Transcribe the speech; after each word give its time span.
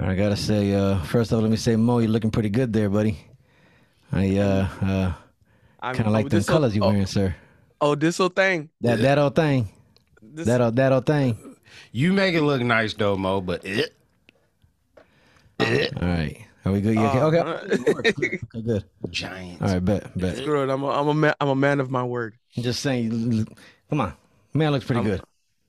I 0.00 0.14
gotta 0.14 0.36
say, 0.36 0.72
uh, 0.74 0.98
first 1.02 1.32
of 1.32 1.36
all, 1.36 1.42
let 1.42 1.50
me 1.50 1.56
say, 1.56 1.76
Mo, 1.76 1.98
you're 1.98 2.10
looking 2.10 2.30
pretty 2.30 2.48
good 2.48 2.72
there, 2.72 2.88
buddy. 2.88 3.18
I 4.10 4.36
uh, 4.38 4.68
uh, 4.80 5.12
kind 5.92 6.06
of 6.06 6.12
like 6.12 6.28
the 6.28 6.42
colors 6.42 6.74
you're 6.74 6.84
oh, 6.84 6.88
wearing, 6.88 7.06
sir. 7.06 7.34
Oh, 7.80 7.94
this 7.94 8.18
whole 8.18 8.28
thing. 8.28 8.70
That 8.80 9.00
that 9.00 9.18
old 9.18 9.34
thing, 9.34 9.68
This, 10.22 10.46
that 10.46 10.60
old 10.60 10.76
that 10.76 10.92
old 10.92 11.06
thing. 11.06 11.56
You 11.92 12.12
make 12.12 12.34
it 12.34 12.42
look 12.42 12.62
nice 12.62 12.94
though, 12.94 13.16
Mo, 13.16 13.40
but 13.40 13.64
it. 13.64 13.94
All 15.60 15.66
right, 16.00 16.44
are 16.64 16.72
we 16.72 16.80
good? 16.80 16.94
You 16.94 17.06
okay? 17.06 17.38
uh, 17.38 17.58
Okay, 17.58 18.18
okay, 18.24 18.40
good. 18.62 18.84
Giants. 19.10 19.62
All 19.62 19.68
right, 19.68 19.84
bet, 19.84 20.18
bet. 20.18 20.36
Screw 20.38 20.62
it. 20.62 20.70
I'm 20.70 20.82
a, 20.82 20.88
I'm 20.88 21.08
a 21.08 21.14
man. 21.14 21.34
I'm 21.40 21.48
a 21.48 21.54
man 21.54 21.80
of 21.80 21.90
my 21.90 22.02
word. 22.02 22.34
I'm 22.56 22.62
just 22.62 22.80
saying, 22.80 23.46
come 23.88 24.00
on, 24.00 24.14
man 24.54 24.72
looks 24.72 24.86
pretty 24.86 25.00
I'm- 25.00 25.08
good. 25.08 25.22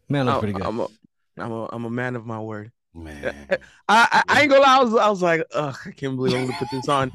Man 0.09 0.25
looks 0.25 0.35
I'm, 0.35 0.39
pretty 0.41 0.53
good. 0.53 0.65
I'm 0.65 0.79
a, 0.79 0.87
I'm 1.37 1.51
a, 1.51 1.65
I'm 1.71 1.85
a 1.85 1.89
man 1.89 2.15
of 2.15 2.25
my 2.25 2.39
word. 2.39 2.71
Man. 2.93 3.47
I, 3.49 3.57
I, 3.89 4.23
I 4.27 4.41
ain't 4.41 4.49
gonna 4.49 4.61
lie. 4.61 4.77
I 4.77 4.83
was, 4.83 4.95
I 4.95 5.09
was 5.09 5.21
like, 5.21 5.43
ugh, 5.53 5.77
I 5.85 5.91
can't 5.91 6.15
believe 6.15 6.35
I'm 6.35 6.45
gonna 6.45 6.57
put 6.57 6.69
this 6.71 6.87
on. 6.87 7.11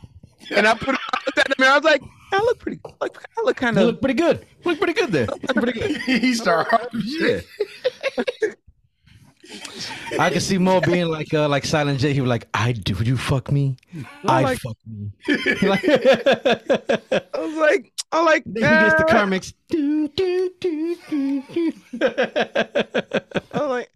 And 0.55 0.67
I 0.67 0.75
put, 0.75 0.95
I 0.95 1.19
looked 1.27 1.39
at 1.39 1.49
the 1.49 1.55
mirror. 1.59 1.73
I 1.73 1.77
was 1.77 1.85
like, 1.85 2.03
I 2.33 2.39
look 2.39 2.59
pretty. 2.59 2.81
Like, 3.01 3.17
I 3.17 3.43
look 3.43 3.57
kind 3.57 3.79
of. 3.79 3.85
look 3.85 4.01
pretty 4.01 4.15
good. 4.15 4.45
Look 4.65 4.79
pretty 4.79 4.93
good 4.93 5.13
there. 5.13 5.27
Pretty 5.27 5.79
good. 5.79 5.97
he 6.03 6.35
started. 6.35 6.89
Yeah. 6.93 7.41
I 10.19 10.31
can 10.31 10.41
see 10.41 10.59
Mo 10.59 10.81
being 10.81 11.07
like 11.07 11.33
uh, 11.33 11.49
like 11.49 11.65
Silent 11.65 12.01
J. 12.01 12.13
He 12.13 12.21
was 12.21 12.29
like, 12.29 12.49
"I 12.53 12.73
do 12.73 12.95
you 13.03 13.17
fuck 13.17 13.51
me? 13.51 13.77
I 14.25 14.43
like- 14.43 14.59
fuck 14.59 14.77
me." 14.87 15.11
I 15.29 15.39
was 17.35 17.57
like, 17.57 17.93
I 18.13 18.23
like. 18.25 18.43
then 18.45 18.55
he 18.57 18.89
gets 18.89 18.95
the 18.97 19.07
car 19.09 19.27
mix. 19.27 19.55
Do, 19.71 20.09
do, 20.09 20.51
do, 20.61 20.97
do, 21.09 21.43
do. 21.53 21.73
I 22.03 23.59
was 23.61 23.71
like, 23.71 23.91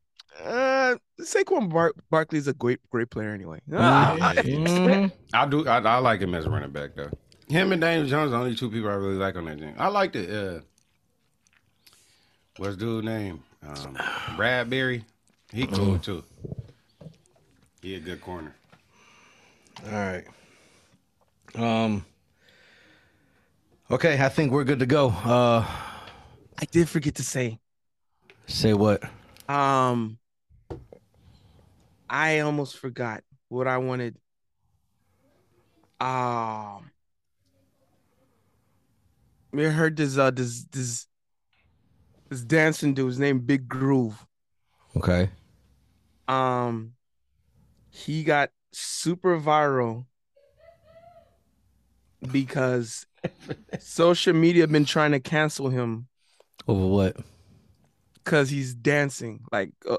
uh, 0.44 0.96
Saquon 1.20 1.68
Bar- 1.72 1.94
Barkley's 2.10 2.48
a 2.48 2.52
great, 2.54 2.80
great 2.90 3.10
player 3.10 3.30
anyway. 3.30 3.60
Ah, 3.72 4.16
Mhm. 4.36 5.12
I 5.32 5.46
do. 5.46 5.66
I, 5.66 5.78
I 5.78 5.98
like 5.98 6.20
him 6.20 6.34
as 6.34 6.44
a 6.46 6.50
running 6.50 6.70
back 6.70 6.90
though. 6.94 7.10
Him 7.48 7.72
and 7.72 7.80
Daniel 7.80 8.06
Jones, 8.06 8.28
are 8.28 8.30
the 8.30 8.36
only 8.44 8.54
two 8.56 8.70
people 8.70 8.88
I 8.88 8.94
really 8.94 9.14
like 9.16 9.36
on 9.36 9.44
that 9.46 9.58
team. 9.58 9.74
I 9.78 9.88
like 9.88 10.12
the. 10.12 10.56
Uh, 10.56 10.60
what's 12.56 12.76
dude's 12.76 13.04
name? 13.04 13.42
Um, 13.62 13.94
Bradberry. 14.36 15.04
He 15.52 15.66
cool 15.66 15.98
too. 15.98 16.24
He 17.82 17.94
a 17.96 18.00
good 18.00 18.20
corner. 18.20 18.54
All 19.86 19.92
right. 19.92 20.24
Um. 21.54 22.04
Okay, 23.90 24.18
I 24.22 24.28
think 24.30 24.52
we're 24.52 24.64
good 24.64 24.78
to 24.78 24.86
go. 24.86 25.08
Uh, 25.08 25.62
I 26.58 26.64
did 26.70 26.88
forget 26.88 27.16
to 27.16 27.22
say. 27.22 27.58
say 28.46 28.72
what? 28.72 29.02
Um, 29.48 30.16
I 32.12 32.40
almost 32.40 32.76
forgot 32.76 33.24
what 33.48 33.66
I 33.66 33.78
wanted. 33.78 34.16
Um, 35.98 36.90
we 39.52 39.64
heard 39.64 39.96
this 39.96 40.18
uh 40.18 40.30
this 40.30 40.64
this 40.64 41.06
this 42.28 42.42
dancing 42.42 42.92
dude's 42.92 43.18
name 43.18 43.40
Big 43.40 43.66
Groove. 43.68 44.26
Okay. 44.96 45.30
Um, 46.28 46.92
he 47.90 48.24
got 48.24 48.50
super 48.72 49.38
viral 49.40 50.06
because 52.30 53.06
social 53.80 54.34
media 54.34 54.66
been 54.66 54.84
trying 54.84 55.12
to 55.12 55.20
cancel 55.20 55.68
him 55.70 56.08
Over 56.68 56.86
what? 56.86 57.16
because 58.14 58.50
he's 58.50 58.74
dancing 58.74 59.40
like. 59.50 59.72
Uh, 59.88 59.96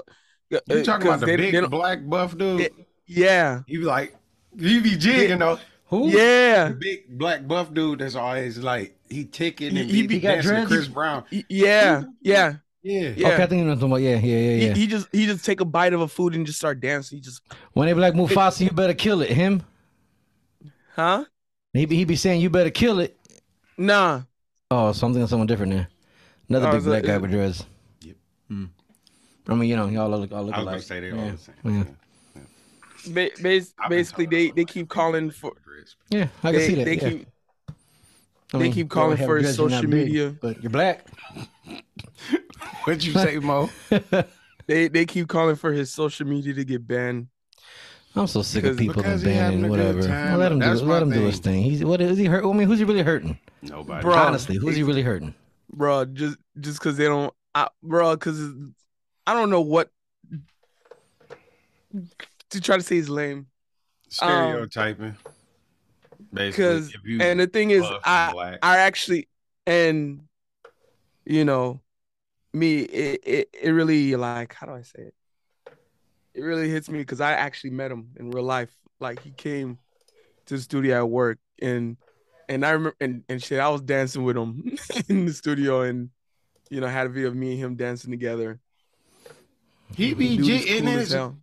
You 0.50 0.58
uh, 0.58 0.82
talking 0.82 0.84
'cause 0.84 1.00
about 1.06 1.20
the 1.20 1.26
they- 1.26 1.36
big 1.36 1.52
they 1.52 1.66
black 1.66 2.06
buff 2.08 2.36
dude? 2.36 2.60
Yeah. 2.60 2.68
Yeah, 3.06 3.60
He 3.66 3.76
be 3.76 3.84
like, 3.84 4.16
he 4.58 4.80
be 4.80 4.96
jigging 4.96 5.38
though. 5.40 5.58
Who? 5.88 6.08
yeah. 6.08 6.68
The 6.68 6.74
big 6.74 7.18
black 7.18 7.46
buff 7.46 7.72
dude 7.74 7.98
that's 7.98 8.14
always 8.14 8.56
like 8.58 8.96
he 9.10 9.24
ticking 9.26 9.68
and 9.68 9.78
He- 9.78 9.84
he 9.84 9.92
he, 9.92 10.02
be- 10.02 10.14
be 10.16 10.20
dancing? 10.20 10.64
Chris 10.66 10.88
Brown. 10.88 11.24
Yeah, 11.30 11.42
yeah, 11.48 12.04
Yeah. 12.22 12.54
yeah. 12.82 13.28
Okay, 13.28 13.42
I 13.42 13.46
think 13.46 13.60
you 13.60 13.64
know 13.66 13.74
talking 13.74 13.88
about. 13.88 13.96
Yeah, 14.00 14.16
yeah, 14.16 14.18
yeah, 14.18 14.56
He, 14.56 14.66
yeah. 14.68 14.74
he 14.74 14.86
just 14.86 15.08
he 15.12 15.26
just 15.26 15.44
take 15.44 15.60
a 15.60 15.64
bite 15.66 15.92
of 15.92 16.00
a 16.00 16.08
food 16.08 16.34
and 16.34 16.46
just 16.46 16.58
start 16.58 16.80
dancing. 16.80 17.18
He 17.18 17.22
just 17.22 17.42
when 17.74 17.86
they 17.88 17.92
be 17.92 18.00
like 18.00 18.14
Mufasa, 18.14 18.60
you 18.62 18.70
better 18.70 18.94
kill 18.94 19.20
it. 19.22 19.30
Him? 19.30 19.62
huh? 20.94 21.24
He 21.72 21.86
be, 21.86 21.96
he 21.96 22.04
be 22.04 22.16
saying 22.16 22.40
you 22.40 22.50
better 22.50 22.70
kill 22.70 23.00
it. 23.00 23.18
Nah. 23.76 24.22
Oh, 24.70 24.92
something 24.92 25.26
someone 25.26 25.46
different 25.46 25.72
there. 25.72 25.88
Another 26.48 26.68
Oh, 26.68 26.70
big 26.72 26.78
is 26.78 26.86
it- 26.86 26.90
black 26.90 27.02
guy 27.04 27.18
with 27.18 27.30
dreads. 27.32 27.66
Yep. 28.02 28.16
Hmm. 28.48 28.64
I 29.48 29.54
mean, 29.54 29.68
you 29.68 29.76
know, 29.76 29.88
y'all 29.88 30.08
look 30.08 30.32
all 30.32 30.42
look 30.44 30.54
I 30.54 30.58
was 30.58 30.62
alike. 30.64 30.66
gonna 30.66 30.80
say 30.82 31.00
they 31.00 31.10
all 31.12 31.18
yeah. 31.18 31.30
the 31.32 31.38
same. 31.38 31.54
Yeah. 31.64 31.84
Ba- 33.12 33.42
bas- 33.42 33.74
I've 33.78 33.90
been 33.90 33.98
basically, 33.98 34.24
talking 34.26 34.38
they 34.38 34.44
about 34.46 34.56
they 34.56 34.62
it. 34.62 34.68
keep 34.68 34.88
calling 34.88 35.30
for 35.30 35.52
Yeah, 36.10 36.28
I 36.42 36.50
can 36.50 36.52
they, 36.60 36.66
see 36.66 36.74
that. 36.76 36.84
they 36.86 36.94
yeah. 36.96 37.08
keep 37.10 37.26
I 37.68 38.58
they 38.58 38.64
mean, 38.64 38.72
keep 38.72 38.88
calling 38.90 39.16
have 39.16 39.26
for 39.26 39.36
his 39.36 39.56
dreads, 39.56 39.58
you're 39.58 39.68
not 39.68 39.76
social 39.82 39.90
big, 39.90 40.06
media. 40.06 40.36
but 40.40 40.62
you're 40.62 40.70
black. 40.70 41.06
What'd 42.84 43.04
you 43.04 43.12
say, 43.12 43.38
Mo? 43.38 43.68
they 44.66 44.88
they 44.88 45.04
keep 45.06 45.28
calling 45.28 45.56
for 45.56 45.72
his 45.72 45.92
social 45.92 46.26
media 46.26 46.54
to 46.54 46.64
get 46.64 46.86
banned. 46.86 47.28
I'm 48.16 48.26
so 48.28 48.42
sick 48.42 48.64
of 48.64 48.76
Because- 48.76 48.78
people 48.78 49.02
because 49.02 49.22
and 49.24 49.32
he 49.32 49.36
having 49.36 49.60
banning 49.62 49.74
a 49.74 49.76
good 49.76 49.96
whatever. 49.96 50.08
time. 50.08 50.38
Let 50.38 50.52
him 50.52 50.58
That's 50.60 50.80
do. 50.80 50.86
my 50.86 50.92
Let 50.94 51.02
him 51.02 51.10
do 51.10 51.20
his 51.22 51.38
thing. 51.40 51.62
thing. 51.62 51.70
He's 51.70 51.84
what 51.84 52.00
is 52.00 52.16
he 52.16 52.26
hurt? 52.26 52.44
I 52.44 52.52
mean, 52.52 52.68
who's 52.68 52.78
he 52.78 52.84
really 52.84 53.02
hurting? 53.02 53.38
Nobody. 53.62 54.02
Bro. 54.02 54.14
Honestly, 54.14 54.56
who's 54.56 54.76
he 54.76 54.82
really 54.84 55.02
hurting? 55.02 55.34
bro. 55.72 56.04
Just 56.04 56.36
just 56.60 56.78
because 56.78 56.96
they 56.96 57.04
don't, 57.06 57.34
I, 57.54 57.68
bro. 57.82 58.14
Because 58.14 58.38
I 59.26 59.34
don't 59.34 59.50
know 59.50 59.60
what 59.60 59.90
to 62.50 62.60
try 62.60 62.76
to 62.76 62.82
say 62.82 62.96
is 62.96 63.08
lame. 63.08 63.46
Stereotyping. 64.08 65.06
Um, 65.06 65.16
basically, 66.32 66.64
Because 66.64 66.96
and 67.20 67.40
the 67.40 67.46
thing 67.46 67.70
is, 67.70 67.84
I 68.04 68.32
black. 68.32 68.58
I 68.62 68.78
actually 68.78 69.28
and 69.66 70.22
you 71.24 71.44
know 71.44 71.80
me 72.52 72.80
it, 72.80 73.20
it 73.24 73.48
it 73.62 73.70
really 73.70 74.14
like 74.16 74.54
how 74.54 74.66
do 74.66 74.72
I 74.72 74.82
say 74.82 75.02
it? 75.02 75.14
It 76.34 76.42
really 76.42 76.68
hits 76.68 76.88
me 76.88 76.98
because 76.98 77.20
I 77.20 77.32
actually 77.32 77.70
met 77.70 77.90
him 77.90 78.10
in 78.16 78.30
real 78.30 78.44
life. 78.44 78.74
Like 79.00 79.22
he 79.22 79.30
came 79.30 79.78
to 80.46 80.56
the 80.56 80.62
studio 80.62 80.98
at 80.98 81.08
work 81.08 81.38
and 81.60 81.96
and 82.48 82.64
I 82.64 82.70
remember 82.70 82.96
and, 83.00 83.24
and 83.28 83.42
shit, 83.42 83.58
I 83.58 83.68
was 83.68 83.80
dancing 83.80 84.24
with 84.24 84.36
him 84.36 84.76
in 85.08 85.26
the 85.26 85.32
studio 85.32 85.82
and 85.82 86.10
you 86.70 86.80
know 86.80 86.86
had 86.86 87.06
a 87.06 87.10
video 87.10 87.28
of 87.28 87.36
me 87.36 87.52
and 87.52 87.60
him 87.60 87.76
dancing 87.76 88.10
together. 88.10 88.60
He 89.96 90.14
be 90.14 90.36
Dude 90.36 90.48
is 90.48 90.80
and 90.80 90.88
it's, 90.88 91.12
hell. 91.12 91.36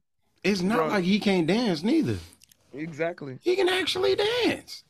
it's 0.43 0.61
not 0.61 0.77
Bro. 0.77 0.87
like 0.87 1.03
he 1.03 1.19
can't 1.19 1.47
dance 1.47 1.83
neither. 1.83 2.17
Exactly. 2.73 3.37
He 3.41 3.55
can 3.55 3.67
actually 3.69 4.15
dance. 4.15 4.83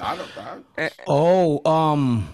I 0.00 0.16
don't. 0.16 0.28
I, 0.38 0.56
And- 0.78 0.92
Oh, 1.06 1.60
um, 1.70 2.28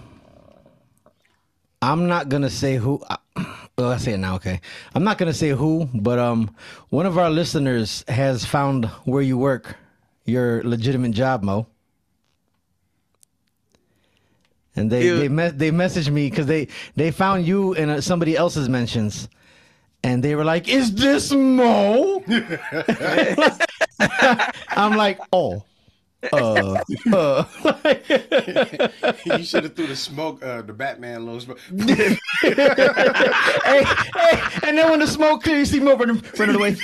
I'm 1.81 2.07
not 2.07 2.29
gonna 2.29 2.49
say 2.49 2.77
who. 2.77 3.01
uh, 3.09 3.17
Well, 3.77 3.91
I 3.91 3.97
say 3.97 4.13
it 4.13 4.17
now. 4.19 4.35
Okay, 4.35 4.61
I'm 4.93 5.03
not 5.03 5.17
gonna 5.17 5.33
say 5.33 5.49
who, 5.49 5.89
but 5.95 6.19
um, 6.19 6.55
one 6.89 7.07
of 7.07 7.17
our 7.17 7.31
listeners 7.31 8.03
has 8.07 8.45
found 8.45 8.85
where 9.05 9.23
you 9.23 9.35
work, 9.37 9.75
your 10.25 10.61
legitimate 10.63 11.11
job, 11.13 11.41
Mo. 11.41 11.65
And 14.75 14.91
they 14.91 15.05
Ew. 15.05 15.17
they 15.17 15.27
me- 15.29 15.49
they 15.49 15.71
messaged 15.71 16.11
me 16.11 16.29
because 16.29 16.45
they 16.45 16.67
they 16.95 17.11
found 17.11 17.45
you 17.47 17.73
in 17.73 17.89
uh 17.89 18.01
somebody 18.01 18.35
else's 18.37 18.69
mentions, 18.69 19.27
and 20.03 20.23
they 20.23 20.35
were 20.35 20.43
like, 20.43 20.67
"Is 20.67 20.93
this 20.93 21.31
Mo?" 21.31 22.23
I'm 24.69 24.97
like, 24.97 25.19
"Oh, 25.31 25.63
uh, 26.31 26.81
uh." 27.11 27.45
you 29.25 29.43
should 29.43 29.63
have 29.63 29.75
threw 29.75 29.87
the 29.87 29.95
smoke, 29.95 30.43
uh, 30.43 30.61
the 30.61 30.73
Batman 30.73 31.25
little 31.25 31.39
smoke. 31.39 31.59
hey, 31.71 32.17
hey, 33.63 34.41
and 34.63 34.77
then 34.77 34.89
when 34.91 34.99
the 34.99 35.07
smoke 35.07 35.43
clears, 35.43 35.73
you 35.73 35.79
see 35.79 35.85
Mo 35.85 35.95
running, 35.95 36.21
running 36.37 36.55
away. 36.55 36.75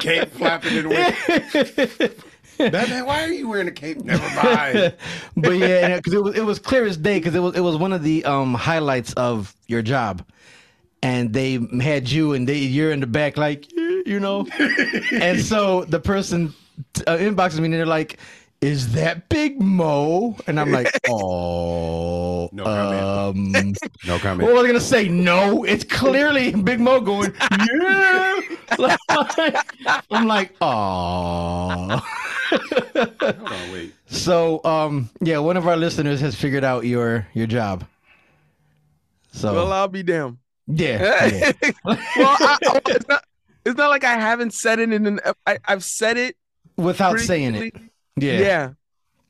cape 0.00 0.30
flapping 0.32 0.76
in 0.76 0.88
the 0.88 1.98
wind. 1.98 2.14
Batman, 2.58 3.06
why 3.06 3.22
are 3.22 3.32
you 3.32 3.48
wearing 3.48 3.68
a 3.68 3.72
cape? 3.72 3.98
Never 3.98 4.22
mind. 4.34 4.94
but 5.36 5.52
yeah, 5.52 5.96
because 5.96 6.12
it 6.12 6.22
was 6.22 6.36
it 6.36 6.44
was 6.44 6.58
clear 6.58 6.84
as 6.84 6.96
day 6.96 7.18
because 7.18 7.34
it 7.34 7.40
was 7.40 7.56
it 7.56 7.60
was 7.60 7.76
one 7.76 7.92
of 7.92 8.02
the 8.02 8.24
um 8.24 8.54
highlights 8.54 9.12
of 9.14 9.54
your 9.66 9.82
job, 9.82 10.24
and 11.02 11.32
they 11.32 11.58
had 11.80 12.10
you 12.10 12.34
and 12.34 12.48
they 12.48 12.58
you're 12.58 12.92
in 12.92 13.00
the 13.00 13.06
back 13.06 13.36
like 13.36 13.70
you 13.72 14.18
know, 14.20 14.46
and 15.12 15.40
so 15.40 15.84
the 15.84 16.00
person 16.00 16.52
uh, 17.06 17.16
inboxes 17.16 17.58
me 17.58 17.66
and 17.66 17.74
they're 17.74 17.86
like. 17.86 18.18
Is 18.60 18.92
that 18.94 19.28
Big 19.28 19.60
Mo? 19.60 20.36
And 20.48 20.58
I'm 20.58 20.72
like, 20.72 20.90
oh, 21.08 22.48
No 22.52 22.64
comment. 22.64 23.02
um, 23.82 23.90
No 24.06 24.18
comment. 24.18 24.42
What 24.48 24.54
was 24.56 24.64
I 24.64 24.66
gonna 24.66 24.80
say? 24.80 25.08
No, 25.08 25.62
it's 25.64 25.84
clearly 25.84 26.52
Big 26.52 26.80
Mo 26.80 27.00
going, 27.00 27.32
yeah. 27.40 28.40
I'm 30.10 30.26
like, 30.26 30.54
oh. 30.60 32.02
Hold 32.50 33.22
on, 33.22 33.72
wait. 33.72 33.94
So, 34.08 34.62
um, 34.64 35.08
yeah, 35.20 35.38
one 35.38 35.56
of 35.56 35.68
our 35.68 35.76
listeners 35.76 36.20
has 36.20 36.34
figured 36.34 36.64
out 36.64 36.84
your 36.84 37.26
your 37.34 37.46
job. 37.46 37.84
So, 39.32 39.54
well, 39.54 39.72
I'll 39.72 39.86
be 39.88 40.02
damned. 40.02 40.38
yeah, 40.66 41.26
yeah. 41.26 41.52
well, 41.84 41.96
I, 42.18 42.58
I- 42.66 42.80
it's 42.86 43.06
not 43.08 43.24
it's 43.64 43.76
not 43.76 43.90
like 43.90 44.02
I 44.04 44.14
haven't 44.14 44.52
said 44.54 44.78
it 44.80 44.92
in 44.92 45.06
an. 45.06 45.20
I, 45.46 45.58
I've 45.66 45.84
said 45.84 46.16
it 46.16 46.36
Without 46.76 47.20
saying 47.20 47.54
it. 47.54 47.74
Quickly. 48.20 48.38
Yeah. 48.38 48.40
Yeah. 48.40 48.70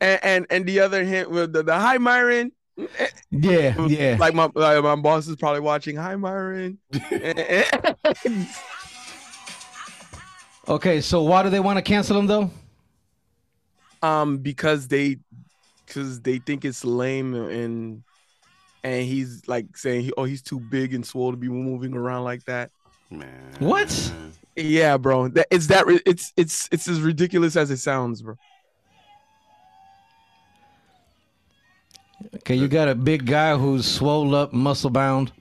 And, 0.01 0.21
and 0.23 0.47
and 0.51 0.67
the 0.67 0.81
other 0.81 1.05
hint 1.05 1.31
with 1.31 1.53
the, 1.53 1.63
the 1.63 1.75
hi 1.75 1.99
Myron. 1.99 2.53
Yeah. 3.31 3.87
Yeah. 3.87 4.17
Like 4.19 4.35
my 4.35 4.49
like 4.55 4.83
my 4.83 4.97
boss 4.97 5.27
is 5.27 5.37
probably 5.37 5.61
watching. 5.61 5.97
Hi 5.97 6.17
Myron. 6.17 6.79
Okay, 10.69 11.01
so 11.01 11.23
why 11.23 11.43
do 11.43 11.49
they 11.49 11.61
want 11.61 11.79
to 11.79 11.83
cancel 11.83 12.19
him 12.19 12.27
though? 12.27 12.51
um, 14.03 14.39
because 14.39 14.89
they 14.89 15.17
because 15.87 16.21
they 16.21 16.39
think 16.39 16.65
it's 16.65 16.85
lame 16.85 17.35
and 17.35 18.03
and 18.85 19.05
he's 19.05 19.47
like 19.49 19.77
saying 19.77 20.11
oh 20.17 20.25
he's 20.25 20.43
too 20.43 20.61
big 20.61 20.95
and 20.95 21.05
swole 21.07 21.31
to 21.31 21.37
be 21.37 21.49
moving 21.49 21.95
around 21.95 22.25
like 22.25 22.45
that. 22.45 22.71
Man. 23.11 23.55
What? 23.59 24.13
Yeah, 24.57 24.97
bro. 24.97 25.29
That 25.29 25.47
it's 25.51 25.69
that 25.69 25.85
it's 26.05 26.33
it's 26.37 26.69
it's 26.71 26.89
as 26.89 27.01
ridiculous 27.01 27.57
as 27.57 27.71
it 27.71 27.79
sounds, 27.79 28.23
bro. 28.23 28.37
Okay, 32.37 32.55
you 32.55 32.69
got 32.69 32.89
a 32.89 32.95
big 32.95 33.27
guy 33.27 33.57
who's 33.57 33.87
swole 33.87 34.35
up, 34.35 34.53
muscle 34.53 34.91
bound. 34.91 35.33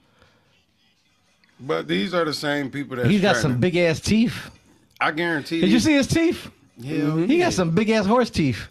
But 1.60 1.88
these 1.88 2.14
are 2.14 2.24
the 2.24 2.34
same 2.34 2.70
people 2.70 2.98
that 2.98 3.08
He's 3.08 3.22
got 3.22 3.36
some 3.36 3.60
big 3.60 3.76
ass 3.78 4.00
teeth. 4.00 4.52
I 5.00 5.12
guarantee 5.12 5.62
Did 5.62 5.72
you 5.72 5.80
see 5.80 5.94
his 5.94 6.08
teeth? 6.08 6.52
Hell 6.84 6.96
mm-hmm. 6.96 7.26
He 7.26 7.40
got 7.40 7.54
some 7.54 7.72
big 7.72 7.90
ass 7.90 8.06
horse 8.06 8.30
teeth. 8.30 8.68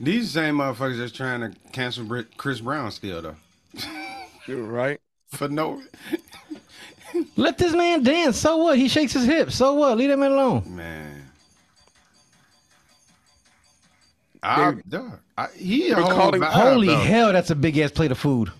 These 0.00 0.30
same 0.30 0.56
motherfuckers 0.56 0.98
that's 0.98 1.12
trying 1.12 1.40
to 1.40 1.58
cancel 1.72 2.24
Chris 2.36 2.60
Brown 2.60 2.90
still 2.90 3.22
though. 3.22 3.36
You're 4.46 4.62
right. 4.62 5.00
For 5.28 5.48
no 5.48 5.82
Let 7.36 7.58
this 7.58 7.74
man 7.74 8.02
dance. 8.02 8.38
So 8.38 8.56
what? 8.56 8.78
He 8.78 8.88
shakes 8.88 9.12
his 9.12 9.24
hips. 9.24 9.54
So 9.56 9.74
what? 9.74 9.96
Leave 9.98 10.10
that 10.10 10.18
man 10.18 10.32
alone. 10.32 10.64
man. 10.74 11.13
I, 14.44 14.74
dog, 14.88 15.18
I, 15.38 15.46
he 15.56 15.90
a 15.90 15.96
We're 15.96 16.02
whole 16.02 16.12
calling- 16.12 16.40
vibe, 16.42 16.50
Holy 16.50 16.86
though. 16.88 16.98
hell, 16.98 17.32
that's 17.32 17.50
a 17.50 17.54
big 17.54 17.78
ass 17.78 17.90
plate 17.90 18.10
of 18.12 18.18
food. 18.18 18.50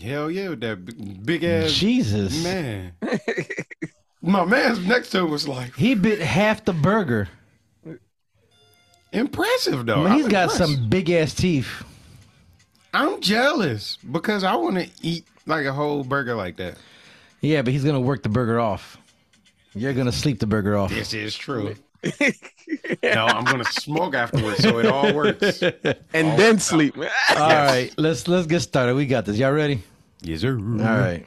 Hell 0.00 0.30
yeah, 0.30 0.50
with 0.50 0.60
that 0.60 0.84
big, 0.84 1.24
big 1.26 1.44
ass 1.44 1.72
Jesus. 1.72 2.44
man. 2.44 2.92
My 4.22 4.44
man's 4.44 4.84
next 4.86 5.10
to 5.10 5.20
him 5.20 5.30
was 5.30 5.48
like 5.48 5.74
He 5.76 5.94
bit 5.94 6.20
half 6.20 6.64
the 6.64 6.72
burger. 6.72 7.28
Impressive 9.16 9.86
though. 9.86 10.04
Man, 10.04 10.12
he's 10.12 10.24
I'm 10.26 10.30
got 10.30 10.50
impressed. 10.52 10.76
some 10.76 10.88
big 10.88 11.10
ass 11.10 11.34
teeth. 11.34 11.84
I'm 12.94 13.20
jealous 13.20 13.96
because 13.96 14.44
I 14.44 14.54
want 14.54 14.78
to 14.78 14.88
eat 15.02 15.24
like 15.46 15.66
a 15.66 15.72
whole 15.72 16.04
burger 16.04 16.34
like 16.34 16.56
that. 16.56 16.76
Yeah, 17.40 17.62
but 17.62 17.72
he's 17.72 17.84
gonna 17.84 18.00
work 18.00 18.22
the 18.22 18.28
burger 18.28 18.60
off. 18.60 18.98
You're 19.74 19.92
gonna 19.92 20.12
sleep 20.12 20.38
the 20.38 20.46
burger 20.46 20.76
off. 20.76 20.90
This 20.90 21.12
is 21.12 21.36
true. 21.36 21.74
no, 23.02 23.26
I'm 23.26 23.44
gonna 23.44 23.64
smoke 23.64 24.14
afterwards, 24.14 24.62
so 24.62 24.78
it 24.78 24.86
all 24.86 25.12
works. 25.12 25.62
and 26.14 26.38
then 26.38 26.58
sleep. 26.58 26.96
All 27.30 27.36
right, 27.36 27.92
let's 27.96 28.28
let's 28.28 28.46
get 28.46 28.60
started. 28.60 28.94
We 28.94 29.06
got 29.06 29.24
this. 29.24 29.36
Y'all 29.36 29.52
ready? 29.52 29.82
Yes, 30.22 30.40
sir. 30.40 30.56
All 30.56 30.76
right. 30.76 31.26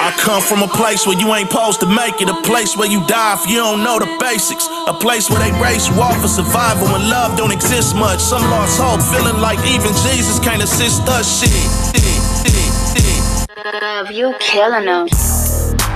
I 0.00 0.16
come 0.16 0.40
from 0.40 0.62
a 0.62 0.68
place 0.68 1.06
where 1.06 1.18
you 1.20 1.28
ain't 1.34 1.50
supposed 1.50 1.80
to 1.80 1.86
make 1.86 2.22
it, 2.22 2.28
a 2.30 2.40
place 2.40 2.74
where 2.74 2.88
you 2.88 3.04
die 3.06 3.36
if 3.36 3.44
you 3.44 3.56
don't 3.56 3.84
know 3.84 3.98
the 3.98 4.08
basics, 4.18 4.66
a 4.88 4.94
place 4.94 5.28
where 5.28 5.38
they 5.44 5.52
raise 5.60 5.88
you 5.88 5.94
off 6.00 6.16
for 6.22 6.28
survival 6.28 6.88
when 6.88 7.04
love 7.10 7.36
don't 7.36 7.52
exist 7.52 7.94
much. 7.94 8.18
Some 8.18 8.40
lost 8.48 8.80
hope, 8.80 9.04
feeling 9.12 9.42
like 9.42 9.58
even 9.68 9.92
Jesus 10.00 10.40
can't 10.40 10.62
assist 10.62 11.04
us. 11.04 11.28
Shit, 11.28 11.52
shit, 11.92 12.16
shit, 12.40 12.72
shit. 12.96 13.82
Love, 13.82 14.10
you 14.10 14.32
killing 14.40 14.86
them. 14.86 15.06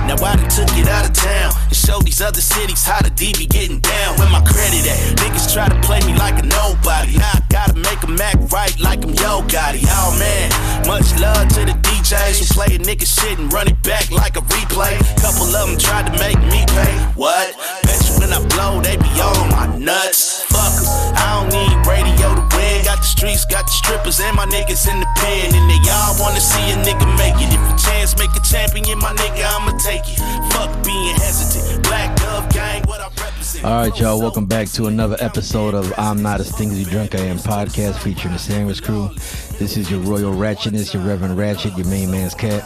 Now 0.05 0.21
I 0.21 0.37
done 0.37 0.49
took 0.53 0.69
it 0.77 0.87
out 0.87 1.09
of 1.09 1.13
town 1.13 1.49
and 1.65 1.75
showed 1.75 2.05
these 2.05 2.21
other 2.21 2.41
cities 2.41 2.85
how 2.85 3.01
the 3.01 3.09
D 3.09 3.33
be 3.33 3.47
getting 3.47 3.79
down. 3.79 4.19
Where 4.21 4.29
my 4.29 4.45
credit 4.45 4.85
at? 4.85 5.17
Niggas 5.17 5.51
try 5.51 5.67
to 5.67 5.81
play 5.81 5.97
me 6.05 6.13
like 6.13 6.37
a 6.37 6.45
nobody. 6.45 7.17
Now 7.17 7.33
I 7.33 7.41
gotta 7.49 7.73
make 7.73 8.03
'em 8.05 8.21
act 8.21 8.53
right 8.53 8.79
like 8.79 9.03
I'm 9.03 9.17
Yo 9.17 9.41
Gotti. 9.49 9.81
Oh 9.89 10.13
man, 10.21 10.53
much 10.85 11.09
love 11.17 11.49
to 11.57 11.65
the 11.65 11.73
DJs 12.05 12.37
who 12.37 12.45
play 12.53 12.69
a 12.75 12.77
nigga 12.77 13.01
shit 13.01 13.39
and 13.39 13.51
run 13.51 13.67
it 13.67 13.81
back 13.81 14.11
like 14.11 14.37
a 14.37 14.41
replay. 14.53 14.93
Couple 15.17 15.49
of 15.49 15.65
them 15.65 15.73
tried 15.75 16.05
to 16.05 16.13
make 16.21 16.37
me 16.53 16.61
pay. 16.69 16.93
What? 17.17 17.57
Bet 17.81 17.97
you 18.05 18.13
when 18.21 18.29
I 18.29 18.45
blow, 18.53 18.79
they 18.79 18.95
be 18.97 19.09
on 19.17 19.49
my 19.49 19.65
nuts. 19.75 20.45
Fuck 20.45 20.69
'em. 20.77 20.85
I 21.17 21.25
don't 21.33 21.49
need 21.49 21.73
radio 21.89 22.29
to 22.37 22.45
win. 22.55 22.85
Got 22.85 23.01
the 23.01 23.09
streets, 23.09 23.43
got 23.45 23.65
the 23.65 23.73
strippers, 23.73 24.19
and 24.19 24.37
my 24.37 24.45
niggas 24.45 24.85
in 24.85 24.99
the 24.99 25.09
pen. 25.17 25.55
And 25.55 25.65
they 25.65 25.81
all 25.89 26.13
wanna 26.21 26.41
see 26.41 26.69
a 26.69 26.77
nigga 26.85 27.09
make 27.17 27.41
it. 27.41 27.49
If 27.49 27.63
a 27.73 27.75
chance 27.75 28.15
make 28.21 28.33
a 28.37 28.43
champion, 28.45 28.99
my 28.99 29.13
nigga, 29.17 29.41
I'ma 29.41 29.73
take 29.81 30.05
it. 30.05 30.21
Fuck 30.53 30.69
being 30.85 31.15
hesitant. 31.15 31.81
Black 31.89 32.15
Dove 32.17 32.47
Gang, 32.49 32.83
what 32.85 33.01
I 33.01 33.09
represent. 33.17 33.44
All 33.63 33.81
right, 33.81 33.99
y'all. 33.99 34.19
Welcome 34.19 34.45
back 34.45 34.67
to 34.69 34.85
another 34.85 35.17
episode 35.19 35.73
of 35.73 35.91
I'm 35.97 36.21
Not 36.21 36.39
as 36.39 36.49
Stingy 36.49 36.83
Drunk 36.83 37.15
I 37.15 37.19
Am 37.19 37.37
podcast 37.37 37.97
featuring 37.99 38.33
the 38.33 38.39
Sandwich 38.39 38.83
Crew. 38.83 39.09
This 39.57 39.75
is 39.77 39.89
your 39.89 39.99
Royal 40.01 40.33
Ratchetness, 40.33 40.93
your 40.93 41.01
Reverend 41.03 41.37
Ratchet, 41.37 41.75
your 41.75 41.87
main 41.87 42.11
man's 42.11 42.35
cat. 42.35 42.61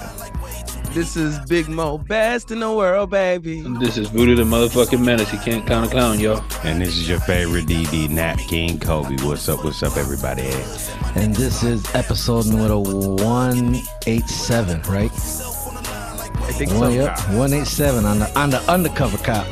This 0.94 1.16
is 1.16 1.40
Big 1.48 1.70
Mo, 1.70 2.00
best 2.00 2.52
in 2.52 2.60
the 2.60 2.72
world, 2.74 3.12
baby. 3.12 3.62
This 3.80 3.98
is 3.98 4.10
Voodoo 4.10 4.36
the 4.36 4.44
motherfucking 4.44 5.04
menace. 5.04 5.32
You 5.32 5.40
can't 5.40 5.66
count 5.66 5.88
a 5.88 5.90
clown, 5.90 6.20
y'all. 6.20 6.44
And 6.64 6.82
this 6.82 6.98
is 6.98 7.08
your 7.08 7.20
favorite 7.22 7.68
DD, 7.68 8.10
Nat 8.10 8.38
King 8.40 8.80
Kobe. 8.80 9.16
What's 9.24 9.48
up? 9.48 9.64
What's 9.64 9.82
up, 9.84 9.96
everybody? 9.96 10.42
And 11.16 11.34
this 11.36 11.64
is 11.64 11.84
episode 11.96 12.48
number 12.48 12.78
187, 12.78 14.82
right? 14.92 15.12
I 15.12 16.52
think 16.54 16.72
One, 16.72 16.80
so. 16.80 16.90
yep, 16.90 17.18
187 17.30 18.06
on 18.06 18.20
the 18.20 18.40
on 18.40 18.50
the 18.50 18.60
undercover 18.70 19.18
cop. 19.20 19.48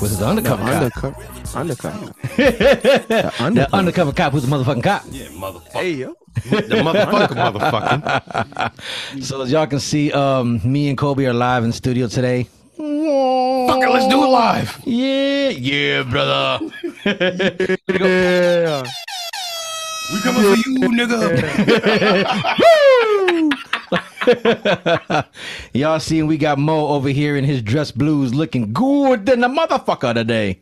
Was 0.00 0.12
it 0.12 0.18
the 0.18 0.26
undercover 0.26 0.90
cop? 0.90 1.16
Undercover. 1.56 2.12
Undercover. 2.36 3.54
The 3.54 3.68
undercover 3.72 4.12
cop 4.12 4.32
who's 4.32 4.44
a 4.44 4.46
motherfucking 4.46 4.82
cop. 4.82 5.02
Yeah, 5.10 5.26
motherfucker. 5.28 5.72
Hey 5.72 5.90
yo. 5.92 6.14
The 6.34 6.40
motherfucker, 6.84 7.34
motherfucker. 7.60 9.22
So 9.22 9.40
as 9.40 9.50
y'all 9.50 9.66
can 9.66 9.80
see, 9.80 10.12
um, 10.12 10.60
me 10.64 10.88
and 10.90 10.98
Kobe 10.98 11.24
are 11.24 11.32
live 11.32 11.64
in 11.64 11.72
studio 11.72 12.08
today. 12.08 12.44
Fuck 12.76 12.82
it, 12.82 13.88
let's 13.88 14.06
do 14.08 14.22
it 14.22 14.28
live. 14.28 14.78
Yeah, 14.84 15.48
yeah, 15.48 16.02
brother. 16.02 16.58
Yeah. 17.88 18.82
We 20.12 20.20
coming 20.20 20.42
for 20.42 20.56
you, 20.56 20.78
nigga. 20.92 21.22
Y'all 25.72 26.00
seeing 26.00 26.26
we 26.26 26.36
got 26.36 26.58
Mo 26.58 26.88
over 26.88 27.08
here 27.08 27.36
in 27.36 27.44
his 27.44 27.62
dress 27.62 27.90
blues 27.90 28.34
looking 28.34 28.72
good 28.72 29.26
than 29.26 29.40
the 29.40 29.48
motherfucker 29.48 30.14
today. 30.14 30.58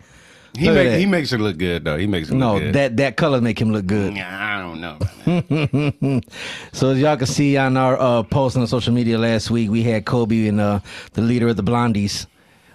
He 0.57 0.67
Look 0.67 0.77
make, 0.77 0.99
he 1.01 1.07
makes 1.07 1.33
it 1.33 1.41
look 1.41 1.57
good 1.59 1.85
though. 1.85 1.97
He 1.99 2.07
makes 2.07 2.31
it 2.31 2.35
No, 2.35 2.55
look 2.55 2.63
good. 2.63 2.75
that 2.75 2.97
that 2.99 3.17
color 3.17 3.41
make 3.41 3.61
him 3.61 3.73
look 3.73 3.87
good. 3.87 4.17
I 4.17 4.61
don't 4.61 4.81
know. 4.81 6.21
so 6.73 6.91
as 6.91 6.99
y'all 7.01 7.17
can 7.17 7.27
see 7.27 7.57
on 7.57 7.77
our 7.77 7.99
uh, 7.99 8.23
post 8.23 8.57
on 8.57 8.65
social 8.69 8.93
media 8.95 9.19
last 9.19 9.51
week, 9.51 9.69
we 9.71 9.83
had 9.83 10.05
Kobe 10.05 10.47
and 10.47 10.61
uh, 10.61 10.79
the 11.15 11.23
leader 11.23 11.49
of 11.49 11.57
the 11.57 11.65
Blondies, 11.65 12.27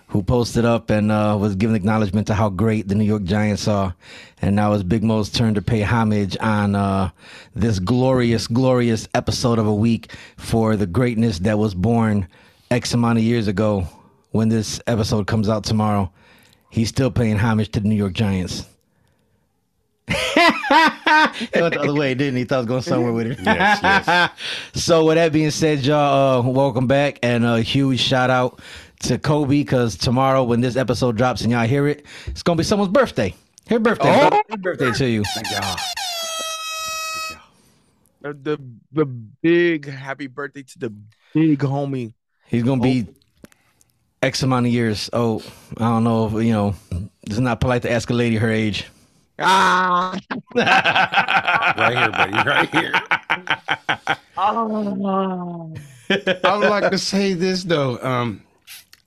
who 0.07 0.21
posted 0.23 0.65
up 0.65 0.89
and 0.89 1.09
uh, 1.09 1.37
was 1.39 1.55
giving 1.55 1.75
acknowledgement 1.75 2.27
to 2.27 2.33
how 2.33 2.49
great 2.49 2.89
the 2.89 2.95
New 2.95 3.05
York 3.05 3.23
Giants 3.23 3.65
are. 3.69 3.95
And 4.41 4.55
now 4.55 4.71
it's 4.73 4.83
Big 4.83 5.03
Mo's 5.03 5.29
turn 5.29 5.53
to 5.55 5.61
pay 5.61 5.81
homage 5.81 6.37
on 6.39 6.73
uh, 6.75 7.09
this 7.55 7.79
glorious, 7.79 8.47
glorious 8.47 9.07
episode 9.13 9.59
of 9.59 9.67
a 9.67 9.73
week 9.73 10.13
for 10.37 10.77
the 10.77 10.87
greatness 10.87 11.39
that 11.39 11.57
was 11.57 11.75
born 11.75 12.27
X 12.71 12.93
amount 12.93 13.17
of 13.17 13.23
years 13.23 13.47
ago. 13.47 13.87
When 14.31 14.47
this 14.47 14.79
episode 14.87 15.27
comes 15.27 15.49
out 15.49 15.63
tomorrow, 15.63 16.11
he's 16.69 16.89
still 16.89 17.11
paying 17.11 17.35
homage 17.37 17.71
to 17.71 17.79
the 17.79 17.87
New 17.87 17.95
York 17.95 18.13
Giants. 18.13 18.65
he 20.07 20.13
went 20.15 21.73
the 21.73 21.79
other 21.81 21.93
way, 21.93 22.13
didn't 22.13 22.37
he? 22.37 22.43
Thought 22.45 22.55
I 22.55 22.59
was 22.59 22.67
going 22.67 22.81
somewhere 22.83 23.11
with 23.11 23.27
it. 23.27 23.39
Yes, 23.43 23.79
yes. 23.83 24.31
So 24.73 25.05
with 25.05 25.15
that 25.15 25.33
being 25.33 25.51
said, 25.51 25.79
y'all, 25.79 26.39
uh, 26.39 26.49
welcome 26.49 26.87
back 26.87 27.19
and 27.23 27.43
a 27.43 27.61
huge 27.61 27.99
shout 27.99 28.29
out 28.29 28.61
to 29.01 29.17
Kobe 29.17 29.47
because 29.47 29.97
tomorrow 29.97 30.43
when 30.43 30.61
this 30.61 30.75
episode 30.75 31.17
drops 31.17 31.41
and 31.41 31.51
y'all 31.51 31.67
hear 31.67 31.87
it, 31.87 32.05
it's 32.27 32.43
gonna 32.43 32.57
be 32.57 32.63
someone's 32.63 32.91
birthday. 32.91 33.33
Happy 33.69 33.83
birthday! 33.83 34.09
Oh. 34.09 34.31
Happy 34.31 34.57
birthday 34.57 34.91
to 34.91 35.07
you. 35.07 35.23
Thank 35.25 35.51
y'all. 35.51 35.75
The, 38.21 38.33
the 38.33 38.59
the 38.91 39.05
big 39.05 39.87
happy 39.87 40.25
birthday 40.25 40.63
to 40.63 40.79
the 40.79 40.89
big 41.35 41.59
homie. 41.59 42.15
He's 42.47 42.63
gonna 42.63 42.81
be 42.81 43.05
X 44.23 44.41
amount 44.41 44.65
of 44.65 44.71
years. 44.71 45.11
Oh, 45.13 45.43
I 45.77 45.81
don't 45.81 46.03
know. 46.03 46.25
If, 46.25 46.43
you 46.43 46.51
know, 46.51 46.73
it's 47.21 47.37
not 47.37 47.59
polite 47.59 47.83
to 47.83 47.91
ask 47.91 48.09
a 48.09 48.13
lady 48.13 48.37
her 48.37 48.49
age. 48.49 48.87
Ah. 49.37 50.17
Right 50.55 51.95
here, 51.95 52.11
buddy. 52.11 52.49
Right 52.49 52.69
here. 52.71 52.93
oh. 54.35 55.75
I 56.43 56.57
would 56.57 56.69
like 56.69 56.89
to 56.89 56.97
say 56.97 57.33
this 57.33 57.65
though. 57.65 57.99
Um, 58.01 58.41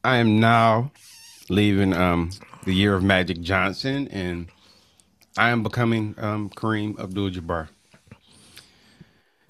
I 0.04 0.19
am 0.19 0.38
now 0.38 0.92
leaving 1.49 1.92
um 1.92 2.31
the 2.64 2.73
year 2.73 2.95
of 2.95 3.02
Magic 3.02 3.40
Johnson, 3.40 4.09
and 4.09 4.49
I 5.37 5.51
am 5.51 5.62
becoming 5.62 6.15
um 6.19 6.51
Kareem 6.51 6.99
Abdul-Jabbar. 6.99 7.69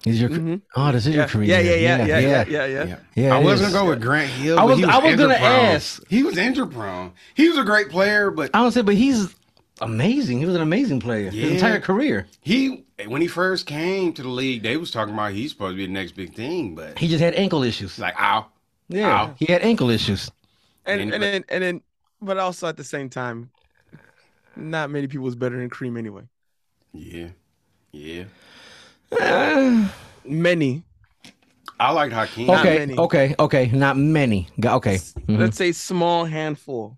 Is 0.05 0.19
your 0.19 0.59
oh, 0.75 0.91
this 0.91 1.05
is 1.07 1.15
your 1.15 1.43
Yeah, 1.43 1.59
yeah, 1.59 1.75
yeah, 1.75 1.75
yeah, 1.75 2.05
yeah, 2.05 2.19
yeah, 2.19 2.43
yeah, 2.47 2.65
yeah. 2.65 2.85
Yeah, 2.85 2.97
Yeah, 3.15 3.35
I 3.35 3.39
was 3.39 3.61
is. 3.61 3.71
gonna 3.71 3.85
go 3.85 3.89
with 3.89 4.01
Grant 4.01 4.29
Hill. 4.29 4.59
I 4.59 4.65
but 4.67 4.75
was- 4.75 4.83
I 4.83 4.97
was 4.97 5.15
gonna 5.15 5.33
injury-prone. 5.33 5.65
ask. 5.65 6.03
He 6.09 6.23
was 6.23 6.37
injury 6.37 6.67
prone. 6.67 7.13
He 7.35 7.47
was 7.47 7.57
a 7.57 7.63
great 7.63 7.89
player, 7.89 8.29
but 8.29 8.51
I 8.53 8.59
don't 8.59 8.73
say, 8.73 8.81
but 8.81 8.95
he's 8.95 9.33
amazing. 9.79 10.39
He 10.39 10.45
was 10.45 10.55
an 10.55 10.61
amazing 10.61 10.99
player 10.99 11.29
his 11.31 11.51
entire 11.53 11.79
career. 11.79 12.27
he 12.41 12.83
when 13.07 13.21
he 13.21 13.27
first 13.27 13.65
came 13.65 14.11
to 14.13 14.21
the 14.21 14.29
league, 14.29 14.61
they 14.63 14.75
was 14.77 14.91
talking 14.91 15.13
about 15.13 15.31
he's 15.33 15.51
supposed 15.51 15.73
to 15.73 15.77
be 15.77 15.85
the 15.85 15.91
next 15.93 16.13
big 16.13 16.33
thing, 16.35 16.75
but 16.75 16.97
He 16.99 17.07
just 17.07 17.21
had 17.23 17.33
ankle 17.35 17.63
issues. 17.63 17.97
like, 17.97 18.15
ow, 18.19 18.45
Yeah, 18.89 19.09
Ow. 19.23 19.35
he 19.39 19.45
had 19.51 19.61
ankle 19.61 19.89
issues. 19.89 20.29
And 20.85 20.99
And- 21.01 21.13
and 21.13 21.23
then 21.23 21.45
and 21.47 21.63
then, 21.63 21.81
but 22.21 22.37
also 22.37 22.67
at 22.67 22.75
the 22.75 22.83
same 22.83 23.09
time, 23.09 23.51
not 24.55 24.89
many 24.89 25.07
people 25.07 25.27
is 25.27 25.35
better 25.35 25.57
than 25.57 25.69
Kareem 25.69 25.97
anyway. 25.97 26.23
yeah, 26.93 27.29
yeah. 27.91 28.25
Many, 30.25 30.83
I 31.79 31.91
liked 31.91 32.13
Hakeem. 32.13 32.47
Not 32.47 32.59
Okay, 32.65 32.79
many. 32.79 32.97
okay, 32.97 33.35
okay. 33.37 33.67
Not 33.67 33.97
many. 33.97 34.47
Got- 34.59 34.77
Okay, 34.77 34.95
Mhm. 34.95 35.37
let's 35.37 35.57
say 35.57 35.71
small 35.73 36.25
handful. 36.25 36.97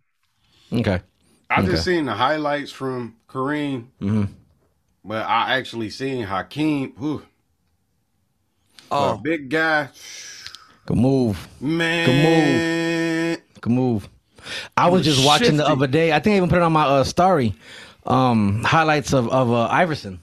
okay. 0.71 1.01
I 1.50 1.62
Okay. 1.62 1.71
just 1.71 1.83
seen 1.85 2.05
the 2.05 2.13
highlights 2.13 2.71
from 2.71 3.15
Kareem, 3.27 3.88
Mhm. 4.01 4.29
but 5.03 5.25
I 5.25 5.57
actually 5.57 5.89
seen 5.89 6.24
Hakeem. 6.24 6.93
Whew, 6.97 7.24
Oh, 8.91 9.15
a 9.15 9.17
big 9.17 9.50
guy, 9.50 9.89
Good 10.85 10.97
move. 10.97 11.47
man. 11.59 12.05
Good 12.05 13.39
move. 13.41 13.62
Good 13.62 13.71
move. 13.74 14.09
I 14.77 14.89
was 14.89 15.03
just 15.03 15.25
watching 15.25 15.57
the 15.57 15.67
other 15.67 15.87
day. 15.87 16.11
I 16.13 16.19
think 16.19 16.33
I 16.33 16.37
even 16.37 16.49
put 16.49 16.57
it 16.57 16.61
on 16.63 16.73
my 16.73 16.85
uh, 16.85 17.03
story. 17.03 17.53
Um, 18.05 18.63
highlights 18.63 19.13
of 19.13 19.27
of 19.29 19.51
uh, 19.51 19.65
Iverson. 19.67 20.19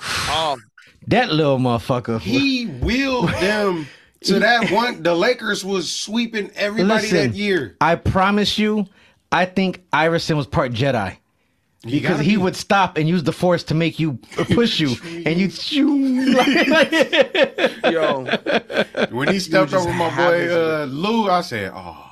oh, 0.00 0.56
That 1.08 1.30
little 1.30 1.58
motherfucker. 1.58 2.20
He 2.20 2.66
wheeled 2.66 3.28
them 3.30 3.86
to 4.22 4.38
that 4.40 4.70
one. 4.70 5.02
The 5.02 5.14
Lakers 5.14 5.64
was 5.64 5.90
sweeping 5.90 6.50
everybody 6.54 7.02
Listen, 7.02 7.30
that 7.32 7.36
year. 7.36 7.76
I 7.80 7.96
promise 7.96 8.58
you, 8.58 8.86
I 9.30 9.44
think 9.44 9.82
Iverson 9.92 10.36
was 10.36 10.46
part 10.46 10.72
Jedi. 10.72 11.16
You 11.84 11.92
Because 12.00 12.10
gotta 12.16 12.22
he 12.24 12.30
be. 12.32 12.36
would 12.38 12.56
stop 12.56 12.96
and 12.98 13.08
use 13.08 13.22
the 13.22 13.32
force 13.32 13.62
to 13.64 13.74
make 13.74 14.00
you 14.00 14.18
uh, 14.38 14.44
push 14.44 14.80
you, 14.80 14.96
and 15.26 15.38
you 15.38 15.50
shoo. 15.50 16.32
yo, 17.90 18.24
when 19.10 19.28
he 19.28 19.38
stepped 19.38 19.70
just 19.70 19.86
over 19.86 19.94
my 19.96 20.14
boy 20.16 20.48
uh, 20.52 20.84
Lue, 20.86 21.30
I 21.30 21.42
said, 21.42 21.70
"Oh, 21.74 22.05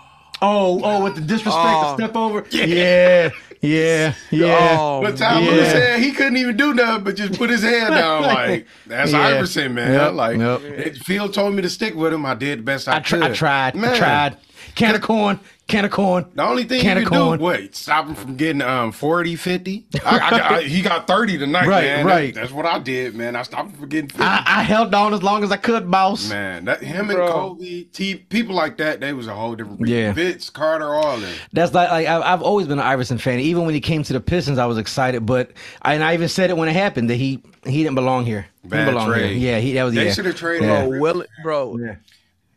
oh, 0.44 0.80
oh, 0.82 1.02
with 1.04 1.14
the 1.14 1.20
disrespect, 1.20 1.54
Oh. 1.56 1.96
to 1.96 2.02
step 2.02 2.16
over. 2.16 2.44
Yeah, 2.50 3.30
yeah, 3.60 4.14
yeah. 4.30 4.76
oh, 4.78 5.00
But 5.02 5.16
Tom 5.16 5.42
yeah. 5.42 5.50
Lewis 5.50 5.70
said 5.72 6.00
he 6.00 6.12
couldn't 6.12 6.36
even 6.36 6.56
do 6.56 6.74
nothing 6.74 7.04
but 7.04 7.16
just 7.16 7.38
put 7.38 7.48
his 7.50 7.62
hand 7.62 7.94
down. 7.94 8.22
Like 8.34 8.66
that's 8.86 9.12
Yeah. 9.12 9.20
Iverson, 9.28 9.74
man. 9.74 9.92
Yep, 9.92 10.12
Like 10.12 10.38
yep. 10.38 10.60
it- 10.62 10.96
Phil 10.98 11.28
told 11.30 11.54
me 11.54 11.62
to 11.62 11.70
stick 11.70 11.94
with 11.94 12.12
him. 12.12 12.26
I 12.26 12.34
did 12.34 12.58
the 12.58 12.62
best 12.62 12.88
I, 12.88 12.96
I, 12.96 13.00
tr- 13.00 13.16
could. 13.16 13.24
I 13.24 13.32
tried. 13.34 13.74
Man. 13.74 13.94
I 13.94 13.98
tried. 13.98 14.36
Can 14.75 14.94
of 14.94 15.00
corn. 15.02 15.38
Can 15.66 15.87
of 15.87 15.92
corn. 15.92 16.26
The 16.35 16.42
only 16.42 16.64
thing 16.64 16.83
Can 16.83 16.99
he 16.99 17.04
of 17.04 17.09
could 17.09 17.38
do, 17.38 17.42
wait, 17.42 17.75
stop 17.75 18.06
him 18.06 18.14
from 18.14 18.37
getting 18.37 18.61
um 18.61 18.92
40, 18.92 19.35
50. 19.35 19.87
I, 20.04 20.18
I, 20.18 20.56
I, 20.56 20.62
he 20.62 20.83
got 20.83 21.06
30 21.06 21.38
tonight, 21.38 21.66
Right, 21.66 21.85
man. 21.85 22.06
That- 22.06 22.12
right. 22.14 22.35
that's 22.35 22.52
what 22.52 22.66
I 22.66 22.78
did, 22.80 23.14
man. 23.14 23.35
I 23.35 23.42
stopped 23.44 23.71
him 23.71 23.76
from 23.78 23.88
getting 23.88 24.11
50. 24.11 24.23
I, 24.23 24.42
I 24.59 24.62
held 24.62 24.94
on 24.94 25.14
as 25.14 25.23
long 25.23 25.42
as 25.42 25.50
I 25.50 25.56
could, 25.56 25.90
boss. 25.90 26.28
man, 26.28 26.66
that 26.66 26.83
him 26.83 27.09
and 27.09 27.16
Bro. 27.16 27.33
Kobe, 27.33 27.85
T, 27.85 28.14
people 28.16 28.54
like 28.54 28.76
that, 28.76 29.00
they 29.00 29.14
was 29.14 29.26
a 29.26 29.35
whole 29.35 29.54
different 29.54 29.78
breed. 29.78 29.90
Yeah. 29.90 30.12
Vince 30.12 30.50
Carter, 30.50 30.94
all 30.94 31.16
them. 31.16 31.35
That's 31.54 31.73
like, 31.73 31.90
like 31.90 32.06
I've, 32.09 32.23
I've 32.23 32.42
always 32.42 32.66
been 32.66 32.78
an 32.78 32.85
Iverson 32.87 33.16
fan. 33.16 33.40
Even 33.40 33.64
when 33.64 33.75
he 33.75 33.80
came 33.80 34.02
to 34.02 34.12
the 34.12 34.21
Pistons, 34.21 34.59
I 34.59 34.66
was 34.66 34.76
excited. 34.76 35.25
But 35.25 35.52
I, 35.80 35.94
and 35.94 36.04
I 36.04 36.12
even 36.12 36.28
said 36.28 36.50
it 36.50 36.59
when 36.59 36.68
it 36.68 36.73
happened 36.75 37.09
that 37.09 37.16
he 37.16 37.42
he 37.64 37.83
didn't 37.83 37.94
belong 37.94 38.26
here. 38.26 38.47
Bad 38.64 38.85
didn't 38.85 38.94
belong 38.94 39.09
trade. 39.09 39.37
here. 39.38 39.52
Yeah, 39.52 39.61
he 39.61 39.73
that 39.73 39.85
was 39.85 39.94
They 39.94 40.06
yeah. 40.09 40.12
should 40.12 40.26
have 40.26 40.37
traded 40.37 40.68
Yeah. 40.68 40.87
bro, 40.87 41.23
bro, 41.42 41.78
Yeah. 41.78 41.94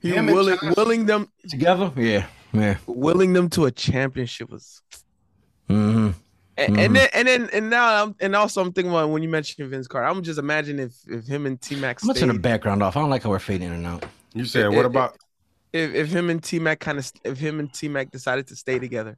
He 0.07 0.15
Him 0.15 0.25
willing, 0.27 0.55
Johnson. 0.55 0.73
willing 0.77 1.05
them, 1.05 1.31
Together. 1.49 1.91
Yeah. 1.95 2.25
Yeah. 2.53 2.77
willing 2.87 3.33
them 3.33 3.49
to 3.51 3.65
a 3.65 3.71
championship 3.71 4.49
was. 4.49 4.81
Mm-hmm. 5.69 6.11
And, 6.59 6.79
and 6.79 6.95
then 6.95 7.09
and 7.13 7.27
then 7.27 7.49
and 7.53 7.69
now 7.69 8.03
I'm 8.03 8.15
and 8.19 8.35
also 8.35 8.61
I'm 8.61 8.71
thinking 8.73 8.91
about 8.91 9.09
when 9.09 9.21
you 9.21 9.29
mentioned 9.29 9.69
Vince 9.69 9.87
Carter. 9.87 10.07
I'm 10.07 10.23
just 10.23 10.39
imagining 10.39 10.87
if 10.87 10.95
if 11.07 11.27
him 11.27 11.45
and 11.45 11.61
T 11.61 11.75
Mac 11.75 12.01
I'm 12.01 12.07
gonna 12.07 12.19
turn 12.19 12.29
the 12.29 12.39
background 12.39 12.81
off. 12.81 12.97
I 12.97 13.01
don't 13.01 13.09
like 13.11 13.21
how 13.23 13.29
we're 13.29 13.37
fading 13.39 13.67
in 13.67 13.73
and 13.73 13.85
out. 13.85 14.05
You 14.33 14.43
said, 14.45 14.65
It- 14.65 14.69
what 14.69 14.79
it- 14.79 14.85
about 14.85 15.17
if 15.73 15.93
if 15.93 16.07
him 16.09 16.29
and 16.31 16.41
T 16.43 16.57
Mac 16.57 16.79
kind 16.79 16.97
of 16.97 17.11
if 17.23 17.37
him 17.37 17.59
and 17.59 17.71
T 17.71 17.87
Mac 17.89 18.09
decided 18.11 18.47
to 18.47 18.55
stay 18.55 18.79
together. 18.79 19.17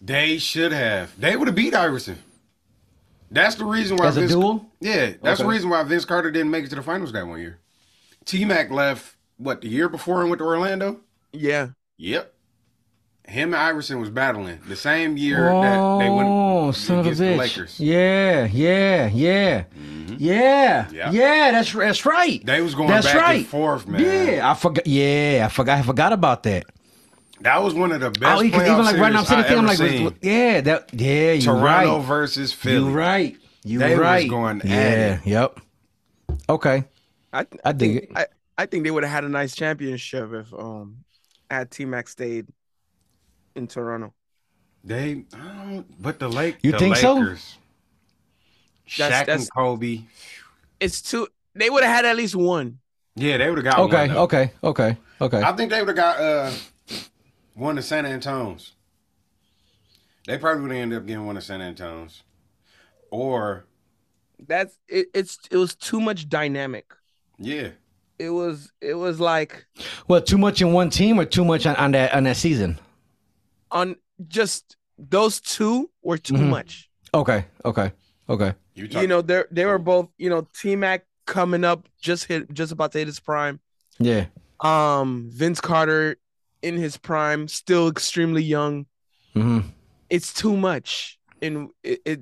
they 0.00 0.36
should 0.38 0.72
have. 0.72 1.18
They 1.18 1.36
would 1.36 1.48
have 1.48 1.54
beat 1.54 1.74
Iverson. 1.74 2.18
That's 3.30 3.54
the 3.54 3.64
reason 3.64 3.96
why 3.96 4.08
As 4.08 4.16
a 4.16 4.20
Vince, 4.20 4.32
duel? 4.32 4.66
Yeah, 4.80 5.12
that's 5.22 5.40
the 5.40 5.46
reason 5.46 5.70
why 5.70 5.82
Vince 5.84 6.04
Carter 6.04 6.30
didn't 6.30 6.50
make 6.50 6.64
it 6.64 6.68
to 6.68 6.76
the 6.76 6.82
finals 6.82 7.12
that 7.12 7.26
one 7.26 7.40
year. 7.40 7.58
T 8.26 8.44
Mac 8.44 8.70
left 8.70 9.16
what 9.44 9.60
the 9.60 9.68
year 9.68 9.88
before 9.88 10.20
and 10.20 10.30
went 10.30 10.38
to 10.40 10.44
Orlando. 10.44 11.00
Yeah. 11.32 11.68
Yep. 11.98 12.32
Him 13.26 13.54
and 13.54 13.62
Iverson 13.62 14.00
was 14.00 14.10
battling 14.10 14.58
the 14.68 14.76
same 14.76 15.16
year 15.16 15.44
that 15.46 15.98
they 15.98 16.08
oh, 16.08 16.16
went 16.16 16.28
Oh, 16.28 16.72
son 16.72 16.98
of 16.98 17.06
against 17.06 17.20
the. 17.20 17.36
Lakers. 17.36 17.80
Yeah, 17.80 18.44
yeah, 18.52 19.06
yeah, 19.06 19.64
mm-hmm. 19.74 20.16
yeah, 20.18 20.88
Yeah. 20.92 21.10
yeah. 21.10 21.50
That's 21.52 21.72
that's 21.72 22.04
right. 22.04 22.44
They 22.44 22.60
was 22.60 22.74
going 22.74 22.88
That's 22.88 23.06
back 23.06 23.16
right. 23.16 23.36
and 23.38 23.46
forth, 23.46 23.86
man. 23.88 24.02
Yeah, 24.02 24.50
I 24.50 24.54
forgot. 24.54 24.86
Yeah, 24.86 25.44
I 25.46 25.48
forgot. 25.48 25.78
I 25.78 25.82
forgot 25.82 26.12
about 26.12 26.42
that. 26.42 26.64
That 27.40 27.62
was 27.62 27.72
one 27.74 27.92
of 27.92 28.00
the 28.00 28.10
best 28.10 28.40
Oh, 28.40 28.42
even 28.44 28.60
like 28.60 28.96
right 28.98 29.12
now, 29.12 29.20
I'm 29.20 29.24
series 29.24 29.26
sitting 29.26 29.38
I 29.38 29.42
thinking, 29.42 29.58
I'm 29.58 29.66
like, 29.66 29.76
seen. 29.76 30.18
yeah, 30.30 30.60
that, 30.62 30.90
yeah, 30.94 31.32
you 31.32 31.42
Toronto 31.42 31.96
right. 31.98 32.06
versus 32.06 32.52
You 32.52 32.56
Philly. 32.58 32.92
right. 32.92 33.36
You 33.64 33.78
They 33.78 33.90
was 33.90 33.98
right. 34.00 34.28
going 34.28 34.60
at 34.60 34.66
yeah. 34.66 35.14
it. 35.14 35.26
Yep. 35.26 35.60
Okay. 36.50 36.84
I 37.32 37.46
I 37.64 37.72
dig 37.72 37.96
it. 37.96 38.10
I, 38.14 38.26
I 38.56 38.66
think 38.66 38.84
they 38.84 38.90
would 38.90 39.02
have 39.02 39.12
had 39.12 39.24
a 39.24 39.28
nice 39.28 39.54
championship 39.54 40.32
if 40.32 40.52
um 40.54 41.04
had 41.50 41.70
T 41.70 41.84
Mac 41.84 42.08
stayed 42.08 42.46
in 43.54 43.66
Toronto. 43.66 44.12
They, 44.82 45.24
I 45.34 45.64
don't, 45.64 46.02
but 46.02 46.18
the 46.18 46.28
Lake, 46.28 46.58
You 46.62 46.72
the 46.72 46.78
think 46.78 46.96
so? 46.96 47.14
Lakers, 47.14 47.56
Shaq 48.86 48.98
That's- 48.98 49.20
and 49.20 49.28
that's- 49.28 49.50
Kobe. 49.50 50.02
It's 50.80 51.00
too 51.02 51.28
they 51.54 51.70
would 51.70 51.82
have 51.84 51.94
had 51.94 52.04
at 52.04 52.16
least 52.16 52.34
one. 52.36 52.78
Yeah, 53.16 53.36
they 53.38 53.48
would 53.48 53.58
have 53.58 53.64
got 53.64 53.78
Okay. 53.78 54.06
one. 54.06 54.08
though. 54.14 54.22
Okay. 54.24 54.52
Okay. 54.62 54.96
Okay. 55.20 55.40
I 55.42 55.52
think 55.52 55.70
they 55.70 55.78
would 55.80 55.88
have 55.88 55.96
got 55.96 56.20
uh 56.20 56.50
one 57.54 57.78
of 57.78 57.84
San 57.84 58.04
Antonio's. 58.06 58.72
They 60.26 60.38
probably 60.38 60.62
would 60.62 60.70
have 60.72 60.80
ended 60.80 60.98
up 60.98 61.06
getting 61.06 61.26
one 61.26 61.36
of 61.36 61.44
San 61.44 61.60
Antonio's, 61.60 62.22
or 63.10 63.66
That's 64.38 64.76
it, 64.88 65.06
it's 65.14 65.38
it 65.50 65.56
was 65.56 65.74
too 65.74 66.00
much 66.00 66.28
dynamic. 66.28 66.92
yeah, 67.38 67.68
It 68.18 68.30
was 68.30 68.70
it 68.80 68.94
was 68.94 69.18
like 69.20 69.66
Well, 70.08 70.20
too 70.22 70.38
much 70.38 70.62
in 70.62 70.72
one 70.72 70.90
team 70.90 71.18
or 71.18 71.24
too 71.24 71.44
much 71.44 71.66
on, 71.66 71.74
on 71.76 71.92
that 71.92 72.14
on 72.14 72.24
that 72.24 72.36
season. 72.36 72.78
on 73.70 73.96
just 74.28 74.76
those 74.98 75.40
two 75.40 75.90
were 76.02 76.18
too 76.18 76.34
Mhm. 76.34 76.48
much. 76.48 76.88
Okay. 77.12 77.44
Okay. 77.64 77.92
Okay. 78.28 78.54
you 78.74 78.88
talk, 78.88 79.02
You 79.02 79.08
know, 79.08 79.20
they 79.22 79.42
they 79.50 79.64
were 79.66 79.78
both, 79.78 80.08
you 80.18 80.30
know, 80.30 80.46
T 80.60 80.76
Mac 80.76 81.04
coming 81.26 81.64
up, 81.64 81.88
just 82.00 82.24
hit 82.26 82.52
just 82.54 82.72
about 82.72 82.92
to 82.92 82.98
hit 82.98 83.06
his 83.08 83.20
prime. 83.20 83.60
Yeah. 83.98 84.26
Um, 84.60 85.28
Vince 85.32 85.60
Carter 85.60 86.16
in 86.62 86.76
his 86.76 86.96
prime, 86.96 87.48
still 87.48 87.88
extremely 87.88 88.42
young. 88.42 88.86
hmm 89.34 89.60
It's 90.08 90.32
too 90.32 90.56
much. 90.56 91.18
And 91.42 91.70
it, 91.82 92.00
it 92.04 92.20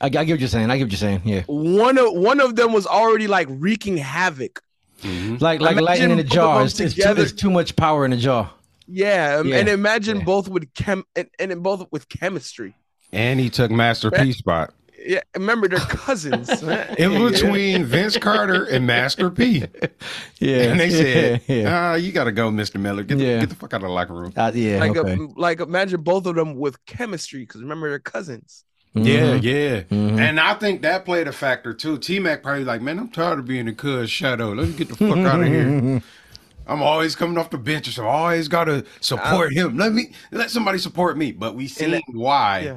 I, 0.00 0.06
I 0.06 0.08
get 0.10 0.28
what 0.30 0.40
you're 0.40 0.48
saying. 0.48 0.70
I 0.70 0.76
get 0.76 0.84
what 0.84 0.92
you're 0.92 0.98
saying. 0.98 1.22
Yeah. 1.24 1.42
one 1.46 1.96
of 1.98 2.12
one 2.12 2.40
of 2.40 2.56
them 2.56 2.72
was 2.72 2.86
already 2.86 3.26
like 3.28 3.46
wreaking 3.50 3.96
havoc. 3.96 4.60
Mhm. 5.02 5.40
Like 5.40 5.60
like 5.60 5.72
Imagine 5.72 5.84
lightning 5.84 6.10
in 6.12 6.18
a 6.18 6.24
jar. 6.24 6.58
them 6.58 6.66
It's, 6.66 6.80
it's, 6.80 6.94
too, 6.94 7.14
it's 7.16 7.32
too 7.32 7.50
much 7.50 7.76
power 7.76 8.04
in 8.04 8.12
a 8.12 8.16
jar. 8.16 8.50
Yeah, 8.86 9.36
um, 9.40 9.46
Yeah, 9.48 9.56
and 9.58 9.68
imagine 9.68 10.18
yeah. 10.18 10.24
both 10.24 10.48
with 10.48 10.72
chem 10.74 11.04
and, 11.14 11.28
and 11.38 11.62
both 11.62 11.86
with 11.92 12.08
chemistry. 12.08 12.74
and 13.12 13.38
he 13.38 13.50
took 13.50 13.70
Master 13.70 14.10
P 14.10 14.32
spot 14.32 14.72
Yeah, 15.06 15.20
remember 15.36 15.68
they're 15.68 15.78
cousins. 15.78 16.48
in 16.98 17.30
between 17.30 17.84
Vince 17.84 18.16
Carter 18.16 18.64
and 18.64 18.86
Master 18.86 19.30
P. 19.30 19.64
Yeah. 20.40 20.56
And 20.70 20.80
they 20.80 20.90
said, 20.90 21.42
yeah. 21.46 21.54
yeah. 21.56 21.90
"Ah, 21.92 21.94
you 21.96 22.12
got 22.12 22.24
to 22.24 22.32
go, 22.32 22.50
Mister 22.50 22.78
Miller. 22.78 23.02
Get 23.02 23.18
the, 23.18 23.24
Yeah. 23.24 23.40
get 23.40 23.48
the 23.48 23.54
fuck 23.56 23.74
out 23.74 23.78
of 23.82 23.88
the 23.88 23.94
locker 23.94 24.14
room." 24.14 24.32
Uh, 24.36 24.52
yeah. 24.54 24.78
like, 24.80 24.96
okay. 24.96 25.14
a, 25.14 25.26
like 25.40 25.60
imagine 25.60 26.00
both 26.02 26.26
of 26.26 26.34
them 26.36 26.56
with 26.56 26.84
chemistry 26.86 27.40
because 27.40 27.60
remember 27.60 27.88
they're 27.90 27.98
cousins. 27.98 28.64
Yeah, 28.94 29.36
Mhm. 29.38 29.42
yeah. 29.42 29.80
Mhm. 29.82 30.18
And 30.18 30.40
I 30.40 30.54
think 30.54 30.82
that 30.82 31.04
played 31.04 31.28
a 31.28 31.32
factor 31.32 31.72
too. 31.74 31.98
T 31.98 32.18
Mac 32.18 32.42
probably 32.42 32.64
like, 32.64 32.80
man, 32.82 32.98
I'm 32.98 33.08
tired 33.10 33.38
of 33.38 33.46
being 33.46 33.68
a 33.68 33.72
cuz 33.74 34.10
shadow. 34.10 34.52
Let 34.52 34.68
me 34.68 34.74
get 34.74 34.88
the 34.88 34.96
fuck 34.96 35.18
out 35.18 35.40
of 35.40 35.46
here. 35.46 36.02
I'm 36.66 36.82
always 36.82 37.14
coming 37.16 37.38
off 37.38 37.48
the 37.50 37.58
bench, 37.58 37.88
so 37.94 38.04
I 38.06 38.08
always 38.12 38.48
gotta 38.48 38.84
support 39.00 39.52
him. 39.54 39.76
Let 39.78 39.92
me 39.92 40.10
let 40.32 40.50
somebody 40.50 40.78
support 40.78 41.16
me. 41.16 41.32
But 41.32 41.54
we 41.54 41.66
seen 41.68 41.92
that- 41.92 42.02
why 42.12 42.60
Yeah. 42.60 42.74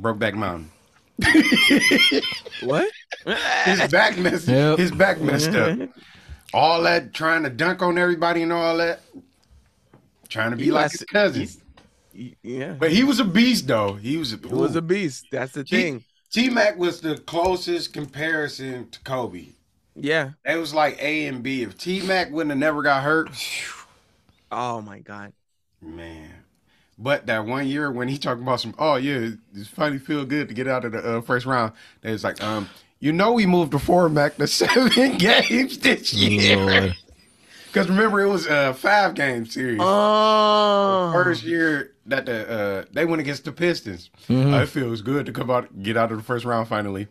Brokeback 0.00 0.34
Mountain. 0.34 0.70
What? 2.62 2.90
His 3.64 3.88
back 3.90 4.18
messed 4.18 4.48
Yep. 4.48 4.78
his 4.78 4.90
back 4.90 5.20
messed 5.20 5.50
up. 5.50 5.78
All 6.54 6.82
that 6.82 7.14
trying 7.14 7.42
to 7.44 7.50
dunk 7.50 7.80
on 7.82 7.96
everybody 7.96 8.42
and 8.42 8.52
all 8.52 8.76
that. 8.78 9.00
trying 10.28 10.50
to 10.50 10.56
be 10.56 10.64
He 10.64 10.70
like 10.72 10.90
his 10.90 11.04
cousin. 11.04 11.48
He's- 12.20 12.34
Y- 12.42 12.50
Yeah, 12.58 12.72
But 12.78 12.92
he 12.92 13.02
was 13.04 13.18
a 13.20 13.24
beast, 13.24 13.66
though. 13.66 13.94
He 13.94 14.16
was 14.16 14.32
a, 14.32 14.36
he 14.36 14.46
was 14.54 14.76
a 14.76 14.82
beast. 14.82 15.26
That's 15.32 15.52
the 15.52 15.64
He- 15.66 15.76
thing. 15.82 16.04
T 16.32 16.48
Mac 16.50 16.78
was 16.78 17.00
the 17.00 17.16
closest 17.18 17.92
comparison 17.92 18.88
to 18.90 19.00
Kobe. 19.00 19.46
Yeah. 19.96 20.30
It 20.44 20.56
was 20.56 20.72
like 20.72 20.96
A 21.02 21.26
and 21.26 21.42
B. 21.42 21.62
If 21.62 21.76
T 21.76 22.02
Mac 22.02 22.30
wouldn't 22.30 22.50
have 22.50 22.58
never 22.58 22.82
got 22.82 23.02
hurt, 23.02 23.30
Oh 24.52 24.80
my 24.80 24.98
god. 25.00 25.32
man. 25.80 26.30
But 26.98 27.26
that 27.26 27.46
one 27.46 27.66
year 27.66 27.90
when 27.90 28.08
he 28.08 28.18
talking 28.18 28.42
about 28.42 28.60
some, 28.60 28.74
oh 28.78 28.96
yeah, 28.96 29.30
it's 29.54 29.68
funny, 29.68 29.98
feel 29.98 30.24
good 30.26 30.48
to 30.48 30.54
get 30.54 30.68
out 30.68 30.84
of 30.84 30.92
the 30.92 30.98
uh, 30.98 31.20
first 31.22 31.46
round. 31.46 31.72
They 32.02 32.12
was 32.12 32.22
like, 32.22 32.42
um, 32.42 32.68
you 33.00 33.10
know, 33.12 33.32
we 33.32 33.46
moved 33.46 33.72
the 33.72 33.78
format 33.78 34.36
to 34.38 34.46
seven 34.48 35.16
games 35.16 35.78
this 35.78 36.12
year. 36.12 36.92
Because 37.66 37.88
remember, 37.88 38.20
it 38.20 38.28
was 38.28 38.46
a 38.46 38.74
five 38.74 39.14
game 39.14 39.46
series. 39.46 39.80
Oh. 39.82 41.10
First 41.14 41.42
year 41.42 41.89
that 42.06 42.26
the 42.26 42.50
uh, 42.50 42.84
they 42.92 43.04
went 43.04 43.20
against 43.20 43.44
the 43.44 43.52
Pistons. 43.52 44.10
Mhm. 44.28 44.52
Uh, 44.58 44.62
it 44.62 44.68
feels 44.68 45.02
good 45.02 45.26
to 45.26 45.32
come 45.32 45.50
out, 45.50 45.82
get 45.82 45.96
out 45.96 46.10
of 46.12 46.18
the 46.18 46.24
first 46.24 46.44
round 46.44 46.68
finally. 46.68 47.08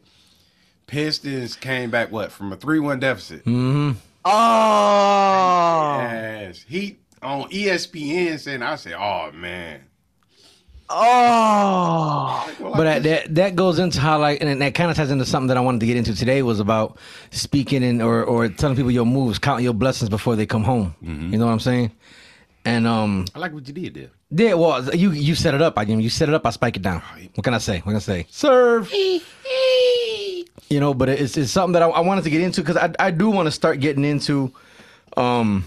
Pistons 0.87 1.55
came 1.55 1.89
back 1.89 2.11
what 2.11 2.31
from 2.31 2.51
a 2.51 2.55
three 2.55 2.79
one 2.79 2.99
deficit. 2.99 3.45
Mhm. 3.45 3.95
Oh. 4.25 5.97
Yes, 6.01 6.65
he 6.67 6.97
on 7.21 7.49
ESPN 7.51 8.39
saying, 8.39 8.61
I 8.63 8.75
said, 8.75 8.93
oh 8.93 9.31
man. 9.33 9.81
Oh. 10.91 12.49
But 12.59 12.83
that, 12.83 13.03
that 13.03 13.35
that 13.35 13.55
goes 13.55 13.77
into 13.77 13.99
how 13.99 14.19
like 14.19 14.41
and 14.41 14.59
that 14.61 14.73
kind 14.73 14.89
of 14.89 14.97
ties 14.97 15.11
into 15.11 15.25
something 15.25 15.47
that 15.49 15.57
I 15.57 15.59
wanted 15.61 15.81
to 15.81 15.85
get 15.85 15.97
into 15.97 16.15
today 16.15 16.41
was 16.41 16.59
about 16.59 16.97
speaking 17.29 17.83
and 17.83 18.01
or 18.01 18.23
or 18.23 18.49
telling 18.49 18.75
people 18.75 18.89
your 18.91 19.05
moves, 19.05 19.37
counting 19.37 19.63
your 19.63 19.73
blessings 19.75 20.09
before 20.09 20.35
they 20.35 20.47
come 20.47 20.63
home. 20.63 20.95
You 21.01 21.37
know 21.37 21.45
what 21.45 21.51
I'm 21.51 21.59
saying? 21.59 21.91
And 22.69 22.85
um 22.87 23.25
I 23.35 23.39
like 23.39 23.53
what 23.53 23.67
you 23.67 23.73
did 23.73 23.93
there. 23.93 24.09
yeah, 24.29 24.53
well 24.53 24.93
you 24.95 25.11
you 25.11 25.35
set 25.35 25.53
it 25.53 25.61
up. 25.61 25.73
I 25.77 25.85
mean 25.85 25.99
you 26.01 26.09
set 26.09 26.29
it 26.29 26.35
up, 26.35 26.45
I 26.45 26.51
spike 26.51 26.75
it 26.77 26.83
down. 26.83 27.01
What 27.35 27.43
can 27.43 27.53
I 27.53 27.57
say? 27.59 27.77
What 27.79 27.91
can 27.93 27.95
I 27.95 27.99
say? 27.99 28.25
Serve. 28.29 28.91
you 30.69 30.79
know, 30.79 30.93
but 30.93 31.09
it's 31.09 31.35
it's 31.37 31.51
something 31.51 31.73
that 31.73 31.81
I, 31.81 31.89
I 31.89 32.01
wanted 32.01 32.23
to 32.25 32.29
get 32.29 32.41
into 32.41 32.61
because 32.61 32.77
I 32.77 32.93
I 33.07 33.11
do 33.11 33.29
want 33.29 33.47
to 33.47 33.51
start 33.51 33.79
getting 33.79 34.05
into 34.05 34.51
um 35.17 35.65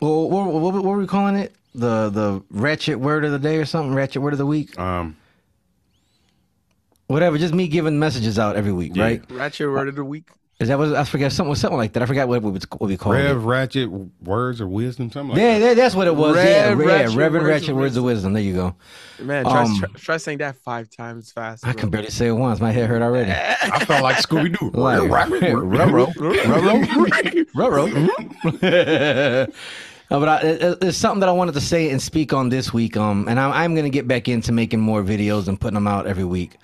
well, 0.00 0.28
what, 0.28 0.46
what, 0.52 0.74
what 0.74 0.84
were 0.84 0.98
we 0.98 1.06
calling 1.06 1.36
it? 1.36 1.54
The 1.74 2.10
the 2.10 2.42
ratchet 2.50 2.98
word 2.98 3.24
of 3.24 3.30
the 3.30 3.38
day 3.38 3.56
or 3.58 3.64
something? 3.64 3.94
Ratchet 3.94 4.20
word 4.20 4.32
of 4.34 4.38
the 4.38 4.46
week? 4.46 4.76
Um, 4.78 5.16
Whatever, 7.06 7.36
just 7.38 7.54
me 7.54 7.68
giving 7.68 7.98
messages 7.98 8.38
out 8.38 8.56
every 8.56 8.72
week, 8.72 8.96
Yeah. 8.96 9.04
right? 9.04 9.22
Ratchet 9.30 9.68
word 9.70 9.88
of 9.88 9.94
the 9.96 10.04
week. 10.04 10.28
Is 10.60 10.68
that 10.68 10.78
what 10.78 10.94
I 10.94 11.02
forget 11.04 11.32
something 11.32 11.54
something 11.56 11.76
like 11.76 11.92
that? 11.94 12.04
I 12.04 12.06
forgot 12.06 12.28
what 12.28 12.40
we 12.42 12.50
what 12.52 12.80
we 12.82 12.96
called 12.96 13.16
Rev 13.16 13.36
it. 13.36 13.40
Ratchet 13.40 13.90
words 14.22 14.60
of 14.60 14.68
wisdom, 14.68 15.10
something 15.10 15.30
like 15.30 15.38
Yeah, 15.38 15.58
that. 15.58 15.64
yeah, 15.64 15.74
that's 15.74 15.94
what 15.96 16.06
it 16.06 16.14
was. 16.14 16.36
Rev 16.36 16.46
yeah, 16.46 16.72
Ratchet 16.72 17.10
yeah, 17.12 17.18
Reverend 17.18 17.32
Words 17.32 17.46
Ratchet 17.48 17.70
of 17.70 17.76
Words 17.76 17.96
of 17.96 18.04
Wisdom. 18.04 18.32
There 18.32 18.42
you 18.42 18.54
go. 18.54 18.76
Man, 19.20 19.44
try, 19.44 19.62
Um, 19.62 19.76
try, 19.78 19.88
try 19.96 20.16
saying 20.18 20.38
that 20.38 20.54
five 20.56 20.88
times 20.88 21.32
fast. 21.32 21.66
I 21.66 21.72
can 21.72 21.90
barely 21.90 22.10
say 22.10 22.28
it 22.28 22.32
once. 22.32 22.60
My 22.60 22.70
head 22.70 22.88
hurt 22.88 23.02
already. 23.02 23.32
I 23.32 23.84
felt 23.84 24.02
like 24.04 24.16
Scooby 24.18 24.56
Doo. 24.56 24.70
Like, 24.70 25.00
ruh-roh, 25.10 26.12
ruh-roh, 26.14 27.86
ruh-roh. 27.88 29.46
No, 30.10 30.20
but 30.20 30.28
I, 30.28 30.40
it, 30.46 30.78
it's 30.82 30.98
something 30.98 31.20
that 31.20 31.28
I 31.28 31.32
wanted 31.32 31.54
to 31.54 31.60
say 31.60 31.88
and 31.90 32.00
speak 32.00 32.32
on 32.34 32.50
this 32.50 32.72
week. 32.72 32.96
Um, 32.98 33.26
and 33.28 33.40
I'm, 33.40 33.50
I'm 33.52 33.74
going 33.74 33.84
to 33.84 33.90
get 33.90 34.06
back 34.06 34.28
into 34.28 34.52
making 34.52 34.78
more 34.80 35.02
videos 35.02 35.48
and 35.48 35.58
putting 35.58 35.74
them 35.74 35.86
out 35.86 36.06
every 36.06 36.24
week. 36.24 36.58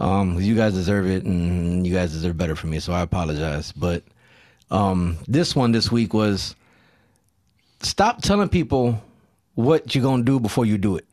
Um, 0.00 0.40
you 0.40 0.56
guys 0.56 0.72
deserve 0.72 1.06
it, 1.06 1.24
and 1.24 1.86
you 1.86 1.94
guys 1.94 2.10
deserve 2.12 2.36
better 2.36 2.56
from 2.56 2.70
me. 2.70 2.80
So 2.80 2.92
I 2.92 3.02
apologize. 3.02 3.70
But 3.72 4.02
um, 4.70 5.18
this 5.28 5.54
one 5.54 5.72
this 5.72 5.92
week 5.92 6.14
was 6.14 6.56
stop 7.80 8.22
telling 8.22 8.48
people 8.48 9.02
what 9.54 9.94
you're 9.94 10.02
gonna 10.02 10.22
do 10.22 10.40
before 10.40 10.64
you 10.64 10.78
do 10.78 10.96
it. 10.96 11.06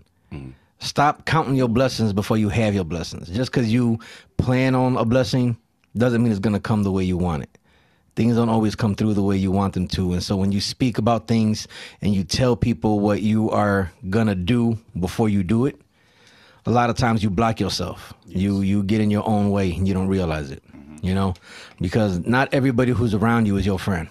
Stop 0.80 1.26
counting 1.26 1.56
your 1.56 1.68
blessings 1.68 2.14
before 2.14 2.38
you 2.38 2.50
have 2.50 2.74
your 2.74 2.84
blessings. 2.84 3.28
Just 3.30 3.52
because 3.52 3.72
you 3.72 4.00
plan 4.38 4.76
on 4.76 4.96
a 4.96 5.04
blessing 5.04 5.58
doesn't 5.98 6.22
mean 6.22 6.32
it's 6.32 6.40
gonna 6.40 6.60
come 6.60 6.84
the 6.84 6.92
way 6.92 7.04
you 7.04 7.18
want 7.18 7.44
it. 7.44 7.58
Things 8.16 8.36
don't 8.36 8.50
always 8.50 8.76
come 8.76 8.96
through 8.96 9.16
the 9.16 9.24
way 9.24 9.38
you 9.38 9.52
want 9.52 9.74
them 9.74 9.88
to. 9.90 10.14
And 10.14 10.24
so 10.24 10.36
when 10.38 10.52
you 10.52 10.62
speak 10.62 10.98
about 10.98 11.28
things 11.28 11.68
and 12.02 12.14
you 12.14 12.24
tell 12.24 12.56
people 12.56 13.00
what 13.00 13.22
you 13.22 13.50
are 13.50 13.92
gonna 14.10 14.36
do 14.36 14.78
before 15.00 15.30
you 15.30 15.44
do 15.44 15.66
it, 15.66 15.80
a 16.68 16.72
lot 16.72 16.90
of 16.90 16.98
times 16.98 17.24
you 17.24 17.30
block 17.30 17.60
yourself. 17.60 18.14
You 18.28 18.62
you 18.62 18.84
get 18.84 19.00
in 19.00 19.10
your 19.10 19.26
own 19.26 19.52
way 19.52 19.74
and 19.74 19.88
you 19.88 19.94
don't 19.94 20.10
realize 20.10 20.52
it. 20.52 20.62
Mm-hmm. 20.68 21.06
You 21.06 21.16
know? 21.16 21.34
Because 21.80 22.20
not 22.20 22.54
everybody 22.54 22.92
who's 22.92 23.14
around 23.14 23.46
you 23.46 23.56
is 23.56 23.66
your 23.66 23.80
friend. 23.80 24.10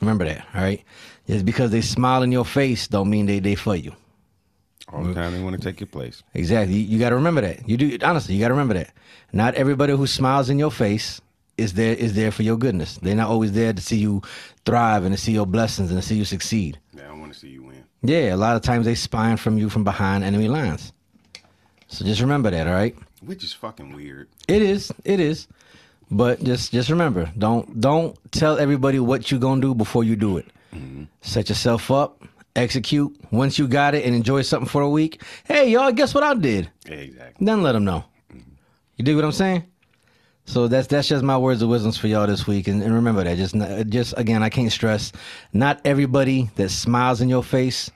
Remember 0.00 0.24
that, 0.26 0.46
all 0.54 0.60
right? 0.60 0.84
Just 1.26 1.46
because 1.46 1.70
they 1.70 1.80
smile 1.80 2.22
in 2.22 2.30
your 2.30 2.44
face 2.44 2.88
don't 2.88 3.08
mean 3.08 3.26
they 3.26 3.38
they 3.38 3.54
for 3.54 3.74
you. 3.74 3.92
All 4.92 5.02
the 5.02 5.14
time 5.14 5.32
they 5.32 5.40
want 5.40 5.56
to 5.56 5.62
take 5.62 5.80
your 5.80 5.86
place. 5.86 6.22
Exactly. 6.34 6.76
You, 6.76 6.98
got 6.98 7.10
to 7.10 7.14
remember 7.14 7.40
that. 7.40 7.66
You 7.66 7.78
do 7.78 7.98
honestly. 8.02 8.34
You 8.34 8.40
got 8.40 8.48
to 8.48 8.54
remember 8.54 8.74
that. 8.74 8.92
Not 9.32 9.54
everybody 9.54 9.94
who 9.94 10.06
smiles 10.06 10.50
in 10.50 10.58
your 10.58 10.70
face 10.70 11.22
is 11.56 11.72
there 11.72 11.94
is 11.94 12.14
there 12.14 12.30
for 12.30 12.42
your 12.42 12.58
goodness. 12.58 12.98
They're 12.98 13.14
not 13.14 13.30
always 13.30 13.52
there 13.52 13.72
to 13.72 13.80
see 13.80 13.96
you 13.96 14.20
thrive 14.66 15.04
and 15.04 15.14
to 15.14 15.20
see 15.20 15.32
your 15.32 15.46
blessings 15.46 15.90
and 15.90 16.02
to 16.02 16.06
see 16.06 16.16
you 16.16 16.26
succeed. 16.26 16.78
Yeah, 16.92 17.10
I 17.10 17.14
want 17.14 17.32
to 17.32 17.38
see 17.38 17.48
you 17.48 17.62
win. 17.62 17.84
Yeah, 18.02 18.34
a 18.34 18.36
lot 18.36 18.56
of 18.56 18.62
times 18.62 18.84
they 18.84 18.94
spying 18.94 19.38
from 19.38 19.56
you 19.56 19.70
from 19.70 19.84
behind 19.84 20.24
enemy 20.24 20.48
lines. 20.48 20.92
So 21.92 22.06
just 22.06 22.22
remember 22.22 22.50
that, 22.50 22.66
all 22.66 22.72
right? 22.72 22.96
Which 23.20 23.44
is 23.44 23.52
fucking 23.52 23.92
weird. 23.94 24.28
It 24.48 24.62
is. 24.62 24.90
It 25.04 25.20
is. 25.20 25.46
But 26.10 26.42
just 26.42 26.72
just 26.72 26.88
remember, 26.88 27.30
don't 27.36 27.80
don't 27.80 28.16
tell 28.32 28.58
everybody 28.58 28.98
what 28.98 29.30
you're 29.30 29.40
gonna 29.40 29.60
do 29.60 29.74
before 29.74 30.02
you 30.02 30.16
do 30.16 30.38
it. 30.38 30.46
Mm-hmm. 30.74 31.04
Set 31.20 31.48
yourself 31.50 31.90
up, 31.90 32.22
execute. 32.56 33.14
Once 33.30 33.58
you 33.58 33.68
got 33.68 33.94
it 33.94 34.04
and 34.04 34.14
enjoy 34.14 34.42
something 34.42 34.68
for 34.68 34.82
a 34.82 34.88
week, 34.88 35.22
hey 35.44 35.70
y'all, 35.70 35.92
guess 35.92 36.14
what 36.14 36.24
I 36.24 36.34
did? 36.34 36.70
Exactly. 36.86 37.44
Then 37.44 37.62
let 37.62 37.72
them 37.72 37.84
know. 37.84 38.04
Mm-hmm. 38.30 38.50
You 38.96 39.04
dig 39.04 39.16
what 39.16 39.24
I'm 39.24 39.32
saying? 39.32 39.64
So 40.46 40.68
that's 40.68 40.86
that's 40.86 41.08
just 41.08 41.22
my 41.22 41.36
words 41.38 41.62
of 41.62 41.68
wisdoms 41.68 41.96
for 41.98 42.08
y'all 42.08 42.26
this 42.26 42.46
week, 42.46 42.68
and, 42.68 42.82
and 42.82 42.94
remember 42.94 43.24
that. 43.24 43.36
Just 43.36 43.54
just 43.88 44.14
again, 44.16 44.42
I 44.42 44.48
can't 44.48 44.72
stress. 44.72 45.12
Not 45.52 45.80
everybody 45.84 46.50
that 46.56 46.70
smiles 46.70 47.20
in 47.20 47.28
your 47.28 47.44
face 47.44 47.90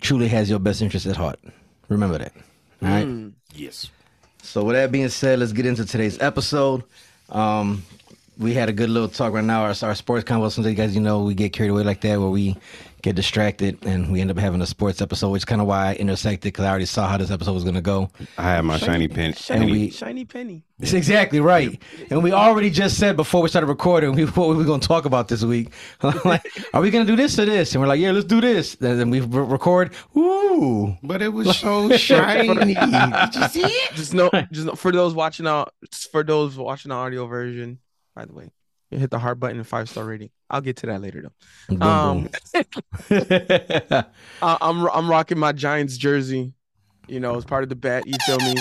truly 0.00 0.28
has 0.28 0.48
your 0.48 0.58
best 0.60 0.82
interest 0.82 1.06
at 1.06 1.16
heart. 1.16 1.38
Remember 1.88 2.18
that. 2.18 2.32
All 2.82 2.88
right. 2.88 3.32
Yes. 3.54 3.90
So 4.42 4.64
with 4.64 4.74
that 4.76 4.90
being 4.90 5.08
said, 5.08 5.38
let's 5.38 5.52
get 5.52 5.66
into 5.66 5.84
today's 5.84 6.18
episode. 6.20 6.82
Um, 7.28 7.84
we 8.38 8.54
had 8.54 8.68
a 8.68 8.72
good 8.72 8.90
little 8.90 9.08
talk 9.08 9.32
right 9.32 9.44
now. 9.44 9.62
Our, 9.62 9.74
our 9.82 9.94
sports 9.94 10.24
convo. 10.24 10.50
Some 10.50 10.64
you 10.64 10.74
guys, 10.74 10.94
you 10.94 11.00
know, 11.00 11.22
we 11.22 11.34
get 11.34 11.52
carried 11.52 11.70
away 11.70 11.82
like 11.84 12.00
that, 12.02 12.18
where 12.18 12.30
we 12.30 12.56
get 13.02 13.16
distracted 13.16 13.84
and 13.84 14.12
we 14.12 14.20
end 14.20 14.30
up 14.30 14.38
having 14.38 14.62
a 14.62 14.66
sports 14.66 15.02
episode, 15.02 15.30
which 15.30 15.40
is 15.40 15.44
kind 15.44 15.60
of 15.60 15.66
why 15.66 15.88
I 15.88 15.94
intersected 15.94 16.52
because 16.52 16.64
I 16.64 16.70
already 16.70 16.86
saw 16.86 17.08
how 17.08 17.16
this 17.18 17.32
episode 17.32 17.52
was 17.52 17.64
going 17.64 17.74
to 17.74 17.80
go. 17.80 18.10
I 18.38 18.42
had 18.42 18.64
my 18.64 18.78
shiny 18.78 19.08
pen. 19.08 19.34
Shiny, 19.34 19.70
we- 19.70 19.90
shiny 19.90 20.24
penny. 20.24 20.62
That's 20.78 20.92
exactly 20.94 21.38
right. 21.40 21.80
And 22.10 22.22
we 22.22 22.32
already 22.32 22.70
just 22.70 22.98
said 22.98 23.16
before 23.16 23.42
we 23.42 23.48
started 23.48 23.66
recording 23.66 24.14
we, 24.14 24.24
what 24.26 24.48
we 24.48 24.56
were 24.56 24.64
going 24.64 24.80
to 24.80 24.88
talk 24.88 25.04
about 25.04 25.28
this 25.28 25.42
week. 25.42 25.72
like, 26.24 26.44
are 26.72 26.80
we 26.80 26.90
going 26.90 27.04
to 27.06 27.12
do 27.12 27.16
this 27.16 27.38
or 27.38 27.44
this? 27.44 27.72
And 27.74 27.80
we're 27.80 27.88
like, 27.88 28.00
yeah, 28.00 28.12
let's 28.12 28.26
do 28.26 28.40
this. 28.40 28.74
And 28.80 28.98
then 29.00 29.10
we 29.10 29.20
re- 29.20 29.44
record. 29.44 29.92
Ooh. 30.16 30.96
But 31.02 31.22
it 31.22 31.32
was 31.32 31.56
so 31.58 31.88
shiny. 31.96 32.74
Did 32.74 33.34
you 33.34 33.48
see 33.48 33.62
it? 33.62 33.94
Just 33.94 34.14
know, 34.14 34.30
just 34.50 34.66
know, 34.66 34.74
for 34.74 34.92
those 34.92 35.12
watching 35.12 35.46
out, 35.46 35.74
for 36.10 36.22
those 36.22 36.56
watching 36.56 36.90
the 36.90 36.94
audio 36.94 37.26
version. 37.26 37.78
By 38.14 38.24
the 38.26 38.32
way, 38.34 38.50
you 38.90 38.98
hit 38.98 39.10
the 39.10 39.18
heart 39.18 39.40
button 39.40 39.56
and 39.58 39.66
five 39.66 39.88
star 39.88 40.04
rating. 40.04 40.30
I'll 40.50 40.60
get 40.60 40.76
to 40.78 40.86
that 40.86 41.00
later 41.00 41.22
though. 41.22 41.76
Boom, 41.76 41.82
Um, 41.82 42.22
boom. 42.24 42.30
I- 44.42 44.58
I'm 44.60 44.86
I'm 44.88 45.10
rocking 45.10 45.38
my 45.38 45.52
Giants 45.52 45.96
jersey. 45.96 46.52
You 47.08 47.20
know, 47.20 47.36
as 47.36 47.44
part 47.44 47.62
of 47.62 47.68
the 47.68 47.74
bet. 47.76 48.06
You 48.06 48.14
feel 48.26 48.38
me? 48.38 48.54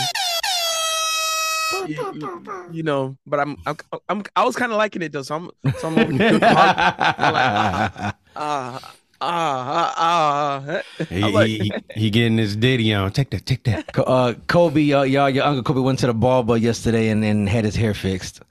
You, 1.87 1.95
you- 2.13 2.43
you 2.71 2.83
know, 2.83 3.17
but 3.25 3.39
I'm 3.39 3.57
I'm, 3.65 3.77
I'm 4.09 4.23
I 4.35 4.43
was 4.45 4.55
kind 4.55 4.71
of 4.71 4.77
liking 4.77 5.01
it 5.01 5.11
though. 5.11 5.21
So 5.23 5.35
I'm 5.35 5.49
so 5.79 5.87
I'm 5.89 5.99
over 5.99 6.11
here. 6.11 6.39
Ah 8.33 8.93
ah 9.23 9.93
ah 9.97 10.63
ah. 10.67 10.81
He, 11.09 11.21
I'm 11.23 11.33
like- 11.33 11.47
he, 11.49 11.71
he 11.95 12.09
getting 12.09 12.37
his 12.37 12.55
ditty 12.55 12.93
on. 12.93 13.11
Take 13.11 13.29
that, 13.31 13.45
take 13.45 13.63
that. 13.65 13.91
Co- 13.93 14.03
uh, 14.03 14.33
Kobe, 14.47 14.81
y'all, 14.81 15.05
y'all, 15.05 15.29
your 15.29 15.43
uncle 15.43 15.63
Kobe 15.63 15.81
went 15.81 15.99
to 15.99 16.07
the 16.07 16.13
barber 16.13 16.57
yesterday 16.57 17.09
and, 17.09 17.23
and 17.23 17.47
had 17.49 17.65
his 17.65 17.75
hair 17.75 17.93
fixed. 17.93 18.41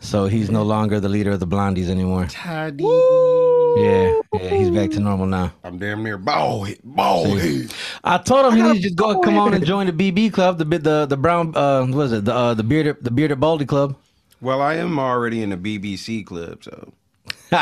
So 0.00 0.26
he's 0.26 0.50
no 0.50 0.62
longer 0.62 1.00
the 1.00 1.08
leader 1.08 1.32
of 1.32 1.40
the 1.40 1.46
Blondies 1.46 1.88
anymore. 1.88 2.26
Tidy. 2.28 2.84
Yeah, 2.84 4.12
yeah, 4.32 4.50
he's 4.50 4.70
back 4.70 4.90
to 4.92 5.00
normal 5.00 5.26
now. 5.26 5.52
I'm 5.64 5.78
damn 5.78 6.02
near 6.02 6.16
bald 6.16 6.68
head. 6.68 6.78
Bald 6.84 7.38
head. 7.40 7.72
I 8.04 8.18
told 8.18 8.46
him 8.46 8.56
he 8.56 8.62
needed 8.62 8.74
to 8.76 8.80
just 8.82 8.96
go 8.96 9.20
come 9.20 9.38
on 9.38 9.52
and 9.54 9.64
join 9.66 9.86
the 9.86 9.92
BB 9.92 10.32
club, 10.32 10.58
the 10.58 10.64
the 10.64 11.06
the 11.06 11.16
brown 11.16 11.54
uh 11.56 11.84
what 11.86 12.04
is 12.04 12.12
it 12.12 12.24
the 12.24 12.34
uh, 12.34 12.54
the 12.54 12.62
bearded 12.62 12.98
the 13.02 13.10
bearded 13.10 13.40
baldy 13.40 13.66
club. 13.66 13.96
Well, 14.40 14.62
I 14.62 14.74
am 14.74 14.98
already 14.98 15.42
in 15.42 15.50
the 15.50 15.56
BBC 15.56 16.24
club, 16.24 16.62
so 16.62 16.92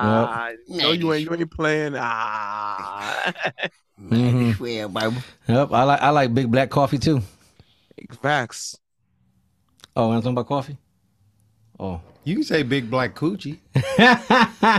Ah, 0.00 0.52
no, 0.68 0.92
you 0.92 1.12
ain't 1.12 1.24
you 1.24 1.34
ain't 1.34 1.50
playing. 1.50 1.94
Ah, 1.98 3.32
Mhm. 4.00 4.58
Yep, 5.48 5.72
I 5.72 5.82
like 5.84 6.00
I 6.02 6.10
like 6.10 6.32
big 6.34 6.50
black 6.50 6.70
coffee 6.70 6.98
too. 6.98 7.20
facts. 8.22 8.78
Oh, 9.98 10.12
and 10.12 10.22
talking 10.22 10.32
about 10.34 10.46
coffee. 10.46 10.78
Oh, 11.80 12.00
You 12.24 12.34
can 12.36 12.44
say 12.44 12.62
big 12.62 12.88
black 12.90 13.14
coochie. 13.16 13.58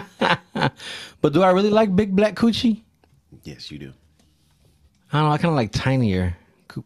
But 1.21 1.33
do 1.33 1.41
I 1.43 1.51
really 1.51 1.69
like 1.69 1.93
big 1.93 2.15
black 2.15 2.35
coochie? 2.35 2.83
Yes, 3.43 3.69
you 3.69 3.77
do. 3.79 3.93
I 5.11 5.19
don't 5.19 5.27
know. 5.27 5.33
I 5.33 5.37
kind 5.37 5.49
of 5.51 5.55
like 5.55 5.71
tinier. 5.73 6.37
coo- 6.69 6.85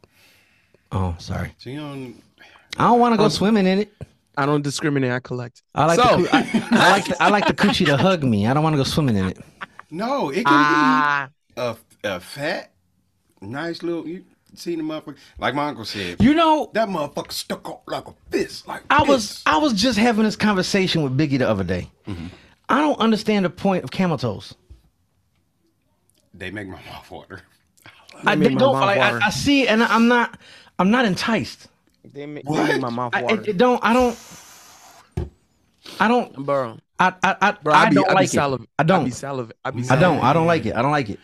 Oh, 0.91 1.15
sorry. 1.19 1.53
So 1.59 1.69
you 1.69 1.79
don't. 1.79 2.21
I 2.77 2.85
don't 2.87 2.99
want 2.99 3.13
to 3.13 3.17
go 3.17 3.29
swimming 3.29 3.67
in 3.67 3.79
it. 3.79 3.93
I 4.35 4.47
don't 4.47 4.63
discriminate. 4.63 5.11
I 5.11 5.19
collect. 5.19 5.61
I 5.75 5.85
like 5.85 5.99
So- 5.99 6.17
the, 6.21 6.27
coo- 6.27 6.29
I, 6.33 6.67
I 6.71 6.89
like 6.91 7.05
the, 7.05 7.23
I 7.23 7.29
like 7.29 7.45
the 7.47 7.53
coochie 7.53 7.85
to 7.85 7.97
hug 7.97 8.23
me. 8.23 8.47
I 8.47 8.53
don't 8.55 8.63
want 8.63 8.73
to 8.73 8.77
go 8.77 8.83
swimming 8.83 9.17
in 9.17 9.27
it. 9.27 9.37
No, 9.91 10.29
it 10.31 10.37
can 10.37 10.45
Ah, 10.47 11.29
be 11.55 11.61
a, 11.61 11.77
a 12.15 12.19
fat, 12.19 12.71
nice 13.41 13.83
little. 13.83 14.07
You 14.07 14.23
seen 14.55 14.77
the 14.79 14.83
motherfucker? 14.83 15.17
Like 15.39 15.55
my 15.55 15.67
uncle 15.69 15.85
said, 15.85 16.21
You 16.21 16.33
know, 16.33 16.69
that 16.73 16.87
motherfucker 16.89 17.31
stuck 17.31 17.67
out 17.67 17.81
like 17.87 18.07
a 18.07 18.13
fist. 18.29 18.67
Like 18.67 18.83
I 18.89 19.03
was. 19.03 19.41
I 19.45 19.57
was 19.57 19.73
just 19.73 19.97
having 19.97 20.23
this 20.23 20.35
conversation 20.35 21.01
with 21.03 21.17
Biggie 21.17 21.39
the 21.39 21.49
other 21.49 21.63
day. 21.63 21.89
Mm-hmm. 22.07 22.27
I 22.69 22.79
don't 22.81 22.99
understand 22.99 23.45
the 23.45 23.49
point 23.49 23.83
of 23.83 23.91
camel 23.91 24.17
toes. 24.17 24.55
They 26.33 26.49
make 26.51 26.67
my 26.67 26.81
mouth 26.89 27.09
water. 27.11 27.41
I 28.25 28.35
they 28.35 28.53
don't 28.55 28.73
like. 28.73 28.97
I, 28.97 29.11
water. 29.13 29.19
I 29.23 29.29
see, 29.29 29.63
it 29.63 29.69
and 29.69 29.83
I'm 29.83 30.07
not. 30.07 30.39
I'm 30.79 30.89
not 30.89 31.05
enticed. 31.05 31.67
they 32.03 32.25
make, 32.25 32.49
What? 32.49 32.65
they 32.65 32.73
make 32.73 32.81
my 32.81 32.89
mouth 32.89 33.13
I, 33.13 33.21
water. 33.23 33.41
it, 33.41 33.47
it 33.49 33.57
don't. 33.57 33.83
I 33.83 33.93
don't. 33.93 34.17
I 35.99 36.07
don't. 36.07 36.45
bro, 36.45 36.77
I 36.99 37.13
I 37.21 37.35
I, 37.41 37.51
bro, 37.51 37.73
I 37.73 37.83
I, 37.83 37.89
be, 37.89 37.95
don't 37.95 38.09
I 38.09 38.13
like 38.13 38.31
be 38.31 38.37
it. 38.37 38.39
saliv- 38.41 38.61
I 38.79 38.81
I 38.81 38.83
don't. 38.83 39.05
be 39.05 39.11
saliv- 39.11 39.51
I 39.65 39.71
be 39.71 39.83
I 39.89 39.95
don't. 39.99 40.19
I 40.23 40.33
don't 40.33 40.47
like 40.47 40.65
it. 40.65 40.75
I 40.75 40.81
don't 40.81 40.91
like 40.91 41.09
it. 41.09 41.19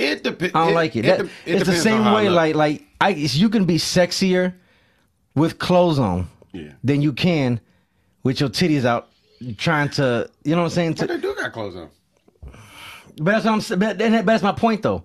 It 0.00 0.22
depends. 0.24 0.54
I 0.54 0.64
don't 0.64 0.74
like 0.74 0.96
it. 0.96 1.02
That- 1.02 1.28
it's 1.44 1.66
the 1.66 1.76
same 1.76 2.04
way. 2.12 2.28
Like 2.30 2.54
like 2.54 2.86
I, 3.00 3.10
you 3.10 3.48
can 3.50 3.66
be 3.66 3.76
sexier 3.76 4.54
with 5.34 5.58
clothes 5.58 5.98
on 5.98 6.28
yeah. 6.52 6.72
than 6.82 7.02
you 7.02 7.12
can 7.12 7.60
with 8.22 8.40
your 8.40 8.48
titties 8.48 8.84
out, 8.84 9.10
trying 9.58 9.90
to. 9.90 10.30
You 10.44 10.52
know 10.56 10.62
what 10.62 10.68
I'm 10.68 10.70
saying? 10.70 10.92
But 10.92 11.00
To, 11.00 11.06
they 11.14 11.20
do 11.20 11.34
got 11.34 11.52
clothes 11.52 11.76
on. 11.76 11.90
but 13.18 13.32
that's 13.32 13.44
what 13.44 13.52
I'm. 13.52 13.60
sa- 13.60 13.76
But, 13.76 13.98
but 13.98 14.26
that's 14.26 14.42
my 14.42 14.52
point 14.52 14.82
though. 14.82 15.04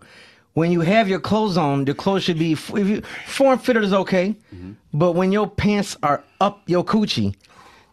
When 0.54 0.72
you 0.72 0.80
have 0.80 1.10
your 1.10 1.20
clothes 1.20 1.58
on, 1.58 1.86
your 1.86 1.96
clothes 1.96 2.24
should 2.24 2.40
be 2.40 2.54
if 2.54 2.70
you, 2.72 3.02
form 3.26 3.60
fitted 3.60 3.84
is 3.84 3.92
okay, 3.92 4.38
mm-hmm. 4.56 4.72
but 4.94 5.12
when 5.12 5.34
your 5.34 5.50
pants 5.50 5.98
are 6.02 6.24
up 6.40 6.64
your 6.68 6.86
coochie, 6.86 7.36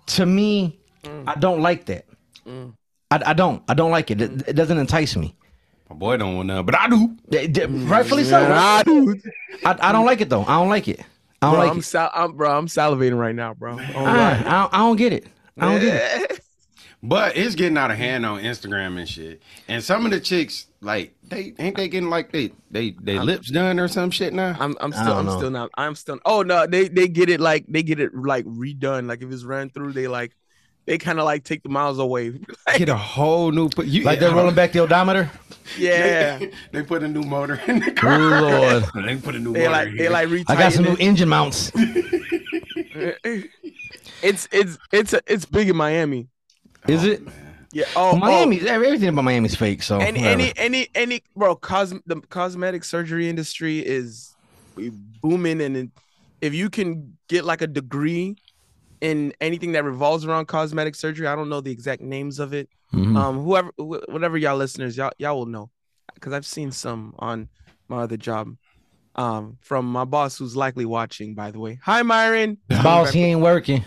to 0.07 0.25
me, 0.25 0.79
mm. 1.03 1.25
I 1.27 1.35
don't 1.35 1.61
like 1.61 1.87
that. 1.87 2.07
Mm. 2.47 2.75
I, 3.11 3.21
I 3.27 3.33
don't. 3.33 3.65
I 3.69 3.75
don't 3.75 3.91
like 3.91 4.13
it. 4.13 4.21
It, 4.21 4.49
it 4.51 4.53
doesn't 4.53 4.79
entice 4.79 5.17
me. 5.17 5.35
My 5.93 5.99
boy 5.99 6.17
don't 6.17 6.37
want 6.37 6.47
none, 6.47 6.65
but 6.65 6.75
I 6.75 6.89
do. 6.89 7.17
It- 7.31 7.57
it- 7.57 7.67
rightfully 7.69 8.25
so. 8.25 8.39
I 8.41 8.83
do. 8.83 9.15
I, 9.65 9.77
I 9.79 9.93
don't 9.93 10.07
like 10.07 10.23
it 10.23 10.31
though. 10.31 10.43
I 10.43 10.59
don't 10.59 10.71
like 10.71 10.89
it. 10.89 11.01
I 11.43 11.47
don't 11.47 11.55
Bro, 11.55 11.61
like 11.61 11.71
I'm, 11.73 11.79
it. 11.81 11.83
sal- 11.83 12.11
I'm, 12.15 12.33
bro, 12.33 12.57
I'm 12.57 12.67
salivating 12.67 13.19
right 13.19 13.35
now, 13.35 13.53
bro. 13.53 13.73
Oh, 13.73 14.05
I, 14.05 14.31
I, 14.31 14.43
don't, 14.43 14.75
I 14.75 14.79
don't 14.79 14.97
get 14.97 15.13
it. 15.13 15.27
I 15.59 15.71
don't 15.71 15.81
get 15.81 16.31
it. 16.31 16.39
But 17.05 17.37
it's 17.37 17.57
getting 17.57 17.77
out 17.77 17.91
of 17.91 17.97
hand 17.97 18.25
on 18.25 18.43
Instagram 18.43 18.97
and 18.97 19.09
shit. 19.09 19.43
And 19.67 19.83
some 19.83 20.05
of 20.05 20.13
the 20.13 20.21
chicks, 20.21 20.69
like, 20.81 21.13
they 21.25 21.53
ain't 21.59 21.77
they 21.77 21.89
getting 21.89 22.11
like 22.11 22.31
they 22.31 22.53
they 22.71 22.95
they 23.03 23.19
lips 23.19 23.51
done 23.51 23.81
or 23.81 23.89
some 23.89 24.13
shit 24.13 24.33
now. 24.33 24.57
I'm, 24.61 24.77
I'm 24.81 24.93
still, 24.93 25.19
I'm 25.19 25.27
know. 25.27 25.37
still 25.37 25.51
not. 25.51 25.71
I'm 25.77 25.97
still. 25.97 26.21
Oh 26.25 26.43
no, 26.43 26.65
they, 26.69 26.87
they 26.87 27.09
get 27.09 27.29
it 27.29 27.41
like 27.41 27.65
they 27.67 27.83
get 27.83 27.99
it 27.99 28.15
like 28.15 28.45
redone. 28.45 29.09
Like 29.09 29.21
if 29.21 29.33
it's 29.33 29.43
ran 29.43 29.69
through, 29.69 29.95
they 29.95 30.07
like, 30.07 30.37
they 30.87 30.99
kind 30.99 31.19
of 31.19 31.25
like 31.25 31.45
take 31.45 31.63
the 31.63 31.69
miles 31.69 31.99
away. 31.99 32.31
Get 32.77 32.89
a 32.89 32.97
whole 32.97 33.51
new. 33.53 33.69
Put, 33.69 33.87
you, 33.87 34.03
Like 34.05 34.19
they're 34.21 34.35
rolling 34.35 34.55
back 34.55 34.73
the 34.73 34.81
odometer. 34.81 35.31
yeah, 35.79 36.39
they 36.73 36.83
put 36.83 37.03
a 37.03 37.09
new 37.09 37.23
motor 37.23 37.61
in 37.67 37.79
the 37.81 37.93
car. 37.93 38.19
Lord. 38.43 38.85
they 39.05 39.17
put 39.17 39.35
a 39.37 39.39
new 39.39 39.53
they 39.53 39.61
motor. 39.69 39.71
like 39.71 39.97
they 39.97 40.09
like 40.09 40.29
I 40.49 40.57
got 40.57 40.73
some 40.73 40.85
new 40.85 40.97
engine 40.99 41.29
mounts. 41.29 41.71
it. 41.75 43.51
It's 44.23 44.49
it's 44.53 44.79
it's 44.93 45.15
it's 45.27 45.45
big 45.45 45.69
in 45.69 45.77
Miami. 45.77 46.29
Is 46.89 47.05
it? 47.05 47.23
Oh, 47.27 47.33
yeah. 47.73 47.85
Oh, 47.97 48.11
oh, 48.13 48.17
Miami. 48.17 48.61
Everything 48.69 49.09
about 49.09 49.25
Miami's 49.25 49.55
fake. 49.55 49.83
So 49.83 49.97
Oh, 49.97 50.01
any 50.01 50.21
whatever. 50.21 50.41
any 50.41 50.53
any 50.57 50.89
any 50.95 51.23
bro, 51.37 51.57
cos 51.57 51.95
the 52.07 52.21
cosmetic 52.29 52.85
surgery 52.85 53.29
industry 53.29 53.79
is 53.79 54.35
booming, 55.23 55.61
and 55.61 55.91
if 56.41 56.55
you 56.55 56.71
can 56.71 57.17
get 57.29 57.45
like 57.45 57.63
a 57.63 57.67
degree 57.67 58.37
in 59.03 59.35
anything 59.41 59.73
that 59.73 59.85
revolves 59.85 60.25
around 60.25 60.47
cosmetic 60.47 60.95
surgery, 60.95 61.27
I 61.27 61.35
don't 61.37 61.51
know 61.51 61.61
the 61.61 61.71
exact 61.73 62.01
names 62.01 62.39
of 62.39 62.55
it. 62.55 62.71
Mhm. 62.95 63.17
Um, 63.17 63.43
whoever, 63.45 63.71
wh- 63.77 64.09
whatever 64.09 64.39
y'all 64.39 64.57
listeners, 64.57 64.97
y'all 64.97 65.13
y'all 65.19 65.37
will 65.37 65.47
know, 65.47 65.71
because 66.15 66.33
I've 66.33 66.47
seen 66.47 66.71
some 66.73 67.15
on 67.19 67.49
my 67.89 67.99
other 68.05 68.17
job. 68.17 68.57
Um, 69.15 69.59
from 69.61 69.85
my 69.93 70.05
boss 70.07 70.39
who's 70.39 70.57
likely 70.57 70.87
watching, 70.87 71.35
by 71.35 71.51
the 71.51 71.59
way. 71.59 71.79
Hi, 71.83 72.01
Myron. 72.01 72.57
boss, 72.69 73.11
he 73.13 73.21
ain't 73.25 73.41
working. 73.41 73.85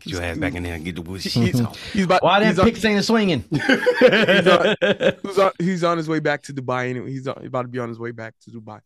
Get 0.00 0.06
your 0.12 0.22
ass 0.22 0.38
back 0.38 0.54
in 0.54 0.62
there 0.64 0.74
and 0.74 0.84
get 0.84 0.94
the 0.96 1.02
wood 1.02 1.20
He's, 1.20 1.60
on. 1.60 1.72
he's 1.92 2.04
about. 2.06 2.22
Why 2.24 2.42
he's 2.44 2.56
them 2.56 2.64
on- 2.64 2.72
picks 2.72 2.84
ain't 2.84 3.04
swinging? 3.04 3.44
he's 3.50 4.46
on, 4.48 4.74
he's 5.22 5.38
on, 5.38 5.52
he's 5.60 5.84
on 5.84 5.98
his 5.98 6.08
way 6.08 6.18
back 6.18 6.42
to 6.44 6.54
Dubai 6.54 6.88
anyway. 6.90 7.10
He's 7.12 7.28
on, 7.28 7.44
about 7.46 7.62
to 7.62 7.68
be 7.68 7.78
on 7.78 7.88
his 7.90 7.98
way 7.98 8.10
back 8.10 8.34
to 8.44 8.50
Dubai. 8.50 8.80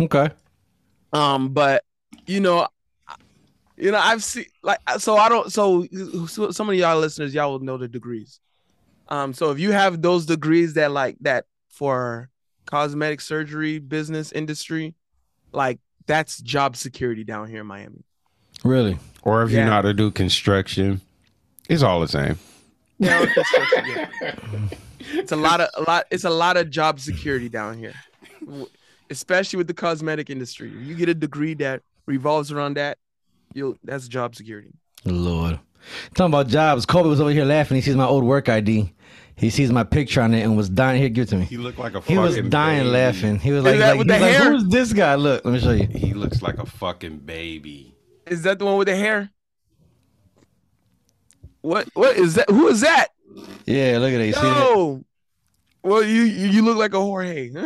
okay. 0.00 0.30
Um, 1.12 1.48
but 1.50 1.82
you 2.26 2.40
know, 2.40 2.60
I- 2.60 2.68
you 3.78 3.90
know, 3.92 3.98
I've 3.98 4.22
seen 4.24 4.46
like 4.62 4.78
so 4.98 5.16
I 5.16 5.28
don't 5.28 5.52
so, 5.52 5.86
so 6.26 6.50
some 6.50 6.68
of 6.68 6.74
y'all 6.74 6.98
listeners, 6.98 7.34
y'all 7.34 7.52
will 7.52 7.60
know 7.60 7.76
the 7.76 7.88
degrees. 7.88 8.40
Um, 9.08 9.32
so 9.32 9.50
if 9.50 9.58
you 9.58 9.72
have 9.72 10.02
those 10.02 10.26
degrees 10.26 10.74
that 10.74 10.90
like 10.90 11.16
that 11.20 11.46
for 11.68 12.28
cosmetic 12.66 13.20
surgery 13.20 13.78
business 13.78 14.32
industry, 14.32 14.94
like 15.52 15.78
that's 16.06 16.40
job 16.40 16.76
security 16.76 17.24
down 17.24 17.48
here 17.48 17.60
in 17.60 17.66
Miami. 17.66 18.04
Really? 18.64 18.98
Or 19.22 19.42
if 19.42 19.50
you 19.50 19.58
Yeah. 19.58 19.66
know 19.66 19.70
how 19.72 19.82
to 19.82 19.94
do 19.94 20.10
construction, 20.10 21.00
it's 21.68 21.82
all 21.82 22.00
the 22.00 22.08
same. 22.08 22.38
Yeah, 22.98 23.24
it's 25.00 25.32
a 25.32 25.36
lot 25.36 25.60
of 25.60 25.68
a 25.74 25.82
lot. 25.82 26.06
It's 26.10 26.24
a 26.24 26.30
lot 26.30 26.56
of 26.56 26.68
job 26.70 26.98
security 27.00 27.48
down 27.48 27.78
here, 27.78 27.94
especially 29.10 29.56
with 29.58 29.68
the 29.68 29.74
cosmetic 29.74 30.30
industry. 30.30 30.70
You 30.70 30.94
get 30.96 31.08
a 31.08 31.14
degree 31.14 31.54
that 31.54 31.82
revolves 32.06 32.50
around 32.50 32.74
that, 32.74 32.98
you'll 33.58 33.76
that's 33.84 34.08
job 34.08 34.34
security. 34.34 34.70
Lord. 35.04 35.60
Talking 36.14 36.32
about 36.32 36.48
jobs. 36.48 36.86
Kobe 36.86 37.08
was 37.08 37.20
over 37.20 37.30
here 37.30 37.44
laughing. 37.44 37.76
He 37.76 37.80
sees 37.82 37.96
my 37.96 38.06
old 38.06 38.24
work 38.24 38.48
ID. 38.48 38.92
He 39.36 39.50
sees 39.50 39.70
my 39.70 39.84
picture 39.84 40.20
on 40.20 40.34
it 40.34 40.42
and 40.42 40.56
was 40.56 40.68
dying. 40.68 41.00
Here, 41.00 41.08
give 41.08 41.24
it 41.24 41.28
to 41.30 41.36
me. 41.36 41.44
He 41.44 41.56
looked 41.56 41.78
like 41.78 41.94
a 41.94 42.00
He 42.00 42.18
was 42.18 42.34
dying 42.36 42.80
baby. 42.80 42.90
laughing. 42.90 43.38
He 43.38 43.52
was 43.52 43.62
like, 43.64 43.78
like, 43.78 43.96
with 43.98 44.08
he 44.08 44.12
was 44.12 44.20
the 44.20 44.26
like, 44.26 44.36
who's 44.42 44.64
this 44.68 44.92
guy? 44.92 45.14
Look, 45.14 45.44
let 45.44 45.54
me 45.54 45.60
show 45.60 45.70
you. 45.70 45.86
He 45.86 46.12
looks 46.14 46.42
like 46.42 46.58
a 46.58 46.66
fucking 46.66 47.18
baby. 47.18 47.94
Is 48.26 48.42
that 48.42 48.58
the 48.58 48.64
one 48.64 48.76
with 48.78 48.88
the 48.88 48.96
hair? 48.96 49.30
What 51.60 51.88
what 51.94 52.16
is 52.16 52.34
that? 52.34 52.50
Who 52.50 52.68
is 52.68 52.80
that? 52.80 53.08
Yeah, 53.66 53.98
look 54.00 54.12
at 54.12 54.18
that. 54.18 54.26
You 54.26 54.32
see 54.32 54.40
that? 54.40 54.74
No. 54.74 55.04
Well, 55.82 56.02
you 56.02 56.22
you 56.22 56.48
you 56.48 56.62
look 56.62 56.76
like 56.76 56.94
a 56.94 57.00
Jorge. 57.00 57.50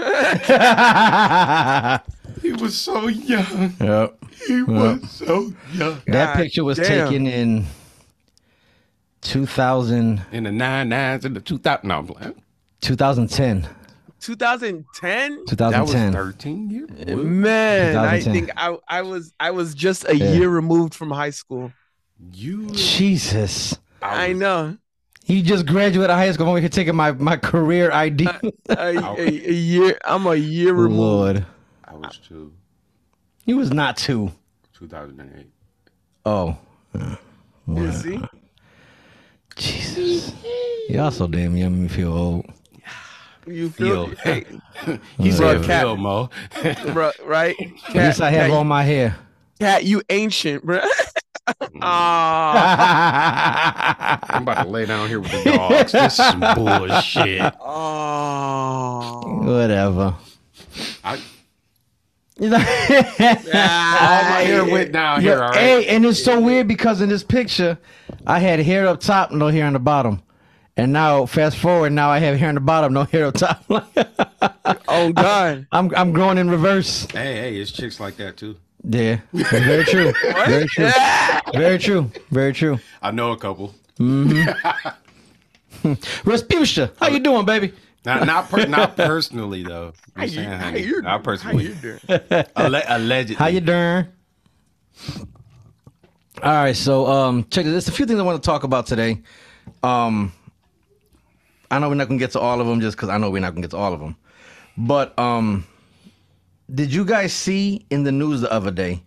He 2.42 2.52
was 2.52 2.76
so 2.76 3.06
young. 3.06 3.74
yep. 3.80 4.21
He 4.46 4.62
was 4.62 5.10
so 5.10 5.52
young. 5.72 6.00
That 6.06 6.34
God 6.34 6.36
picture 6.36 6.64
was 6.64 6.78
damn. 6.78 7.08
taken 7.08 7.26
in 7.26 7.66
2000, 9.22 10.22
In 10.32 10.44
the 10.44 10.52
nine 10.52 10.88
nines 10.88 11.24
and 11.24 11.36
the 11.36 11.40
two 11.40 11.58
thousand. 11.58 11.88
No, 11.88 11.98
I'm 11.98 12.06
playing. 12.06 12.42
2010. 12.80 13.68
2010. 14.20 15.30
That 15.30 15.80
was 15.80 15.90
2010. 15.92 16.12
thirteen 16.12 16.70
years. 16.70 16.90
old. 17.08 17.26
Man, 17.26 17.96
I 17.96 18.20
think 18.20 18.50
I 18.56 18.76
I 18.88 19.02
was 19.02 19.32
I 19.38 19.50
was 19.52 19.74
just 19.74 20.08
a 20.08 20.16
Yeah. 20.16 20.32
year 20.32 20.48
removed 20.48 20.94
from 20.94 21.10
high 21.10 21.30
school. 21.30 21.72
You. 22.32 22.70
Jesus. 22.70 23.78
I 24.00 24.28
was- 24.30 24.38
know. 24.38 24.76
You 25.26 25.40
just 25.40 25.66
graduated 25.66 26.10
high 26.10 26.32
school. 26.32 26.46
I'm 26.46 26.50
over 26.50 26.58
here 26.60 26.68
taking 26.68 26.96
my, 26.96 27.12
my 27.12 27.36
career 27.36 27.92
ID. 27.92 28.26
A, 28.26 28.42
a, 28.76 29.14
a 29.20 29.30
year. 29.30 29.96
I'm 30.04 30.26
a 30.26 30.34
year 30.34 30.72
removed. 30.74 30.98
Lord. 30.98 31.46
I 31.84 31.94
was 31.94 32.18
two. 32.28 32.52
He 33.44 33.54
was 33.54 33.72
not 33.72 33.96
two. 33.96 34.30
Two 34.74 34.86
thousand 34.88 35.20
and 35.20 35.38
eight. 35.40 35.50
Oh. 36.24 36.56
You 37.66 37.92
see? 37.92 38.20
Jesus. 39.56 40.32
Y'all 40.88 41.10
so 41.10 41.26
damn 41.26 41.56
young. 41.56 41.72
Make 41.72 41.80
me 41.82 41.88
feel 41.88 42.12
old. 42.12 42.46
You 43.46 43.70
feel? 43.70 44.08
Feel. 44.08 44.16
Hey, 44.22 44.44
He 45.18 45.28
Yeah. 45.30 45.34
said, 45.34 45.64
Cat. 45.64 45.82
"Phil 45.82 45.96
Mo." 45.96 46.30
bro, 46.92 47.10
right? 47.24 47.56
At 47.88 47.94
least 47.94 48.20
I 48.20 48.30
have 48.30 48.42
cat, 48.48 48.50
all 48.50 48.64
my 48.64 48.82
hair. 48.84 49.16
cat, 49.60 49.84
you 49.84 50.02
ancient, 50.10 50.64
bro. 50.64 50.80
Ah. 51.84 52.60
I'm 54.30 54.42
about 54.42 54.62
to 54.62 54.68
lay 54.68 54.86
down 54.86 55.08
here 55.08 55.18
with 55.18 55.32
the 55.32 55.42
dogs. 55.42 55.90
This 55.90 56.12
is 56.12 56.16
some 56.16 56.38
bullshit. 56.54 57.52
oh. 57.60 59.42
Whatever. 59.44 60.14
I, 61.02 61.18
He's 62.42 62.50
like- 62.50 62.66
all 63.54 64.24
my 64.24 64.42
hair 64.44 64.64
went 64.64 64.90
down 64.92 65.22
Yeah, 65.22 65.28
here. 65.30 65.42
All 65.44 65.50
right. 65.50 65.58
Hey, 65.58 65.86
and 65.86 66.04
it's 66.04 66.22
so 66.24 66.40
weird 66.40 66.66
because 66.66 67.00
in 67.00 67.08
this 67.08 67.22
picture, 67.22 67.78
I 68.26 68.40
had 68.40 68.58
hair 68.58 68.88
up 68.88 68.98
top, 69.00 69.30
no 69.30 69.46
hair 69.46 69.64
on 69.66 69.74
the 69.74 69.78
bottom. 69.78 70.22
And 70.76 70.92
now, 70.92 71.26
fast 71.26 71.56
forward, 71.58 71.92
now 71.92 72.08
I 72.10 72.18
have 72.18 72.36
hair 72.38 72.48
on 72.48 72.54
the 72.56 72.60
bottom, 72.60 72.92
no 72.94 73.04
hair 73.04 73.26
up 73.26 73.34
top. 73.34 73.64
Oh 74.88 75.12
God. 75.12 75.66
I'm 75.72 75.94
I'm 75.94 76.12
growing 76.12 76.38
in 76.38 76.50
reverse. 76.50 77.06
Hey, 77.12 77.34
hey, 77.36 77.56
it's 77.56 77.72
chicks 77.72 77.98
like 78.00 78.16
that 78.16 78.36
too. 78.36 78.56
Yeah, 78.84 79.20
very 79.32 79.84
true. 79.84 80.12
Very 80.46 80.66
true. 80.66 80.90
Very 81.54 81.78
true. 81.78 82.10
Very 82.30 82.52
true. 82.52 82.78
I 83.00 83.10
know 83.12 83.30
a 83.32 83.36
couple. 83.36 83.74
Mm-hmm. 83.98 85.92
Rasputia, 86.28 86.90
how 86.98 87.08
you 87.08 87.20
doing, 87.20 87.44
baby? 87.46 87.72
Not 88.04 88.26
not 88.26 88.48
per, 88.48 88.66
not 88.78 88.96
personally 88.96 89.62
though. 89.62 89.92
How 90.16 90.24
you, 90.24 90.28
saying, 90.30 90.48
how 90.48 90.58
honey, 90.58 90.82
you, 90.82 91.02
not 91.02 91.10
how 91.10 91.18
personally. 91.18 91.66
you 91.66 91.74
doing? 91.74 92.00
Alle- 92.56 92.82
allegedly. 92.88 93.36
How 93.36 93.46
you 93.46 93.60
doing? 93.60 94.06
All 96.42 96.52
right, 96.52 96.74
so 96.76 97.06
um, 97.06 97.44
check 97.50 97.64
this. 97.64 97.72
There's 97.72 97.88
a 97.88 97.92
few 97.92 98.06
things 98.06 98.18
I 98.18 98.22
want 98.22 98.42
to 98.42 98.46
talk 98.46 98.64
about 98.64 98.86
today. 98.86 99.20
Um, 99.82 100.32
I 101.70 101.78
know 101.78 101.88
we're 101.88 101.94
not 101.94 102.08
gonna 102.08 102.18
get 102.18 102.32
to 102.32 102.40
all 102.40 102.60
of 102.60 102.66
them 102.66 102.80
just 102.80 102.96
because 102.96 103.08
I 103.08 103.18
know 103.18 103.30
we're 103.30 103.40
not 103.40 103.50
gonna 103.50 103.62
get 103.62 103.70
to 103.70 103.76
all 103.76 103.92
of 103.92 104.00
them. 104.00 104.16
But 104.76 105.16
um, 105.18 105.66
did 106.74 106.92
you 106.92 107.04
guys 107.04 107.32
see 107.32 107.86
in 107.90 108.02
the 108.02 108.12
news 108.12 108.40
the 108.40 108.52
other 108.52 108.70
day? 108.70 109.04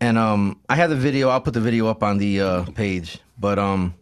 And 0.00 0.18
um, 0.18 0.60
I 0.68 0.76
had 0.76 0.90
the 0.90 0.96
video. 0.96 1.28
I'll 1.28 1.40
put 1.40 1.54
the 1.54 1.60
video 1.60 1.86
up 1.86 2.02
on 2.02 2.18
the 2.18 2.40
uh, 2.40 2.64
page. 2.72 3.18
But 3.38 3.58
um, 3.58 3.94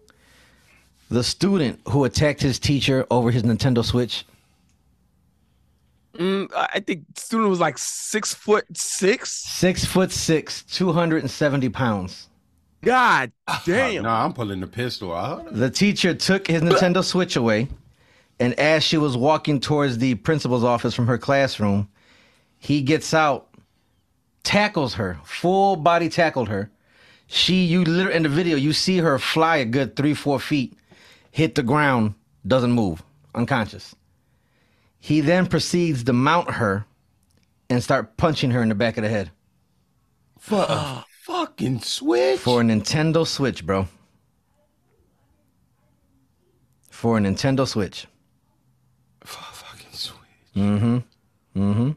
the 1.13 1.23
student 1.23 1.79
who 1.89 2.05
attacked 2.05 2.41
his 2.41 2.59
teacher 2.59 3.07
over 3.11 3.31
his 3.31 3.43
Nintendo 3.43 3.85
Switch. 3.85 4.25
Mm, 6.15 6.53
I 6.55 6.69
I 6.75 6.81
think 6.81 7.05
student 7.17 7.51
was 7.51 7.61
like 7.61 7.79
six 7.79 8.35
foot 8.35 8.65
six. 8.77 9.31
Six 9.33 9.85
foot 9.85 10.11
six, 10.11 10.63
two 10.65 10.93
hundred 10.93 11.23
and 11.23 11.31
seventy 11.31 11.69
pounds. 11.69 12.29
God 12.83 13.31
damn. 13.65 14.03
no, 14.03 14.11
I'm 14.11 14.33
pulling 14.33 14.61
the 14.61 14.67
pistol 14.67 15.15
out. 15.15 15.55
The 15.55 15.71
teacher 15.71 16.15
took 16.15 16.49
his 16.49 16.63
Nintendo 16.63 17.05
Switch 17.05 17.37
away, 17.37 17.69
and 18.41 18.55
as 18.55 18.83
she 18.83 18.97
was 18.97 19.17
walking 19.17 19.61
towards 19.61 19.99
the 19.99 20.15
principal's 20.17 20.65
office 20.65 20.95
from 20.95 21.07
her 21.07 21.19
classroom, 21.19 21.89
he 22.59 22.83
gets 22.83 23.15
out, 23.15 23.49
tackles 24.43 24.95
her, 24.95 25.19
full 25.25 25.77
body 25.77 26.09
tackled 26.09 26.49
her. 26.49 26.71
She, 27.29 27.65
you 27.65 27.85
literally 27.85 28.17
in 28.17 28.25
the 28.25 28.29
video, 28.29 28.57
you 28.57 28.73
see 28.73 28.99
her 28.99 29.19
fly 29.19 29.59
a 29.59 29.65
good 29.65 29.97
three, 29.97 30.13
four 30.13 30.39
feet, 30.39 30.75
hit 31.33 31.57
the 31.57 31.63
ground, 31.65 32.15
doesn't 32.47 32.71
move, 32.71 33.03
unconscious. 33.35 33.97
He 35.01 35.21
then 35.21 35.47
proceeds 35.47 36.05
to 36.05 36.13
mount 36.13 36.53
her 36.53 36.87
and 37.69 37.83
start 37.83 38.17
punching 38.17 38.53
her 38.53 38.63
in 38.63 38.69
the 38.69 38.75
back 38.77 38.97
of 38.99 39.03
the 39.03 39.09
head 39.09 39.31
For 40.39 40.65
a 40.69 41.05
fucking 41.25 41.81
switch. 41.81 42.39
for 42.39 42.61
a 42.61 42.65
Nintendo 42.65 43.27
Switch, 43.27 43.67
bro. 43.67 43.89
For 46.91 47.19
a 47.19 47.21
Nintendo 47.21 47.67
Switch. 47.67 48.07
For 49.25 49.41
a 49.41 49.53
fucking 49.55 49.93
switch. 49.93 50.19
Mm-hmm. 50.57 50.99
Mm-hmm. 51.61 51.91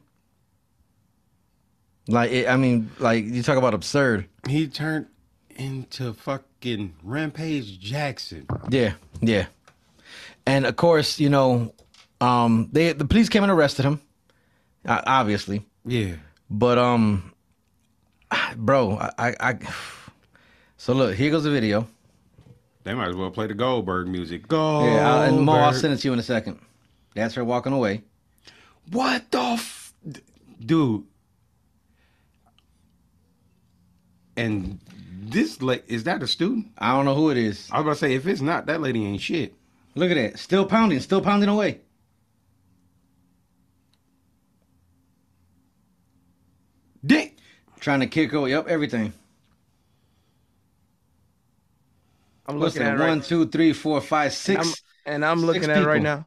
Like 2.07 2.31
it, 2.31 2.47
I 2.47 2.55
mean, 2.57 2.89
like 2.99 3.25
you 3.25 3.41
talk 3.43 3.57
about 3.57 3.73
absurd. 3.73 4.27
He 4.47 4.67
turned 4.67 5.07
into 5.49 6.13
fucking 6.13 6.95
Rampage 7.03 7.79
Jackson. 7.79 8.45
Yeah, 8.69 8.93
yeah. 9.21 9.47
And 10.45 10.65
of 10.65 10.75
course, 10.75 11.19
you 11.19 11.29
know, 11.29 11.73
um, 12.21 12.69
they 12.71 12.93
the 12.93 13.05
police 13.05 13.29
came 13.29 13.43
and 13.43 13.51
arrested 13.51 13.85
him, 13.85 14.01
uh, 14.85 15.01
obviously. 15.05 15.65
Yeah. 15.85 16.15
But 16.49 16.77
um, 16.77 17.33
bro, 18.55 18.97
I, 18.97 19.11
I, 19.17 19.35
I. 19.39 19.57
So 20.77 20.93
look, 20.93 21.15
here 21.15 21.31
goes 21.31 21.43
the 21.43 21.51
video. 21.51 21.87
They 22.83 22.93
might 22.93 23.07
as 23.09 23.15
well 23.15 23.31
play 23.31 23.47
the 23.47 23.55
Goldberg 23.55 24.07
music. 24.07 24.47
Goldberg. 24.47 24.93
Yeah, 24.93 25.15
I'll, 25.15 25.21
and 25.23 25.41
Mo, 25.41 25.53
I'll 25.53 25.73
send 25.73 25.93
it 25.93 25.97
to 25.97 26.07
you 26.07 26.13
in 26.13 26.19
a 26.19 26.23
second. 26.23 26.59
That's 27.15 27.33
her 27.33 27.43
walking 27.43 27.73
away. 27.73 28.03
What 28.91 29.31
the 29.31 29.39
f- 29.39 29.93
D- 30.07 30.21
dude? 30.63 31.03
And 34.37 34.79
this 35.31 35.61
like 35.61 35.83
is 35.87 36.03
that 36.05 36.23
a 36.23 36.27
student? 36.27 36.71
I 36.77 36.93
don't 36.93 37.05
know 37.05 37.15
who 37.15 37.29
it 37.29 37.37
is. 37.37 37.69
I 37.71 37.77
was 37.77 37.83
about 37.83 37.93
to 37.93 37.99
say 37.99 38.15
if 38.15 38.27
it's 38.27 38.41
not, 38.41 38.65
that 38.67 38.81
lady 38.81 39.05
ain't 39.05 39.21
shit. 39.21 39.53
Look 39.95 40.11
at 40.11 40.15
that, 40.15 40.39
still 40.39 40.65
pounding, 40.65 40.99
still 40.99 41.21
pounding 41.21 41.49
away. 41.49 41.79
Dick. 47.05 47.37
Trying 47.79 47.99
to 47.99 48.07
kick 48.07 48.31
her. 48.31 48.47
Yep, 48.47 48.67
everything. 48.67 49.13
I'm 52.47 52.59
looking 52.59 52.81
that? 52.81 52.95
at 52.95 52.99
it 52.99 52.99
One, 52.99 53.19
right, 53.19 53.23
two, 53.23 53.47
three, 53.47 53.73
four, 53.73 54.01
five, 54.01 54.31
and. 54.47 54.57
I'm, 54.57 54.73
and 55.05 55.25
I'm 55.25 55.45
looking 55.45 55.63
six 55.63 55.69
at 55.69 55.83
it 55.83 55.85
right 55.85 56.01
now. 56.01 56.25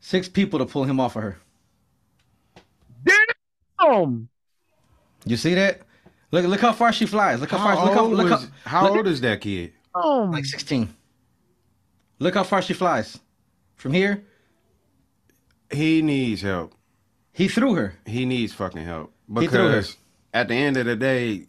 Six 0.00 0.28
people 0.28 0.58
to 0.60 0.66
pull 0.66 0.84
him 0.84 1.00
off 1.00 1.16
of 1.16 1.22
her. 1.22 1.38
Damn. 3.04 4.28
You 5.24 5.36
see 5.36 5.54
that? 5.54 5.82
Look, 6.32 6.46
look 6.46 6.60
how 6.60 6.72
far 6.72 6.92
she 6.92 7.06
flies. 7.06 7.40
Look 7.40 7.50
how, 7.50 7.58
How, 7.58 7.74
far. 7.76 7.84
Look 7.86 7.94
how, 7.94 8.00
old, 8.04 8.12
look 8.12 8.28
how, 8.28 8.36
is, 8.36 8.48
how 8.64 8.82
look- 8.84 8.96
old 8.98 9.06
is 9.08 9.20
that 9.22 9.40
kid? 9.40 9.72
Oh 9.94 10.22
Damn. 10.24 10.32
like 10.32 10.44
sixteen. 10.44 10.94
Look 12.18 12.34
how 12.34 12.44
far 12.44 12.62
she 12.62 12.74
flies. 12.74 13.18
From 13.76 13.92
here, 13.92 14.22
He 15.72 16.02
needs 16.02 16.42
help. 16.42 16.74
he 17.32 17.48
threw 17.48 17.74
her. 17.74 17.94
He 18.06 18.24
needs 18.26 18.52
fucking 18.52 18.84
help 18.84 19.12
He 19.38 19.46
threw 19.46 19.62
her. 19.62 19.68
because 19.70 19.96
at 20.34 20.48
the 20.48 20.54
end 20.54 20.76
of 20.76 20.86
the 20.86 20.96
day, 20.96 21.46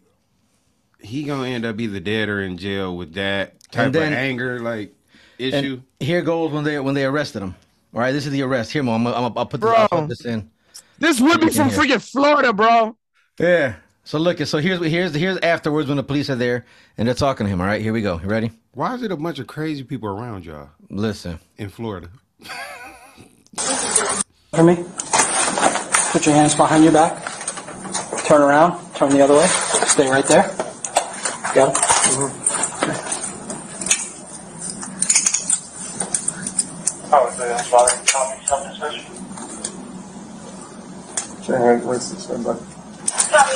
he 1.00 1.24
gonna 1.24 1.48
end 1.48 1.64
up 1.64 1.78
either 1.80 2.00
dead 2.00 2.28
or 2.28 2.40
in 2.42 2.56
jail 2.58 2.96
with 2.96 3.14
that 3.14 3.60
type 3.70 3.86
And 3.86 3.94
then- 3.94 4.12
of 4.12 4.18
anger 4.18 4.60
like 4.60 4.94
issue. 5.38 5.82
And 6.00 6.08
here 6.08 6.22
goes 6.22 6.50
when 6.52 6.64
they 6.64 6.78
when 6.80 6.94
they 6.94 7.04
arrested 7.04 7.42
him. 7.42 7.54
All 7.94 8.00
right, 8.00 8.12
this 8.12 8.24
is 8.26 8.32
the 8.32 8.42
arrest. 8.42 8.72
Here, 8.72 8.82
Mo, 8.82 8.94
I'm, 8.94 9.06
I'm, 9.06 9.32
I'll 9.36 9.44
put 9.46 9.60
this, 9.60 9.68
Bro. 9.68 9.74
I'll 9.76 9.88
put 9.88 10.08
this 10.08 10.24
in. 10.24 10.50
This 10.98 11.20
would 11.20 11.40
be 11.40 11.50
from 11.50 11.68
in 11.68 11.74
freaking 11.74 12.00
Florida, 12.10 12.52
bro. 12.52 12.96
Yeah. 13.38 13.74
So 14.04 14.18
look, 14.18 14.38
so 14.38 14.58
here's 14.58 14.84
here's 14.84 15.14
here's 15.14 15.38
afterwards 15.38 15.88
when 15.88 15.96
the 15.96 16.02
police 16.02 16.28
are 16.28 16.34
there 16.34 16.64
and 16.98 17.06
they're 17.06 17.14
talking 17.14 17.46
to 17.46 17.52
him. 17.52 17.60
All 17.60 17.66
right, 17.66 17.80
here 17.80 17.92
we 17.92 18.02
go. 18.02 18.18
You 18.20 18.28
ready? 18.28 18.50
Why 18.74 18.94
is 18.94 19.02
it 19.02 19.12
a 19.12 19.16
bunch 19.16 19.38
of 19.38 19.46
crazy 19.46 19.84
people 19.84 20.08
around 20.08 20.44
y'all 20.44 20.70
Listen. 20.90 21.38
in 21.56 21.68
Florida? 21.68 22.08
For 24.50 24.64
me. 24.64 24.84
Put 26.12 26.26
your 26.26 26.34
hands 26.34 26.54
behind 26.54 26.82
your 26.84 26.92
back. 26.92 27.24
Turn 28.26 28.42
around. 28.42 28.80
Turn 28.94 29.10
the 29.10 29.22
other 29.22 29.34
way. 29.34 29.46
Stay 29.46 30.10
right 30.10 30.26
there. 30.26 30.42
Got 31.54 31.76
it? 31.76 31.92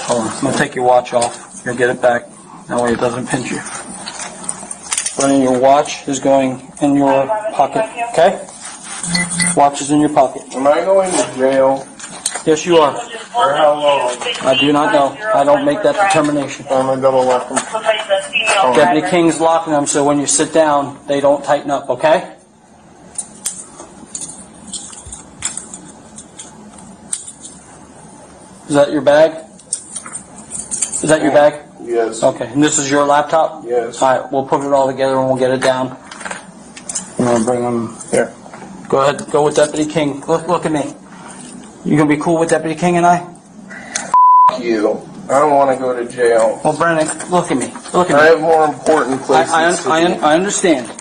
Hold 0.08 0.22
on. 0.22 0.28
I'm 0.36 0.40
gonna 0.44 0.56
take 0.56 0.74
your 0.74 0.84
watch 0.84 1.12
off. 1.12 1.62
You'll 1.64 1.76
get 1.76 1.90
it 1.90 2.00
back. 2.02 2.24
That 2.68 2.82
way 2.82 2.92
it 2.92 3.00
doesn't 3.00 3.26
pinch 3.28 3.50
you. 3.50 3.60
Running 5.18 5.42
your 5.42 5.58
watch 5.58 6.06
is 6.08 6.20
going 6.20 6.60
in 6.82 6.94
your 6.94 7.26
pocket. 7.54 7.84
Okay? 8.12 8.46
Watch 9.56 9.80
is 9.80 9.90
in 9.90 10.00
your 10.00 10.10
pocket. 10.10 10.42
Am 10.54 10.66
I 10.66 10.80
going 10.84 11.10
to 11.10 11.34
jail 11.36 11.86
Yes, 12.44 12.64
you 12.64 12.76
are. 12.76 12.92
for 12.94 13.54
how 13.54 13.72
long? 13.74 14.16
I 14.42 14.56
do 14.60 14.72
not 14.72 14.92
know. 14.92 15.16
I 15.34 15.42
don't 15.42 15.64
make 15.64 15.82
that 15.82 15.94
determination. 15.94 16.64
I'm 16.70 16.88
a 16.96 17.00
double 17.00 17.26
weapon. 17.26 17.56
Deputy 18.76 19.08
King's 19.10 19.40
locking 19.40 19.72
them, 19.72 19.86
so 19.86 20.04
when 20.04 20.20
you 20.20 20.26
sit 20.26 20.52
down, 20.52 20.98
they 21.08 21.20
don't 21.20 21.42
tighten 21.44 21.70
up, 21.72 21.88
okay? 21.90 22.36
Is 28.68 28.74
that 28.74 28.90
your 28.92 29.02
bag? 29.02 29.45
Is 31.02 31.10
that 31.10 31.22
your 31.22 31.32
bag? 31.32 31.62
Yes. 31.82 32.22
Okay, 32.22 32.46
and 32.46 32.62
this 32.62 32.78
is 32.78 32.90
your 32.90 33.04
laptop? 33.04 33.64
Yes. 33.66 34.00
All 34.00 34.18
right, 34.18 34.32
we'll 34.32 34.46
put 34.46 34.64
it 34.64 34.72
all 34.72 34.86
together 34.86 35.16
and 35.18 35.26
we'll 35.28 35.36
get 35.36 35.50
it 35.50 35.60
down. 35.60 35.96
I'm 37.18 37.24
gonna 37.24 37.44
bring 37.44 37.62
them 37.62 37.96
Here. 38.10 38.32
Go 38.88 39.02
ahead, 39.02 39.26
go 39.30 39.44
with 39.44 39.56
Deputy 39.56 39.84
King. 39.90 40.20
Look, 40.26 40.48
look 40.48 40.64
at 40.64 40.72
me. 40.72 40.94
You 41.84 41.96
gonna 41.96 42.08
be 42.08 42.16
cool 42.16 42.38
with 42.38 42.48
Deputy 42.48 42.74
King 42.74 42.96
and 42.96 43.06
I? 43.06 43.26
F- 44.50 44.62
you. 44.62 44.98
I 45.28 45.40
don't 45.40 45.50
want 45.52 45.76
to 45.76 45.82
go 45.82 45.94
to 45.94 46.10
jail. 46.10 46.60
Well, 46.64 46.76
Brennan, 46.76 47.06
look 47.30 47.50
at 47.50 47.56
me. 47.58 47.66
Look 47.92 48.10
I 48.10 48.12
at 48.12 48.14
me. 48.14 48.14
I 48.14 48.24
have 48.26 48.40
more 48.40 48.64
important 48.64 49.20
places 49.22 49.52
I, 49.52 49.68
I, 49.68 49.72
to 49.74 49.90
I, 49.90 50.06
be. 50.14 50.20
I 50.22 50.34
understand. 50.34 50.86
You 50.86 50.92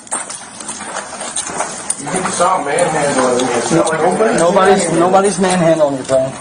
can 2.12 2.32
stop 2.32 2.66
manhandling 2.66 3.48
me. 3.48 3.54
It's 3.54 3.72
not 3.72 3.90
like 3.90 4.38
Nobody's 4.40 4.92
nobody's 4.94 5.40
manhandling 5.40 5.98
you, 5.98 6.04
Brennan. 6.04 6.32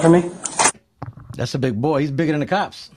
For 0.00 0.08
me? 0.08 0.30
That's 1.36 1.54
a 1.54 1.58
big 1.58 1.80
boy. 1.80 2.00
He's 2.00 2.10
bigger 2.10 2.32
than 2.32 2.40
the 2.40 2.46
cops. 2.46 2.90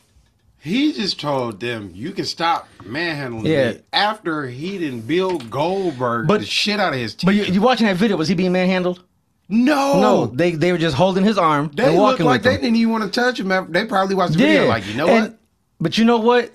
He 0.60 0.94
just 0.94 1.20
told 1.20 1.60
them 1.60 1.92
you 1.94 2.12
can 2.12 2.24
stop 2.26 2.68
manhandling 2.86 3.46
Yeah. 3.46 3.72
me 3.74 3.80
after 3.92 4.48
he 4.48 4.78
didn't 4.78 5.02
Bill 5.02 5.38
Goldberg 5.38 6.28
But- 6.28 6.40
the 6.42 6.46
shit 6.46 6.80
out 6.80 6.94
of 6.94 7.00
his 7.00 7.16
teeth. 7.16 7.26
But 7.26 7.36
you, 7.36 7.44
you 7.44 7.62
watching 7.62 7.88
that 7.88 7.98
video? 7.98 8.16
Was 8.16 8.28
he 8.30 8.36
being 8.36 8.54
manhandled? 8.54 9.04
no, 9.50 10.00
No, 10.00 10.26
they 10.28 10.52
they 10.52 10.72
were 10.72 10.78
just 10.78 10.96
holding 10.96 11.24
his 11.26 11.38
arm 11.38 11.70
they 11.76 11.84
and 11.84 11.94
look 11.96 12.02
walking 12.02 12.26
like 12.26 12.40
with 12.40 12.44
they 12.46 12.56
him. 12.56 12.62
didn't 12.62 12.76
even 12.78 12.92
want 12.94 13.04
to 13.04 13.10
touch 13.22 13.40
him. 13.40 13.52
After, 13.52 13.72
they 13.72 13.86
probably 13.86 14.16
watched 14.16 14.34
the 14.34 14.40
video 14.40 14.66
like, 14.68 14.88
you 14.88 14.94
know 14.96 15.08
and- 15.08 15.24
what? 15.32 15.40
But 15.82 15.98
you 15.98 16.06
know 16.06 16.18
what? 16.18 16.50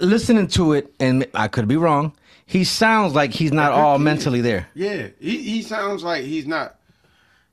Listening 0.00 0.48
to 0.48 0.72
it, 0.72 0.92
and 0.98 1.24
I 1.32 1.46
could 1.46 1.68
be 1.68 1.76
wrong. 1.76 2.12
He 2.44 2.64
sounds 2.64 3.14
like 3.14 3.32
he's 3.32 3.52
not 3.52 3.70
all 3.70 3.98
mentally 4.00 4.40
there. 4.40 4.66
Yeah, 4.74 5.08
he, 5.20 5.38
he 5.42 5.62
sounds 5.62 6.02
like 6.02 6.24
he's 6.24 6.44
not. 6.46 6.74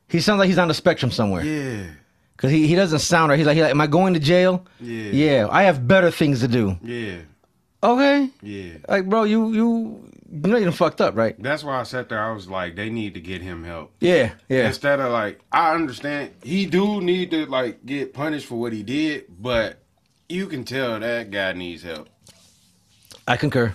He 0.08 0.19
sounds 0.19 0.39
like 0.39 0.47
he's 0.47 0.58
on 0.58 0.67
the 0.67 0.73
spectrum 0.73 1.12
somewhere. 1.12 1.45
Yeah, 1.45 1.84
Cause 2.41 2.49
he, 2.49 2.65
he 2.67 2.75
doesn't 2.75 2.99
sound 2.99 3.30
right. 3.30 3.38
He's 3.38 3.45
like, 3.45 3.56
he's 3.56 3.62
like, 3.62 3.71
am 3.71 3.82
I 3.82 3.88
going 3.88 4.15
to 4.15 4.19
jail? 4.19 4.65
Yeah. 4.80 5.12
Yeah, 5.12 5.47
I 5.51 5.63
have 5.63 5.88
better 5.88 6.10
things 6.10 6.39
to 6.39 6.47
do. 6.47 6.75
Yeah. 6.84 7.19
Okay. 7.84 8.30
Yeah. 8.41 8.77
Like, 8.88 9.08
bro, 9.08 9.23
you 9.23 9.54
you 9.54 10.12
you 10.32 10.49
know 10.49 10.58
you 10.58 10.63
done 10.65 10.73
fucked 10.73 11.01
up, 11.01 11.15
right? 11.15 11.36
That's 11.41 11.63
why 11.63 11.80
I 11.80 11.84
sat 11.84 12.10
there. 12.10 12.19
I 12.23 12.32
was 12.32 12.47
like, 12.47 12.75
they 12.75 12.89
need 12.89 13.13
to 13.15 13.21
get 13.21 13.41
him 13.41 13.63
help. 13.63 13.91
Yeah, 13.99 14.34
yeah. 14.49 14.67
Instead 14.67 14.99
of 14.99 15.12
like, 15.12 15.39
I 15.51 15.73
understand 15.75 16.32
he 16.41 16.65
do 16.65 17.01
need 17.01 17.32
to 17.32 17.45
like 17.47 17.86
get 17.86 18.13
punished 18.13 18.47
for 18.47 18.56
what 18.56 18.73
he 18.73 18.82
did, 18.82 19.25
but 19.30 19.80
you 20.30 20.47
can 20.47 20.63
tell 20.63 20.99
that 20.99 21.30
guy 21.30 21.54
needs 21.54 21.84
help 21.84 22.08
I 23.27 23.38
concur. 23.38 23.73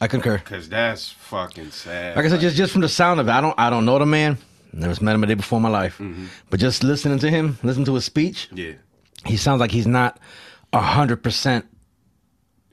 I 0.00 0.08
concur. 0.08 0.38
because 0.38 0.68
that's 0.68 1.08
fucking 1.10 1.70
sad. 1.70 2.16
Like 2.16 2.26
I 2.26 2.28
said, 2.28 2.40
just 2.40 2.56
just 2.56 2.72
from 2.72 2.82
the 2.82 2.88
sound 2.88 3.18
of 3.18 3.28
it, 3.28 3.32
I 3.32 3.40
don't 3.40 3.54
I 3.58 3.70
don't 3.70 3.84
know 3.84 3.98
the 3.98 4.06
man. 4.06 4.38
Never 4.76 5.02
met 5.04 5.14
him 5.14 5.24
a 5.24 5.26
day 5.26 5.34
before 5.34 5.56
in 5.58 5.62
my 5.62 5.68
life. 5.68 5.98
Mm-hmm. 5.98 6.26
But 6.50 6.60
just 6.60 6.84
listening 6.84 7.18
to 7.20 7.30
him, 7.30 7.58
listening 7.62 7.86
to 7.86 7.94
his 7.94 8.04
speech, 8.04 8.48
yeah, 8.52 8.72
he 9.24 9.36
sounds 9.36 9.60
like 9.60 9.70
he's 9.70 9.86
not 9.86 10.18
a 10.72 10.80
hundred 10.80 11.22
percent 11.22 11.66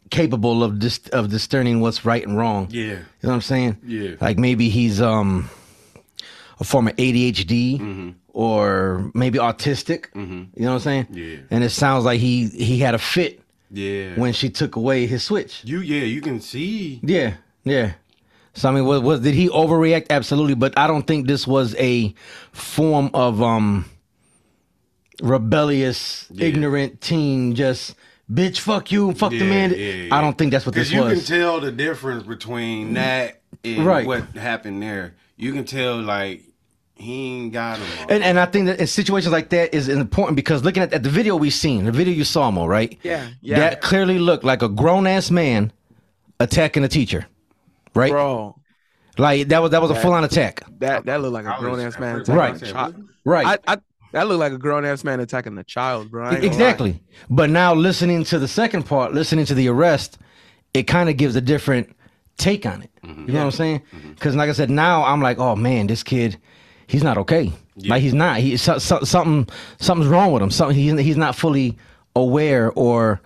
capable 0.09 0.63
of 0.63 0.79
dis- 0.79 1.07
of 1.11 1.29
discerning 1.29 1.79
what's 1.81 2.05
right 2.05 2.25
and 2.25 2.37
wrong. 2.37 2.67
yeah, 2.69 2.83
You 2.83 2.95
know 3.23 3.29
what 3.29 3.33
I'm 3.35 3.41
saying? 3.41 3.77
Yeah. 3.85 4.15
Like 4.21 4.37
maybe 4.37 4.69
he's 4.69 5.01
um 5.01 5.49
a 6.59 6.63
form 6.63 6.87
of 6.87 6.95
ADHD 6.97 7.79
mm-hmm. 7.79 8.09
or 8.33 9.09
maybe 9.15 9.39
autistic. 9.39 10.11
Mm-hmm. 10.11 10.43
You 10.55 10.65
know 10.65 10.69
what 10.69 10.73
I'm 10.75 10.79
saying? 10.81 11.07
Yeah. 11.11 11.37
And 11.49 11.63
it 11.63 11.71
sounds 11.71 12.05
like 12.05 12.19
he 12.19 12.47
he 12.49 12.79
had 12.79 12.93
a 12.93 12.99
fit 12.99 13.41
yeah. 13.71 14.13
when 14.15 14.33
she 14.33 14.49
took 14.49 14.75
away 14.75 15.07
his 15.07 15.23
switch. 15.23 15.61
you, 15.65 15.79
yeah, 15.79 16.03
you 16.03 16.21
can 16.21 16.39
see. 16.41 16.99
Yeah, 17.01 17.35
yeah. 17.63 17.93
So 18.53 18.69
I 18.69 18.71
mean, 18.71 18.85
was, 18.85 19.01
was 19.01 19.19
did 19.21 19.33
he 19.33 19.49
overreact? 19.49 20.07
Absolutely, 20.09 20.53
but 20.55 20.77
I 20.77 20.85
don't 20.87 21.05
think 21.07 21.27
this 21.27 21.47
was 21.47 21.75
a 21.77 22.13
form 22.51 23.09
of 23.13 23.41
um 23.41 23.85
rebellious, 25.21 26.27
Yeah. 26.31 26.47
ignorant 26.47 27.01
teen 27.01 27.55
just 27.55 27.95
bitch 28.31 28.59
fuck 28.59 28.91
you, 28.91 29.13
fuck 29.13 29.31
the 29.31 29.43
man. 29.43 29.73
yeah, 29.75 30.15
I 30.15 30.21
don't 30.21 30.37
think 30.37 30.51
that's 30.51 30.65
what 30.65 30.75
this 30.75 30.89
Because 30.89 30.93
you 31.09 31.15
was. 31.15 31.27
can 31.27 31.37
tell 31.39 31.59
the 31.59 31.71
difference 31.71 32.23
between 32.23 32.93
that 32.93 33.41
and 33.63 33.85
Right. 33.85 34.05
what 34.07 34.23
happened 34.35 34.81
there. 34.81 35.13
You 35.37 35.51
can 35.53 35.65
tell 35.65 35.97
like 36.01 36.41
he 36.95 37.25
ain't 37.37 37.53
got 37.53 37.79
him. 37.79 38.07
and 38.09 38.23
and 38.23 38.39
I 38.39 38.45
think 38.45 38.67
that 38.67 38.79
in 38.79 38.87
situations 38.87 39.31
like 39.31 39.49
that 39.49 39.73
is 39.73 39.87
important 39.89 40.35
because 40.35 40.63
looking 40.63 40.83
at, 40.83 40.93
at 40.93 41.03
the 41.03 41.09
video 41.09 41.35
we 41.35 41.49
seen, 41.49 41.85
the 41.85 41.91
video 41.91 42.13
you 42.13 42.23
saw, 42.23 42.49
Mo, 42.51 42.65
right? 42.65 42.97
Yeah, 43.03 43.27
yeah. 43.41 43.59
That 43.59 43.81
clearly 43.81 44.19
looked 44.19 44.43
like 44.43 44.61
a 44.61 44.69
grown 44.69 45.05
ass 45.07 45.29
man 45.31 45.71
attacking 46.39 46.83
a 46.83 46.87
teacher, 46.87 47.25
right? 47.95 48.11
Bro, 48.11 48.55
Like 49.17 49.47
that 49.49 49.61
was 49.61 49.71
that 49.71 49.81
was 49.81 49.91
a 49.91 49.95
full 49.95 50.13
on 50.13 50.23
attack, 50.23 50.63
that 50.79 51.05
that 51.05 51.21
looked 51.21 51.33
like 51.33 51.45
a 51.45 51.55
grown 51.59 51.79
ass 51.79 51.99
man 51.99 52.17
attacking 52.17 52.35
Right. 52.35 52.61
a 52.61 52.71
child. 52.71 52.95
right? 53.25 53.59
I, 53.67 53.73
I 53.73 53.77
that 54.11 54.27
looked 54.27 54.39
like 54.39 54.53
a 54.53 54.57
grown 54.59 54.85
ass 54.85 55.03
man 55.03 55.19
attacking 55.19 55.57
a 55.57 55.63
child, 55.63 56.11
bro. 56.11 56.23
I 56.25 56.25
ain't 56.29 56.35
gonna 56.35 56.47
lie. 56.47 56.53
Exactly. 56.53 56.99
But 57.29 57.49
now 57.49 57.73
listening 57.73 58.23
to 58.25 58.37
the 58.39 58.47
second 58.47 58.83
part, 58.83 59.13
listening 59.13 59.45
to 59.45 59.55
the 59.55 59.67
arrest, 59.69 60.19
it 60.73 60.83
kind 60.83 61.09
of 61.09 61.17
gives 61.17 61.35
a 61.35 61.41
different 61.41 61.95
take 62.37 62.65
on 62.65 62.81
it. 62.83 62.91
You 63.03 63.09
know 63.33 63.39
what 63.39 63.45
I'm 63.45 63.51
saying? 63.51 63.81
Because 64.09 64.35
like 64.35 64.49
I 64.49 64.53
said, 64.53 64.69
now 64.69 65.03
I'm 65.03 65.21
like, 65.21 65.39
oh 65.39 65.55
man, 65.55 65.87
this 65.87 66.03
kid, 66.03 66.37
he's 66.87 67.03
not 67.03 67.17
okay. 67.19 67.51
Like 67.75 68.01
he's 68.03 68.13
not. 68.13 68.37
He 68.37 68.55
so, 68.57 68.77
so, 68.77 68.99
something 69.01 69.51
something's 69.79 70.09
wrong 70.09 70.31
with 70.31 70.41
him. 70.43 70.51
Something 70.51 70.77
he's 70.77 70.97
he's 70.99 71.17
not 71.17 71.35
fully 71.35 71.77
aware, 72.15 72.71
or 72.73 73.19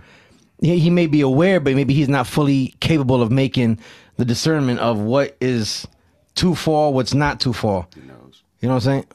he, 0.61 0.79
he 0.79 0.89
may 0.89 1.07
be 1.07 1.21
aware, 1.21 1.59
but 1.59 1.75
maybe 1.75 1.93
he's 1.93 2.09
not 2.09 2.27
fully 2.27 2.75
capable 2.79 3.21
of 3.21 3.31
making 3.31 3.79
the 4.17 4.25
discernment 4.25 4.79
of 4.79 4.99
what 4.99 5.37
is 5.39 5.87
too 6.35 6.55
far, 6.55 6.91
what's 6.91 7.13
not 7.13 7.39
too 7.39 7.53
far. 7.53 7.87
He 7.93 8.01
knows. 8.01 8.43
You 8.61 8.67
know 8.67 8.75
what 8.75 8.87
I'm 8.87 9.03
saying? 9.03 9.05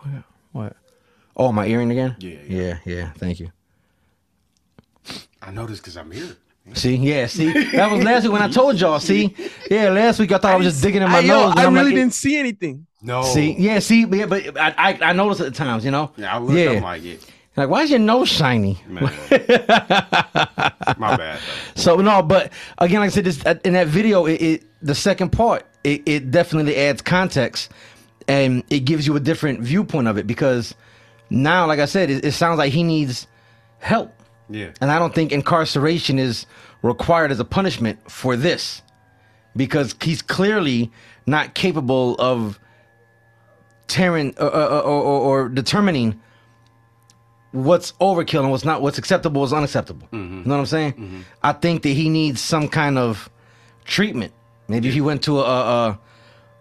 What? 0.00 0.24
What? 0.52 0.76
Oh, 1.36 1.52
my 1.52 1.66
earring 1.66 1.90
again? 1.90 2.16
Yeah, 2.18 2.30
yeah. 2.30 2.38
yeah, 2.48 2.78
yeah. 2.84 3.10
Thank 3.12 3.40
you. 3.40 3.52
I 5.40 5.50
know 5.50 5.66
this 5.66 5.78
because 5.78 5.96
I'm 5.96 6.10
here. 6.10 6.36
See, 6.74 6.96
yeah, 6.96 7.26
see, 7.26 7.50
that 7.72 7.90
was 7.90 8.04
last 8.04 8.24
week 8.24 8.32
when 8.32 8.42
I 8.42 8.48
told 8.48 8.78
y'all. 8.78 9.00
See, 9.00 9.34
yeah, 9.70 9.88
last 9.88 10.18
week 10.18 10.32
I 10.32 10.38
thought 10.38 10.52
I, 10.52 10.56
was 10.56 10.66
just 10.66 10.82
digging 10.82 11.00
in 11.00 11.10
my 11.10 11.18
I, 11.18 11.20
yo, 11.20 11.46
nose. 11.46 11.54
but 11.54 11.64
I 11.64 11.66
I'm 11.66 11.72
really 11.72 11.86
like, 11.86 11.94
didn't 11.94 12.12
see 12.12 12.36
anything. 12.38 12.86
No. 13.00 13.22
See, 13.22 13.52
yeah, 13.58 13.78
see, 13.78 14.04
but, 14.04 14.18
yeah, 14.18 14.26
but 14.26 14.58
I, 14.58 14.74
I 14.76 14.98
I 15.00 15.12
noticed 15.14 15.40
at 15.40 15.44
the 15.46 15.52
times, 15.52 15.82
you 15.84 15.90
know. 15.90 16.12
Yeah, 16.16 16.34
I 16.34 16.38
looked 16.38 16.58
yeah. 16.58 16.72
up 16.72 16.82
like 16.82 17.04
it. 17.04 17.24
Like, 17.58 17.70
why 17.70 17.82
is 17.82 17.90
your 17.90 17.98
nose 17.98 18.28
shiny? 18.28 18.80
My 18.88 19.00
bad. 21.16 21.40
So 21.74 21.96
no, 21.96 22.22
but 22.22 22.52
again, 22.78 23.00
like 23.00 23.08
I 23.08 23.10
said, 23.10 23.24
this 23.24 23.44
uh, 23.44 23.56
in 23.64 23.72
that 23.72 23.88
video, 23.88 24.26
it, 24.26 24.40
it 24.40 24.64
the 24.80 24.94
second 24.94 25.30
part, 25.30 25.66
it, 25.82 26.02
it 26.06 26.30
definitely 26.30 26.76
adds 26.76 27.02
context, 27.02 27.70
and 28.28 28.62
it 28.70 28.80
gives 28.80 29.06
you 29.06 29.16
a 29.16 29.20
different 29.20 29.60
viewpoint 29.60 30.06
of 30.06 30.18
it 30.18 30.26
because 30.26 30.74
now, 31.30 31.66
like 31.66 31.80
I 31.80 31.86
said, 31.86 32.10
it, 32.10 32.24
it 32.24 32.32
sounds 32.32 32.58
like 32.58 32.72
he 32.72 32.84
needs 32.84 33.26
help. 33.78 34.12
Yeah. 34.48 34.70
And 34.80 34.90
I 34.90 34.98
don't 35.00 35.14
think 35.14 35.32
incarceration 35.32 36.18
is 36.18 36.46
required 36.82 37.32
as 37.32 37.40
a 37.40 37.44
punishment 37.44 38.08
for 38.08 38.36
this 38.36 38.82
because 39.56 39.96
he's 40.00 40.22
clearly 40.22 40.92
not 41.26 41.54
capable 41.54 42.14
of 42.20 42.58
tearing 43.88 44.34
uh, 44.38 44.46
uh, 44.46 44.82
or, 44.84 45.02
or, 45.02 45.20
or 45.20 45.48
determining 45.48 46.20
what's 47.52 47.92
overkill 47.92 48.40
and 48.40 48.50
what's 48.50 48.64
not, 48.64 48.82
what's 48.82 48.98
acceptable 48.98 49.44
is 49.44 49.52
unacceptable. 49.52 50.08
You 50.12 50.18
mm-hmm. 50.18 50.48
know 50.48 50.54
what 50.56 50.60
I'm 50.60 50.66
saying? 50.66 50.92
Mm-hmm. 50.92 51.20
I 51.42 51.52
think 51.52 51.82
that 51.82 51.90
he 51.90 52.08
needs 52.08 52.40
some 52.40 52.68
kind 52.68 52.98
of 52.98 53.30
treatment. 53.84 54.32
Maybe 54.68 54.88
if 54.88 54.94
he 54.94 55.00
went 55.00 55.22
to 55.24 55.40
a, 55.40 55.42
a, 55.42 55.98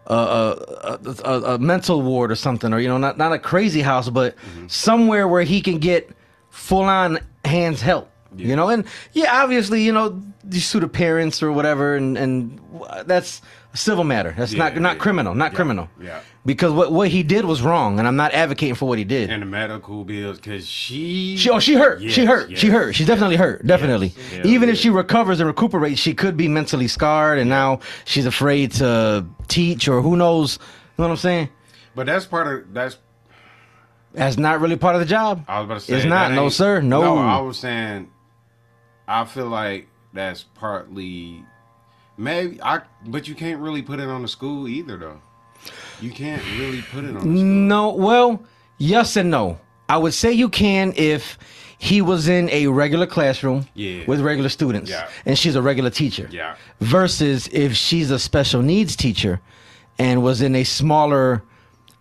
a, 0.08 0.14
a, 0.14 1.00
a, 1.26 1.42
a, 1.56 1.58
mental 1.60 2.02
ward 2.02 2.32
or 2.32 2.36
something, 2.36 2.74
or 2.74 2.80
you 2.80 2.88
know, 2.88 2.98
not 2.98 3.18
not 3.18 3.34
a 3.34 3.40
crazy 3.40 3.82
house, 3.82 4.10
but 4.10 4.38
mm-hmm. 4.38 4.68
somewhere 4.68 5.28
where 5.28 5.44
he 5.44 5.62
can 5.62 5.80
get 5.80 6.10
full 6.50 6.84
on 6.84 7.20
hands 7.44 7.82
help. 7.82 8.10
You 8.36 8.56
know, 8.56 8.70
and 8.70 8.86
yeah, 9.14 9.42
obviously, 9.42 9.82
you 9.84 9.92
know, 9.92 10.22
you 10.52 10.60
sue 10.60 10.80
the 10.80 10.88
parents 10.88 11.42
or 11.42 11.52
whatever, 11.52 11.96
and 11.96 12.18
and 12.18 12.60
that's 13.06 13.42
civil 13.74 14.04
matter. 14.04 14.34
That's 14.38 14.54
not 14.54 14.74
Yeah, 14.74 14.80
not 14.80 14.96
yeah. 14.96 15.00
criminal, 15.02 15.36
not 15.36 15.52
Yeah, 15.52 15.56
criminal. 15.56 15.90
yeah. 16.02 16.20
Because 16.46 16.72
what 16.72 16.92
what 16.94 17.10
he 17.10 17.24
did 17.24 17.44
was 17.46 17.62
wrong, 17.62 18.00
and 18.00 18.08
I'm 18.08 18.16
not 18.16 18.34
advocating 18.34 18.76
for 18.76 18.88
what 18.88 18.98
he 18.98 19.04
did. 19.04 19.30
And 19.30 19.42
the 19.42 19.46
medical 19.46 20.04
bills, 20.06 20.38
because 20.38 20.66
she. 20.68 21.36
She, 21.38 21.50
oh, 21.50 21.60
she 21.60 21.74
hurt. 21.74 22.00
she 22.02 22.22
Yes, 22.22 22.28
hurt. 22.28 22.58
She 22.58 22.68
hurt. 22.70 22.94
She's 22.96 23.06
definitely 23.08 23.36
hurt. 23.36 23.66
Definitely. 23.68 24.14
Even 24.46 24.70
if 24.70 24.78
she 24.78 24.90
recovers 24.90 25.40
and 25.42 25.48
recuperates, 25.48 26.00
she 26.00 26.14
could 26.14 26.38
be 26.38 26.48
mentally 26.48 26.88
scarred, 26.88 27.38
and 27.40 27.50
now 27.50 27.80
she's 28.06 28.26
afraid 28.26 28.72
to 28.74 29.26
teach, 29.50 29.88
or 29.90 30.02
who 30.02 30.16
knows. 30.16 30.58
You 30.98 31.04
know 31.04 31.10
what 31.10 31.12
I'm 31.12 31.18
saying? 31.18 31.50
But 31.96 32.06
that's 32.06 32.26
part 32.26 32.48
of 32.48 32.74
that's. 32.74 32.98
That's 34.14 34.38
not 34.38 34.62
really 34.62 34.78
part 34.78 34.96
of 34.96 35.02
the 35.02 35.06
job. 35.06 35.44
I 35.48 35.60
was 35.60 35.66
about 35.66 35.80
to 35.82 35.86
say 35.86 35.96
It's 35.98 36.06
not. 36.06 36.32
No, 36.32 36.50
sir. 36.50 36.82
No. 36.82 37.02
No, 37.02 37.18
I 37.18 37.40
was 37.42 37.60
saying. 37.60 38.10
I 39.08 39.26
feel 39.26 39.48
like 39.48 39.88
that's 40.14 40.44
partly, 40.44 41.44
maybe 42.18 42.62
I, 42.62 42.82
but 43.06 43.28
you 43.28 43.36
can't 43.36 43.60
really 43.62 43.82
put 43.82 44.00
it 44.00 44.08
on 44.08 44.22
the 44.22 44.28
school 44.28 44.68
either, 44.68 44.98
though. 44.98 45.22
You 46.02 46.12
can't 46.12 46.42
really 46.58 46.82
put 46.82 47.04
it 47.04 47.10
on 47.10 47.14
the 47.16 47.20
school. 47.22 47.32
No, 47.34 47.90
well, 47.92 48.44
yes 48.78 49.16
and 49.18 49.30
no. 49.32 49.60
I 49.90 49.98
would 49.98 50.14
say 50.14 50.32
you 50.34 50.50
can 50.50 50.94
if 50.96 51.38
he 51.80 52.02
was 52.02 52.28
in 52.28 52.50
a 52.50 52.68
regular 52.68 53.06
classroom 53.06 53.68
Yeah. 53.74 54.04
with 54.08 54.20
regular 54.22 54.50
students 54.50 54.90
Yeah. 54.90 55.08
and 55.26 55.38
she's 55.38 55.56
a 55.56 55.62
regular 55.62 55.90
teacher. 55.90 56.28
Yeah. 56.32 56.56
Versus 56.82 57.48
if 57.52 57.76
she's 57.76 58.12
a 58.12 58.20
special 58.20 58.62
needs 58.62 58.96
teacher 58.96 59.40
and 60.00 60.22
was 60.24 60.42
in 60.42 60.56
a 60.56 60.64
smaller 60.64 61.44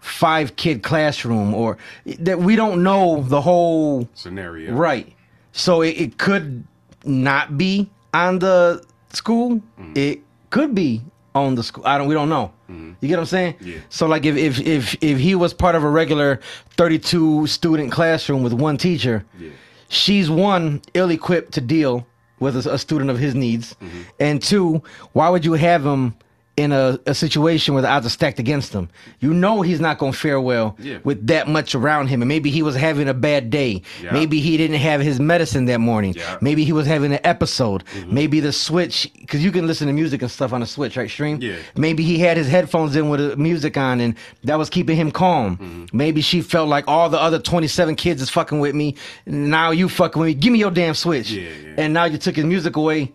five 0.01 0.57
kid 0.57 0.83
classroom 0.83 1.55
or 1.55 1.79
that 2.19 2.39
we 2.39 2.57
don't 2.57 2.83
know 2.83 3.23
the 3.23 3.41
whole 3.41 4.09
Scenario. 4.15 4.73
right. 4.75 5.13
So 5.53 5.83
it, 5.83 5.91
it 5.91 6.19
could 6.19 6.65
not 7.05 7.57
be 7.59 7.91
on 8.15 8.39
the 8.41 8.83
school. 9.17 9.61
Mm. 9.81 9.97
It 9.97 10.21
could 10.51 10.75
be 10.75 11.03
on 11.35 11.55
the 11.57 11.63
school. 11.63 11.85
I 11.87 11.99
don't. 11.99 12.07
We 12.09 12.15
don't 12.15 12.29
know. 12.29 12.53
You 12.69 13.09
get 13.09 13.17
what 13.17 13.21
I'm 13.21 13.27
saying? 13.27 13.55
Mm-hmm. 13.55 13.69
Yeah. 13.69 13.79
So 13.91 14.07
like 14.07 14.25
if 14.25 14.37
if 14.37 14.59
if 14.61 14.97
if 15.03 15.19
he 15.19 15.35
was 15.35 15.55
part 15.55 15.75
of 15.77 15.85
a 15.85 15.89
regular 15.91 16.41
32 16.77 17.47
student 17.47 17.93
classroom 17.93 18.43
with 18.43 18.53
one 18.53 18.77
teacher, 18.77 19.25
Yeah. 19.39 19.51
she's 19.89 20.29
one 20.31 20.81
ill 20.95 21.11
equipped 21.11 21.53
to 21.55 21.61
deal 21.61 22.07
with 22.41 22.55
a, 22.67 22.73
a 22.75 22.79
student 22.79 23.11
of 23.11 23.19
his 23.19 23.35
needs, 23.35 23.75
Mm-hmm. 23.81 24.01
and 24.21 24.43
two, 24.43 24.83
why 25.13 25.29
would 25.29 25.45
you 25.45 25.55
have 25.55 25.85
him? 25.87 26.15
In 26.57 26.73
a, 26.73 26.99
a 27.05 27.15
situation 27.15 27.75
where 27.75 27.83
the 27.83 27.89
odds 27.91 28.07
are 28.07 28.09
stacked 28.09 28.39
against 28.39 28.73
him, 28.73 28.89
you 29.21 29.35
know 29.35 29.61
he's 29.61 29.79
not 29.79 29.99
going 29.99 30.13
to 30.13 30.19
fare 30.19 30.41
well 30.41 30.75
Yeah. 30.81 31.01
with 31.05 31.27
that 31.27 31.49
much 31.49 31.75
around 31.75 32.09
him. 32.09 32.23
And 32.23 32.31
maybe 32.31 32.51
he 32.51 32.63
was 32.63 32.75
having 32.75 33.09
a 33.11 33.13
bad 33.13 33.51
day. 33.51 33.83
Yeah. 34.03 34.13
Maybe 34.15 34.41
he 34.41 34.57
didn't 34.57 34.79
have 34.79 35.03
his 35.03 35.21
medicine 35.21 35.67
that 35.67 35.81
morning. 35.81 36.15
Yeah. 36.15 36.23
Mm-hmm. 36.23 36.45
Maybe 36.47 36.65
he 36.65 36.73
was 36.73 36.87
having 36.87 37.13
an 37.13 37.21
episode. 37.25 37.85
Maybe 38.07 38.41
the 38.41 38.53
switch, 38.53 39.11
because 39.21 39.45
you 39.45 39.53
can 39.53 39.67
listen 39.67 39.87
to 39.89 39.93
music 39.93 40.23
and 40.23 40.31
stuff 40.31 40.55
on 40.55 40.61
the 40.61 40.67
switch, 40.67 40.97
right? 40.97 41.11
Stream. 41.11 41.43
Yeah. 41.43 41.57
Maybe 41.77 42.05
he 42.05 42.19
had 42.21 42.39
his 42.39 42.49
headphones 42.49 42.97
in 42.97 43.11
with 43.11 43.21
the 43.21 43.37
music 43.37 43.77
on, 43.77 44.01
and 44.01 44.15
that 44.45 44.57
was 44.57 44.71
keeping 44.71 44.97
him 44.97 45.11
calm. 45.11 45.59
Mm-hmm. 45.59 45.85
Maybe 45.95 46.23
she 46.23 46.41
felt 46.41 46.71
like 46.71 46.89
all 46.89 47.11
the 47.11 47.21
other 47.21 47.39
twenty-seven 47.39 47.97
kids 47.97 48.23
is 48.23 48.31
fucking 48.31 48.61
with 48.61 48.75
me. 48.75 48.97
Now 49.27 49.73
you 49.73 49.91
fucking 49.91 50.19
with 50.19 50.29
me. 50.29 50.35
Give 50.35 50.55
me 50.55 50.59
your 50.59 50.71
damn 50.71 50.95
switch. 50.95 51.37
And 51.77 51.93
now 51.93 52.05
you 52.05 52.17
took 52.17 52.37
his 52.37 52.47
music 52.47 52.77
away. 52.77 53.13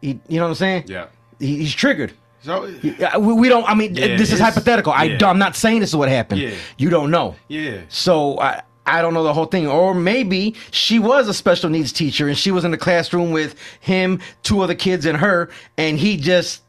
He, 0.00 0.18
you 0.28 0.38
know 0.38 0.42
what 0.42 0.48
I'm 0.48 0.54
saying? 0.56 0.84
Yeah. 0.88 1.06
He, 1.38 1.58
he's 1.58 1.72
triggered. 1.72 2.12
So. 2.44 2.64
Uh, 2.64 2.72
yeah, 2.82 3.16
uh, 3.16 3.20
we, 3.20 3.32
we 3.32 3.48
don't. 3.48 3.68
I 3.68 3.74
mean, 3.74 3.94
Yeah, 3.94 4.16
this 4.16 4.32
is 4.32 4.38
hypothetical. 4.40 4.92
I, 4.92 5.04
yeah. 5.04 5.26
I'm 5.26 5.38
not 5.38 5.56
saying 5.56 5.80
this 5.80 5.90
is 5.90 5.96
what 5.96 6.08
happened. 6.08 6.40
Yeah. 6.40 6.54
You 6.76 6.90
don't 6.90 7.10
know. 7.10 7.34
Yeah. 7.48 7.80
So 7.88 8.38
I 8.38 8.62
I 8.86 9.00
don't 9.02 9.14
know 9.14 9.24
the 9.24 9.32
whole 9.32 9.46
thing. 9.46 9.66
Or 9.66 9.94
maybe 9.94 10.54
she 10.70 10.98
was 10.98 11.28
a 11.28 11.34
special 11.34 11.70
needs 11.70 11.92
teacher 11.92 12.28
and 12.28 12.36
she 12.36 12.50
was 12.50 12.64
in 12.64 12.70
the 12.70 12.76
classroom 12.78 13.30
with 13.32 13.56
him, 13.80 14.20
two 14.42 14.60
other 14.60 14.74
kids, 14.74 15.06
and 15.06 15.16
her, 15.18 15.50
and 15.78 15.98
he 15.98 16.16
just 16.16 16.62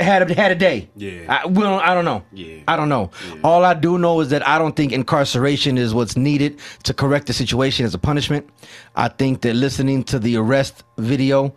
had 0.00 0.28
a, 0.28 0.34
had 0.34 0.50
a 0.50 0.54
day. 0.54 0.88
Yeah. 0.96 1.42
I, 1.42 1.46
we 1.46 1.62
don't, 1.62 1.80
I 1.82 1.94
don't 1.94 2.04
know. 2.04 2.24
Yeah. 2.32 2.56
I 2.66 2.76
don't 2.76 2.88
know. 2.88 3.10
All 3.44 3.64
I 3.64 3.74
do 3.74 3.98
know 3.98 4.20
is 4.20 4.30
that 4.30 4.46
I 4.46 4.58
don't 4.58 4.74
think 4.74 4.92
incarceration 4.92 5.78
is 5.78 5.94
what's 5.94 6.16
needed 6.16 6.58
to 6.84 6.94
correct 6.94 7.26
the 7.26 7.32
situation 7.32 7.84
as 7.86 7.94
a 7.94 7.98
punishment. 7.98 8.48
I 8.96 9.08
think 9.08 9.42
that 9.42 9.54
listening 9.54 10.04
to 10.04 10.18
the 10.18 10.36
arrest 10.36 10.82
video, 10.98 11.54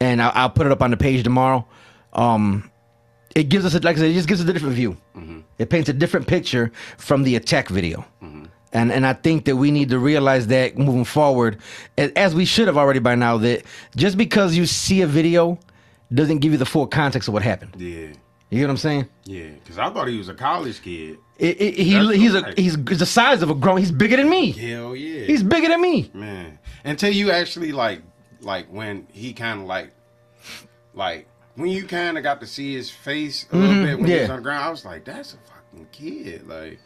and 0.00 0.20
I'll, 0.20 0.32
I'll 0.34 0.50
put 0.50 0.66
it 0.66 0.72
up 0.72 0.82
on 0.82 0.90
the 0.90 0.96
page 0.96 1.22
tomorrow. 1.22 1.66
Um, 2.14 2.70
it 3.34 3.44
gives 3.48 3.64
us, 3.64 3.74
a, 3.74 3.80
like 3.80 3.96
I 3.96 4.00
said, 4.00 4.10
it 4.10 4.14
just 4.14 4.28
gives 4.28 4.40
us 4.42 4.48
a 4.48 4.52
different 4.52 4.74
view. 4.74 4.96
It 5.58 5.70
paints 5.70 5.88
a 5.88 5.92
different 5.92 6.26
picture 6.26 6.70
from 6.98 7.22
the 7.22 7.36
attack 7.36 7.68
video. 7.68 8.04
And 8.72 8.90
and 8.90 9.06
I 9.06 9.12
think 9.12 9.44
that 9.44 9.54
we 9.54 9.70
need 9.70 9.90
to 9.90 10.00
realize 10.00 10.48
that 10.48 10.76
moving 10.76 11.04
forward, 11.04 11.58
as 11.96 12.34
we 12.34 12.44
should 12.44 12.66
have 12.66 12.76
already 12.76 12.98
by 12.98 13.14
now, 13.14 13.38
that 13.38 13.62
just 13.94 14.18
because 14.18 14.56
you 14.56 14.66
see 14.66 15.00
a 15.02 15.06
video 15.06 15.60
doesn't 16.12 16.38
give 16.38 16.50
you 16.50 16.58
the 16.58 16.66
full 16.66 16.88
context 16.88 17.28
of 17.28 17.34
what 17.34 17.44
happened. 17.44 17.76
Yeah. 17.78 18.08
You 18.50 18.58
get 18.58 18.64
what 18.66 18.70
I'm 18.70 18.76
saying? 18.76 19.08
Yeah. 19.24 19.50
Because 19.62 19.78
I 19.78 19.90
thought 19.90 20.08
he 20.08 20.18
was 20.18 20.28
a 20.28 20.34
college 20.34 20.82
kid. 20.82 21.18
It, 21.38 21.60
it, 21.60 21.74
he, 21.74 21.94
That's 21.94 22.16
he's 22.16 22.34
a 22.34 22.52
he's, 22.56 22.76
he's 22.88 22.98
the 22.98 23.06
size 23.06 23.42
of 23.42 23.50
a 23.50 23.54
grown. 23.54 23.78
He's 23.78 23.92
bigger 23.92 24.16
than 24.16 24.28
me. 24.28 24.50
Hell 24.50 24.96
yeah. 24.96 25.24
He's 25.24 25.42
bigger 25.44 25.68
than 25.68 25.80
me. 25.80 26.10
man. 26.12 26.58
Until 26.84 27.12
you 27.12 27.30
actually 27.30 27.70
like 27.70 28.02
like 28.40 28.66
when 28.72 29.06
he 29.12 29.32
kind 29.34 29.60
of 29.60 29.66
like 29.66 29.92
like 30.94 31.28
when 31.56 31.68
you 31.70 31.84
kind 31.86 32.16
of 32.16 32.22
got 32.24 32.40
to 32.40 32.46
see 32.46 32.74
his 32.74 32.90
face 32.90 33.46
a 33.52 33.56
little 33.56 33.84
bit 33.84 33.98
when 33.98 34.06
he 34.08 34.12
was 34.14 34.22
Mm-hmm. 34.22 34.30
on 34.32 34.36
the 34.38 34.42
ground, 34.42 34.64
I 34.64 34.70
was 34.70 34.84
like, 34.84 35.04
that's 35.04 35.34
a 35.34 35.36
fucking 35.36 35.86
kid. 35.92 36.48
Like, 36.48 36.78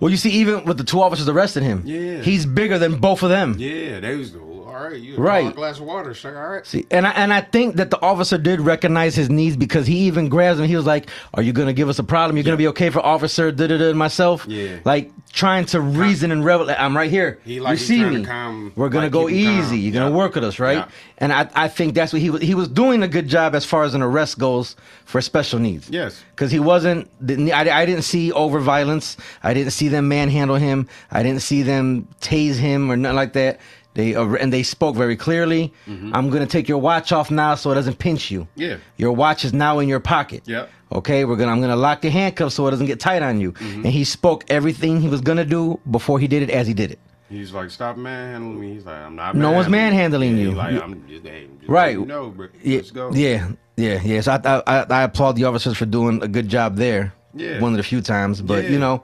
Well, 0.00 0.10
you 0.10 0.16
see, 0.16 0.30
even 0.30 0.64
with 0.64 0.78
the 0.78 0.84
two 0.84 1.00
officers 1.02 1.28
arresting 1.28 1.64
him, 1.64 1.82
Yeah. 1.84 2.22
he's 2.22 2.46
bigger 2.46 2.78
than 2.78 2.96
both 3.00 3.22
of 3.22 3.28
them. 3.30 3.56
yeah, 3.58 4.00
they 4.00 4.16
was 4.16 4.34
all 4.34 4.53
right. 4.82 4.96
You 5.00 5.16
Right. 5.16 5.46
a 5.46 5.52
glass 5.54 5.78
of 5.78 5.84
water, 5.84 6.14
sir. 6.14 6.36
All 6.36 6.50
right. 6.54 6.66
See, 6.66 6.86
and 6.90 7.06
I 7.06 7.10
and 7.10 7.32
I 7.32 7.40
think 7.40 7.76
that 7.76 7.90
the 7.90 8.00
officer 8.02 8.38
did 8.38 8.60
recognize 8.60 9.14
his 9.14 9.30
needs 9.30 9.56
because 9.56 9.86
he 9.86 9.96
even 10.06 10.28
grabs 10.28 10.58
him. 10.60 10.66
He 10.66 10.76
was 10.76 10.86
like, 10.86 11.08
"Are 11.34 11.42
you 11.42 11.52
gonna 11.52 11.72
give 11.72 11.88
us 11.88 11.98
a 11.98 12.04
problem? 12.04 12.36
You're 12.36 12.44
gonna 12.44 12.56
be 12.56 12.68
okay 12.68 12.90
for 12.90 13.00
officer 13.04 13.52
da 13.52 13.66
da 13.66 13.76
da 13.78 13.92
myself." 13.92 14.46
Yeah. 14.48 14.76
Like 14.84 15.10
trying 15.32 15.64
to 15.66 15.80
reason 15.80 16.30
and 16.30 16.44
revel. 16.44 16.70
I'm 16.78 16.96
right 16.96 17.10
here. 17.10 17.38
He 17.44 17.58
like 17.60 17.78
you 17.78 17.84
see 17.84 18.04
me. 18.04 18.24
calm- 18.24 18.72
We're 18.76 18.88
gonna 18.88 19.06
like, 19.06 19.12
go 19.12 19.28
easy. 19.28 19.78
You're 19.78 19.92
gonna 19.92 20.10
Yeah. 20.10 20.16
work 20.16 20.34
with 20.36 20.44
us, 20.44 20.58
right? 20.58 20.78
Yeah. 20.78 20.84
And 21.18 21.32
I 21.32 21.48
I 21.54 21.68
think 21.68 21.94
that's 21.94 22.12
what 22.12 22.22
he 22.22 22.30
was. 22.30 22.40
He 22.42 22.54
was 22.54 22.68
doing 22.68 23.02
a 23.02 23.08
good 23.08 23.28
job 23.28 23.54
as 23.54 23.64
far 23.64 23.84
as 23.84 23.94
an 23.94 24.02
arrest 24.02 24.38
goes 24.38 24.76
for 25.04 25.20
special 25.20 25.58
needs. 25.58 25.88
Yes. 25.90 26.22
Because 26.34 26.50
he 26.50 26.58
wasn't. 26.60 27.08
I, 27.28 27.68
I 27.70 27.86
didn't 27.86 28.02
see 28.02 28.32
over 28.32 28.58
violence. 28.60 29.16
I 29.42 29.54
didn't 29.54 29.72
see 29.72 29.88
them 29.88 30.08
manhandle 30.08 30.56
him. 30.56 30.88
I 31.10 31.22
didn't 31.22 31.42
see 31.42 31.62
them 31.62 32.06
tase 32.20 32.56
him 32.56 32.90
or 32.90 32.96
nothing 32.96 33.16
like 33.16 33.32
that. 33.34 33.60
They 33.94 34.14
uh, 34.14 34.26
and 34.34 34.52
they 34.52 34.62
spoke 34.64 34.96
very 34.96 35.16
clearly. 35.16 35.72
I'm 35.86 36.28
gonna 36.30 36.46
take 36.46 36.68
your 36.68 36.78
watch 36.78 37.12
off 37.12 37.30
now 37.30 37.54
so 37.54 37.70
it 37.70 37.74
doesn't 37.76 37.98
pinch 37.98 38.30
you. 38.30 38.40
Mm-hmm. 38.42 38.60
Yeah. 38.60 38.76
Your 38.96 39.12
watch 39.12 39.44
is 39.44 39.52
now 39.52 39.78
in 39.78 39.88
your 39.88 40.00
pocket. 40.00 40.42
Yep. 40.46 40.68
Okay, 40.92 41.24
we're 41.24 41.36
gonna 41.36 41.52
I'm 41.52 41.60
gonna 41.60 41.76
lock 41.76 42.00
the 42.02 42.10
handcuffs 42.10 42.54
so 42.56 42.66
it 42.66 42.70
doesn't 42.72 42.86
get 42.86 42.98
tight 43.00 43.22
on 43.22 43.40
you. 43.40 43.52
Mm-hmm. 43.52 43.84
And 43.84 43.86
he 43.86 44.04
spoke 44.04 44.44
everything 44.48 45.00
he 45.00 45.08
was 45.08 45.20
gonna 45.20 45.44
do 45.44 45.78
before 45.90 46.18
he 46.18 46.26
did 46.28 46.42
it 46.42 46.50
as 46.50 46.66
he 46.66 46.74
did 46.74 46.90
it. 46.90 46.98
He's 47.30 47.52
like, 47.52 47.70
stop 47.70 47.96
manhandling 47.96 48.60
me. 48.60 48.74
He's 48.74 48.84
like, 48.84 48.96
I'm 48.96 49.16
not. 49.16 49.34
No 49.34 49.50
one's 49.52 49.68
manhandling 49.68 50.36
you. 50.36 50.52
Like, 50.52 50.80
I'm 50.80 51.08
just, 51.08 51.24
hey, 51.24 51.48
just 51.58 51.68
Right. 51.68 51.96
You 51.96 52.04
know, 52.04 52.30
bro. 52.30 52.48
Yeah, 52.62 52.76
Let's 52.76 52.90
go. 52.90 53.10
yeah, 53.12 53.50
yeah, 53.76 54.00
yeah. 54.04 54.20
So 54.20 54.32
I, 54.32 54.62
I, 54.66 54.86
I 54.90 55.02
applaud 55.04 55.32
the 55.36 55.44
officers 55.44 55.76
for 55.76 55.86
doing 55.86 56.22
a 56.22 56.28
good 56.28 56.48
job 56.48 56.76
there. 56.76 57.12
Yeah. 57.32 57.60
One 57.60 57.72
of 57.72 57.76
the 57.78 57.82
few 57.82 58.00
times, 58.02 58.40
but 58.42 58.64
Yeah. 58.64 58.70
you 58.70 58.78
know, 58.78 59.02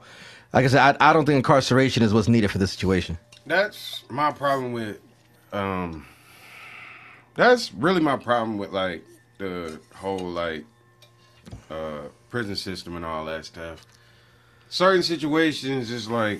like 0.53 0.63
I 0.63 0.67
said, 0.69 0.97
I, 1.01 1.09
I 1.09 1.13
don't 1.13 1.25
think 1.25 1.37
incarceration 1.37 2.03
is 2.03 2.13
what's 2.13 2.27
needed 2.29 2.51
for 2.51 2.57
this 2.59 2.71
situation. 2.71 3.17
That's 3.51 4.05
my 4.09 4.31
problem 4.31 4.71
with. 4.71 4.99
Um. 5.51 6.05
That's 7.35 7.73
really 7.73 7.99
my 7.99 8.15
problem 8.15 8.57
with 8.57 8.71
like 8.71 9.03
the 9.39 9.77
whole 9.93 10.19
like 10.19 10.63
uh 11.69 12.03
prison 12.29 12.55
system 12.55 12.95
and 12.95 13.03
all 13.05 13.25
that 13.25 13.43
stuff. 13.45 13.85
Certain 14.69 15.03
situations 15.03 15.91
is 15.91 16.09
like 16.09 16.39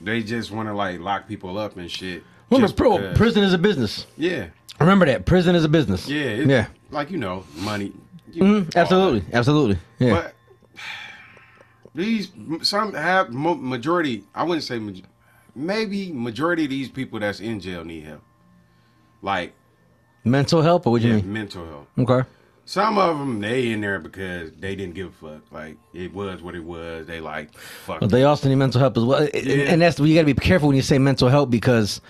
they 0.00 0.22
just 0.24 0.50
want 0.50 0.68
to 0.68 0.74
like 0.74 0.98
lock 0.98 1.28
people 1.28 1.58
up 1.58 1.76
and 1.76 1.88
shit. 1.88 2.24
Remember, 2.50 2.74
pro, 2.74 3.14
prison 3.14 3.44
is 3.44 3.52
a 3.52 3.58
business. 3.58 4.06
Yeah, 4.16 4.46
Remember 4.80 5.06
that 5.06 5.26
prison 5.26 5.54
is 5.54 5.64
a 5.64 5.68
business. 5.68 6.08
yeah, 6.08 6.34
yeah. 6.34 6.66
Like 6.90 7.12
you 7.12 7.18
know, 7.18 7.44
money. 7.58 7.92
you- 8.32 8.42
Mhm, 8.42 8.66
that. 8.72 8.76
absolutely, 8.78 9.24
absolutely. 9.32 9.78
Yeah. 10.00 10.10
But 10.22 10.34
these 11.94 12.32
some 12.62 12.94
have 12.94 13.30
majority. 13.32 14.24
I 14.34 14.42
wouldn't 14.42 14.64
say 14.64 14.80
maybe 15.54 16.12
majority 16.12 16.64
of 16.64 16.70
these 16.70 16.88
people 16.88 17.20
that's 17.20 17.40
in 17.40 17.60
jail 17.60 17.84
need 17.84 18.04
help, 18.04 18.22
like 19.22 19.52
Mental 20.26 20.62
help, 20.62 20.86
or 20.86 20.90
what 20.92 21.02
you 21.02 21.10
yeah, 21.10 21.16
mean? 21.16 21.32
mental 21.32 21.66
help. 21.66 21.88
Okay. 22.10 22.26
Some 22.64 22.96
of 22.96 23.18
them 23.18 23.40
they 23.40 23.72
in 23.72 23.82
there 23.82 23.98
because 23.98 24.50
they 24.58 24.74
didn't 24.74 24.94
give 24.94 25.08
a 25.08 25.10
fuck. 25.34 25.42
Like 25.52 25.76
it 25.92 26.14
was 26.14 26.40
what 26.40 26.54
it 26.54 26.64
was. 26.64 27.06
They 27.06 27.20
like 27.20 27.52
fuck. 27.58 28.00
But 28.00 28.08
they 28.10 28.24
also 28.24 28.48
need 28.48 28.54
mental 28.54 28.80
help 28.80 28.96
as 28.96 29.04
well, 29.04 29.20
And- 29.34 29.44
Yeah. 29.46 29.64
and 29.70 29.82
that's 29.82 29.98
you 30.00 30.14
got 30.14 30.22
to 30.26 30.26
be 30.26 30.32
careful 30.34 30.68
when 30.68 30.76
you 30.76 30.82
say 30.82 30.98
mental 30.98 31.28
help 31.28 31.50
because 31.50 32.00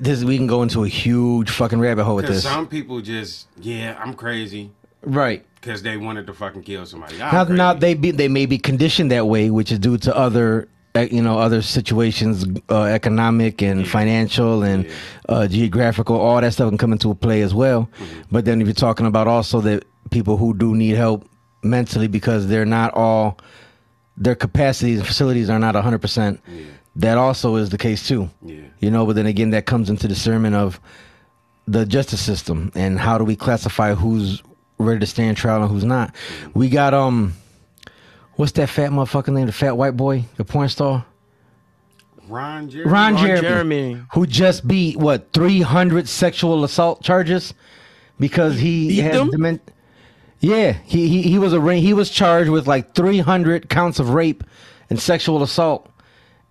this 0.00 0.22
we 0.22 0.36
can 0.36 0.46
go 0.46 0.62
into 0.62 0.84
a 0.84 0.88
huge 0.88 1.48
fucking 1.48 1.78
rabbit 1.80 2.04
hole 2.04 2.16
with 2.16 2.26
this. 2.26 2.42
some 2.42 2.66
people 2.66 3.00
just 3.00 3.46
yeah, 3.58 3.96
I'm 3.98 4.12
crazy 4.12 4.70
right. 5.02 5.42
because 5.62 5.82
they 5.82 5.96
wanted 5.96 6.26
to 6.26 6.34
fucking 6.34 6.62
kill 6.64 6.84
somebody. 6.84 7.14
I'm 7.14 7.32
Now, 7.32 7.44
crazy. 7.46 7.56
now 7.56 7.72
they 7.72 7.94
be 7.94 8.10
they 8.10 8.28
may 8.28 8.44
be 8.44 8.58
conditioned 8.58 9.10
that 9.12 9.26
way, 9.28 9.48
which 9.48 9.72
is 9.72 9.78
due 9.78 9.96
to 9.96 10.14
other 10.14 10.68
you 10.94 11.22
know 11.22 11.38
other 11.38 11.60
situations, 11.62 12.44
uh, 12.70 12.84
economic 12.84 13.62
and 13.62 13.86
financial 13.88 14.62
and 14.62 14.88
uh, 15.28 15.46
geographical. 15.48 16.16
All 16.16 16.40
that 16.40 16.52
stuff 16.52 16.68
can 16.68 16.78
come 16.78 16.92
into 16.92 17.14
play 17.14 17.42
as 17.42 17.52
well. 17.52 17.88
Mm-hmm. 17.98 18.20
But 18.30 18.44
then 18.44 18.60
if 18.60 18.66
you're 18.66 18.74
talking 18.74 19.06
about 19.06 19.26
also 19.26 19.60
that 19.62 19.84
people 20.10 20.36
who 20.36 20.54
do 20.54 20.74
need 20.74 20.94
help 20.94 21.28
mentally 21.62 22.06
because 22.06 22.46
they're 22.46 22.66
not 22.66 22.92
all 22.94 23.38
their 24.16 24.34
capacities 24.34 24.98
and 24.98 25.06
facilities 25.06 25.50
are 25.50 25.58
not 25.58 25.74
100. 25.74 25.98
percent 25.98 26.40
That 26.96 27.18
also 27.18 27.56
is 27.56 27.70
the 27.70 27.78
case 27.78 28.06
too. 28.06 28.30
Yeah. 28.42 28.60
You 28.78 28.90
know, 28.90 29.04
but 29.06 29.16
then 29.16 29.26
again, 29.26 29.50
that 29.50 29.66
comes 29.66 29.90
into 29.90 30.06
discernment 30.06 30.54
of 30.54 30.78
the 31.66 31.86
justice 31.86 32.20
system 32.20 32.70
and 32.74 33.00
how 33.00 33.18
do 33.18 33.24
we 33.24 33.34
classify 33.34 33.94
who's 33.94 34.42
ready 34.78 35.00
to 35.00 35.06
stand 35.06 35.36
trial 35.36 35.62
and 35.62 35.70
who's 35.70 35.84
not. 35.84 36.14
We 36.52 36.68
got 36.68 36.94
um, 36.94 37.34
what's 38.36 38.52
that 38.52 38.68
fat 38.68 38.90
motherfucker 38.90 39.32
name? 39.32 39.46
The 39.46 39.52
fat 39.52 39.76
white 39.76 39.96
boy, 39.96 40.24
the 40.36 40.44
porn 40.44 40.68
star, 40.68 41.04
Ron 42.28 42.68
Jeremy. 42.70 42.90
Ron, 42.90 43.14
Ron 43.14 43.26
Jeremy, 43.26 43.40
Jeremy. 43.42 44.02
who 44.12 44.26
just 44.26 44.66
beat 44.66 44.96
what 44.96 45.32
three 45.32 45.60
hundred 45.60 46.08
sexual 46.08 46.64
assault 46.64 47.02
charges 47.02 47.54
because 48.18 48.58
he 48.58 48.88
Beat 48.88 49.00
has 49.00 49.16
them? 49.16 49.30
dement. 49.30 49.70
Yeah, 50.40 50.72
he, 50.84 51.08
he 51.08 51.22
he 51.22 51.38
was 51.38 51.54
arra- 51.54 51.76
he 51.76 51.94
was 51.94 52.10
charged 52.10 52.50
with 52.50 52.66
like 52.66 52.94
three 52.94 53.18
hundred 53.18 53.68
counts 53.68 53.98
of 53.98 54.10
rape 54.10 54.44
and 54.90 55.00
sexual 55.00 55.42
assault, 55.42 55.88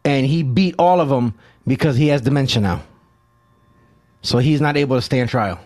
and 0.04 0.26
he 0.26 0.42
beat 0.44 0.76
all 0.80 1.00
of 1.00 1.10
them 1.10 1.34
because 1.68 1.96
he 1.96 2.08
has 2.08 2.22
dementia 2.22 2.62
now. 2.62 2.82
So 4.22 4.38
he's 4.40 4.62
not 4.62 4.78
able 4.78 4.96
to 4.96 5.02
stand 5.02 5.30
trial. 5.30 5.60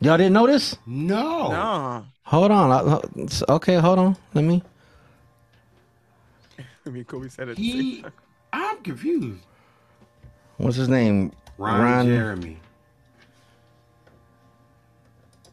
Y'all 0.00 0.16
didn't 0.16 0.34
notice? 0.34 0.76
No. 0.86 1.50
No. 1.50 2.04
Nah. 2.26 2.30
Hold 2.30 2.50
on. 2.52 2.70
I- 2.72 3.52
Okay, 3.52 3.76
hold 3.76 3.98
on. 3.98 4.16
Let 4.34 4.44
me. 4.44 4.62
I 6.86 6.90
mean, 6.90 7.04
Kobe 7.04 7.28
said 7.28 7.48
it. 7.48 7.58
He, 7.58 8.04
I'm 8.52 8.78
confused. 8.78 9.42
What's 10.58 10.76
his 10.76 10.88
name? 10.88 11.32
Ron, 11.58 12.06
Jeremy. 12.06 12.58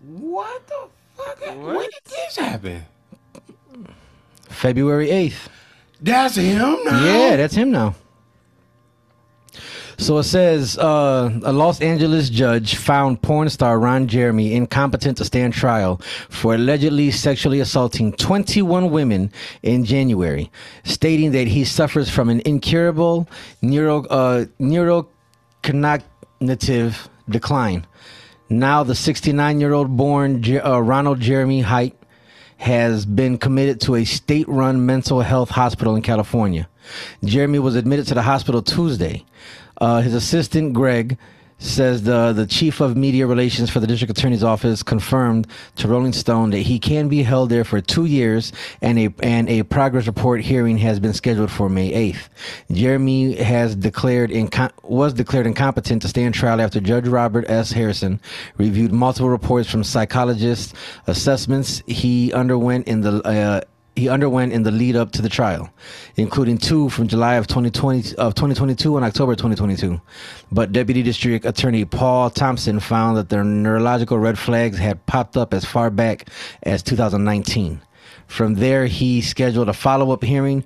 What 0.02 0.66
the 0.68 0.88
fuck? 1.16 1.40
When 1.58 1.80
did 1.82 1.92
this 2.06 2.36
happen? 2.38 2.84
February 4.50 5.10
eighth. 5.10 5.50
That's 6.02 6.36
him 6.36 6.58
now. 6.84 7.04
Yeah, 7.06 7.38
that's 7.38 7.56
him 7.56 7.72
now. 7.72 7.96
So 9.98 10.18
it 10.18 10.24
says 10.24 10.78
uh, 10.78 11.40
a 11.44 11.54
Los 11.54 11.82
Angeles 11.82 12.30
judge 12.30 12.76
found 12.76 13.22
porn 13.22 13.50
star 13.50 13.80
Ron 13.80 14.08
Jeremy 14.08 14.54
incompetent 14.54 15.18
to 15.18 15.26
stand 15.26 15.54
trial 15.54 16.02
for 16.30 16.56
allegedly 16.56 17.12
sexually 17.12 17.60
assaulting 17.60 18.14
21 18.14 18.90
women 18.92 19.32
in 19.62 19.86
January, 19.86 20.52
stating 20.84 21.32
that 21.32 21.48
he 21.48 21.64
suffers 21.64 22.10
from 22.10 22.30
an 22.30 22.42
incurable 22.46 23.28
neuro 23.62 24.06
uh, 24.06 24.46
neurocognitive 24.60 27.08
decline. 27.30 27.86
Now, 28.50 28.84
the 28.84 28.96
69 28.96 29.60
year 29.60 29.74
old 29.74 29.96
born 29.96 30.44
uh, 30.64 30.80
Ronald 30.80 31.20
Jeremy 31.20 31.62
Hyatt 31.62 31.98
has 32.58 33.06
been 33.06 33.38
committed 33.38 33.82
to 33.82 33.96
a 33.96 34.06
state 34.06 34.48
run 34.48 34.86
mental 34.86 35.22
health 35.22 35.50
hospital 35.50 35.96
in 35.96 36.02
California. 36.02 36.70
Jeremy 37.24 37.60
was 37.60 37.76
admitted 37.76 38.08
to 38.08 38.14
the 38.14 38.22
hospital 38.22 38.62
Tuesday. 38.62 39.26
Uh, 39.78 40.02
his 40.02 40.14
assistant, 40.14 40.74
Greg, 40.74 41.18
says 41.64 42.04
the 42.04 42.34
the 42.34 42.46
chief 42.46 42.82
of 42.82 42.98
media 42.98 43.26
relations 43.26 43.70
for 43.70 43.80
the 43.80 43.88
district 43.88 44.18
attorney's 44.18 44.44
office 44.44 44.84
confirmed 44.84 45.48
to 45.76 45.88
Rolling 45.88 46.14
Stone 46.14 46.50
that 46.50 46.60
he 46.60 46.78
can 46.78 47.08
be 47.08 47.24
held 47.24 47.50
there 47.50 47.64
for 47.64 47.80
two 47.80 48.06
years, 48.06 48.52
and 48.82 49.00
a 49.00 49.14
and 49.22 49.50
a 49.50 49.64
progress 49.64 50.06
report 50.08 50.42
hearing 50.42 50.78
has 50.80 51.00
been 51.00 51.14
scheduled 51.14 51.52
for 51.52 51.70
May 51.70 51.94
eighth. 51.94 52.30
Jeremy 52.72 53.36
has 53.36 53.76
declared 53.76 54.30
inco- 54.30 54.72
was 54.84 55.14
declared 55.14 55.48
incompetent 55.48 56.02
to 56.02 56.08
stand 56.08 56.36
trial 56.36 56.60
after 56.60 56.80
Judge 56.80 57.08
Robert 57.08 57.50
S. 57.50 57.72
Harrison 57.72 58.20
reviewed 58.58 58.92
multiple 58.92 59.30
reports 59.30 59.70
from 59.70 59.84
psychologists 59.84 60.74
assessments 61.08 61.82
he 61.88 62.34
underwent 62.34 62.88
in 62.88 63.02
the. 63.02 63.22
Uh, 63.24 63.62
he 63.96 64.10
underwent 64.10 64.54
in 64.54 64.64
the 64.64 64.72
lead 64.72 64.96
up 64.96 65.12
to 65.12 65.22
the 65.22 65.30
trial, 65.30 65.70
including 66.16 66.58
two 66.58 66.90
from 66.90 67.08
July 67.08 67.36
of 67.36 67.48
2020 67.48 68.16
of 68.16 68.34
2022 68.36 68.98
and 68.98 69.06
October 69.06 69.34
2022. 69.34 70.02
But 70.52 70.72
Deputy 70.72 71.04
District 71.04 71.46
Attorney 71.46 71.86
Paul 71.86 72.30
Thompson 72.30 72.80
found 72.80 73.18
that 73.18 73.30
their 73.30 73.44
neurological 73.44 74.18
red 74.18 74.40
flags 74.40 74.78
had 74.78 75.06
popped 75.06 75.38
up 75.38 75.54
as 75.54 75.66
far 75.66 75.90
back 75.90 76.30
as 76.64 76.82
2019. 76.82 77.82
From 78.28 78.56
there, 78.56 78.88
he 78.88 79.22
scheduled 79.22 79.70
a 79.70 79.74
follow 79.74 80.12
up 80.12 80.24
hearing 80.24 80.64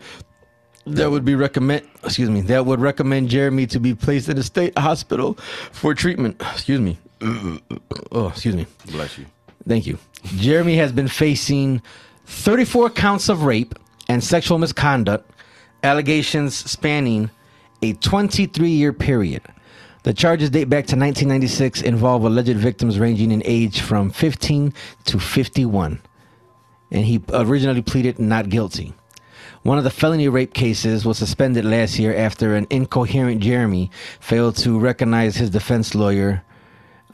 that 0.88 1.12
would 1.12 1.26
be 1.26 1.36
recommend 1.36 1.86
excuse 2.04 2.30
me 2.30 2.42
that 2.42 2.66
would 2.66 2.80
recommend 2.80 3.30
Jeremy 3.30 3.68
to 3.68 3.80
be 3.80 3.94
placed 3.94 4.30
in 4.30 4.38
a 4.38 4.44
state 4.44 4.78
hospital 4.78 5.34
for 5.72 5.94
treatment. 5.94 6.42
Excuse 6.54 6.80
me. 6.80 6.98
Oh, 8.10 8.30
excuse 8.30 8.56
me. 8.56 8.66
Bless 8.92 9.18
you. 9.18 9.26
Thank 9.68 9.86
you. 9.86 9.98
Jeremy 10.38 10.78
has 10.78 10.92
been 10.92 11.10
facing 11.10 11.82
34 12.28 12.90
counts 12.90 13.30
of 13.30 13.44
rape 13.44 13.74
and 14.10 14.22
sexual 14.22 14.58
misconduct, 14.58 15.32
allegations 15.82 16.56
spanning 16.56 17.30
a 17.82 17.94
23 17.94 18.70
year 18.70 18.92
period. 18.92 19.42
The 20.04 20.14
charges 20.14 20.50
date 20.50 20.66
back 20.66 20.86
to 20.88 20.96
1996, 20.96 21.82
involve 21.82 22.24
alleged 22.24 22.58
victims 22.58 23.00
ranging 23.00 23.32
in 23.32 23.42
age 23.46 23.82
from 23.82 24.10
15 24.12 24.74
to 25.06 25.20
51. 25.20 26.02
And 26.92 27.06
he 27.06 27.22
originally 27.30 27.82
pleaded 27.82 28.20
not 28.20 28.50
guilty. 28.50 28.94
One 29.64 29.78
of 29.78 29.84
the 29.84 29.90
felony 29.90 30.28
rape 30.28 30.54
cases 30.54 31.06
was 31.06 31.18
suspended 31.18 31.66
last 31.66 31.98
year 31.98 32.16
after 32.16 32.56
an 32.56 32.68
incoherent 32.70 33.42
Jeremy 33.42 33.90
failed 34.20 34.58
to 34.58 34.80
recognize 34.80 35.38
his 35.38 35.50
defense 35.50 35.96
lawyer 35.96 36.44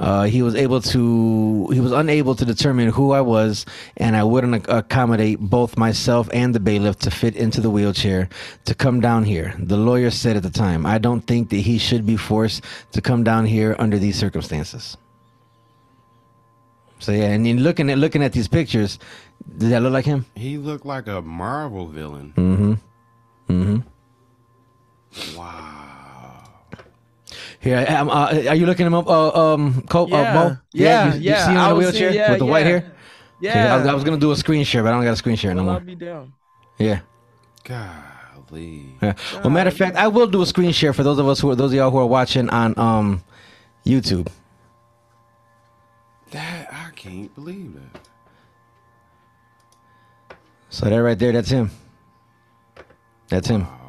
uh, 0.03 0.23
he 0.23 0.41
was 0.41 0.53
able 0.53 0.81
to 0.81 1.69
he 1.71 1.79
was 1.79 1.93
unable 1.93 2.35
to 2.35 2.43
determine 2.43 2.89
who 2.89 3.13
I 3.13 3.21
was, 3.21 3.65
and 3.95 4.17
I 4.17 4.23
wouldn't 4.25 4.55
ac- 4.55 4.65
accommodate 4.67 5.39
both 5.39 5.77
myself 5.77 6.27
and 6.33 6.53
the 6.53 6.59
bailiff 6.59 6.97
to 7.07 7.09
fit 7.11 7.37
into 7.37 7.61
the 7.61 7.69
wheelchair 7.69 8.27
to 8.65 8.75
come 8.75 8.99
down 8.99 9.23
here. 9.23 9.55
The 9.57 9.77
lawyer 9.77 10.11
said 10.11 10.35
at 10.35 10.43
the 10.43 10.49
time, 10.49 10.85
"I 10.85 10.97
don't 10.97 11.21
think 11.21 11.51
that 11.51 11.63
he 11.63 11.77
should 11.77 12.05
be 12.05 12.17
forced 12.17 12.65
to 12.91 12.99
come 12.99 13.23
down 13.23 13.45
here 13.45 13.77
under 13.79 13.97
these 13.97 14.17
circumstances." 14.17 14.97
So 16.99 17.13
yeah, 17.13 17.31
and 17.31 17.47
in 17.47 17.63
looking 17.63 17.89
at 17.89 17.97
looking 17.97 18.23
at 18.23 18.33
these 18.33 18.49
pictures, 18.49 18.99
does 19.57 19.69
that 19.69 19.81
look 19.81 19.93
like 19.93 20.05
him? 20.05 20.25
He 20.35 20.57
looked 20.57 20.85
like 20.85 21.07
a 21.07 21.21
Marvel 21.21 21.87
villain. 21.87 22.33
Mm-hmm. 22.35 22.73
Mm-hmm. 23.53 25.37
Wow. 25.37 25.82
Here, 27.63 27.85
um, 27.97 28.09
uh, 28.09 28.27
are 28.49 28.55
you 28.55 28.65
looking 28.65 28.85
him 28.85 28.93
up, 28.93 29.07
uh, 29.07 29.53
um, 29.53 29.83
Cole, 29.83 30.09
Yeah, 30.09 30.17
uh, 30.17 30.49
Bo? 30.49 30.57
yeah, 30.73 31.13
you, 31.13 31.19
you 31.21 31.29
yeah, 31.29 31.45
see 31.45 31.51
him 31.51 31.57
in 31.57 31.57
I 31.63 31.69
the 31.69 31.75
wheelchair 31.75 31.93
seeing- 32.11 32.13
yeah, 32.15 32.29
with 32.31 32.39
the 32.39 32.45
white 32.45 32.59
yeah. 32.65 32.69
hair? 32.71 32.77
Okay, 32.77 32.89
Yeah. 33.39 33.73
I, 33.73 33.77
was, 33.77 33.87
I 33.87 33.93
was 33.93 34.03
gonna 34.03 34.17
do 34.17 34.31
a 34.31 34.35
screen 34.35 34.63
share, 34.65 34.83
but 34.83 34.89
I 34.89 34.91
don't 34.97 35.03
got 35.05 35.13
a 35.13 35.15
screen 35.15 35.37
share 35.37 35.53
no 35.55 35.63
more. 35.63 35.73
I'll 35.75 35.79
be 35.79 35.95
down. 35.95 36.33
Yeah. 36.77 36.99
Golly. 37.63 38.85
Yeah. 39.01 39.13
Well, 39.35 39.49
matter 39.49 39.69
of 39.69 39.77
fact, 39.77 39.95
I 39.95 40.09
will 40.09 40.27
do 40.27 40.41
a 40.41 40.45
screen 40.45 40.73
share 40.73 40.91
for 40.91 41.03
those 41.03 41.19
of 41.19 41.27
us 41.29 41.39
who 41.39 41.49
are 41.51 41.55
those 41.55 41.71
of 41.71 41.77
y'all 41.77 41.89
who 41.91 41.97
are 41.99 42.05
watching 42.05 42.49
on 42.49 42.77
um 42.77 43.23
YouTube. 43.85 44.27
That 46.31 46.67
I 46.71 46.89
can't 46.95 47.33
believe 47.33 47.75
that. 47.75 48.01
So 50.69 50.89
that 50.89 50.97
right 50.97 51.17
there, 51.17 51.31
that's 51.31 51.49
him. 51.49 51.71
That's 53.29 53.47
him. 53.47 53.61
Well, 53.61 53.82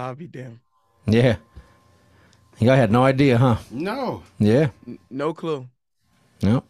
I'll 0.00 0.14
be 0.14 0.26
damned. 0.26 0.58
Yeah. 1.06 1.36
Y'all 2.58 2.76
had 2.76 2.90
no 2.90 3.04
idea, 3.04 3.38
huh? 3.38 3.56
No. 3.70 4.22
Yeah. 4.38 4.70
No 5.10 5.32
clue. 5.32 5.66
No. 6.42 6.62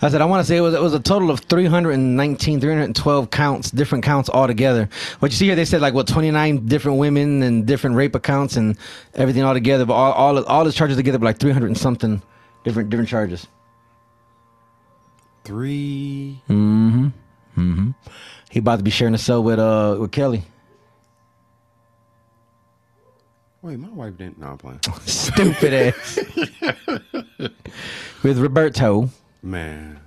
I 0.00 0.08
said 0.08 0.20
I 0.20 0.24
want 0.24 0.40
to 0.40 0.48
say 0.48 0.56
it 0.56 0.60
was 0.60 0.74
it 0.74 0.80
was 0.80 0.94
a 0.94 1.00
total 1.00 1.30
of 1.30 1.40
319, 1.40 2.60
312 2.60 3.30
counts, 3.30 3.70
different 3.70 4.02
counts 4.04 4.30
altogether. 4.30 4.88
What 5.18 5.30
you 5.30 5.36
see 5.36 5.46
here, 5.46 5.56
they 5.56 5.64
said 5.64 5.80
like 5.80 5.94
what 5.94 6.08
29 6.08 6.66
different 6.66 6.98
women 6.98 7.42
and 7.42 7.66
different 7.66 7.94
rape 7.94 8.14
accounts 8.14 8.56
and 8.56 8.76
everything 9.14 9.42
all 9.42 9.54
together, 9.54 9.84
but 9.84 9.94
all 9.94 10.12
all 10.12 10.44
all 10.44 10.64
his 10.64 10.74
charges 10.74 10.96
together 10.96 11.18
were 11.18 11.26
like 11.26 11.38
300 11.38 11.66
and 11.66 11.78
something 11.78 12.22
different 12.64 12.90
different 12.90 13.08
charges. 13.08 13.46
Three. 15.44 16.40
Mm-hmm. 16.48 17.06
Mm-hmm. 17.56 17.90
He 18.50 18.58
about 18.58 18.76
to 18.76 18.82
be 18.82 18.90
sharing 18.90 19.14
a 19.14 19.18
cell 19.18 19.42
with 19.42 19.58
uh 19.58 19.96
with 20.00 20.12
Kelly. 20.12 20.44
Wait, 23.60 23.78
my 23.78 23.88
wife 23.88 24.16
didn't. 24.16 24.38
No, 24.38 24.48
I'm 24.48 24.58
playing. 24.58 24.80
Stupid 25.06 25.74
ass. 25.74 26.18
with 28.22 28.38
Roberto. 28.38 29.10
Man. 29.42 29.98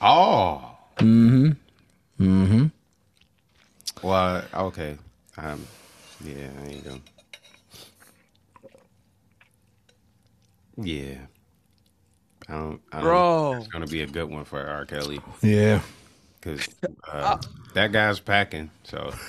Oh. 0.00 0.76
Mm-hmm. 0.98 2.22
Mm-hmm. 2.22 2.66
Well, 4.06 4.44
okay. 4.54 4.96
Um. 5.36 5.66
Yeah, 6.24 6.48
I 6.62 6.66
ain't 6.68 6.84
gonna. 6.84 7.00
Yeah. 10.76 11.16
I 12.48 12.52
don't. 12.52 12.80
I 12.92 12.96
don't 12.96 13.04
Bro. 13.04 13.54
It's 13.58 13.68
gonna 13.68 13.86
be 13.86 14.02
a 14.02 14.06
good 14.06 14.30
one 14.30 14.44
for 14.44 14.64
R. 14.64 14.86
Kelly 14.86 15.20
Yeah. 15.42 15.80
Because 16.40 16.68
uh, 17.12 17.38
that 17.74 17.92
guy's 17.92 18.20
packing. 18.20 18.70
So. 18.84 19.12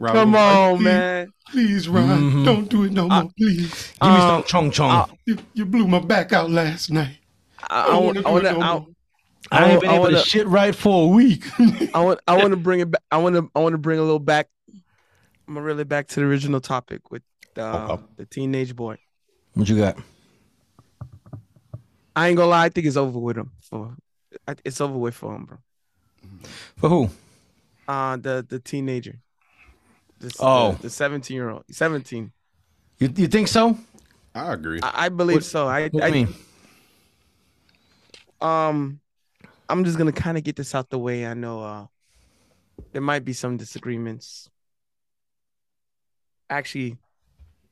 Robert 0.00 0.12
Come 0.18 0.32
was 0.32 0.40
like, 0.40 0.56
on, 0.56 0.76
"Please, 0.78 0.84
man. 0.84 1.32
Please, 1.50 1.88
Ron, 1.88 2.44
don't 2.44 2.68
do 2.68 2.84
it 2.84 2.92
no 2.92 3.08
more, 3.08 3.28
please. 3.36 3.92
Give 4.00 4.10
me 4.10 4.16
Um, 4.16 4.20
some 4.20 4.42
chong 4.44 4.70
chong. 4.70 5.16
You, 5.26 5.36
you 5.54 5.66
blew 5.66 5.86
my 5.88 5.98
back 5.98 6.32
out 6.32 6.50
last 6.50 6.90
night. 6.90 7.18
I, 7.68 7.82
I, 7.82 7.86
don't 7.88 8.04
want, 8.04 8.16
wanna 8.16 8.18
I 8.18 8.22
do 8.22 8.30
want 8.32 8.44
it 8.44 8.48
to. 8.52 8.58
no 8.58 8.60
I, 8.64 8.72
more. 8.74 8.86
I 9.52 9.70
ain't 9.70 9.80
been 9.80 9.90
I 9.90 9.94
able 9.94 10.02
wanna- 10.04 10.22
shit 10.22 10.46
right 10.46 10.74
for 10.74 11.04
a 11.04 11.08
week. 11.08 11.44
I 11.94 12.00
want. 12.00 12.20
I 12.28 12.36
want 12.36 12.50
to 12.50 12.56
bring 12.56 12.80
it 12.80 12.90
back. 12.90 13.02
I 13.10 13.16
want 13.18 13.34
to. 13.36 13.50
I 13.54 13.58
want 13.60 13.72
to 13.74 13.78
bring 13.78 13.98
a 13.98 14.02
little 14.02 14.18
back. 14.20 14.48
I'm 15.48 15.54
gonna 15.54 15.62
reel 15.66 15.84
back 15.84 16.06
to 16.08 16.20
the 16.20 16.26
original 16.26 16.60
topic 16.60 17.10
with 17.10 17.22
uh, 17.58 17.94
Okay. 17.94 18.02
the 18.18 18.26
teenage 18.26 18.76
boy. 18.76 18.96
what 19.54 19.68
you 19.68 19.76
got? 19.76 19.96
I 22.20 22.28
ain't 22.28 22.36
gonna 22.36 22.50
lie. 22.50 22.66
I 22.66 22.68
think 22.68 22.86
it's 22.86 22.96
over 22.98 23.18
with 23.18 23.38
him. 23.38 23.50
For 23.62 23.96
it's 24.64 24.80
over 24.80 24.98
with 24.98 25.14
for 25.14 25.34
him, 25.34 25.44
bro. 25.46 25.58
For 26.76 26.88
who? 26.88 27.10
Uh 27.88 28.16
the 28.16 28.44
the 28.46 28.58
teenager. 28.60 29.18
This, 30.18 30.32
Oh. 30.38 30.72
the 30.82 30.90
17 30.90 31.34
year 31.34 31.48
old. 31.48 31.64
17. 31.70 32.30
You 32.98 33.08
you 33.16 33.26
think 33.26 33.48
so? 33.48 33.78
I 34.34 34.52
agree. 34.52 34.80
I, 34.82 35.06
I 35.06 35.08
believe 35.08 35.36
What- 35.36 35.44
so. 35.44 35.66
I, 35.66 35.84
What 35.88 35.92
do 35.92 36.02
I 36.02 36.10
mean? 36.10 36.28
um 38.42 39.00
I'm 39.68 39.84
just 39.84 39.96
gonna 39.96 40.12
kind 40.12 40.36
of 40.36 40.44
get 40.44 40.56
this 40.56 40.74
out 40.74 40.90
the 40.90 40.98
way. 40.98 41.24
I 41.26 41.32
know 41.34 41.62
uh 41.62 41.86
there 42.92 43.02
might 43.02 43.24
be 43.24 43.32
some 43.32 43.56
disagreements. 43.56 44.50
Actually, 46.50 46.98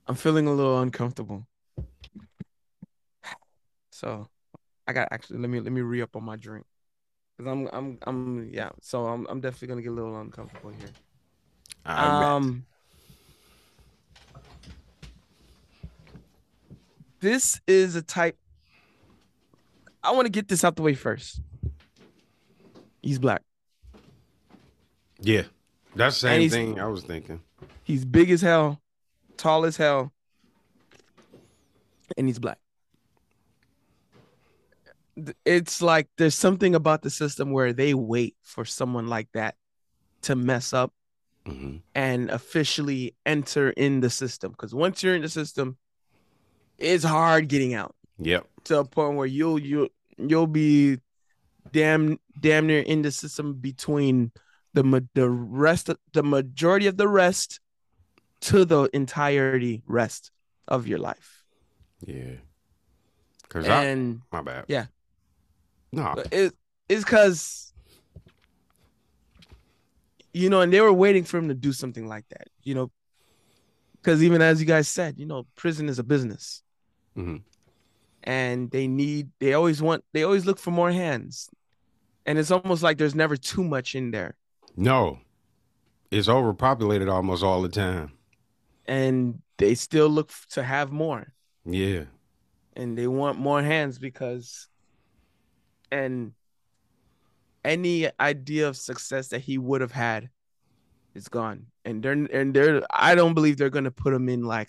I'm 0.06 0.14
feeling 0.14 0.46
a 0.46 0.52
little 0.54 0.80
uncomfortable. 0.80 1.46
So 3.90 4.28
I 4.88 4.94
got 4.94 5.08
actually 5.12 5.38
let 5.38 5.50
me 5.50 5.60
let 5.60 5.70
me 5.70 5.82
re 5.82 6.00
up 6.00 6.16
on 6.16 6.24
my 6.24 6.36
drink. 6.36 6.64
Cause 7.36 7.46
I'm 7.46 7.68
I'm 7.72 7.98
I'm 8.04 8.50
yeah, 8.50 8.70
so 8.80 9.06
I'm 9.06 9.26
I'm 9.28 9.40
definitely 9.40 9.68
gonna 9.68 9.82
get 9.82 9.90
a 9.92 9.94
little 9.94 10.18
uncomfortable 10.18 10.70
here. 10.70 10.88
I 11.84 12.34
Um, 12.34 12.64
this 17.20 17.60
is 17.66 17.96
a 17.96 18.02
type. 18.02 18.38
I 20.02 20.12
want 20.12 20.24
to 20.24 20.30
get 20.30 20.48
this 20.48 20.64
out 20.64 20.74
the 20.74 20.82
way 20.82 20.94
first. 20.94 21.42
He's 23.02 23.18
black. 23.18 23.42
yeah, 25.20 25.42
that's 25.94 26.20
the 26.22 26.28
same 26.28 26.50
thing 26.50 26.80
I 26.80 26.86
was 26.86 27.04
thinking. 27.04 27.40
He's 27.84 28.06
big 28.06 28.30
as 28.30 28.40
hell, 28.40 28.80
tall 29.36 29.66
as 29.66 29.76
hell, 29.76 30.12
and 32.16 32.26
he's 32.26 32.38
black. 32.38 32.58
It's 35.44 35.82
like 35.82 36.08
there's 36.16 36.34
something 36.34 36.74
about 36.74 37.02
the 37.02 37.10
system 37.10 37.50
where 37.50 37.72
they 37.72 37.94
wait 37.94 38.36
for 38.42 38.64
someone 38.64 39.08
like 39.08 39.28
that 39.34 39.54
to 40.22 40.36
mess 40.36 40.72
up 40.72 40.92
hmm 41.46 41.76
and 41.94 42.30
officially 42.30 43.16
enter 43.26 43.70
in 43.70 44.00
the 44.00 44.10
system. 44.10 44.52
Because 44.52 44.74
once 44.74 45.02
you're 45.02 45.14
in 45.16 45.22
the 45.22 45.28
system, 45.28 45.76
it's 46.78 47.04
hard 47.04 47.48
getting 47.48 47.74
out 47.74 47.94
Yep. 48.18 48.46
to 48.64 48.78
a 48.80 48.84
point 48.84 49.16
where 49.16 49.26
you'll 49.26 49.58
you 49.58 49.88
you'll 50.16 50.46
be 50.46 50.98
damn 51.72 52.18
damn 52.38 52.66
near 52.66 52.80
in 52.80 53.02
the 53.02 53.10
system 53.10 53.54
between 53.54 54.32
the 54.74 55.08
the 55.14 55.28
rest 55.28 55.88
of 55.88 55.98
the 56.12 56.22
majority 56.22 56.86
of 56.86 56.96
the 56.96 57.08
rest 57.08 57.60
to 58.40 58.64
the 58.64 58.88
entirety 58.92 59.82
rest 59.86 60.30
of 60.68 60.86
your 60.86 60.98
life. 60.98 61.42
Yeah. 62.06 62.36
Cause 63.48 63.66
I, 63.68 63.84
And 63.84 64.20
my 64.30 64.42
bad. 64.42 64.64
yeah. 64.68 64.86
No. 65.92 66.14
it 66.32 66.54
it's 66.88 67.04
because 67.04 67.72
you 70.32 70.50
know, 70.50 70.60
and 70.60 70.72
they 70.72 70.80
were 70.80 70.92
waiting 70.92 71.24
for 71.24 71.38
him 71.38 71.48
to 71.48 71.54
do 71.54 71.72
something 71.72 72.06
like 72.06 72.28
that, 72.28 72.48
you 72.62 72.74
know, 72.74 72.90
because 73.94 74.22
even 74.22 74.42
as 74.42 74.60
you 74.60 74.66
guys 74.66 74.86
said, 74.86 75.18
you 75.18 75.26
know, 75.26 75.46
prison 75.56 75.88
is 75.88 75.98
a 75.98 76.04
business, 76.04 76.62
Mhm. 77.16 77.42
and 78.24 78.70
they 78.70 78.86
need, 78.86 79.30
they 79.40 79.54
always 79.54 79.80
want, 79.82 80.04
they 80.12 80.22
always 80.22 80.44
look 80.46 80.58
for 80.58 80.70
more 80.70 80.92
hands, 80.92 81.48
and 82.26 82.38
it's 82.38 82.50
almost 82.50 82.82
like 82.82 82.98
there's 82.98 83.14
never 83.14 83.36
too 83.36 83.64
much 83.64 83.94
in 83.94 84.10
there, 84.10 84.36
No. 84.76 85.18
It's 86.10 86.28
overpopulated 86.28 87.08
almost 87.08 87.42
all 87.42 87.60
the 87.62 87.68
time. 87.68 88.12
and 88.86 89.42
they 89.58 89.74
still 89.74 90.08
look 90.08 90.30
to 90.50 90.62
have 90.62 90.92
more, 90.92 91.32
Yeah. 91.64 92.04
and 92.76 92.96
they 92.96 93.06
want 93.08 93.38
more 93.38 93.62
hands 93.62 93.98
because, 93.98 94.68
and 95.90 96.32
any 97.64 98.08
idea 98.20 98.68
of 98.68 98.76
success 98.76 99.28
that 99.28 99.40
he 99.40 99.58
would 99.58 99.80
have 99.80 99.92
had 99.92 100.30
is 101.14 101.28
gone. 101.28 101.66
And 101.84 102.02
they're 102.02 102.12
and 102.12 102.54
they're 102.54 102.82
i 102.90 103.14
don't 103.14 103.34
believe 103.34 103.56
they're 103.56 103.70
gonna 103.70 103.90
put 103.90 104.12
him 104.12 104.28
in 104.28 104.44
like 104.44 104.68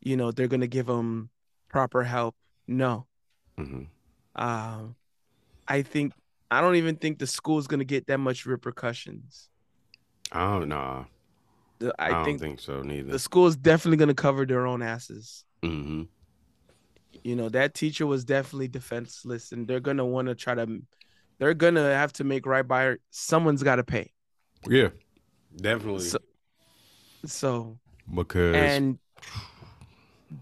you 0.00 0.16
know 0.16 0.30
they're 0.30 0.48
gonna 0.48 0.66
give 0.66 0.88
him 0.88 1.30
proper 1.68 2.02
help. 2.02 2.34
No. 2.66 3.06
Hmm 3.58 3.84
um 4.36 4.96
i 5.68 5.82
think 5.82 6.12
i 6.50 6.60
don't 6.60 6.74
even 6.74 6.96
think 6.96 7.18
the 7.18 7.26
school's 7.26 7.66
gonna 7.66 7.84
get 7.84 8.06
that 8.06 8.18
much 8.18 8.46
repercussions. 8.46 9.48
I 10.32 10.58
don't 10.58 10.68
know. 10.68 11.06
The- 11.78 11.94
I, 11.98 12.06
i, 12.06 12.10
don't 12.10 12.24
think, 12.24 12.40
think, 12.40 12.60
so 12.60 12.82
neither. 12.82 13.12
the 13.12 13.18
school's 13.18 13.56
definitely 13.56 13.98
gonna 13.98 14.14
cover 14.14 14.44
their 14.44 14.66
own 14.66 14.82
asses. 14.82 15.44
Hmm 15.62 16.04
you 17.22 17.36
know 17.36 17.48
that 17.48 17.74
teacher 17.74 18.06
was 18.06 18.24
definitely 18.24 18.68
defenseless 18.68 19.52
and 19.52 19.66
they're 19.68 19.80
gonna 19.80 20.04
want 20.04 20.28
to 20.28 20.34
try 20.34 20.54
to 20.54 20.82
they're 21.38 21.54
gonna 21.54 21.94
have 21.94 22.12
to 22.12 22.24
make 22.24 22.46
right 22.46 22.66
by 22.66 22.82
her 22.84 22.98
someone's 23.10 23.62
got 23.62 23.76
to 23.76 23.84
pay 23.84 24.10
Yeah. 24.66 24.88
Definitely. 25.56 26.04
So- 26.06 26.18
so 27.26 27.78
because 28.14 28.54
and 28.56 28.98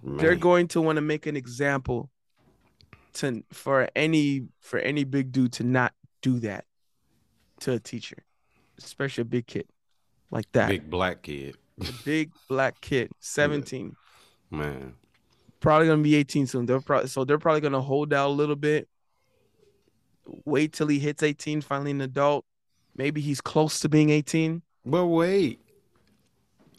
they're 0.02 0.34
going 0.36 0.68
to 0.68 0.80
want 0.80 0.96
to 0.96 1.00
make 1.02 1.26
an 1.26 1.36
example 1.36 2.10
to 3.14 3.44
for 3.52 3.88
any 3.94 4.48
for 4.60 4.78
any 4.78 5.04
big 5.04 5.32
dude 5.32 5.52
to 5.54 5.64
not 5.64 5.92
do 6.22 6.38
that 6.40 6.64
to 7.60 7.72
a 7.72 7.78
teacher, 7.78 8.24
especially 8.78 9.22
a 9.22 9.26
big 9.26 9.46
kid 9.46 9.66
like 10.30 10.50
that. 10.52 10.68
big 10.68 10.88
black 10.90 11.22
kid. 11.22 11.56
A 11.80 11.92
big 12.04 12.32
black 12.48 12.80
kid, 12.80 13.10
17, 13.20 13.94
Man. 14.50 14.94
Probably 15.62 15.86
gonna 15.86 16.02
be 16.02 16.14
18 16.16 16.46
soon. 16.46 16.66
They're 16.66 16.80
probably 16.80 17.08
so 17.08 17.24
they're 17.24 17.38
probably 17.38 17.62
gonna 17.62 17.80
hold 17.80 18.12
out 18.12 18.28
a 18.28 18.32
little 18.34 18.56
bit. 18.56 18.88
Wait 20.44 20.72
till 20.72 20.86
he 20.86 20.98
hits 20.98 21.22
18, 21.22 21.62
finally 21.62 21.90
an 21.92 22.00
adult. 22.00 22.44
Maybe 22.96 23.20
he's 23.20 23.40
close 23.40 23.80
to 23.80 23.88
being 23.88 24.10
18. 24.10 24.62
But 24.84 25.06
wait. 25.06 25.60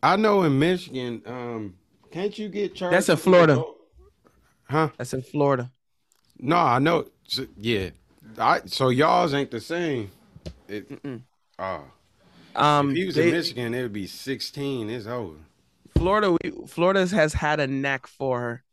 I 0.01 0.15
know 0.17 0.43
in 0.43 0.59
Michigan, 0.59 1.21
um, 1.25 1.75
can't 2.11 2.37
you 2.37 2.49
get 2.49 2.75
charged? 2.75 2.93
That's 2.93 3.09
in 3.09 3.17
Florida. 3.17 3.53
adult- 3.53 3.77
Huh? 4.65 4.89
That's 4.97 5.13
in 5.13 5.21
Florida. 5.21 5.71
No, 6.39 6.57
I 6.57 6.79
know. 6.79 7.05
So- 7.27 7.47
yeah. 7.57 7.89
I 8.37 8.61
so 8.65 8.89
y'all's 8.89 9.33
ain't 9.33 9.51
the 9.51 9.59
same. 9.61 10.11
It, 10.67 10.89
oh. 11.59 11.83
Um, 12.55 12.91
if 12.91 12.95
he 12.97 13.05
was 13.05 13.15
they- 13.15 13.27
in 13.29 13.31
Michigan, 13.35 13.73
it 13.73 13.81
would 13.83 13.93
be 13.93 14.07
16. 14.07 14.89
It's 14.89 15.05
over. 15.07 15.35
Florida, 15.97 16.31
we, 16.43 16.51
Florida 16.67 17.05
has 17.07 17.33
had 17.33 17.59
a 17.59 17.67
knack 17.67 18.07
for 18.07 18.63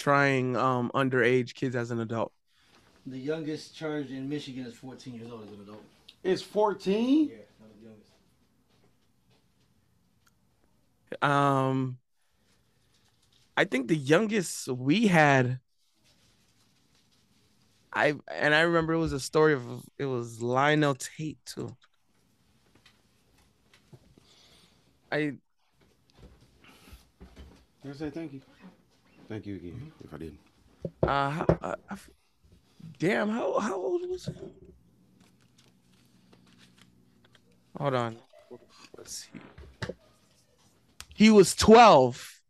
trying 0.00 0.56
um 0.56 0.90
underage 0.94 1.54
kids 1.54 1.76
as 1.76 1.90
an 1.90 2.00
adult. 2.00 2.32
The 3.06 3.18
youngest 3.18 3.76
charged 3.76 4.10
in 4.10 4.26
Michigan 4.28 4.66
is 4.66 4.74
14 4.74 5.14
years 5.14 5.30
old 5.30 5.44
as 5.44 5.52
an 5.52 5.60
adult. 5.62 5.82
It's 6.22 6.42
14? 6.42 7.28
Yeah, 7.28 7.36
that 7.36 7.46
was 7.60 7.70
the 7.80 7.86
youngest. 7.86 8.10
Um, 11.22 11.96
I 13.56 13.64
think 13.64 13.88
the 13.88 13.96
youngest 13.96 14.68
we 14.68 15.06
had, 15.06 15.60
I 17.92 18.14
and 18.32 18.54
I 18.54 18.60
remember 18.60 18.92
it 18.94 18.98
was 18.98 19.12
a 19.12 19.20
story 19.20 19.54
of 19.54 19.64
it 19.98 20.06
was 20.06 20.40
Lionel 20.40 20.94
Tate 20.94 21.44
too. 21.44 21.76
I 25.10 25.32
I 27.88 27.92
say 27.92 28.10
thank 28.10 28.34
you. 28.34 28.40
Thank 29.30 29.46
you 29.46 29.54
again. 29.54 29.92
If 30.02 30.12
I 30.12 30.16
didn't. 30.16 30.38
uh, 31.04 31.30
how, 31.30 31.46
uh 31.62 31.74
I 31.88 31.92
f- 31.92 32.10
damn 32.98 33.28
how 33.28 33.60
how 33.60 33.76
old 33.76 34.02
was 34.10 34.26
he? 34.26 34.32
Hold 37.78 37.94
on, 37.94 38.16
let's 38.98 39.28
see. 39.32 39.92
He 41.14 41.30
was 41.30 41.54
twelve. 41.54 42.40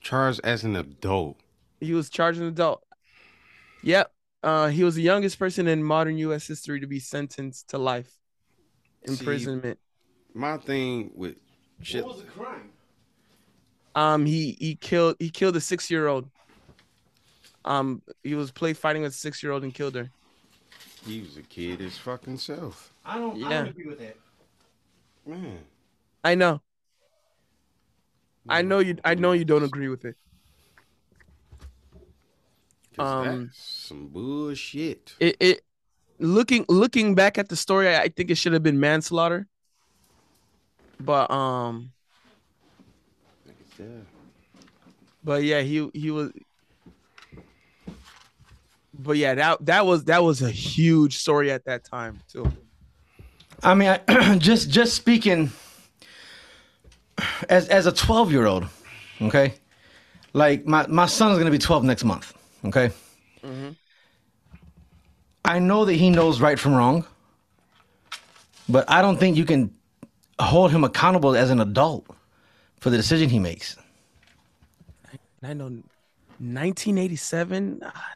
Charged 0.00 0.40
as 0.44 0.62
an 0.62 0.76
adult. 0.76 1.40
He 1.80 1.92
was 1.92 2.08
charged 2.08 2.40
an 2.40 2.46
adult. 2.46 2.84
Yep. 3.82 4.12
Uh, 4.44 4.68
he 4.68 4.84
was 4.84 4.94
the 4.94 5.02
youngest 5.02 5.40
person 5.40 5.66
in 5.66 5.82
modern 5.82 6.18
U.S. 6.18 6.46
history 6.46 6.78
to 6.78 6.86
be 6.86 7.00
sentenced 7.00 7.70
to 7.70 7.78
life 7.78 8.12
imprisonment. 9.02 9.80
My 10.34 10.56
thing 10.58 11.10
with 11.16 11.34
shit. 11.82 12.04
What 12.04 12.14
was 12.14 12.24
the 12.24 12.30
crime? 12.30 12.70
Um, 13.94 14.26
he 14.26 14.56
he 14.58 14.74
killed 14.74 15.16
he 15.18 15.30
killed 15.30 15.56
a 15.56 15.60
six 15.60 15.90
year 15.90 16.08
old. 16.08 16.28
Um, 17.64 18.02
he 18.22 18.34
was 18.34 18.50
play 18.50 18.72
fighting 18.72 19.02
with 19.02 19.12
a 19.12 19.16
six 19.16 19.42
year 19.42 19.52
old 19.52 19.62
and 19.62 19.72
killed 19.72 19.94
her. 19.94 20.10
He 21.06 21.20
was 21.20 21.36
a 21.36 21.42
kid 21.42 21.80
his 21.80 21.98
fucking 21.98 22.38
self. 22.38 22.92
I 23.04 23.18
don't. 23.18 23.42
I 23.44 23.50
don't 23.50 23.68
agree 23.68 23.86
with 23.86 23.98
that. 24.00 24.16
Man. 25.26 25.58
I 26.22 26.34
know. 26.34 26.60
I 28.48 28.62
know 28.62 28.78
you. 28.78 28.96
I 29.04 29.14
know 29.14 29.32
you 29.32 29.44
don't 29.44 29.64
agree 29.64 29.88
with 29.88 30.04
it. 30.04 30.16
Um, 32.98 33.46
that's 33.46 33.58
some 33.58 34.08
bullshit. 34.08 35.14
It 35.18 35.36
it 35.40 35.60
looking 36.18 36.64
looking 36.68 37.14
back 37.14 37.38
at 37.38 37.48
the 37.48 37.56
story, 37.56 37.88
I, 37.88 38.02
I 38.02 38.08
think 38.08 38.30
it 38.30 38.36
should 38.36 38.52
have 38.52 38.62
been 38.62 38.80
manslaughter. 38.80 39.46
But 41.00 41.30
um, 41.30 41.92
Yeah. 43.78 43.86
But 45.22 45.42
yeah, 45.42 45.60
he 45.60 45.88
he 45.94 46.10
was. 46.10 46.32
But 48.96 49.16
yeah, 49.16 49.34
that 49.34 49.66
that 49.66 49.86
was 49.86 50.04
that 50.04 50.22
was 50.22 50.42
a 50.42 50.50
huge 50.50 51.18
story 51.18 51.50
at 51.50 51.64
that 51.64 51.84
time 51.84 52.20
too. 52.30 52.50
I 53.62 53.74
mean, 53.74 53.88
I, 53.88 54.38
just 54.38 54.70
just 54.70 54.94
speaking 54.94 55.50
as 57.48 57.68
as 57.68 57.86
a 57.86 57.92
12 57.92 58.30
year 58.30 58.46
old, 58.46 58.66
okay, 59.22 59.54
like 60.32 60.66
my 60.66 60.86
my 60.86 61.06
son's 61.06 61.38
gonna 61.38 61.50
be 61.50 61.58
12 61.58 61.84
next 61.84 62.04
month, 62.04 62.34
okay. 62.66 62.90
Mm-hmm. 63.42 63.70
I 65.44 65.58
know 65.58 65.84
that 65.84 65.94
he 65.94 66.10
knows 66.10 66.40
right 66.40 66.58
from 66.58 66.74
wrong, 66.74 67.04
but 68.68 68.88
I 68.90 69.02
don't 69.02 69.18
think 69.18 69.36
you 69.36 69.44
can 69.44 69.74
hold 70.38 70.70
him 70.70 70.84
accountable 70.84 71.36
as 71.36 71.50
an 71.50 71.60
adult 71.60 72.06
for 72.84 72.90
the 72.90 72.98
decision 72.98 73.30
he 73.30 73.38
makes. 73.38 73.76
I 75.42 75.54
know, 75.54 75.64
1987. 76.38 77.80
ah, 77.82 78.12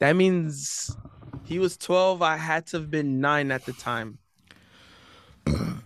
That 0.00 0.16
means 0.16 0.96
he 1.44 1.60
was 1.60 1.76
12. 1.76 2.20
I 2.20 2.36
had 2.36 2.66
to 2.68 2.78
have 2.78 2.90
been 2.90 3.20
nine 3.20 3.52
at 3.52 3.64
the 3.66 3.72
time. 3.72 4.18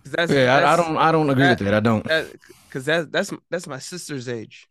That's, 0.06 0.32
Yeah, 0.32 0.56
I, 0.56 0.72
I 0.72 0.76
don't 0.76 0.96
I 0.96 1.12
don't 1.12 1.28
agree 1.28 1.48
with 1.48 1.58
that- 1.58 1.64
that. 1.66 1.74
I 1.74 1.80
don't. 1.80 2.02
that 2.04 2.32
because 2.66 2.86
that's 2.86 3.06
that's 3.10 3.30
that's 3.50 3.66
my 3.66 3.78
sister's 3.78 4.26
age. 4.26 4.68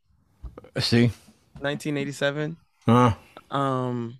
See, 0.80 1.12
1987. 1.60 2.58
uh, 2.88 3.14
Um. 3.52 4.18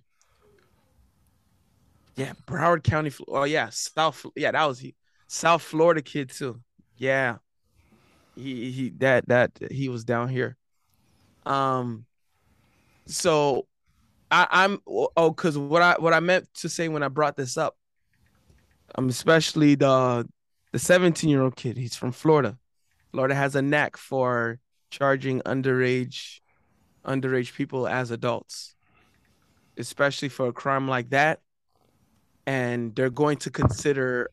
Yeah, 2.14 2.34
Broward 2.46 2.84
County. 2.84 3.10
Oh 3.26 3.42
yeah, 3.44 3.68
South. 3.70 4.24
Yeah, 4.36 4.52
that 4.52 4.64
was 4.66 4.78
he. 4.78 4.94
South 5.26 5.62
Florida 5.62 6.02
kid 6.02 6.30
too. 6.30 6.60
Yeah. 6.96 7.38
He 8.38 8.70
he 8.70 8.90
that 8.98 9.26
that 9.28 9.52
he 9.70 9.88
was 9.88 10.04
down 10.04 10.28
here. 10.28 10.56
Um. 11.44 12.06
So, 13.06 13.66
I 14.30 14.46
I'm 14.50 14.80
oh 14.86 15.30
because 15.30 15.56
what 15.56 15.82
I 15.82 15.96
what 15.98 16.12
I 16.12 16.20
meant 16.20 16.48
to 16.54 16.68
say 16.68 16.88
when 16.88 17.02
I 17.02 17.08
brought 17.08 17.36
this 17.36 17.56
up. 17.56 17.76
Um, 18.94 19.08
especially 19.08 19.74
the 19.74 20.26
the 20.72 20.78
17 20.78 21.28
year 21.28 21.42
old 21.42 21.56
kid. 21.56 21.76
He's 21.76 21.96
from 21.96 22.12
Florida. 22.12 22.58
Florida 23.12 23.34
has 23.34 23.54
a 23.54 23.62
knack 23.62 23.96
for 23.96 24.60
charging 24.90 25.40
underage 25.42 26.40
underage 27.04 27.54
people 27.54 27.86
as 27.86 28.10
adults 28.10 28.74
especially 29.78 30.28
for 30.28 30.48
a 30.48 30.52
crime 30.52 30.88
like 30.88 31.10
that 31.10 31.40
and 32.46 32.94
they're 32.94 33.10
going 33.10 33.36
to 33.36 33.50
consider 33.50 34.30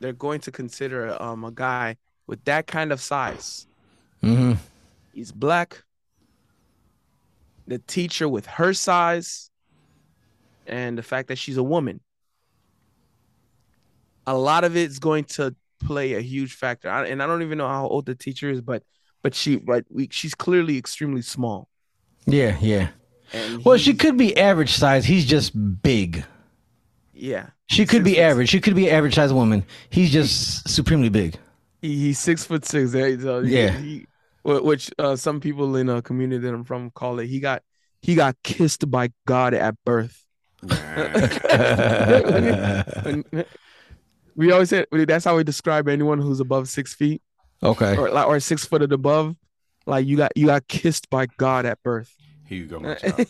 they're 0.00 0.12
going 0.12 0.40
to 0.40 0.52
consider 0.52 1.20
um 1.20 1.44
a 1.44 1.50
guy 1.50 1.96
with 2.26 2.44
that 2.44 2.66
kind 2.66 2.92
of 2.92 3.00
size. 3.00 3.66
hmm 4.22 4.56
He's 5.12 5.32
black. 5.32 5.82
The 7.66 7.78
teacher 7.78 8.28
with 8.28 8.46
her 8.46 8.72
size, 8.74 9.50
and 10.66 10.96
the 10.98 11.02
fact 11.02 11.28
that 11.28 11.36
she's 11.38 11.56
a 11.56 11.62
woman. 11.62 12.00
A 14.26 14.36
lot 14.36 14.64
of 14.64 14.76
it's 14.76 14.98
going 14.98 15.24
to 15.24 15.54
play 15.84 16.14
a 16.14 16.20
huge 16.20 16.54
factor, 16.54 16.88
I, 16.90 17.06
and 17.06 17.22
I 17.22 17.26
don't 17.26 17.42
even 17.42 17.58
know 17.58 17.68
how 17.68 17.86
old 17.86 18.06
the 18.06 18.14
teacher 18.14 18.50
is, 18.50 18.60
but 18.60 18.82
but 19.22 19.34
she 19.34 19.56
but 19.56 19.84
we, 19.88 20.08
she's 20.10 20.34
clearly 20.34 20.78
extremely 20.78 21.22
small. 21.22 21.68
Yeah, 22.26 22.56
yeah. 22.60 22.88
And 23.32 23.64
Well, 23.64 23.78
she 23.78 23.94
could 23.94 24.16
be 24.16 24.36
average 24.36 24.72
size. 24.72 25.04
He's 25.04 25.26
just 25.26 25.52
big. 25.82 26.24
yeah. 27.12 27.50
She 27.68 27.84
could 27.86 28.04
be 28.04 28.20
average. 28.20 28.48
She 28.48 28.60
could 28.60 28.74
be 28.76 28.90
average 28.90 29.14
size 29.14 29.32
woman. 29.32 29.64
He's 29.90 30.12
just 30.12 30.68
supremely 30.68 31.08
big. 31.08 31.36
He, 31.80 31.96
he's 31.96 32.18
six 32.18 32.44
foot 32.44 32.64
six. 32.64 32.94
eh, 32.94 33.16
so 33.20 33.40
Yeah. 33.40 33.76
he- 33.78 34.06
which 34.44 34.92
uh, 35.00 35.16
some 35.16 35.40
people 35.40 35.74
in 35.76 35.88
a 35.88 36.00
community 36.00 36.46
that 36.46 36.54
I'm 36.54 36.62
from 36.64 36.90
call 36.92 37.18
it. 37.18 37.26
He 37.26 37.40
got 37.40 37.62
he 38.00 38.14
got 38.14 38.36
kissed 38.44 38.88
by 38.88 39.10
God 39.26 39.54
at 39.54 39.74
birth. 39.84 40.24
We 44.38 44.52
always 44.52 44.68
say 44.68 44.84
that's 44.92 45.24
how 45.24 45.36
we 45.36 45.44
describe 45.44 45.88
anyone 45.88 46.18
who's 46.20 46.40
above 46.40 46.68
six 46.68 46.92
feet 46.94 47.22
okay. 47.62 47.96
or 47.96 48.10
like 48.10 48.26
or 48.26 48.38
six 48.38 48.66
foot 48.66 48.82
and 48.82 48.92
above. 48.92 49.34
Like 49.86 50.06
you 50.06 50.18
got 50.18 50.32
you 50.36 50.44
got 50.46 50.68
kissed 50.68 51.08
by 51.08 51.26
God 51.38 51.64
at 51.64 51.82
birth. 51.82 52.14
Here 52.46 52.58
you 52.58 52.66
go, 52.66 52.78
my 52.80 52.94
child. 52.96 53.26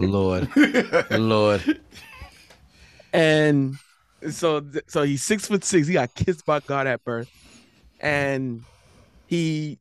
Lord. 0.00 0.48
Lord. 1.10 1.78
and 3.12 3.76
so 4.30 4.64
so 4.86 5.02
he's 5.02 5.22
six 5.22 5.46
foot 5.46 5.62
six. 5.62 5.88
He 5.88 5.92
got 5.92 6.14
kissed 6.14 6.46
by 6.46 6.60
God 6.60 6.86
at 6.86 7.04
birth, 7.04 7.28
and 8.00 8.62
he 9.26 9.78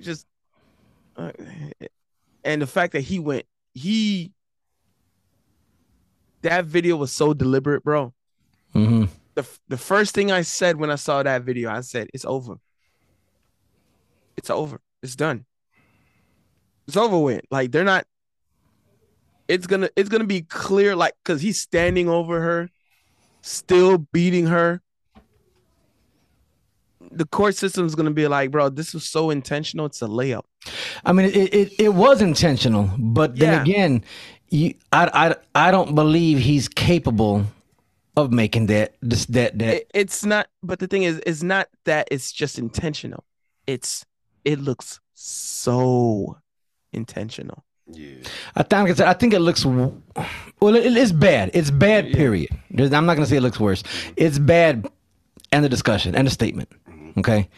just 0.00 0.26
uh, 1.16 1.32
and 2.44 2.62
the 2.62 2.66
fact 2.66 2.92
that 2.92 3.02
he 3.02 3.18
went 3.18 3.46
he 3.74 4.32
that 6.42 6.64
video 6.64 6.96
was 6.96 7.12
so 7.12 7.34
deliberate, 7.34 7.82
bro. 7.82 8.12
hmm 8.72 9.04
The 9.34 9.46
the 9.68 9.76
first 9.78 10.14
thing 10.14 10.30
I 10.32 10.42
said 10.42 10.76
when 10.76 10.90
I 10.90 10.96
saw 10.96 11.22
that 11.22 11.42
video, 11.42 11.70
I 11.70 11.80
said, 11.80 12.08
"It's 12.14 12.24
over. 12.24 12.58
It's 14.36 14.50
over. 14.50 14.80
It's 15.02 15.16
done. 15.16 15.44
It's 16.86 16.96
over 16.96 17.18
with. 17.18 17.42
Like 17.50 17.70
they're 17.72 17.84
not. 17.84 18.06
It's 19.48 19.66
gonna 19.66 19.88
it's 19.96 20.08
gonna 20.08 20.24
be 20.24 20.42
clear, 20.42 20.94
like 20.94 21.14
because 21.24 21.40
he's 21.40 21.60
standing 21.60 22.08
over 22.08 22.40
her, 22.40 22.70
still 23.42 23.98
beating 23.98 24.46
her. 24.46 24.82
The 27.10 27.26
court 27.26 27.56
system 27.56 27.86
is 27.86 27.94
gonna 27.94 28.10
be 28.10 28.28
like, 28.28 28.50
bro, 28.50 28.68
this 28.68 28.94
was 28.94 29.04
so 29.04 29.30
intentional. 29.30 29.86
It's 29.86 30.02
a 30.02 30.06
layup. 30.06 30.42
I 31.04 31.12
mean, 31.12 31.26
it, 31.26 31.54
it, 31.54 31.72
it 31.80 31.88
was 31.94 32.20
intentional, 32.20 32.90
but 32.98 33.36
then 33.36 33.52
Yeah. 33.54 33.62
again, 33.62 34.04
you, 34.50 34.74
I, 34.92 35.34
I, 35.54 35.66
I 35.68 35.70
don't 35.70 35.94
believe 35.94 36.38
he's 36.38 36.68
capable 36.68 37.44
of 38.16 38.32
making 38.32 38.66
that 38.66 38.94
this 39.02 39.26
that 39.26 39.58
that. 39.58 39.74
It- 39.76 39.90
it's 39.94 40.24
not. 40.24 40.48
But 40.62 40.78
the 40.80 40.86
thing 40.86 41.02
is, 41.04 41.20
it's 41.26 41.42
not 41.42 41.68
that 41.84 42.08
it's 42.10 42.32
just 42.32 42.58
intentional. 42.58 43.24
It's 43.66 44.04
it 44.44 44.58
looks 44.58 45.00
so 45.14 46.38
intentional. 46.92 47.64
yeah. 47.86 48.14
I 48.56 48.62
think 48.62 49.00
I 49.00 49.12
think 49.14 49.34
it 49.34 49.40
looks 49.40 49.64
well. 49.64 49.94
It, 50.16 50.96
it's 50.96 51.12
bad. 51.12 51.50
It's 51.54 51.70
bad. 51.70 52.12
Period. 52.12 52.50
There's, 52.70 52.92
I'm 52.92 53.06
not 53.06 53.14
gonna 53.14 53.26
say 53.26 53.36
it 53.36 53.42
looks 53.42 53.60
worse. 53.60 53.82
It's 54.16 54.38
bad. 54.38 54.88
End 55.52 55.64
of 55.64 55.70
discussion. 55.70 56.14
End 56.14 56.26
of 56.26 56.32
statement. 56.32 56.68
Okay. 57.18 57.48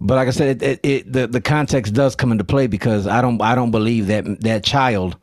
But 0.00 0.14
like 0.14 0.28
I 0.28 0.30
said, 0.30 0.62
it, 0.62 0.62
it, 0.62 0.80
it 0.82 1.12
the 1.12 1.26
the 1.26 1.40
context 1.40 1.92
does 1.92 2.16
come 2.16 2.32
into 2.32 2.44
play 2.44 2.66
because 2.66 3.06
I 3.06 3.20
don't 3.20 3.40
I 3.42 3.54
don't 3.54 3.70
believe 3.70 4.06
that 4.06 4.40
that 4.40 4.64
child 4.64 5.16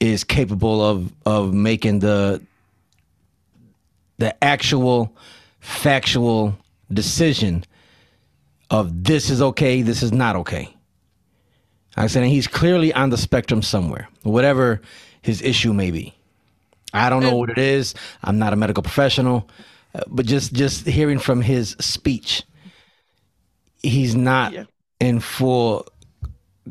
is 0.00 0.24
capable 0.24 0.84
of 0.84 1.12
of 1.24 1.54
making 1.54 2.00
the 2.00 2.42
the 4.18 4.42
actual 4.42 5.14
factual 5.60 6.56
decision 6.92 7.64
of 8.70 9.04
this 9.04 9.30
is 9.30 9.42
okay, 9.42 9.82
this 9.82 10.02
is 10.02 10.12
not 10.12 10.34
okay. 10.36 10.74
Like 11.96 12.04
I 12.04 12.06
said, 12.06 12.22
and 12.22 12.32
he's 12.32 12.46
clearly 12.46 12.92
on 12.94 13.10
the 13.10 13.18
spectrum 13.18 13.62
somewhere, 13.62 14.08
whatever 14.22 14.80
his 15.20 15.42
issue 15.42 15.72
may 15.72 15.90
be. 15.90 16.14
I 16.94 17.10
don't 17.10 17.22
know 17.22 17.36
what 17.36 17.50
it 17.50 17.58
is. 17.58 17.94
I'm 18.22 18.38
not 18.38 18.52
a 18.52 18.56
medical 18.56 18.82
professional, 18.82 19.48
uh, 19.94 20.00
but 20.08 20.26
just 20.26 20.52
just 20.52 20.86
hearing 20.86 21.18
from 21.18 21.40
his 21.40 21.76
speech, 21.80 22.42
he's 23.82 24.14
not 24.14 24.52
Yeah. 24.52 24.64
in 25.00 25.20
full 25.20 25.86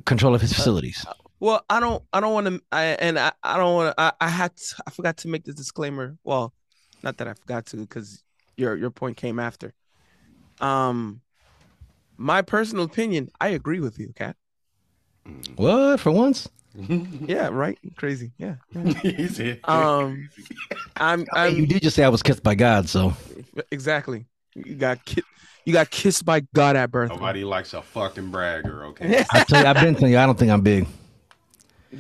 control 0.05 0.33
of 0.35 0.41
his 0.41 0.53
facilities. 0.53 1.05
Well, 1.39 1.65
I 1.69 1.79
don't, 1.79 2.03
I 2.13 2.19
don't 2.19 2.33
want 2.33 2.47
to, 2.47 2.61
I, 2.71 2.83
and 2.83 3.17
I, 3.17 3.31
I 3.41 3.57
don't 3.57 3.73
want 3.73 3.97
to. 3.97 4.01
I, 4.01 4.11
I 4.21 4.27
had, 4.29 4.55
to, 4.55 4.75
I 4.85 4.91
forgot 4.91 5.17
to 5.17 5.27
make 5.27 5.43
this 5.43 5.55
disclaimer. 5.55 6.17
Well, 6.23 6.53
not 7.03 7.17
that 7.17 7.27
I 7.27 7.33
forgot 7.33 7.65
to, 7.67 7.77
because 7.77 8.23
your 8.57 8.75
your 8.75 8.91
point 8.91 9.17
came 9.17 9.39
after. 9.39 9.73
Um, 10.59 11.21
my 12.17 12.43
personal 12.43 12.85
opinion, 12.85 13.29
I 13.41 13.49
agree 13.49 13.79
with 13.79 13.97
you, 13.97 14.13
Kat. 14.15 14.35
What 15.55 15.99
for 15.99 16.11
once? 16.11 16.47
Yeah, 17.27 17.49
right. 17.49 17.77
Crazy. 17.97 18.31
Yeah. 18.37 18.55
yeah. 18.73 18.83
He's 19.01 19.35
here. 19.37 19.59
Um, 19.65 20.29
I'm, 20.95 21.19
you 21.21 21.25
I'm 21.33 21.65
did 21.65 21.81
just 21.81 21.95
say 21.95 22.03
I 22.03 22.09
was 22.09 22.23
kissed 22.23 22.43
by 22.43 22.55
God, 22.55 22.87
so 22.87 23.13
exactly. 23.71 24.25
You 24.55 24.75
got 24.75 25.03
ki- 25.05 25.23
you 25.65 25.73
got 25.73 25.89
kissed 25.89 26.25
by 26.25 26.41
God 26.53 26.75
at 26.75 26.91
birth. 26.91 27.09
Nobody 27.09 27.43
likes 27.43 27.73
a 27.73 27.81
fucking 27.81 28.31
bragger, 28.31 28.85
okay? 28.87 29.23
I 29.31 29.43
tell 29.43 29.61
you, 29.61 29.67
I've 29.67 29.75
been 29.81 29.95
telling 29.95 30.11
you, 30.13 30.17
I 30.19 30.25
don't 30.25 30.37
think 30.37 30.51
I'm 30.51 30.61
big. 30.61 30.87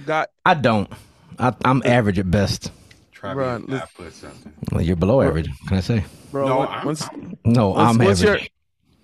Got 0.05 0.29
I 0.45 0.53
don't. 0.53 0.89
I, 1.37 1.53
I'm 1.65 1.81
average 1.85 2.19
at 2.19 2.29
best. 2.29 2.71
Try 3.11 3.33
Bruh, 3.33 3.67
me. 3.67 3.75
I 3.77 3.83
put 3.95 4.13
something. 4.13 4.53
Well, 4.71 4.81
you're 4.81 4.95
below 4.95 5.21
average. 5.21 5.49
Can 5.67 5.77
I 5.77 5.81
say? 5.81 6.03
bro. 6.31 6.47
No, 6.47 6.59
on- 6.59 6.67
I'm- 6.67 6.85
once, 6.85 7.09
No, 7.43 7.69
once, 7.69 7.79
I'm 7.99 8.05
once 8.05 8.23
average. 8.23 8.49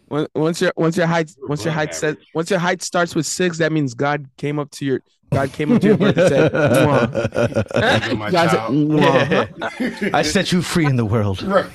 your 0.10 0.28
once 0.34 0.62
your 0.62 0.74
once 0.78 0.98
your 0.98 1.08
height 1.08 1.32
once 1.48 1.66
your 1.66 1.74
height 1.74 1.94
says 1.94 2.16
once 2.34 2.50
your 2.50 2.60
height 2.60 2.82
starts 2.82 3.14
with 3.14 3.26
six, 3.26 3.58
that 3.58 3.72
means 3.72 3.94
God 3.94 4.28
came 4.38 4.58
up 4.60 4.72
to 4.72 4.86
your 4.86 5.02
God 5.32 5.52
came 5.52 5.72
up 5.74 5.82
to 5.82 5.88
your 5.88 5.98
birth 5.98 6.18
and 6.18 6.30
said, 6.30 6.52
"Mwah." 6.54 8.08
These 8.08 8.18
my 8.18 8.32
God 8.32 8.50
said, 8.50 8.60
"Mwah." 8.70 10.14
I 10.14 10.22
set 10.22 10.52
you 10.52 10.62
free 10.62 10.86
in 10.86 10.96
the 10.96 11.06
world. 11.06 11.44
Right. 11.44 11.70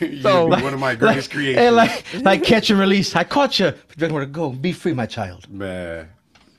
You're 0.00 0.20
So- 0.22 0.46
one 0.46 0.74
of 0.74 0.80
my 0.80 0.94
greatest 0.94 1.30
creations. 1.30 1.58
And 1.64 1.76
like, 1.76 2.04
like 2.22 2.42
catch 2.42 2.70
and 2.70 2.78
release. 2.78 3.14
I 3.14 3.24
caught 3.24 3.58
you. 3.58 3.72
But 3.98 4.08
you 4.08 4.14
want 4.14 4.24
to 4.24 4.30
go. 4.30 4.50
Be 4.50 4.72
free, 4.72 4.92
my 4.94 5.06
child. 5.06 5.48
Man. 5.50 6.08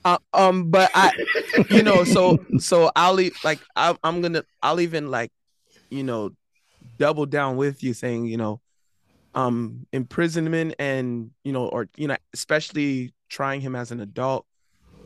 Uh, 0.06 0.18
um, 0.34 0.70
but 0.72 0.90
I, 0.96 1.12
you 1.70 1.84
know, 1.84 2.06
so 2.06 2.40
so 2.60 2.90
I'll 2.96 3.20
like 3.44 3.60
I, 3.76 3.96
I'm 4.04 4.22
gonna 4.22 4.44
I'll 4.64 4.80
even 4.80 5.12
like, 5.12 5.32
you 5.90 6.04
know, 6.04 6.32
double 6.98 7.26
down 7.26 7.58
with 7.58 7.84
you 7.84 7.94
saying 7.94 8.26
you 8.26 8.38
know, 8.38 8.62
um, 9.36 9.86
imprisonment 9.92 10.76
and 10.80 11.32
you 11.44 11.52
know, 11.52 11.68
or 11.68 11.90
you 11.98 12.08
know, 12.08 12.16
especially 12.34 13.14
trying 13.28 13.60
him 13.60 13.76
as 13.76 13.92
an 13.92 14.00
adult 14.00 14.46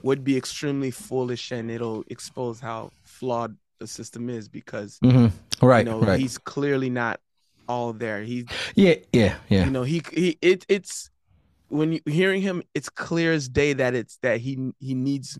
would 0.03 0.23
be 0.23 0.37
extremely 0.37 0.91
foolish 0.91 1.51
and 1.51 1.69
it'll 1.71 2.03
expose 2.07 2.59
how 2.59 2.91
flawed 3.03 3.55
the 3.79 3.87
system 3.87 4.29
is 4.29 4.47
because 4.49 4.99
Mm-hmm. 5.03 5.65
Right. 5.65 5.85
you 5.85 5.91
know 5.91 5.99
right. 6.01 6.19
he's 6.19 6.37
clearly 6.37 6.89
not 6.89 7.19
all 7.67 7.93
there. 7.93 8.21
He 8.23 8.45
Yeah. 8.75 8.95
Yeah. 9.13 9.35
Yeah. 9.49 9.65
you 9.65 9.71
know 9.71 9.83
he 9.83 10.01
he 10.11 10.37
it 10.41 10.65
it's 10.67 11.09
when 11.69 11.93
you 11.93 12.01
hearing 12.05 12.41
him 12.41 12.63
it's 12.73 12.89
clear 12.89 13.31
as 13.33 13.47
day 13.47 13.73
that 13.73 13.93
it's 13.95 14.17
that 14.21 14.39
he 14.41 14.71
he 14.79 14.93
needs 14.93 15.39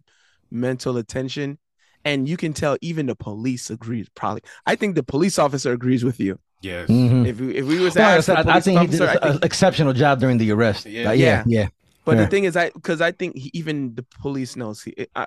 mental 0.49 0.97
attention 0.97 1.57
and 2.03 2.28
you 2.28 2.38
can 2.38 2.53
tell 2.53 2.78
even 2.82 3.05
the 3.07 3.16
police 3.16 3.70
agrees 3.70 4.07
probably 4.16 4.41
i 4.66 4.76
think 4.76 4.95
the 4.95 5.03
police 5.03 5.38
officer 5.39 5.72
agrees 5.74 6.03
with 6.03 6.20
you 6.20 6.39
Yes. 6.62 6.89
Mhm. 6.89 7.26
if 7.28 7.39
we, 7.39 7.55
if 7.55 7.66
we 7.66 7.80
was 7.80 7.93
to 7.93 7.99
Well, 7.99 8.07
like 8.09 8.14
I, 8.14 8.18
ask 8.18 8.26
said, 8.28 8.36
I, 8.38 8.39
I 8.41 8.43
police 8.43 8.64
think 8.66 8.80
he 8.82 8.88
did 8.97 9.01
an 9.24 9.39
exceptional 9.43 9.93
job 9.93 10.20
during 10.20 10.38
the 10.38 10.51
arrest. 10.51 10.86
Yeah. 10.86 11.09
Uh, 11.09 11.12
yeah. 11.14 11.43
Yeah. 11.47 11.68
But 12.06 12.18
yeah. 12.18 12.24
the 12.24 12.28
thing 12.30 12.43
is 12.45 12.56
i 12.56 12.70
because 12.72 13.02
i 13.02 13.12
think 13.12 13.36
he, 13.38 13.49
even 13.54 13.93
the 13.95 14.04
police 14.22 14.56
knows 14.56 14.82
he 14.84 14.93
I, 15.16 15.26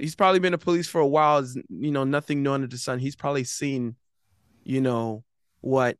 he's 0.00 0.14
probably 0.14 0.40
been 0.40 0.54
a 0.54 0.58
police 0.58 0.88
for 0.88 1.00
a 1.00 1.06
while 1.06 1.38
is 1.38 1.58
you 1.68 1.90
know 1.90 2.04
nothing 2.04 2.42
new 2.42 2.52
under 2.52 2.66
the 2.66 2.78
sun 2.78 2.98
he's 2.98 3.16
probably 3.16 3.44
seen 3.44 3.96
you 4.64 4.80
know 4.80 5.22
what 5.60 5.96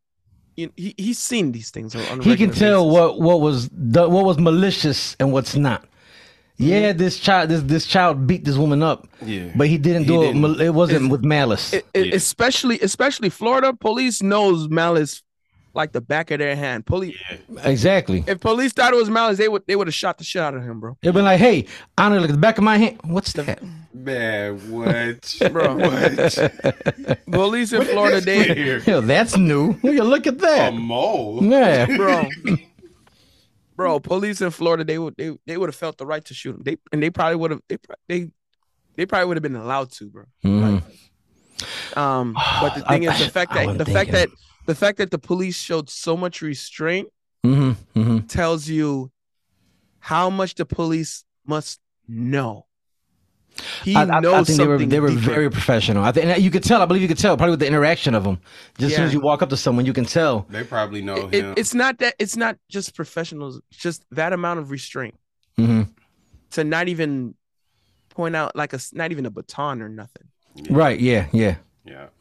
you 0.57 0.71
he, 0.77 0.95
he's 0.97 1.19
seen 1.19 1.53
these 1.53 1.71
things 1.71 1.95
on, 1.95 2.03
on 2.07 2.21
a 2.21 2.23
He 2.25 2.37
can 2.37 2.51
tell 2.51 2.85
basis. 2.85 2.95
what 3.01 3.21
what 3.21 3.41
was 3.41 3.69
the, 3.73 4.09
what 4.09 4.25
was 4.25 4.39
malicious 4.39 5.15
and 5.21 5.31
what's 5.33 5.55
not. 5.55 5.83
Mm-hmm. 5.83 6.71
Yeah, 6.73 6.93
this 6.95 7.19
child 7.19 7.51
this 7.51 7.63
this 7.65 7.87
child 7.87 8.27
beat 8.27 8.47
this 8.47 8.57
woman 8.57 8.83
up, 8.83 9.07
Yeah. 9.21 9.51
but 9.55 9.67
he 9.69 9.77
didn't 9.77 10.05
He 10.05 10.09
do 10.09 10.23
didn't. 10.23 10.45
it. 10.59 10.61
It 10.63 10.71
wasn't 10.75 10.97
It's- 11.05 11.11
with 11.13 11.23
malice. 11.25 11.75
it, 11.75 11.85
it- 11.93 12.07
Yeah. 12.07 12.15
especially 12.15 12.81
especially 12.81 13.29
Florida 13.29 13.75
police 13.75 14.23
knows 14.23 14.67
malice 14.71 15.23
like 15.77 15.93
the 15.93 16.01
back 16.01 16.31
of 16.33 16.39
their 16.41 16.57
hand. 16.57 16.87
Police, 16.87 17.17
Exactly. 17.63 18.25
if 18.27 18.41
police 18.41 18.73
thought 18.73 18.93
it 18.93 18.97
was 18.97 19.11
malice, 19.11 19.39
they 19.39 19.49
would 19.49 19.63
they 19.67 19.77
would 19.77 19.87
have 19.87 19.95
shot 19.95 20.19
the 20.19 20.25
shit 20.25 20.43
out 20.43 20.55
of 20.55 20.63
him, 20.63 20.81
bro. 20.81 20.97
They've 21.03 21.13
been 21.15 21.25
like, 21.25 21.39
"Hey, 21.39 21.67
I 21.97 22.09
know, 22.09 22.17
look 22.19 22.31
at 22.31 22.33
the 22.33 22.39
back 22.39 22.59
of 22.59 22.65
my 22.65 22.79
hand. 22.79 22.99
What's 23.05 23.33
that?" 23.35 23.61
Man, 23.95 24.59
what? 24.71 25.37
Bro. 25.53 25.77
what? 25.79 27.19
Police 27.31 27.73
in 27.73 27.83
Florida, 27.85 28.21
they 28.21 28.43
Here. 28.55 28.79
Yo, 28.81 29.01
that's 29.01 29.37
new. 29.39 29.75
Will 29.83 29.95
you 29.95 30.05
look 30.05 30.27
at 30.27 30.39
that? 30.41 30.73
A 30.73 30.77
mole. 30.77 31.43
Yeah. 31.43 31.87
bro. 31.97 32.27
Bro, 33.75 34.01
police 34.01 34.41
in 34.41 34.51
Florida, 34.51 34.85
they 34.85 34.99
would 34.99 35.15
they, 35.17 35.37
they 35.47 35.57
would 35.57 35.69
have 35.69 35.75
felt 35.77 35.99
the 35.99 36.07
right 36.07 36.25
to 36.27 36.35
shoot 36.35 36.57
him. 36.57 36.63
They 36.63 36.77
and 36.93 37.03
they 37.03 37.11
probably 37.11 37.37
would 37.37 37.51
have 37.53 37.61
they 37.69 37.79
they 38.09 38.31
they 38.97 39.07
probably 39.07 39.27
would 39.29 39.37
have 39.37 39.43
been 39.43 39.57
allowed 39.57 39.91
to, 39.93 40.07
bro. 40.09 40.25
Mhm. 40.45 40.83
Um, 41.97 42.35
but 42.35 42.75
the 42.75 42.85
I- 42.87 42.89
thing 42.93 43.03
is 43.05 43.19
the 43.19 43.31
fact 43.31 43.53
I 43.53 43.55
that 43.61 43.67
wasn't 43.67 43.79
the 43.87 43.93
fact 43.93 44.11
thinking. 44.11 44.35
that 44.35 44.46
the 44.67 44.75
fact 44.75 44.99
that 44.99 45.11
the 45.11 45.19
police 45.19 45.57
showed 45.57 45.89
so 45.91 46.17
much 46.17 46.43
restraint 46.43 47.09
Mm-hmm. 47.45 48.01
Mm-hmm. 48.01 48.27
tells 48.27 48.69
you 48.69 49.13
how 50.01 50.29
much 50.31 50.57
the 50.57 50.67
police 50.67 51.25
must 51.47 51.79
know. 52.09 52.67
He 53.85 53.95
I, 53.95 54.03
I, 54.03 54.17
I 54.17 54.21
knows 54.21 54.49
think 54.49 54.59
they 54.59 54.67
were 54.67 54.79
they 54.79 55.01
were 55.01 55.11
very 55.11 55.49
professional. 55.49 56.03
I 56.03 56.11
think 56.13 56.41
you 56.43 56.51
could 56.51 56.65
tell. 56.65 56.83
I 56.83 56.87
believe 56.87 57.03
you 57.03 57.09
could 57.09 57.19
tell 57.19 57.37
probably 57.37 57.53
with 57.53 57.61
the 57.61 57.67
interaction 57.69 58.15
of 58.15 58.25
them. 58.25 58.39
Just 58.79 58.91
as 58.93 58.97
soon 58.97 59.05
as 59.07 59.13
you 59.15 59.21
walk 59.21 59.43
up 59.43 59.49
to 59.51 59.57
someone, 59.57 59.87
you 59.87 59.93
can 59.95 60.05
tell. 60.05 60.45
They 60.51 60.63
probably 60.65 61.01
know 61.03 61.29
It- 61.33 61.45
him. 61.45 61.55
it's 61.57 61.73
not 61.73 61.99
that 61.99 62.17
it's 62.19 62.37
not 62.37 62.59
just 62.69 62.95
professionals, 62.95 63.61
it's 63.71 63.79
just 63.81 64.05
that 64.11 64.33
amount 64.35 64.59
of 64.61 64.71
restraint 64.71 65.15
hmm 65.57 65.83
to 66.51 66.65
not 66.65 66.89
even 66.89 67.35
point 68.11 68.37
out 68.37 68.55
like 68.57 68.73
a 68.75 68.77
s- 68.77 68.93
not 68.93 69.11
even 69.13 69.25
a 69.25 69.31
baton 69.31 69.81
or 69.81 69.89
nothing. 69.89 70.25
Right? 70.69 70.99
Yeah. 71.01 71.29
Yeah. 71.33 71.57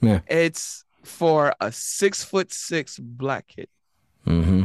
yeah. 0.02 0.20
It's 0.28 0.85
for 1.06 1.54
a 1.60 1.72
six 1.72 2.24
foot 2.24 2.52
six 2.52 3.00
black 3.00 3.48
kid. 3.48 3.68
Mm-hmm. 4.26 4.64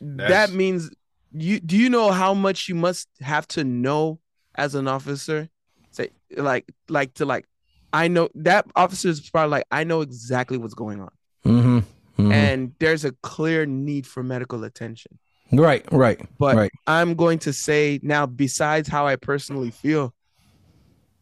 That 0.00 0.52
means 0.52 0.90
you 1.32 1.60
do 1.60 1.76
you 1.76 1.90
know 1.90 2.10
how 2.10 2.34
much 2.34 2.68
you 2.68 2.74
must 2.74 3.08
have 3.20 3.46
to 3.48 3.64
know 3.64 4.20
as 4.54 4.74
an 4.74 4.88
officer? 4.88 5.48
Say 5.90 6.10
like 6.36 6.70
like 6.88 7.14
to 7.14 7.24
like 7.24 7.46
I 7.92 8.08
know 8.08 8.28
that 8.34 8.66
officer 8.76 9.08
is 9.08 9.28
probably 9.30 9.50
like 9.50 9.66
I 9.70 9.84
know 9.84 10.02
exactly 10.02 10.58
what's 10.58 10.74
going 10.74 11.00
on. 11.00 11.10
Mm-hmm. 11.44 11.78
hmm 12.16 12.32
And 12.32 12.74
there's 12.78 13.04
a 13.04 13.12
clear 13.22 13.66
need 13.66 14.06
for 14.06 14.22
medical 14.22 14.64
attention. 14.64 15.18
right. 15.52 15.84
Right. 15.90 16.20
But 16.38 16.56
right. 16.56 16.70
I'm 16.86 17.14
going 17.14 17.38
to 17.40 17.52
say 17.52 18.00
now, 18.02 18.26
besides 18.26 18.88
how 18.88 19.06
I 19.06 19.16
personally 19.16 19.70
feel, 19.70 20.14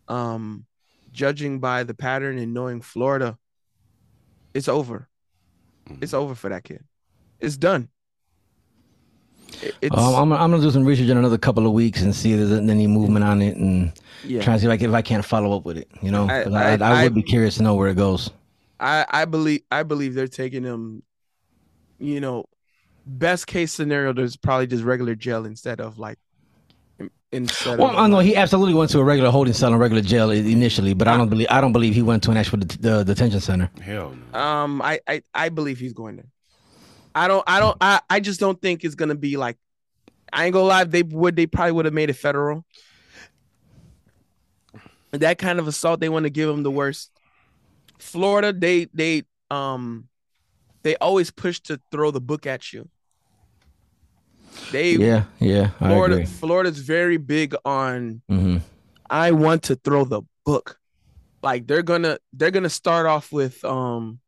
um, 0.08 0.66
judging 1.12 1.60
by 1.60 1.84
the 1.84 1.94
pattern 1.94 2.38
and 2.38 2.52
knowing 2.52 2.80
Florida, 2.80 3.38
it's 4.56 4.68
over. 4.68 5.08
It's 6.00 6.14
over 6.14 6.34
for 6.34 6.48
that 6.50 6.64
kid. 6.64 6.82
It's 7.40 7.56
done. 7.56 7.88
It's 9.80 9.96
Um, 9.96 10.14
I'm, 10.14 10.32
I'm 10.32 10.50
gonna 10.50 10.62
do 10.62 10.70
some 10.70 10.84
research 10.84 11.08
in 11.08 11.16
another 11.16 11.38
couple 11.38 11.66
of 11.66 11.72
weeks 11.72 12.02
and 12.02 12.14
see 12.14 12.32
if 12.32 12.38
there's 12.48 12.52
any 12.68 12.86
movement 12.86 13.24
on 13.24 13.40
it 13.40 13.56
and 13.56 13.92
yeah. 14.24 14.42
try 14.42 14.54
to 14.54 14.60
see 14.60 14.68
like 14.68 14.82
if 14.82 14.92
I 14.92 15.02
can't 15.02 15.24
follow 15.24 15.56
up 15.56 15.64
with 15.64 15.78
it. 15.78 15.88
You 16.02 16.10
know, 16.10 16.28
I- 16.28 16.42
I, 16.42 16.74
I, 16.76 17.00
I- 17.00 17.04
would 17.04 17.14
be 17.14 17.22
curious 17.22 17.56
to 17.56 17.62
know 17.62 17.74
where 17.74 17.88
it 17.88 17.96
goes. 17.96 18.30
I 18.78 19.06
I 19.08 19.24
believe 19.24 19.62
I 19.70 19.84
believe 19.84 20.14
they're 20.14 20.28
taking 20.28 20.62
him. 20.62 21.02
You 21.98 22.20
know, 22.20 22.44
best 23.06 23.46
case 23.46 23.72
scenario, 23.72 24.12
there's 24.12 24.36
probably 24.36 24.66
just 24.66 24.84
regular 24.84 25.14
jail 25.14 25.46
instead 25.46 25.80
of 25.80 25.98
like 25.98 26.18
in- 26.18 26.25
instead 27.32 27.78
Well, 27.78 27.90
of 27.90 27.96
I 27.96 28.06
know 28.08 28.18
he 28.20 28.36
absolutely 28.36 28.74
went 28.74 28.90
to 28.92 29.00
a 29.00 29.04
regular 29.04 29.30
holding 29.30 29.52
cell 29.54 29.72
and 29.72 29.80
regular 29.80 30.02
jail 30.02 30.30
initially, 30.30 30.94
but 30.94 31.08
I 31.08 31.16
don't 31.16 31.28
believe 31.28 31.48
I 31.50 31.60
don't 31.60 31.72
believe 31.72 31.94
he 31.94 32.02
went 32.02 32.22
to 32.24 32.30
an 32.30 32.36
actual 32.36 32.58
det- 32.58 32.80
the 32.80 33.04
detention 33.04 33.40
center. 33.40 33.70
Hell 33.80 34.16
no. 34.32 34.38
Um, 34.38 34.82
I, 34.82 35.00
I 35.06 35.22
I 35.34 35.48
believe 35.48 35.78
he's 35.78 35.92
going 35.92 36.16
there. 36.16 36.26
I 37.14 37.28
don't 37.28 37.44
I 37.46 37.60
don't 37.60 37.76
I, 37.80 38.00
I 38.08 38.20
just 38.20 38.40
don't 38.40 38.60
think 38.60 38.84
it's 38.84 38.94
gonna 38.94 39.14
be 39.14 39.36
like 39.36 39.56
I 40.32 40.44
ain't 40.44 40.52
gonna 40.52 40.66
lie, 40.66 40.84
they 40.84 41.02
would 41.02 41.36
they 41.36 41.46
probably 41.46 41.72
would 41.72 41.84
have 41.84 41.94
made 41.94 42.10
it 42.10 42.14
federal. 42.14 42.64
That 45.12 45.38
kind 45.38 45.58
of 45.58 45.66
assault, 45.66 46.00
they 46.00 46.08
want 46.08 46.24
to 46.24 46.30
give 46.30 46.48
him 46.48 46.62
the 46.62 46.70
worst. 46.70 47.10
Florida, 47.98 48.52
they 48.52 48.86
they 48.92 49.22
um 49.50 50.08
they 50.82 50.96
always 50.96 51.30
push 51.30 51.60
to 51.60 51.80
throw 51.90 52.10
the 52.10 52.20
book 52.20 52.46
at 52.46 52.72
you. 52.72 52.88
They 54.70 54.96
Yeah, 54.96 55.24
yeah, 55.38 55.70
I 55.80 55.88
Florida 55.88 56.16
agree. 56.16 56.24
Florida's 56.24 56.78
very 56.78 57.16
big 57.16 57.54
on 57.64 58.22
hmm 58.28 58.58
I 59.08 59.30
want 59.30 59.62
to 59.64 59.76
throw 59.76 60.04
the 60.04 60.22
book. 60.44 60.78
Like 61.42 61.66
they're 61.66 61.82
gonna 61.82 62.18
they're 62.32 62.50
gonna 62.50 62.70
start 62.70 63.06
off 63.06 63.30
with 63.32 63.64
um 63.64 64.18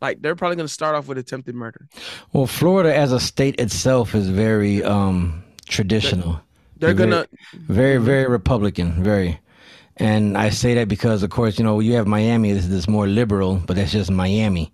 like 0.00 0.20
they're 0.20 0.36
probably 0.36 0.56
gonna 0.56 0.68
start 0.68 0.94
off 0.94 1.08
with 1.08 1.18
attempted 1.18 1.54
murder. 1.54 1.88
Well, 2.32 2.46
Florida 2.46 2.94
as 2.94 3.12
a 3.12 3.20
state 3.20 3.58
itself 3.60 4.14
is 4.14 4.28
very 4.28 4.82
um 4.84 5.42
traditional. 5.66 6.40
They're 6.78 6.94
They're 6.94 6.94
gonna 6.94 7.26
very 7.52 7.96
very 7.98 8.26
republican 8.28 9.02
very 9.02 9.38
and 9.96 10.36
i 10.38 10.48
say 10.48 10.74
that 10.74 10.88
because 10.88 11.22
of 11.22 11.30
course 11.30 11.58
you 11.58 11.64
know 11.64 11.80
you 11.80 11.94
have 11.94 12.06
miami 12.06 12.52
this 12.52 12.66
is 12.66 12.88
more 12.88 13.06
liberal 13.06 13.56
but 13.66 13.76
that's 13.76 13.92
just 13.92 14.10
miami 14.10 14.72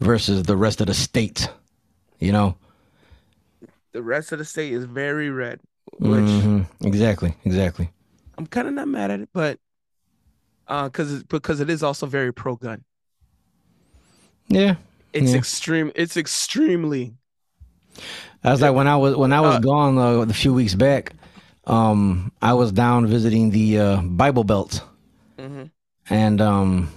versus 0.00 0.42
the 0.44 0.56
rest 0.56 0.80
of 0.80 0.86
the 0.86 0.94
state 0.94 1.48
you 2.18 2.32
know 2.32 2.56
the 3.94 4.02
rest 4.02 4.32
of 4.32 4.38
the 4.38 4.44
state 4.44 4.72
is 4.74 4.84
very 4.84 5.30
red, 5.30 5.60
which 5.98 6.26
Mhm. 6.42 6.66
exactly 6.82 7.34
exactly 7.44 7.90
I'm 8.36 8.46
kind 8.46 8.68
of 8.68 8.74
not 8.74 8.88
mad 8.88 9.10
at 9.10 9.20
it, 9.20 9.30
but 9.32 9.58
uh 10.66 10.88
because 10.88 11.22
because 11.24 11.60
it 11.60 11.70
is 11.70 11.82
also 11.82 12.06
very 12.06 12.32
pro 12.32 12.56
gun. 12.56 12.84
yeah 14.48 14.76
It's 15.12 15.32
Yeah. 15.32 15.38
extreme 15.38 15.92
it's 15.94 16.16
extremely 16.16 17.14
i 18.42 18.50
was 18.50 18.60
like 18.60 18.74
when 18.74 18.86
i 18.88 18.96
was 18.96 19.16
when 19.16 19.32
i 19.32 19.40
was 19.40 19.56
Uh, 19.56 19.60
gone 19.60 19.98
uh, 19.98 20.20
a 20.28 20.32
few 20.32 20.52
weeks 20.52 20.74
back 20.74 21.12
um 21.66 22.32
i 22.42 22.52
was 22.52 22.72
down 22.72 23.06
visiting 23.06 23.50
the 23.50 23.78
uh 23.78 24.00
bible 24.02 24.44
belt 24.44 24.82
Mhm. 25.38 25.70
and 26.10 26.40
um 26.40 26.88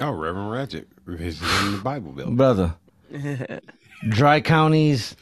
Oh, 0.00 0.10
Reverend 0.10 0.50
Ratchet 0.50 0.88
visiting 1.06 1.72
the 1.72 1.78
Bible 1.78 2.12
Belt. 2.12 2.36
brother 2.36 2.74
dry 4.08 4.40
counties 4.40 5.14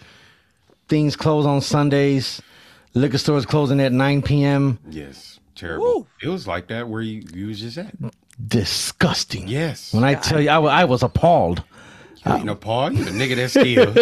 things 0.90 1.16
close 1.16 1.46
on 1.46 1.62
sundays 1.62 2.42
liquor 2.92 3.16
stores 3.18 3.46
closing 3.46 3.80
at 3.80 3.92
9 3.92 4.20
p.m 4.22 4.78
Yes, 4.90 5.40
terrible. 5.54 5.84
Woo. 6.00 6.06
It 6.22 6.28
was 6.28 6.46
like 6.46 6.66
that 6.68 6.88
where 6.88 7.00
you, 7.00 7.22
you 7.32 7.46
was 7.46 7.60
just 7.60 7.78
at. 7.78 7.94
disgusting 8.46 9.48
Yes. 9.48 9.94
when 9.94 10.04
i 10.04 10.14
tell 10.14 10.40
you 10.40 10.50
i, 10.50 10.58
I 10.60 10.84
was 10.84 11.02
appalled 11.02 11.62
you 12.26 12.32
ain't 12.34 12.44
no 12.44 12.54
Paul, 12.54 12.92
you 12.92 13.02
the 13.04 13.12
nigga 13.12 13.34
that 13.36 13.48
steal. 13.56 13.92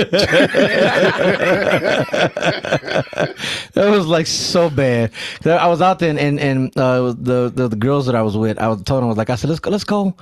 That 3.75 3.91
was 3.91 4.07
like 4.09 4.27
so 4.27 4.69
bad. 4.71 5.13
I 5.45 5.69
was 5.69 5.81
out 5.81 6.01
there 6.01 6.11
and 6.11 6.19
and, 6.19 6.41
and 6.41 6.77
uh, 6.77 7.15
the, 7.17 7.49
the 7.55 7.69
the 7.69 7.77
girls 7.77 8.07
that 8.07 8.17
I 8.17 8.23
was 8.23 8.37
with, 8.37 8.59
I 8.59 8.67
was 8.67 8.83
told 8.83 8.99
them 9.03 9.05
I 9.05 9.09
was 9.09 9.17
like, 9.17 9.31
I 9.31 9.37
said, 9.37 9.51
let's 9.51 9.61
go, 9.61 9.71
let's 9.71 9.85
go, 9.85 10.17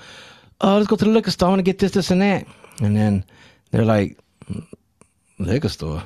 uh, 0.61 0.77
let's 0.77 0.89
go 0.89 0.97
to 0.97 1.05
the 1.07 1.11
liquor 1.11 1.31
store. 1.31 1.49
I 1.49 1.51
want 1.53 1.61
to 1.61 1.63
get 1.63 1.79
this, 1.79 1.93
this, 1.93 2.11
and 2.11 2.21
that. 2.21 2.47
And 2.83 2.95
then 2.95 3.25
they're 3.71 3.87
like, 3.87 4.19
liquor 5.39 5.71
store. 5.71 6.03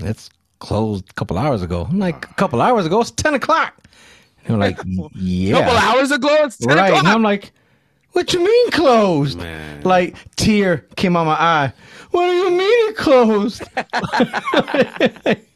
It's 0.00 0.30
closed 0.58 1.08
a 1.10 1.12
couple 1.14 1.38
hours 1.38 1.62
ago. 1.62 1.86
I'm 1.88 1.98
like, 1.98 2.30
a 2.30 2.34
couple 2.34 2.60
hours 2.60 2.86
ago. 2.86 3.00
It's 3.00 3.10
ten 3.10 3.34
o'clock. 3.34 3.74
And 4.44 4.60
they're 4.60 4.70
like, 4.70 4.78
yeah, 5.14 5.60
couple 5.60 5.76
hours 5.76 6.10
ago 6.10 6.28
it's 6.40 6.56
10 6.56 6.76
right. 6.76 6.88
o'clock. 6.88 7.04
And 7.04 7.08
I'm 7.08 7.22
like, 7.22 7.52
what 8.12 8.32
you 8.32 8.40
mean 8.40 8.70
closed? 8.70 9.38
Man. 9.38 9.82
Like 9.82 10.16
tear 10.36 10.86
came 10.96 11.16
out 11.16 11.26
my 11.26 11.34
eye. 11.34 11.72
What 12.10 12.26
do 12.26 12.32
you 12.32 12.50
mean 12.50 12.88
it 12.90 12.96
closed? 12.96 13.62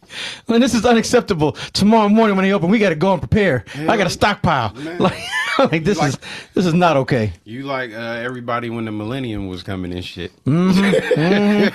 Man, 0.48 0.60
this 0.60 0.74
is 0.74 0.84
unacceptable. 0.84 1.52
Tomorrow 1.72 2.08
morning 2.08 2.36
when 2.36 2.44
they 2.44 2.52
open, 2.52 2.70
we 2.70 2.78
got 2.78 2.90
to 2.90 2.94
go 2.94 3.12
and 3.12 3.20
prepare. 3.20 3.64
I 3.74 3.96
got 3.96 4.04
to 4.04 4.10
stockpile. 4.10 4.74
Like, 5.02 5.18
like 5.72 5.84
this 5.84 6.02
is 6.02 6.18
this 6.54 6.66
is 6.66 6.74
not 6.74 6.96
okay. 6.96 7.32
you 7.44 7.64
like 7.64 7.92
uh, 7.92 7.96
everybody 7.96 8.70
when 8.70 8.84
the 8.84 8.92
millennium 8.92 9.48
was 9.48 9.62
coming 9.62 9.92
and 9.92 10.04
shit. 10.04 10.32
I 10.46 11.70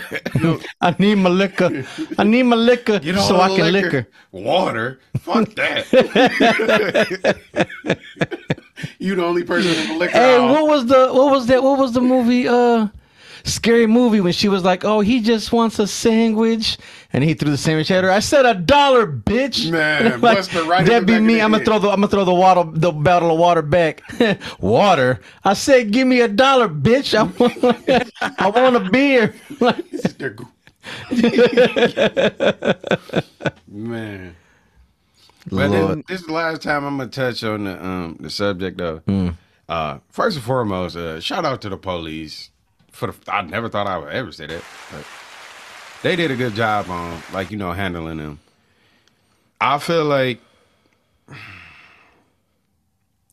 need 0.97 1.15
my 1.15 1.29
liquor. 1.29 1.83
I 2.17 2.23
need 2.23 2.43
my 2.43 2.55
liquor 2.55 3.01
so 3.17 3.39
I 3.39 3.55
can 3.55 3.71
liquor. 3.71 4.07
Water. 4.31 4.99
Fuck 5.19 5.53
that. 5.55 5.85
you 8.99 9.15
the 9.15 9.23
only 9.23 9.43
person 9.43 9.71
the 9.87 9.99
liquor 9.99 10.17
Hey, 10.17 10.39
what 10.39 10.67
was 10.67 10.85
the 10.85 11.09
what 11.11 11.31
was 11.31 11.47
that? 11.47 11.61
What 11.61 11.79
was 11.79 11.91
the 11.91 12.01
movie? 12.01 12.47
Uh, 12.47 12.87
scary 13.47 13.87
movie 13.87 14.21
when 14.21 14.33
she 14.33 14.47
was 14.49 14.63
like, 14.63 14.85
"Oh, 14.85 14.99
he 14.99 15.21
just 15.21 15.51
wants 15.51 15.79
a 15.79 15.87
sandwich," 15.87 16.77
and 17.13 17.23
he 17.23 17.33
threw 17.33 17.49
the 17.49 17.57
sandwich 17.57 17.89
at 17.91 18.03
her. 18.03 18.11
I 18.11 18.19
said 18.19 18.45
a 18.45 18.53
dollar, 18.53 19.07
bitch. 19.07 19.71
Man, 19.71 20.21
like, 20.21 20.37
right 20.65 20.85
that 20.85 21.01
the 21.07 21.13
be 21.13 21.19
me. 21.19 21.41
I'm 21.41 21.51
gonna 21.51 21.65
throw 21.65 21.79
the 21.79 21.89
I'm 21.89 21.95
gonna 22.01 22.07
throw 22.07 22.25
the 22.25 22.33
water 22.33 22.69
the 22.71 22.91
bottle 22.91 23.31
of 23.31 23.39
water 23.39 23.61
back. 23.61 24.03
water. 24.59 25.21
I 25.43 25.53
said, 25.53 25.91
give 25.91 26.07
me 26.07 26.21
a 26.21 26.27
dollar, 26.27 26.67
bitch. 26.69 27.15
I 27.15 27.23
want 27.23 28.13
I 28.39 28.49
want 28.49 28.75
a 28.75 28.89
beer. 28.89 29.33
Man. 33.67 34.35
But 35.49 35.69
then, 35.69 36.03
this 36.07 36.21
is 36.21 36.27
the 36.27 36.33
last 36.33 36.61
time 36.61 36.83
I'm 36.83 36.97
gonna 36.97 37.09
touch 37.09 37.43
on 37.43 37.63
the 37.63 37.85
um 37.85 38.17
the 38.19 38.29
subject 38.29 38.81
of 38.81 39.03
Hmm. 39.05 39.29
uh 39.69 39.99
first 40.09 40.37
and 40.37 40.45
foremost, 40.45 40.95
uh 40.97 41.19
shout 41.21 41.45
out 41.45 41.61
to 41.61 41.69
the 41.69 41.77
police 41.77 42.49
for 42.97 43.11
the 43.11 43.31
I 43.31 43.43
never 43.43 43.69
thought 43.69 43.85
I 43.85 43.99
would 43.99 44.11
ever 44.11 44.31
say 44.31 44.47
that, 44.47 44.63
but 44.91 45.05
they 46.01 46.15
did 46.15 46.31
a 46.31 46.35
good 46.35 46.55
job 46.55 46.89
on 46.89 47.21
like 47.31 47.51
you 47.51 47.57
know 47.57 47.71
handling 47.71 48.17
them. 48.17 48.39
I 49.61 49.77
feel 49.77 50.05
like 50.05 50.39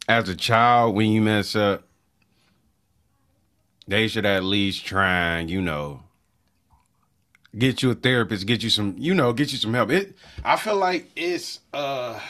as 0.07 0.29
a 0.29 0.37
child 0.37 0.95
when 0.95 1.11
you 1.11 1.23
mess 1.23 1.57
up, 1.57 1.85
they 3.89 4.07
should 4.07 4.27
at 4.27 4.45
least 4.45 4.85
try 4.85 5.39
and 5.39 5.51
you 5.51 5.63
know 5.63 6.03
get 7.57 7.83
you 7.83 7.91
a 7.91 7.95
therapist, 7.95 8.47
get 8.47 8.63
you 8.63 8.69
some 8.69 8.97
you 8.99 9.15
know 9.15 9.33
get 9.33 9.51
you 9.51 9.57
some 9.57 9.73
help. 9.73 9.91
It 9.91 10.15
I 10.45 10.57
feel 10.57 10.77
like 10.77 11.11
it's 11.17 11.61
uh 11.73 12.21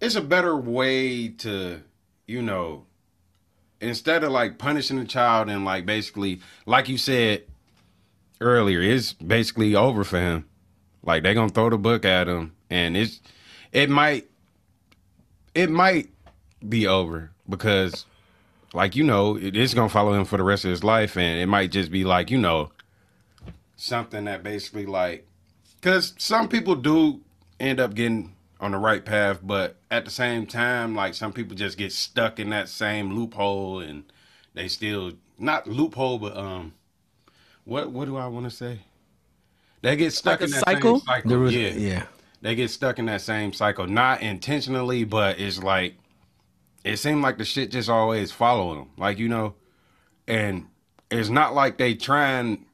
it's 0.00 0.14
a 0.14 0.22
better 0.22 0.56
way 0.56 1.28
to 1.28 1.82
you 2.26 2.40
know 2.40 2.86
instead 3.84 4.24
of 4.24 4.32
like 4.32 4.58
punishing 4.58 4.98
the 4.98 5.04
child 5.04 5.48
and 5.48 5.64
like 5.64 5.86
basically 5.86 6.40
like 6.66 6.88
you 6.88 6.98
said 6.98 7.44
earlier 8.40 8.80
it's 8.80 9.12
basically 9.12 9.74
over 9.74 10.04
for 10.04 10.18
him. 10.18 10.44
Like 11.02 11.22
they're 11.22 11.34
gonna 11.34 11.50
throw 11.50 11.70
the 11.70 11.78
book 11.78 12.04
at 12.04 12.28
him 12.28 12.54
and 12.70 12.96
it's 12.96 13.20
it 13.72 13.90
might 13.90 14.26
it 15.54 15.70
might 15.70 16.10
be 16.66 16.86
over 16.86 17.30
because 17.48 18.06
like 18.72 18.96
you 18.96 19.04
know 19.04 19.36
it 19.36 19.56
is 19.56 19.74
gonna 19.74 19.88
follow 19.88 20.12
him 20.14 20.24
for 20.24 20.36
the 20.36 20.42
rest 20.42 20.64
of 20.64 20.70
his 20.70 20.82
life 20.82 21.16
and 21.16 21.40
it 21.40 21.46
might 21.46 21.70
just 21.70 21.90
be 21.90 22.04
like 22.04 22.30
you 22.30 22.38
know 22.38 22.70
something 23.76 24.24
that 24.24 24.42
basically 24.42 24.86
like 24.86 25.26
because 25.80 26.14
some 26.18 26.48
people 26.48 26.74
do 26.74 27.20
end 27.60 27.80
up 27.80 27.94
getting 27.94 28.33
on 28.64 28.70
the 28.70 28.78
right 28.78 29.04
path, 29.04 29.40
but 29.42 29.76
at 29.90 30.06
the 30.06 30.10
same 30.10 30.46
time, 30.46 30.94
like 30.94 31.12
some 31.12 31.34
people 31.34 31.54
just 31.54 31.76
get 31.76 31.92
stuck 31.92 32.40
in 32.40 32.48
that 32.48 32.66
same 32.70 33.14
loophole 33.14 33.80
and 33.80 34.04
they 34.54 34.68
still 34.68 35.12
not 35.38 35.66
loophole, 35.66 36.18
but 36.18 36.34
um, 36.34 36.72
what 37.64 37.90
what 37.92 38.06
do 38.06 38.16
I 38.16 38.26
want 38.26 38.46
to 38.46 38.50
say? 38.50 38.80
They 39.82 39.96
get 39.96 40.14
stuck 40.14 40.40
Like 40.40 40.48
in 40.48 40.50
that 40.52 40.64
cycle? 40.64 40.98
same 41.00 41.06
cycle. 41.06 41.38
Was, 41.40 41.54
yeah, 41.54 41.68
yeah. 41.68 42.06
they 42.40 42.54
get 42.54 42.70
stuck 42.70 42.98
in 42.98 43.04
that 43.06 43.20
same 43.20 43.52
cycle, 43.52 43.86
not 43.86 44.22
intentionally, 44.22 45.04
but 45.04 45.38
it's 45.38 45.62
like 45.62 45.96
it 46.84 46.96
seemed 46.96 47.20
like 47.20 47.36
the 47.36 47.44
shit 47.44 47.70
just 47.70 47.90
always 47.90 48.32
follow 48.32 48.74
them, 48.74 48.90
like 48.96 49.18
you 49.18 49.28
know, 49.28 49.56
and 50.26 50.68
it's 51.10 51.28
not 51.28 51.54
like 51.54 51.76
they 51.76 51.94
trying 51.94 52.64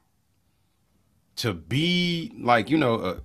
to 1.35 1.53
be 1.53 2.31
like 2.39 2.69
you 2.69 2.77
know, 2.77 2.95
uh, 2.95 3.19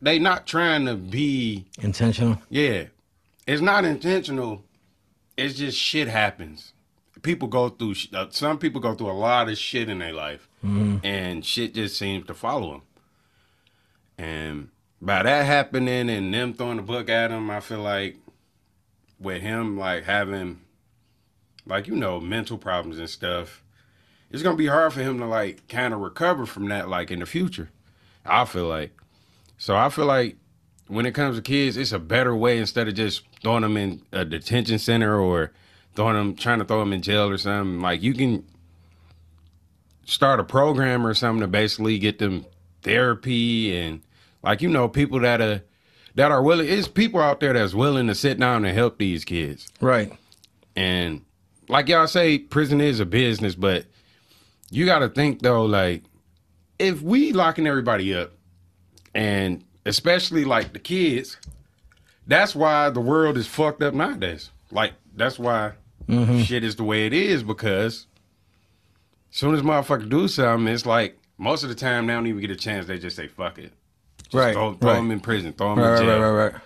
they 0.00 0.18
not 0.18 0.46
trying 0.46 0.86
to 0.86 0.94
be 0.94 1.66
Intentional. 1.80 2.40
yeah, 2.50 2.84
it's 3.46 3.62
not 3.62 3.84
intentional. 3.84 4.64
It's 5.36 5.54
just 5.58 5.78
shit 5.78 6.08
happens. 6.08 6.72
People 7.22 7.48
go 7.48 7.68
through. 7.68 7.94
Uh, 8.12 8.26
some 8.30 8.58
people 8.58 8.80
go 8.80 8.94
through 8.94 9.10
a 9.10 9.12
lot 9.12 9.48
of 9.48 9.58
shit 9.58 9.88
in 9.88 9.98
their 9.98 10.12
life, 10.12 10.48
and 10.62 11.44
shit 11.44 11.74
just 11.74 11.96
seems 11.98 12.26
to 12.26 12.34
follow 12.34 12.72
them. 12.72 12.82
And 14.18 14.68
by 15.00 15.22
that 15.22 15.46
happening 15.46 16.10
and 16.10 16.32
them 16.34 16.54
throwing 16.54 16.76
the 16.76 16.82
book 16.82 17.08
at 17.08 17.30
him, 17.30 17.50
I 17.50 17.60
feel 17.60 17.80
like 17.80 18.16
with 19.20 19.42
him 19.42 19.76
like 19.78 20.04
having, 20.04 20.60
like 21.66 21.86
you 21.86 21.94
know, 21.96 22.20
mental 22.20 22.58
problems 22.58 22.98
and 22.98 23.08
stuff, 23.10 23.62
it's 24.30 24.42
gonna 24.42 24.56
be 24.56 24.66
hard 24.66 24.92
for 24.92 25.00
him 25.02 25.18
to 25.18 25.26
like 25.26 25.66
kind 25.68 25.94
of 25.94 26.00
recover 26.00 26.46
from 26.46 26.68
that, 26.68 26.88
like 26.88 27.10
in 27.10 27.20
the 27.20 27.26
future. 27.26 27.70
I 28.24 28.44
feel 28.44 28.66
like. 28.66 28.92
So 29.58 29.76
I 29.76 29.88
feel 29.90 30.06
like 30.06 30.36
when 30.86 31.04
it 31.04 31.12
comes 31.12 31.36
to 31.36 31.42
kids, 31.42 31.76
it's 31.76 31.92
a 31.92 31.98
better 31.98 32.34
way 32.34 32.58
instead 32.58 32.88
of 32.88 32.94
just 32.94 33.22
throwing 33.42 33.62
them 33.62 33.76
in 33.76 34.02
a 34.12 34.24
detention 34.24 34.78
center 34.78 35.18
or 35.18 35.52
throwing 35.94 36.14
them 36.14 36.34
trying 36.34 36.60
to 36.60 36.64
throw 36.64 36.80
them 36.80 36.92
in 36.92 37.02
jail 37.02 37.28
or 37.28 37.36
something. 37.36 37.80
Like 37.80 38.02
you 38.02 38.14
can 38.14 38.44
start 40.04 40.40
a 40.40 40.44
program 40.44 41.06
or 41.06 41.12
something 41.12 41.40
to 41.40 41.46
basically 41.46 41.98
get 41.98 42.18
them 42.18 42.46
therapy 42.82 43.76
and 43.76 44.00
like 44.42 44.62
you 44.62 44.68
know 44.68 44.88
people 44.88 45.20
that 45.20 45.40
are 45.40 45.62
that 46.14 46.30
are 46.30 46.42
willing. 46.42 46.68
It's 46.68 46.88
people 46.88 47.20
out 47.20 47.40
there 47.40 47.52
that's 47.52 47.74
willing 47.74 48.06
to 48.06 48.14
sit 48.14 48.38
down 48.38 48.64
and 48.64 48.76
help 48.76 48.98
these 48.98 49.24
kids. 49.24 49.68
Right. 49.80 50.12
And 50.74 51.24
like 51.68 51.88
y'all 51.88 52.06
say, 52.06 52.38
prison 52.38 52.80
is 52.80 53.00
a 53.00 53.06
business, 53.06 53.54
but 53.54 53.84
you 54.70 54.86
got 54.86 55.00
to 55.00 55.08
think 55.08 55.42
though, 55.42 55.64
like 55.64 56.04
if 56.78 57.02
we 57.02 57.32
locking 57.32 57.66
everybody 57.66 58.14
up, 58.14 58.32
and 59.18 59.64
especially 59.84 60.44
like 60.44 60.72
the 60.72 60.78
kids, 60.78 61.38
that's 62.28 62.54
why 62.54 62.88
the 62.88 63.00
world 63.00 63.36
is 63.36 63.48
fucked 63.48 63.82
up 63.82 63.92
nowadays. 63.92 64.52
Like 64.70 64.92
that's 65.16 65.40
why 65.40 65.72
mm-hmm. 66.06 66.42
shit 66.42 66.62
is 66.62 66.76
the 66.76 66.84
way 66.84 67.04
it 67.04 67.12
is 67.12 67.42
because 67.42 68.06
as 69.32 69.36
soon 69.36 69.56
as 69.56 69.62
motherfuckers 69.62 70.08
do 70.08 70.28
something, 70.28 70.72
it's 70.72 70.86
like 70.86 71.18
most 71.36 71.64
of 71.64 71.68
the 71.68 71.74
time 71.74 72.06
they 72.06 72.12
don't 72.12 72.28
even 72.28 72.40
get 72.40 72.52
a 72.52 72.56
chance. 72.56 72.86
They 72.86 73.00
just 73.00 73.16
say 73.16 73.26
fuck 73.26 73.58
it, 73.58 73.72
just 74.18 74.34
Right, 74.34 74.54
Throw, 74.54 74.74
throw 74.74 74.90
right. 74.90 74.96
them 74.98 75.10
in 75.10 75.18
prison, 75.18 75.52
throw 75.52 75.74
them 75.74 75.80
Right, 75.80 75.86
in 75.86 75.92
right, 75.94 76.14
jail. 76.14 76.20
right, 76.20 76.30
right, 76.30 76.52
right. 76.52 76.62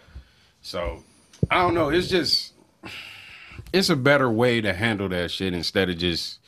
So 0.61 1.03
I 1.51 1.63
don't 1.63 1.73
know. 1.73 1.89
It's 1.89 2.09
just 2.09 2.53
it's 3.73 3.89
a 3.89 3.97
better 3.97 4.31
way 4.31 4.61
to 4.61 4.75
handle 4.75 5.09
that 5.09 5.31
shit 5.31 5.55
instead 5.55 5.89
of 5.89 5.97
just 5.97 6.39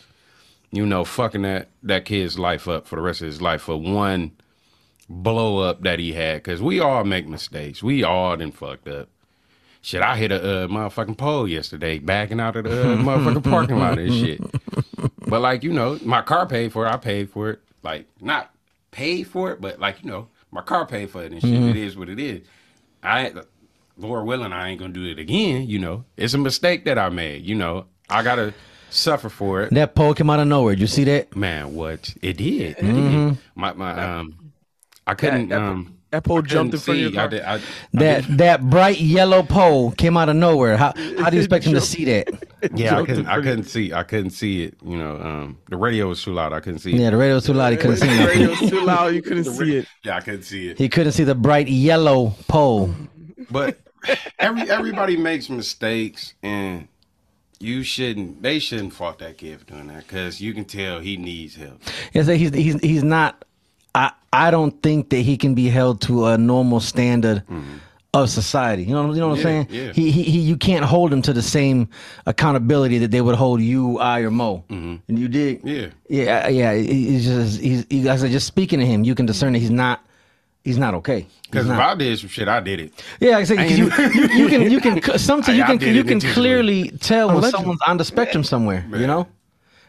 you 0.71 0.85
know 0.85 1.03
fucking 1.03 1.43
that 1.43 1.69
that 1.83 2.05
kid's 2.05 2.39
life 2.39 2.69
up 2.69 2.87
for 2.87 2.97
the 2.97 3.03
rest 3.03 3.23
of 3.23 3.27
his 3.27 3.41
life 3.41 3.63
for 3.63 3.81
one 3.81 4.33
blow 5.23 5.59
up 5.59 5.83
that 5.83 5.99
he 5.99 6.13
had. 6.13 6.43
Cause 6.45 6.61
we 6.61 6.81
all 6.81 7.05
make 7.05 7.27
mistakes. 7.27 7.83
We 7.83 8.03
all 8.03 8.37
done 8.37 8.53
fucked 8.53 8.89
up. 8.89 9.09
Shit, 9.83 10.01
I 10.01 10.17
hit 10.17 10.33
a 10.33 10.65
uh, 10.65 10.67
motherfucking 10.67 11.19
pole 11.19 11.47
yesterday, 11.47 11.99
backing 11.99 12.41
out 12.41 12.57
of 12.57 12.65
the 12.65 12.93
uh, 12.93 12.97
motherfucking 12.97 13.51
parking 13.51 13.79
lot 13.79 13.99
and 13.99 14.13
shit. 14.13 14.41
But 15.27 15.41
like 15.41 15.63
you 15.63 15.73
know, 15.73 15.99
my 16.03 16.23
car 16.23 16.47
paid 16.47 16.73
for 16.73 16.87
it. 16.87 16.91
I 16.91 16.97
paid 16.97 17.31
for 17.31 17.51
it. 17.51 17.61
Like 17.83 18.07
not 18.21 18.55
paid 18.91 19.25
for 19.25 19.51
it, 19.53 19.61
but 19.61 19.79
like 19.79 20.03
you 20.03 20.11
know, 20.11 20.29
my 20.51 20.63
car 20.63 20.87
paid 20.87 21.11
for 21.11 21.23
it 21.23 21.33
and 21.33 21.41
shit. 21.43 21.51
It 21.53 21.77
is 21.77 21.97
what 21.97 22.09
it 22.09 22.19
is. 22.19 22.47
I, 23.03 23.33
Lord 23.99 24.27
willing, 24.27 24.53
I 24.53 24.71
ain't 24.71 24.81
gonna 24.81 24.93
do 24.93 25.05
it 25.05 25.19
again. 25.19 25.69
You 25.69 25.79
know, 25.79 26.05
it's 26.17 26.33
a 26.33 26.39
mistake 26.39 26.87
that 26.87 26.99
I 26.99 27.11
made. 27.11 27.45
You 27.45 27.55
know, 27.55 27.87
I 28.09 28.23
gotta 28.23 28.55
suffer 28.89 29.29
for 29.29 29.63
it. 29.63 29.75
That 29.75 29.95
pole 29.95 30.15
came 30.15 30.31
out 30.31 30.41
of 30.41 30.49
nowhere. 30.49 30.75
Did 30.75 30.81
you 30.81 30.87
see 30.87 31.05
that? 31.05 31.37
Man, 31.37 31.75
what 31.75 32.15
it 32.23 32.39
did? 32.39 32.77
It 32.79 32.83
did. 32.83 33.39
My 33.55 33.73
my 33.75 34.19
um, 34.19 34.44
I 35.07 35.15
couldn't 35.15 35.49
that- 35.51 35.61
um. 35.61 35.99
that 36.11 36.25
pole 36.25 36.39
I 36.39 36.41
couldn't 36.43 36.51
jumped 36.51 36.75
in 36.75 36.81
front 36.81 36.97
of 36.99 37.01
your 37.03 37.11
see. 37.11 37.17
car. 37.17 37.25
I 37.25 37.29
did, 37.29 37.43
I, 37.43 37.55
I 37.57 37.61
That 37.95 38.27
did- 38.27 38.39
that 38.39 38.71
bright 38.71 39.01
yellow 39.01 39.43
pole 39.43 39.91
came 39.93 40.17
out 40.17 40.29
of 40.29 40.37
nowhere. 40.37 40.77
How 40.77 40.93
how 41.19 41.31
do 41.31 41.37
you 41.37 41.43
expect 41.43 41.65
him 41.67 41.75
to 41.75 41.81
see 41.81 42.05
that? 42.07 42.29
yeah, 42.75 42.99
I 42.99 43.05
couldn't. 43.05 43.27
I 43.27 43.37
couldn't 43.43 43.65
see. 43.65 43.93
I 43.93 44.03
couldn't 44.05 44.31
see 44.31 44.63
it. 44.65 44.75
You 44.85 44.97
know, 44.97 45.17
um, 45.21 45.59
the 45.69 45.77
radio 45.77 46.09
was 46.09 46.23
too 46.23 46.33
loud. 46.33 46.53
I 46.53 46.61
couldn't 46.61 46.79
see. 46.79 46.95
it. 46.95 47.01
Yeah, 47.01 47.11
the 47.11 47.17
radio 47.19 47.35
was 47.35 47.45
too 47.47 47.53
loud. 47.53 47.73
He 47.73 47.77
couldn't 47.79 47.97
see 47.97 48.09
it. 48.09 48.17
the 48.17 48.47
nothing. 48.47 48.61
was 48.63 48.71
too 48.71 48.81
loud. 48.85 49.15
You 49.15 49.23
couldn't 49.23 49.45
see 49.45 49.77
it. 49.77 49.87
Yeah, 50.05 50.17
I 50.17 50.21
couldn't 50.21 50.43
see 50.45 50.69
it. 50.69 50.79
He 50.79 50.89
couldn't 50.89 51.13
see 51.13 51.25
the 51.25 51.35
bright 51.35 51.69
yellow 51.69 52.35
pole. 52.49 52.95
But 53.51 53.79
every 54.39 54.71
everybody 54.71 55.17
makes 55.19 55.51
mistakes, 55.51 56.35
and 56.43 56.89
you 57.61 57.83
shouldn't. 57.83 58.43
They 58.43 58.59
shouldn't 58.59 58.93
fault 58.95 59.19
that 59.19 59.37
kid 59.39 59.59
for 59.61 59.67
doing 59.67 59.89
that 59.89 60.07
because 60.07 60.41
you 60.41 60.55
can 60.55 60.65
tell 60.65 61.01
he 61.01 61.17
needs 61.19 61.57
help. 61.57 61.83
Yes, 62.15 62.27
he's 62.29 62.55
he's 62.55 62.81
he's 62.81 63.05
not. 63.05 63.44
I 63.95 64.11
I 64.33 64.51
don't 64.51 64.83
think 64.83 65.11
that 65.11 65.19
he 65.21 65.37
can 65.37 65.55
be 65.55 65.69
held 65.69 66.01
to 66.03 66.27
a 66.27 66.39
normal 66.39 66.81
standard 66.81 67.43
of 68.13 68.31
society. 68.31 68.85
You 68.85 68.95
know 68.95 69.13
you 69.13 69.21
know 69.21 69.29
what 69.29 69.41
I'm 69.41 69.45
Mm-hmm. 69.45 69.73
Saying? 69.73 69.87
yeah. 69.87 69.93
He, 69.93 70.11
he 70.11 70.23
he 70.23 70.39
you 70.41 70.57
can't 70.57 70.85
hold 70.85 71.13
him 71.13 71.23
to 71.23 71.33
the 71.33 71.43
same 71.43 71.89
accountability 72.27 72.99
that 72.99 73.11
they 73.11 73.21
would 73.21 73.35
hold 73.37 73.61
you, 73.61 73.99
I, 73.99 74.21
or 74.21 74.31
Mo. 74.31 74.65
And 74.69 75.01
you 75.09 75.29
did. 75.29 75.63
Mm-hmm. 75.63 75.69
Yeah. 76.11 76.49
Yeah, 76.49 76.49
yeah. 76.49 76.75
He's 76.75 77.25
just 77.25 77.61
he's 77.61 77.87
he, 77.91 78.09
I 78.09 78.17
said 78.17 78.31
just 78.31 78.47
speaking 78.47 78.79
to 78.81 78.87
him, 78.87 79.05
you 79.05 79.15
can 79.15 79.27
discern 79.27 79.53
that 79.53 79.59
he's 79.61 79.71
not 79.71 80.01
he's 80.65 80.79
not 80.79 80.95
okay. 80.95 81.27
Because 81.51 81.67
if. 81.69 81.73
I 81.79 81.95
did 81.95 82.19
some 82.19 82.29
shit, 82.29 82.49
I 82.49 82.61
did 82.61 82.81
it. 82.81 83.05
Yeah, 83.21 83.39
I 83.39 83.45
say 83.45 83.57
'cause 83.57 83.79
you, 83.79 83.85
you, 83.87 84.29
you 84.45 84.49
can 84.49 84.71
you 84.71 84.81
can 84.81 85.19
sometimes 85.19 85.57
you 85.59 85.65
can 85.65 85.81
you 85.95 86.03
can 86.05 86.21
clearly 86.21 86.91
tell 87.01 87.29
when 87.35 87.51
someone's 87.51 87.81
on 87.87 87.97
the 87.99 88.05
spectrum 88.05 88.43
somewhere. 88.45 88.85
You 88.93 89.07
know, 89.07 89.27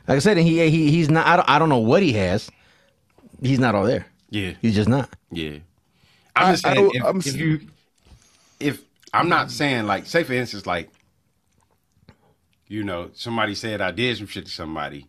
like 0.08 0.18
I 0.18 0.20
said, 0.20 0.38
and 0.38 0.47
he 0.47 0.68
he 0.70 0.91
he's 0.91 1.10
not. 1.10 1.26
I 1.28 1.36
don't, 1.38 1.49
I 1.49 1.60
don't 1.60 1.70
know 1.70 1.80
what 1.80 2.01
he 2.03 2.14
has. 2.14 2.49
He's 3.41 3.59
not 3.59 3.75
all 3.75 3.86
there. 3.86 4.05
Yeah. 4.29 4.53
He's 4.61 4.75
just 4.75 4.89
not. 4.89 5.09
Yeah. 5.31 5.59
I'm 6.36 6.47
I- 6.47 6.51
just 6.51 6.65
I 6.65 6.73
saying, 6.73 6.86
don't- 6.86 6.95
if, 6.95 7.03
I'm 7.03 7.17
if 7.17 7.36
you, 7.36 7.59
if 8.59 8.83
I'm 9.13 9.29
not 9.29 9.51
saying 9.51 9.86
like, 9.86 10.05
say 10.05 10.23
for 10.23 10.33
instance, 10.33 10.65
like, 10.65 10.89
you 12.67 12.83
know, 12.83 13.11
somebody 13.13 13.55
said 13.55 13.81
I 13.81 13.91
did 13.91 14.17
some 14.17 14.27
shit 14.27 14.45
to 14.45 14.51
somebody. 14.51 15.07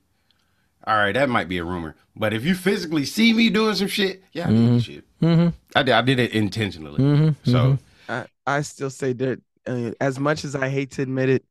All 0.86 0.94
right, 0.96 1.12
that 1.12 1.28
might 1.28 1.48
be 1.48 1.58
a 1.58 1.64
rumor. 1.64 1.96
But 2.14 2.32
if 2.32 2.44
you 2.44 2.54
physically 2.54 3.04
see 3.04 3.32
me 3.32 3.50
doing 3.50 3.74
some 3.74 3.88
shit, 3.88 4.22
yeah, 4.32 4.46
I 4.46 4.50
did 4.50 4.56
the 4.56 4.96
mm-hmm. 5.26 5.42
shit. 5.48 5.54
I 5.74 5.82
did. 5.82 5.92
I 5.92 6.02
did 6.02 6.18
it 6.20 6.32
intentionally. 6.32 7.02
Mm-hmm. 7.02 7.50
So 7.50 7.58
mm-hmm. 7.58 8.12
I, 8.12 8.26
I 8.46 8.60
still 8.60 8.90
say 8.90 9.12
that 9.14 9.40
uh, 9.66 9.90
as 10.00 10.20
much 10.20 10.44
as 10.44 10.54
I 10.54 10.68
hate 10.68 10.92
to 10.92 11.02
admit 11.02 11.28
it, 11.28 11.44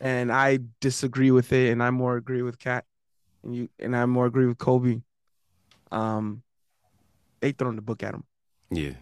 and 0.00 0.32
I 0.32 0.60
disagree 0.80 1.30
with 1.30 1.52
it, 1.52 1.70
and 1.70 1.82
I 1.82 1.90
more 1.90 2.16
agree 2.16 2.40
with 2.40 2.58
Cat, 2.58 2.86
and 3.42 3.54
you, 3.54 3.68
and 3.78 3.94
I 3.94 4.06
more 4.06 4.24
agree 4.24 4.46
with 4.46 4.56
Kobe. 4.56 5.02
Um, 5.92 6.42
they 7.40 7.52
throwing 7.52 7.76
the 7.76 7.82
book 7.82 8.02
at 8.02 8.14
him. 8.14 8.24
yeah, 8.70 8.92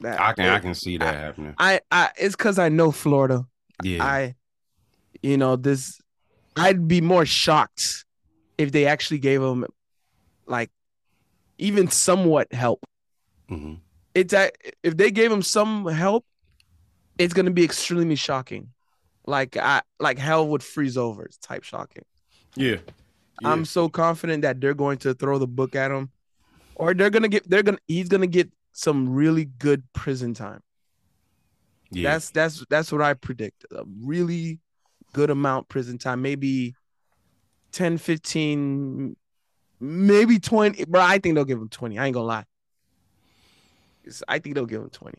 That- 0.00 0.20
I 0.20 0.32
can 0.32 0.46
I 0.46 0.58
can 0.60 0.74
see 0.74 0.96
that 0.98 1.14
happening. 1.14 1.54
I, 1.58 1.80
I, 1.90 2.10
it's 2.18 2.36
because 2.36 2.58
I 2.58 2.68
know 2.68 2.90
Florida. 2.92 3.46
Yeah, 3.82 4.04
I, 4.04 4.34
you 5.22 5.36
know, 5.36 5.56
this, 5.56 6.00
I'd 6.56 6.86
be 6.88 7.00
more 7.00 7.26
shocked 7.26 8.04
if 8.58 8.72
they 8.72 8.86
actually 8.86 9.18
gave 9.18 9.42
him 9.42 9.66
like 10.46 10.70
even 11.58 11.88
somewhat 11.88 12.52
help. 12.52 12.84
Mhm. 13.50 13.78
It's 14.14 14.32
a, 14.32 14.50
if 14.82 14.96
they 14.96 15.10
gave 15.10 15.30
him 15.30 15.42
some 15.42 15.86
help, 15.86 16.24
it's 17.18 17.34
gonna 17.34 17.50
be 17.50 17.64
extremely 17.64 18.16
shocking. 18.16 18.68
Like 19.26 19.56
I 19.56 19.82
like 19.98 20.18
hell 20.18 20.48
would 20.48 20.62
freeze 20.62 20.96
over. 20.96 21.24
It's 21.24 21.36
type 21.36 21.62
shocking. 21.64 22.04
Yeah. 22.56 22.76
Yeah. 23.40 23.52
I'm 23.52 23.64
so 23.64 23.88
confident 23.88 24.42
that 24.42 24.60
they're 24.60 24.74
going 24.74 24.98
to 24.98 25.14
throw 25.14 25.38
the 25.38 25.46
book 25.46 25.74
at 25.74 25.90
him, 25.90 26.10
or 26.74 26.94
they're 26.94 27.10
gonna 27.10 27.28
get 27.28 27.48
they're 27.48 27.62
gonna 27.62 27.78
he's 27.88 28.08
gonna 28.08 28.26
get 28.26 28.50
some 28.72 29.08
really 29.08 29.46
good 29.46 29.82
prison 29.92 30.34
time. 30.34 30.62
Yeah. 31.90 32.10
That's 32.10 32.30
that's 32.30 32.64
that's 32.70 32.92
what 32.92 33.02
I 33.02 33.14
predict. 33.14 33.64
A 33.72 33.84
really 34.02 34.60
good 35.12 35.30
amount 35.30 35.68
prison 35.68 35.98
time, 35.98 36.22
maybe 36.22 36.74
10, 37.72 37.98
15, 37.98 39.16
maybe 39.80 40.38
20. 40.38 40.84
Bro, 40.84 41.00
I 41.00 41.18
think 41.18 41.34
they'll 41.34 41.44
give 41.44 41.58
him 41.58 41.68
20. 41.68 41.98
I 41.98 42.06
ain't 42.06 42.14
gonna 42.14 42.26
lie. 42.26 42.44
'Cause 44.04 44.22
I 44.28 44.38
think 44.38 44.54
they'll 44.54 44.66
give 44.66 44.82
him 44.82 44.90
20. 44.90 45.18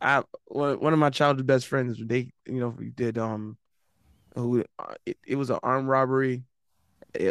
I 0.00 0.22
one 0.46 0.92
of 0.92 0.98
my 0.98 1.10
childhood 1.10 1.46
best 1.46 1.66
friends, 1.66 1.98
they 2.04 2.30
you 2.46 2.60
know, 2.60 2.68
we 2.68 2.90
did 2.90 3.18
um 3.18 3.56
who 4.34 4.64
uh, 4.78 4.94
it, 5.04 5.18
it 5.26 5.34
was 5.36 5.50
an 5.50 5.58
armed 5.62 5.88
robbery 5.88 6.44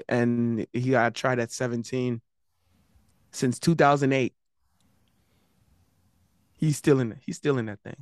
and 0.09 0.65
he 0.73 0.91
got 0.91 1.13
tried 1.15 1.39
at 1.39 1.51
17 1.51 2.21
since 3.32 3.59
2008. 3.59 4.34
He's 6.59 6.78
still 6.78 6.99
in 6.99 7.11
it. 7.11 7.19
He's 7.21 7.38
still 7.38 7.57
in 7.57 7.67
that 7.67 7.80
thing. 7.82 7.95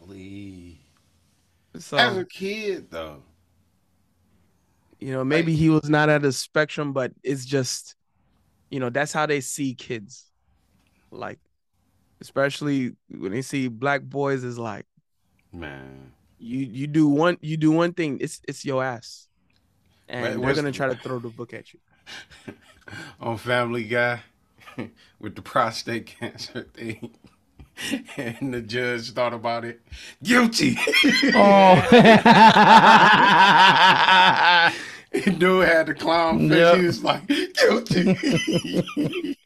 Golly. 0.00 0.80
So 1.78 1.96
As 1.96 2.16
a 2.16 2.24
kid, 2.24 2.90
though. 2.90 3.22
you 5.00 5.10
know 5.12 5.24
maybe 5.24 5.54
he 5.56 5.68
was 5.70 5.88
not 5.90 6.08
at 6.08 6.24
a 6.24 6.30
spectrum 6.32 6.92
but 6.92 7.12
it's 7.24 7.44
just 7.44 7.96
you 8.70 8.78
know 8.78 8.90
that's 8.90 9.12
how 9.12 9.26
they 9.26 9.40
see 9.40 9.74
kids 9.74 10.26
like 11.10 11.38
especially 12.20 12.94
when 13.10 13.32
they 13.32 13.42
see 13.42 13.66
black 13.68 14.02
boys 14.02 14.44
is 14.44 14.56
like 14.58 14.86
Man. 15.52 16.12
You 16.44 16.58
you 16.58 16.86
do 16.86 17.08
one 17.08 17.38
you 17.40 17.56
do 17.56 17.70
one 17.70 17.92
thing 17.92 18.18
it's 18.20 18.40
it's 18.46 18.64
your 18.64 18.84
ass 18.84 19.28
and 20.08 20.40
Wait, 20.40 20.44
they're 20.44 20.54
gonna 20.54 20.72
try 20.72 20.88
to 20.88 20.94
throw 21.02 21.18
the 21.18 21.30
book 21.30 21.54
at 21.54 21.72
you 21.72 21.80
on 23.20 23.38
Family 23.38 23.84
Guy 23.84 24.20
with 25.18 25.36
the 25.36 25.42
prostate 25.42 26.06
cancer 26.06 26.62
thing. 26.62 27.14
And 28.16 28.54
the 28.54 28.60
judge 28.60 29.10
thought 29.10 29.34
about 29.34 29.64
it. 29.64 29.80
Guilty. 30.22 30.78
Oh, 31.34 31.74
Dude 35.12 35.68
had 35.68 35.86
the 35.86 35.94
clown 35.98 36.48
face. 36.48 36.58
Yep. 36.58 36.76
He 36.76 36.86
was 36.86 37.02
like, 37.02 37.26
guilty. 37.26 39.36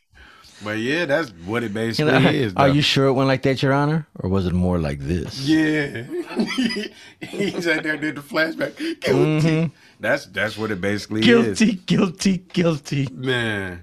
But 0.64 0.78
yeah, 0.78 1.04
that's 1.04 1.30
what 1.46 1.62
it 1.62 1.72
basically 1.72 2.12
You 2.12 2.20
know, 2.20 2.30
is. 2.30 2.54
are 2.56 2.68
you 2.68 2.82
sure 2.82 3.06
it 3.06 3.12
went 3.12 3.28
like 3.28 3.42
that, 3.42 3.62
Your 3.62 3.72
Honor, 3.72 4.06
or 4.18 4.28
was 4.30 4.46
it 4.46 4.52
more 4.52 4.78
like 4.78 4.98
this? 5.00 5.40
Yeah. 5.40 6.02
he 7.20 7.50
sat 7.60 7.82
there 7.82 7.96
did 7.96 8.16
the 8.16 8.20
flashback. 8.22 8.76
Guilty. 8.76 9.00
Mhm. 9.06 9.70
That's 10.00 10.26
that's 10.26 10.56
what 10.56 10.70
it 10.70 10.80
basically 10.80 11.20
is. 11.20 11.26
Guilty, 11.26 11.72
guilty, 11.86 12.36
guilty. 12.38 13.08
Man. 13.12 13.82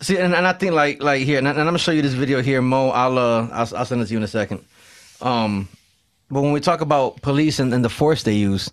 See, 0.00 0.18
and, 0.18 0.34
and 0.34 0.46
I 0.46 0.52
think 0.52 0.72
like 0.72 1.02
like 1.02 1.22
here, 1.22 1.38
and, 1.38 1.48
and 1.48 1.58
I'm 1.58 1.66
gonna 1.66 1.78
show 1.78 1.92
you 1.92 2.02
this 2.02 2.12
video 2.12 2.42
here, 2.42 2.60
Mo. 2.60 2.90
I'll 2.90 3.18
uh, 3.18 3.48
I'll, 3.52 3.76
I'll 3.76 3.84
send 3.86 4.02
it 4.02 4.06
to 4.06 4.12
you 4.12 4.18
in 4.18 4.22
a 4.24 4.28
second. 4.28 4.64
Um, 5.22 5.68
but 6.30 6.42
when 6.42 6.52
we 6.52 6.60
talk 6.60 6.80
about 6.82 7.22
police 7.22 7.58
and, 7.58 7.72
and 7.72 7.84
the 7.84 7.88
force 7.88 8.22
they 8.22 8.34
use, 8.34 8.70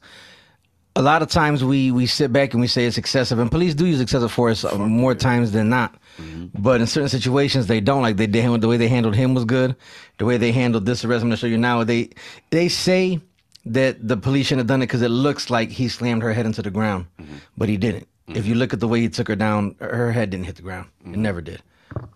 a 0.95 1.01
lot 1.01 1.21
of 1.21 1.29
times 1.29 1.63
we 1.63 1.91
we 1.91 2.05
sit 2.07 2.33
back 2.33 2.53
and 2.53 2.59
we 2.61 2.67
say 2.67 2.85
it's 2.85 2.97
excessive, 2.97 3.39
and 3.39 3.49
police 3.49 3.73
do 3.73 3.85
use 3.85 4.01
excessive 4.01 4.31
force 4.31 4.65
uh, 4.65 4.77
more 4.77 5.15
times 5.15 5.51
than 5.53 5.69
not. 5.69 5.95
Mm-hmm. 6.19 6.61
But 6.61 6.81
in 6.81 6.87
certain 6.87 7.09
situations, 7.09 7.67
they 7.67 7.81
don't. 7.81 8.01
Like 8.01 8.17
they, 8.17 8.25
they 8.25 8.41
handled 8.41 8.61
the 8.61 8.67
way 8.67 8.77
they 8.77 8.87
handled 8.87 9.15
him 9.15 9.33
was 9.33 9.45
good. 9.45 9.75
The 10.17 10.25
way 10.25 10.37
they 10.37 10.51
handled 10.51 10.85
this 10.85 11.03
arrest, 11.03 11.23
I'm 11.23 11.29
gonna 11.29 11.37
show 11.37 11.47
you 11.47 11.57
now. 11.57 11.83
They 11.83 12.09
they 12.49 12.69
say 12.69 13.19
that 13.65 14.07
the 14.07 14.17
police 14.17 14.47
shouldn't 14.47 14.59
have 14.59 14.67
done 14.67 14.81
it 14.81 14.87
because 14.87 15.01
it 15.01 15.09
looks 15.09 15.49
like 15.49 15.69
he 15.69 15.87
slammed 15.87 16.21
her 16.21 16.33
head 16.33 16.45
into 16.45 16.61
the 16.61 16.71
ground, 16.71 17.07
mm-hmm. 17.19 17.35
but 17.57 17.69
he 17.69 17.77
didn't. 17.77 18.07
Mm-hmm. 18.27 18.37
If 18.37 18.45
you 18.45 18.55
look 18.55 18.73
at 18.73 18.79
the 18.79 18.87
way 18.87 19.01
he 19.01 19.09
took 19.09 19.27
her 19.27 19.35
down, 19.35 19.75
her 19.79 20.11
head 20.11 20.29
didn't 20.29 20.45
hit 20.45 20.55
the 20.55 20.61
ground. 20.61 20.89
It 21.05 21.17
never 21.17 21.41
did. 21.41 21.61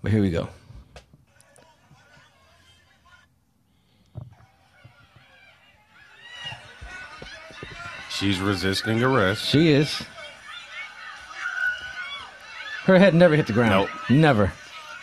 But 0.01 0.11
here 0.11 0.21
we 0.21 0.31
go. 0.31 0.49
She's 8.09 8.39
resisting 8.39 9.03
arrest. 9.03 9.45
She 9.45 9.69
is. 9.69 10.01
Her 12.87 12.97
head 12.97 13.13
never 13.13 13.35
hit 13.35 13.47
the 13.47 13.53
ground. 13.53 13.71
Nope. 13.71 13.89
Never. 14.09 14.53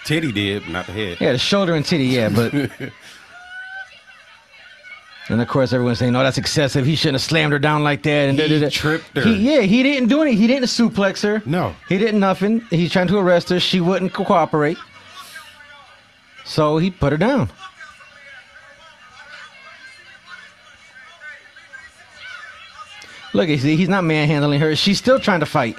Titty 0.07 0.33
did, 0.33 0.63
but 0.63 0.71
not 0.73 0.87
the 0.87 0.93
head. 0.93 1.19
Yeah, 1.21 1.33
the 1.33 1.39
shoulder 1.39 1.75
and 1.75 1.85
titty, 1.85 2.07
yeah, 2.07 2.31
but. 2.31 2.53
and 5.29 5.41
of 5.41 5.47
course, 5.49 5.73
everyone's 5.75 5.99
saying, 5.99 6.15
"No, 6.15 6.23
that's 6.23 6.39
excessive. 6.39 6.87
He 6.87 6.97
shouldn't 6.97 7.17
have 7.17 7.23
slammed 7.23 7.53
her 7.53 7.59
down 7.59 7.85
like 7.85 8.03
that." 8.05 8.31
And 8.31 8.41
He 8.41 8.49
da, 8.49 8.55
da, 8.55 8.61
da. 8.65 8.71
tripped 8.71 9.15
her. 9.17 9.21
He- 9.23 9.53
yeah, 9.55 9.61
he 9.61 9.83
didn't 9.83 10.09
do 10.09 10.23
anything. 10.23 10.41
He 10.41 10.47
didn't 10.47 10.69
suplex 10.69 11.23
her. 11.23 11.43
No. 11.45 11.75
He 11.91 11.99
didn't 11.99 12.21
nothing. 12.21 12.61
He's 12.71 12.91
trying 12.91 13.09
to 13.09 13.19
arrest 13.19 13.51
her. 13.51 13.61
She 13.61 13.81
wouldn't 13.81 14.15
co- 14.15 14.25
cooperate. 14.25 14.79
So 16.47 16.79
he 16.79 16.91
put 16.91 17.13
her 17.13 17.19
down. 17.19 17.51
Look, 23.35 23.49
see, 23.49 23.77
he's 23.77 23.89
not 23.89 24.05
manhandling 24.05 24.61
her. 24.61 24.77
She's 24.77 24.99
still 24.99 25.19
trying 25.19 25.41
to 25.41 25.47
fight. 25.47 25.79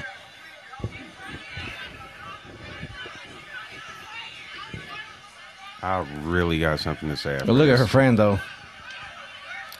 I 5.86 6.03
really 6.23 6.57
got 6.57 6.79
something 6.79 7.09
to 7.09 7.15
say. 7.15 7.36
after 7.36 7.45
But 7.45 7.53
look 7.53 7.69
at 7.69 7.77
her 7.77 7.86
friend, 7.86 8.17
though. 8.17 8.39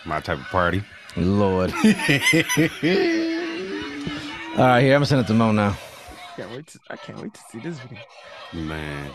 My 0.06 0.20
type 0.20 0.38
of 0.38 0.45
party. 0.45 0.84
Lord. 1.18 1.74
All 1.74 1.82
right, 4.60 4.82
here, 4.82 4.93
I'm 4.93 4.97
gonna 4.97 5.06
send 5.08 5.22
it 5.22 5.28
to 5.28 5.34
Mo 5.34 5.51
now. 5.51 5.76
can't 6.38 6.51
wait 6.51 6.68
to, 6.68 6.80
i 6.91 6.95
can't 6.95 7.20
wait 7.20 7.34
to 7.34 7.41
see 7.49 7.58
this 7.58 7.80
video 7.80 8.03
Man. 8.53 9.10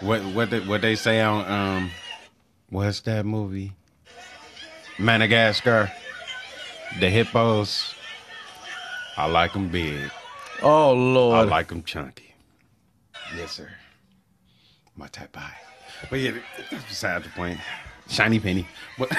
What 0.00 0.20
what 0.34 0.50
they, 0.50 0.60
what 0.60 0.80
they 0.80 0.96
say 0.96 1.20
on 1.20 1.48
um 1.48 1.90
what's 2.70 3.02
that 3.02 3.24
movie? 3.24 3.72
Madagascar. 4.98 5.92
The 6.98 7.08
hippos. 7.08 7.94
I 9.16 9.26
like 9.26 9.52
them 9.52 9.68
big. 9.68 10.10
Oh 10.62 10.92
Lord, 10.92 11.48
I 11.48 11.50
like 11.50 11.68
them 11.68 11.82
chunky. 11.82 12.34
Yes, 13.36 13.52
sir. 13.52 13.70
My 14.96 15.06
type 15.08 15.36
eye. 15.36 15.54
But 16.08 16.20
yeah, 16.20 16.32
that's 16.70 16.84
beside 16.84 17.22
the 17.24 17.28
point. 17.30 17.58
Shiny 18.08 18.40
penny. 18.40 18.66
But 18.98 19.16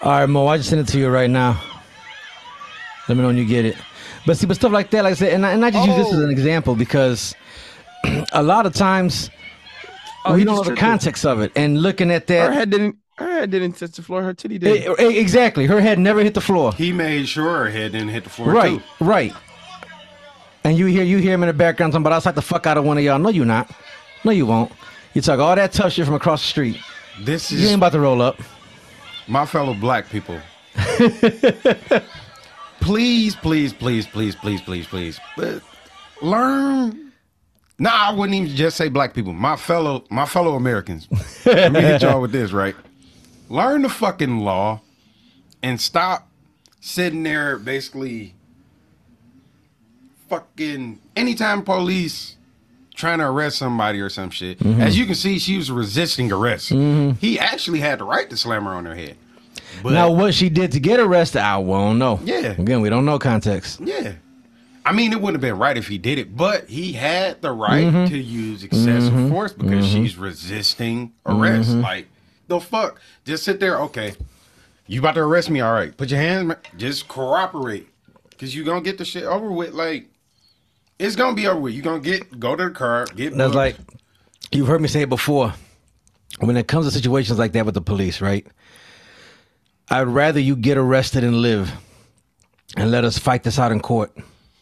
All 0.00 0.12
right, 0.12 0.26
Mo, 0.26 0.46
I 0.46 0.58
just 0.58 0.70
sent 0.70 0.88
it 0.88 0.92
to 0.92 0.98
you 0.98 1.08
right 1.08 1.28
now. 1.28 1.60
Let 3.08 3.16
me 3.16 3.22
know 3.22 3.28
when 3.28 3.36
you 3.36 3.44
get 3.46 3.64
it. 3.64 3.76
But 4.26 4.36
see, 4.36 4.46
but 4.46 4.56
stuff 4.56 4.70
like 4.70 4.90
that, 4.90 5.02
like 5.02 5.12
I 5.12 5.14
said, 5.14 5.32
and 5.32 5.44
I, 5.44 5.52
and 5.52 5.64
I 5.64 5.70
just 5.70 5.86
use 5.88 5.96
this 5.96 6.12
as 6.12 6.20
oh. 6.20 6.24
an 6.24 6.30
example 6.30 6.74
because 6.76 7.34
a 8.32 8.42
lot 8.42 8.66
of 8.66 8.74
times 8.74 9.30
Oh, 10.24 10.34
we 10.34 10.44
don't 10.44 10.56
know 10.56 10.60
the 10.62 10.66
tripped 10.66 10.80
her. 10.80 10.86
context 10.86 11.24
of 11.24 11.40
it, 11.40 11.52
and 11.56 11.80
looking 11.80 12.10
at 12.10 12.28
her 12.28 12.34
that, 12.34 12.52
head 12.52 12.70
didn't 12.70 12.96
her 13.18 13.28
head 13.40 13.50
didn't 13.50 13.72
touch 13.72 13.92
the 13.92 14.02
floor 14.02 14.22
her 14.22 14.32
titty 14.34 14.58
did 14.58 14.86
Eh, 14.86 14.94
eh, 14.98 15.08
exactly, 15.18 15.66
her 15.66 15.80
head 15.80 15.98
never 15.98 16.20
hit 16.22 16.34
the 16.34 16.40
floor. 16.40 16.72
he 16.72 16.92
made 16.92 17.28
sure 17.28 17.64
her 17.64 17.70
head 17.70 17.92
didn't 17.92 18.08
hit 18.10 18.24
the 18.24 18.30
floor 18.30 18.50
Right, 18.52 18.78
too. 18.98 19.04
right. 19.04 19.32
And 20.64 20.76
you 20.76 20.86
hear 20.86 21.04
you 21.04 21.18
hear 21.18 21.32
him 21.34 21.42
in 21.42 21.46
the 21.46 21.52
background 21.52 21.92
talking 21.92 22.02
about 22.02 22.12
I'll 22.14 22.20
slap 22.20 22.34
the 22.34 22.42
fuck 22.42 22.66
out 22.66 22.76
of 22.76 22.84
one 22.84 22.98
of 22.98 23.04
y'all. 23.04 23.18
No, 23.18 23.28
you 23.30 23.44
not. 23.44 23.70
No, 24.24 24.30
you 24.32 24.44
won't. 24.46 24.70
You 25.14 25.22
talk 25.22 25.38
all 25.38 25.54
that 25.56 25.72
tough 25.72 25.92
shit 25.92 26.04
from 26.04 26.14
across 26.14 26.42
the 26.42 26.48
street. 26.48 26.78
This 27.22 27.50
is 27.50 27.62
You 27.62 27.68
ain't 27.68 27.76
about 27.78 27.92
to 27.92 28.00
roll 28.00 28.20
up. 28.20 28.38
my 29.26 29.46
fellow 29.46 29.72
black 29.74 30.08
people. 30.10 30.38
please, 32.80 33.34
please, 33.36 33.72
please, 33.72 34.06
please, 34.06 34.34
please, 34.36 34.60
please, 34.60 34.86
please. 34.86 35.20
But 35.36 35.62
learn. 36.22 37.12
Nah, 37.78 37.90
I 38.10 38.12
wouldn't 38.12 38.34
even 38.34 38.54
just 38.56 38.76
say 38.76 38.88
black 38.88 39.14
people. 39.14 39.32
My 39.32 39.56
fellow, 39.56 40.04
my 40.10 40.26
fellow 40.26 40.54
Americans. 40.56 41.08
Let 41.46 41.72
me 41.72 41.80
hit 41.80 42.02
y'all 42.02 42.20
with 42.20 42.32
this, 42.32 42.50
right? 42.52 42.74
Learn 43.48 43.82
the 43.82 43.88
fucking 43.88 44.38
law 44.40 44.80
and 45.62 45.80
stop 45.80 46.28
sitting 46.80 47.22
there 47.22 47.58
basically 47.58 48.34
fucking 50.28 51.00
anytime 51.16 51.62
police 51.62 52.36
trying 52.94 53.18
to 53.18 53.24
arrest 53.26 53.56
somebody 53.58 54.00
or 54.00 54.08
some 54.08 54.30
shit. 54.30 54.60
As 54.64 54.98
you 54.98 55.06
can 55.06 55.14
see, 55.14 55.38
she 55.38 55.56
was 55.56 55.70
resisting 55.70 56.30
arrest. 56.32 56.68
He 56.70 57.38
actually 57.38 57.80
had 57.80 58.00
the 58.00 58.04
right 58.04 58.28
to 58.28 58.36
slam 58.36 58.64
her 58.64 58.72
on 58.72 58.84
her 58.84 58.94
head. 58.94 59.16
But 59.82 59.92
now, 59.92 60.10
what 60.10 60.34
she 60.34 60.48
did 60.48 60.72
to 60.72 60.80
get 60.80 60.98
arrested, 60.98 61.40
I 61.42 61.58
won't 61.58 61.98
know. 61.98 62.18
Yeah. 62.24 62.54
Again, 62.58 62.80
we 62.80 62.88
don't 62.90 63.04
know 63.04 63.18
context. 63.18 63.80
yeah. 63.80 64.14
I 64.84 64.92
mean, 64.92 65.12
it 65.12 65.16
wouldn't 65.20 65.34
have 65.34 65.40
been 65.42 65.58
right 65.58 65.76
if 65.76 65.86
he 65.86 65.98
did 65.98 66.18
it, 66.18 66.34
but 66.34 66.66
he 66.66 66.92
had 66.92 67.42
the 67.42 67.52
right 67.52 67.84
Mm-hmm. 67.84 68.06
to 68.06 68.18
use 68.18 68.64
excessive 68.64 69.28
force 69.28 69.52
because 69.52 69.86
she's 69.86 70.16
resisting 70.16 71.12
arrest. 71.26 71.70
Mm-hmm. 71.70 71.80
Like, 71.82 72.08
the 72.48 72.60
fuck? 72.60 73.00
Just 73.24 73.44
sit 73.44 73.60
there. 73.60 73.78
Okay, 73.82 74.14
you 74.86 75.00
about 75.00 75.14
to 75.14 75.20
arrest 75.20 75.50
me? 75.50 75.60
All 75.60 75.72
right, 75.72 75.96
put 75.96 76.10
your 76.10 76.20
hands. 76.20 76.54
Just 76.76 77.08
cooperate, 77.08 77.88
cause 78.38 78.54
you 78.54 78.64
gonna 78.64 78.80
get 78.80 78.98
the 78.98 79.04
shit 79.04 79.24
over 79.24 79.50
with. 79.52 79.72
Like, 79.72 80.08
it's 80.98 81.14
gonna 81.16 81.36
be 81.36 81.46
over 81.46 81.60
with. 81.60 81.74
You 81.74 81.82
gonna 81.82 82.00
get 82.00 82.40
go 82.40 82.56
to 82.56 82.64
the 82.64 82.70
car, 82.70 83.06
get. 83.14 83.36
That's 83.36 83.48
booked. 83.52 83.54
like 83.54 83.76
you've 84.52 84.66
heard 84.66 84.80
me 84.80 84.88
say 84.88 85.02
it 85.02 85.08
before. 85.08 85.54
When 86.40 86.56
it 86.56 86.68
comes 86.68 86.86
to 86.86 86.92
situations 86.92 87.38
like 87.38 87.52
that 87.52 87.64
with 87.66 87.74
the 87.74 87.80
police, 87.80 88.20
right? 88.20 88.46
I'd 89.90 90.02
rather 90.06 90.38
you 90.38 90.54
get 90.54 90.76
arrested 90.76 91.24
and 91.24 91.36
live 91.40 91.72
and 92.76 92.90
let 92.90 93.04
us 93.04 93.18
fight 93.18 93.42
this 93.42 93.58
out 93.58 93.72
in 93.72 93.80
court 93.80 94.12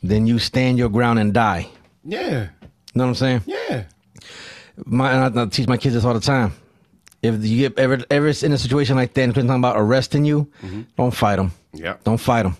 than 0.02 0.26
you 0.26 0.38
stand 0.38 0.78
your 0.78 0.88
ground 0.88 1.18
and 1.18 1.34
die. 1.34 1.68
yeah, 2.04 2.48
know 2.94 3.04
what 3.04 3.08
I'm 3.08 3.14
saying? 3.16 3.42
yeah, 3.46 3.84
My, 4.84 5.10
and 5.12 5.38
I, 5.38 5.42
I 5.42 5.46
teach 5.46 5.66
my 5.66 5.76
kids 5.76 5.94
this 5.96 6.04
all 6.04 6.14
the 6.14 6.20
time. 6.20 6.52
If 7.22 7.44
you 7.44 7.68
get 7.68 7.78
ever 7.78 7.98
ever 8.10 8.28
in 8.28 8.52
a 8.52 8.58
situation 8.58 8.96
like 8.96 9.14
that, 9.14 9.22
and 9.22 9.34
talking 9.34 9.50
about 9.50 9.76
arresting 9.76 10.24
you, 10.24 10.50
don't 10.96 11.12
fight 11.14 11.36
them. 11.36 11.52
yeah, 11.72 11.96
Don't 12.04 12.18
fight 12.18 12.42
them. 12.44 12.56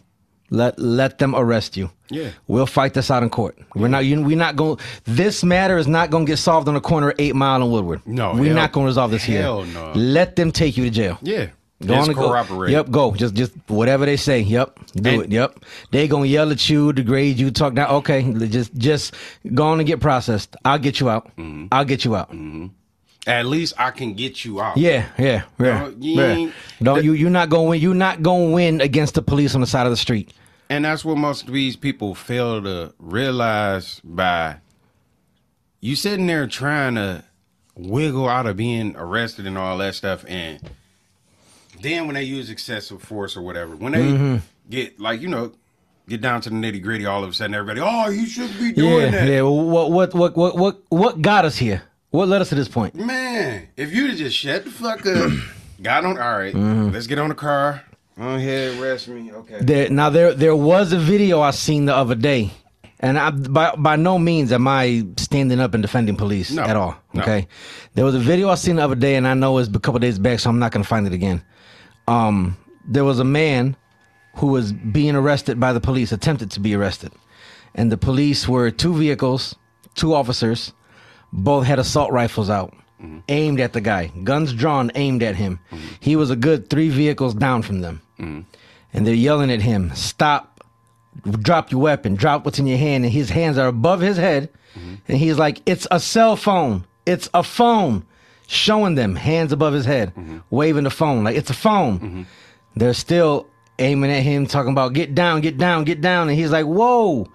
Let 0.51 0.79
let 0.79 1.19
them 1.19 1.35
arrest 1.35 1.77
you. 1.77 1.91
Yeah. 2.09 2.31
We'll 2.47 2.67
fight 2.67 2.95
this 2.95 3.11
out 3.11 3.23
in 3.25 3.31
court. 3.31 3.59
We're 3.75 3.89
not. 3.89 4.05
You, 4.05 4.23
we're 4.23 4.37
not 4.37 4.55
going. 4.55 4.79
This 5.05 5.43
matter 5.43 5.77
is 5.77 5.89
not 5.89 6.11
going 6.11 6.25
to 6.25 6.31
get 6.33 6.37
solved 6.39 6.69
on 6.69 6.75
the 6.75 6.81
corner 6.81 7.09
of 7.11 7.17
Eight 7.19 7.35
Mile 7.35 7.61
and 7.63 7.73
Woodward. 7.73 8.01
No, 8.07 8.33
we're 8.33 8.47
hell- 8.47 8.55
not 8.55 8.71
going 8.73 8.85
to 8.85 8.89
resolve 8.89 9.11
this 9.11 9.25
here. 9.25 9.43
hell 9.43 9.65
no. 9.65 9.93
Let 9.97 10.37
them 10.37 10.53
take 10.53 10.77
you 10.77 10.85
to 10.85 10.91
jail. 10.91 11.19
yeah. 11.23 11.49
Go 11.83 11.89
Just 11.89 12.09
on 12.19 12.39
and 12.39 12.49
go. 12.49 12.65
Yep, 12.69 12.91
go. 12.91 13.13
Just 13.15 13.35
just 13.35 13.53
whatever 13.67 14.07
they 14.07 14.17
say. 14.17 14.41
Yep, 14.41 14.79
do 14.95 15.11
And- 15.11 15.23
it. 15.25 15.31
Yep. 15.33 15.59
They 15.91 16.09
gonna 16.09 16.25
yell 16.27 16.51
at 16.51 16.71
you, 16.71 16.93
degrade 16.95 17.39
you, 17.39 17.51
talk 17.51 17.75
down. 17.75 17.91
Okay, 17.97 18.23
just 18.49 18.73
just 18.77 19.15
go 19.53 19.67
on 19.67 19.79
and 19.81 19.87
get 19.87 20.01
processed. 20.01 20.57
I'll 20.65 20.79
get 20.79 21.01
you 21.01 21.11
out. 21.11 21.27
Mm-hmm. 21.37 21.67
I'll 21.73 21.85
get 21.85 22.05
you 22.07 22.17
out. 22.17 22.31
At 23.27 23.47
least 23.47 23.75
I 23.77 23.91
can 23.91 24.15
get 24.15 24.45
you 24.45 24.61
out. 24.61 24.77
Yeah, 24.77 25.09
yeah, 25.19 25.43
yeah. 25.59 25.81
No, 25.81 25.95
you 25.99 26.21
yeah. 26.21 26.53
Don't 26.83 27.05
you? 27.05 27.13
You're 27.13 27.31
not 27.31 27.49
gonna 27.49 27.65
win. 27.69 27.81
You're 27.81 27.95
not 27.95 28.23
going 28.23 28.49
to 28.51 28.55
win 28.55 28.81
against 28.81 29.15
the 29.15 29.23
police 29.23 29.55
on 29.55 29.61
the 29.61 29.67
side 29.67 29.85
of 29.87 29.91
the 29.91 29.97
street. 29.97 30.33
And 30.71 30.85
that's 30.85 31.05
what 31.05 31.17
most 31.19 31.47
of 31.49 31.53
these 31.53 31.77
people 31.77 32.15
fail 32.15 32.63
to 32.63 32.93
realize 32.99 34.01
by 34.05 34.57
you 35.81 35.97
sitting 35.97 36.27
there 36.27 36.47
trying 36.47 36.95
to 36.97 37.25
wiggle 37.75 38.29
out 38.29 38.47
of 38.47 38.57
being 38.57 38.95
arrested 38.97 39.47
and 39.47 39.59
all 39.59 39.77
that 39.79 39.95
stuff. 39.95 40.25
And 40.29 40.61
then 41.83 42.07
when 42.07 42.15
they 42.15 42.23
use 42.25 42.49
excessive 42.51 43.03
force 43.03 43.37
or 43.37 43.43
whatever, 43.43 43.77
when 43.77 43.93
they 43.93 44.03
Mm-hmm. 44.03 44.37
get 44.71 44.99
like, 45.01 45.21
you 45.21 45.29
know, 45.29 45.53
get 46.09 46.21
down 46.21 46.41
to 46.43 46.51
the 46.51 46.57
nitty 46.57 46.83
gritty, 46.83 47.07
all 47.07 47.23
of 47.25 47.31
a 47.31 47.33
sudden 47.33 47.55
everybody, 47.55 47.81
oh, 47.81 48.09
you 48.09 48.27
shouldn't 48.27 48.59
be 48.59 48.73
doing 48.73 49.01
yeah, 49.01 49.11
that. 49.11 49.29
yeah. 49.29 49.43
What 49.43 49.91
what 49.91 50.15
what 50.15 50.37
what 50.37 50.57
what 50.57 50.81
what 50.89 51.23
got 51.23 51.45
us 51.45 51.57
here? 51.59 51.83
What 52.11 52.29
led 52.29 52.41
us 52.41 52.49
to 52.51 52.55
this 52.55 52.69
point? 52.69 52.95
Man, 52.95 53.69
if 53.77 53.93
you'd 53.95 54.11
have 54.11 54.19
just 54.19 54.37
shut 54.37 54.65
the 54.65 54.71
fuck 54.71 55.05
up, 55.07 55.33
got 55.83 56.05
on, 56.05 56.19
all 56.19 56.39
right, 56.39 56.55
Mm-hmm. 56.55 56.91
let's 56.93 57.07
get 57.07 57.19
on 57.19 57.29
the 57.29 57.35
car. 57.35 57.83
Go 58.19 58.29
ahead, 58.37 58.81
arrest 58.81 59.09
me. 59.09 59.31
Okay. 59.31 59.59
There, 59.61 59.91
now 59.91 60.09
there 60.09 60.33
there 60.33 60.57
was 60.57 60.93
a 60.95 60.99
video 60.99 61.43
I 61.43 61.51
seen 61.51 61.85
the 61.85 61.95
other 61.95 62.15
day, 62.15 62.51
and 63.01 63.19
I 63.19 63.29
by 63.31 63.75
by 63.77 63.97
no 63.97 64.19
means 64.19 64.53
am 64.53 64.67
I 64.67 65.05
standing 65.19 65.61
up 65.61 65.75
and 65.75 65.83
defending 65.83 66.17
police 66.17 66.51
No, 66.51 66.63
at 66.63 66.77
all. 66.77 66.97
no. 67.13 67.21
Okay, 67.23 67.47
there 67.93 68.07
was 68.07 68.15
a 68.15 68.19
video 68.19 68.49
I 68.49 68.55
seen 68.55 68.77
the 68.77 68.85
other 68.85 68.95
day, 68.95 69.17
and 69.17 69.29
I 69.29 69.35
know 69.35 69.59
it's 69.59 69.69
a 69.69 69.79
couple 69.79 69.99
days 70.01 70.19
back, 70.19 70.39
so 70.39 70.49
I'm 70.49 70.59
not 70.59 70.73
gonna 70.73 70.85
find 70.85 71.07
it 71.07 71.13
again. 71.13 71.43
Um, 72.09 72.57
there 72.89 73.05
was 73.05 73.19
a 73.19 73.25
man 73.25 73.77
who 74.37 74.47
was 74.47 74.73
being 74.73 75.15
arrested 75.15 75.61
by 75.61 75.75
the 75.75 75.81
police, 75.81 76.11
attempted 76.11 76.51
to 76.53 76.61
be 76.61 76.75
arrested, 76.75 77.13
and 77.75 77.93
the 77.93 77.99
police 77.99 78.49
were 78.49 78.71
two 78.71 78.95
vehicles, 78.95 79.55
two 79.95 80.15
officers, 80.15 80.73
both 81.37 81.65
had 81.67 81.79
assault 81.79 82.11
rifles 82.11 82.51
out. 82.51 82.75
Aimed 83.29 83.61
at 83.61 83.73
the 83.75 83.81
guy, 83.83 84.11
guns 84.25 84.53
drawn, 84.55 84.91
aimed 84.95 85.23
at 85.23 85.37
him. 85.37 85.61
He 86.01 86.17
was 86.17 86.31
a 86.31 86.37
good 86.37 86.71
three 86.71 86.89
vehicles 86.89 87.35
down 87.35 87.63
from 87.63 87.81
them 87.83 88.01
and 88.93 89.07
they're 89.07 89.15
yelling 89.15 89.51
at 89.53 89.61
him, 89.61 89.93
"Stop! 89.95 90.65
Drop 91.41 91.71
your 91.71 91.81
weapon! 91.81 92.15
Drop 92.15 92.45
what's 92.45 92.59
in 92.59 92.67
your 92.67 92.79
hand!" 92.79 93.05
And 93.05 93.13
his 93.13 93.29
hands 93.31 93.59
are 93.59 93.69
above 93.69 94.01
his 94.01 94.17
head, 94.17 94.49
and 95.07 95.19
he's 95.19 95.39
like, 95.39 95.61
"It's 95.67 95.87
a 95.91 96.01
cell 96.01 96.37
phone! 96.37 96.85
It's 97.05 97.29
a 97.35 97.43
phone!" 97.43 98.05
Showing 98.49 98.95
them 98.95 99.17
hands 99.17 99.53
above 99.53 99.75
his 99.75 99.85
head, 99.85 100.13
waving 100.51 100.85
the 100.85 100.91
phone 100.91 101.25
like 101.25 101.37
it's 101.37 101.51
a 101.51 101.55
phone. 101.55 102.27
They're 102.75 102.95
still 102.95 103.47
aiming 103.79 104.11
at 104.11 104.23
him, 104.23 104.47
talking 104.47 104.73
about 104.73 104.95
"Get 104.95 105.15
down! 105.15 105.43
Get 105.43 105.59
down! 105.59 105.85
Get 105.85 106.01
down!" 106.01 106.29
And 106.29 106.39
he's 106.39 106.51
like, 106.51 106.65
"Whoa!" 106.65 107.29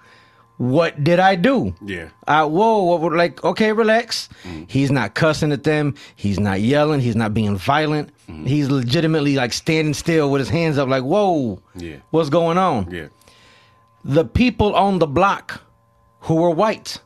What 0.62 1.04
did 1.04 1.20
I 1.20 1.38
do? 1.38 1.74
Yeah. 1.84 2.10
I 2.28 2.44
whoa, 2.44 2.96
like 3.08 3.44
okay, 3.44 3.74
relax. 3.74 4.30
Mm-hmm. 4.44 4.66
He's 4.68 4.92
not 4.92 5.16
cussing 5.16 5.52
at 5.52 5.64
them. 5.64 5.96
He's 6.16 6.40
not 6.40 6.62
yelling. 6.62 7.00
He's 7.00 7.16
not 7.16 7.34
being 7.34 7.58
violent. 7.58 8.12
Mm-hmm. 8.30 8.46
He's 8.46 8.70
legitimately 8.70 9.34
like 9.38 9.54
standing 9.54 9.96
still 9.96 10.30
with 10.30 10.38
his 10.38 10.50
hands 10.50 10.78
up, 10.78 10.88
like 10.88 11.02
whoa, 11.02 11.60
Yeah. 11.76 11.96
what's 12.12 12.30
going 12.30 12.60
on? 12.60 12.92
Yeah. 12.92 13.08
The 14.06 14.24
people 14.24 14.76
on 14.76 15.00
the 15.00 15.08
block 15.08 15.62
who 16.20 16.36
were 16.36 16.52
white 16.52 17.00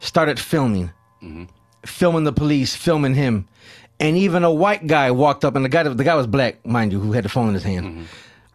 started 0.00 0.38
filming, 0.38 0.92
mm-hmm. 1.22 1.44
filming 1.86 2.24
the 2.24 2.34
police, 2.34 2.76
filming 2.76 3.14
him, 3.14 3.48
and 3.98 4.14
even 4.18 4.44
a 4.44 4.52
white 4.52 4.86
guy 4.86 5.10
walked 5.10 5.42
up, 5.46 5.56
and 5.56 5.64
the 5.64 5.70
guy 5.70 5.84
the 5.84 6.04
guy 6.04 6.16
was 6.16 6.26
black, 6.26 6.66
mind 6.66 6.92
you, 6.92 7.00
who 7.00 7.12
had 7.12 7.24
the 7.24 7.30
phone 7.30 7.48
in 7.48 7.54
his 7.54 7.64
hand. 7.64 8.06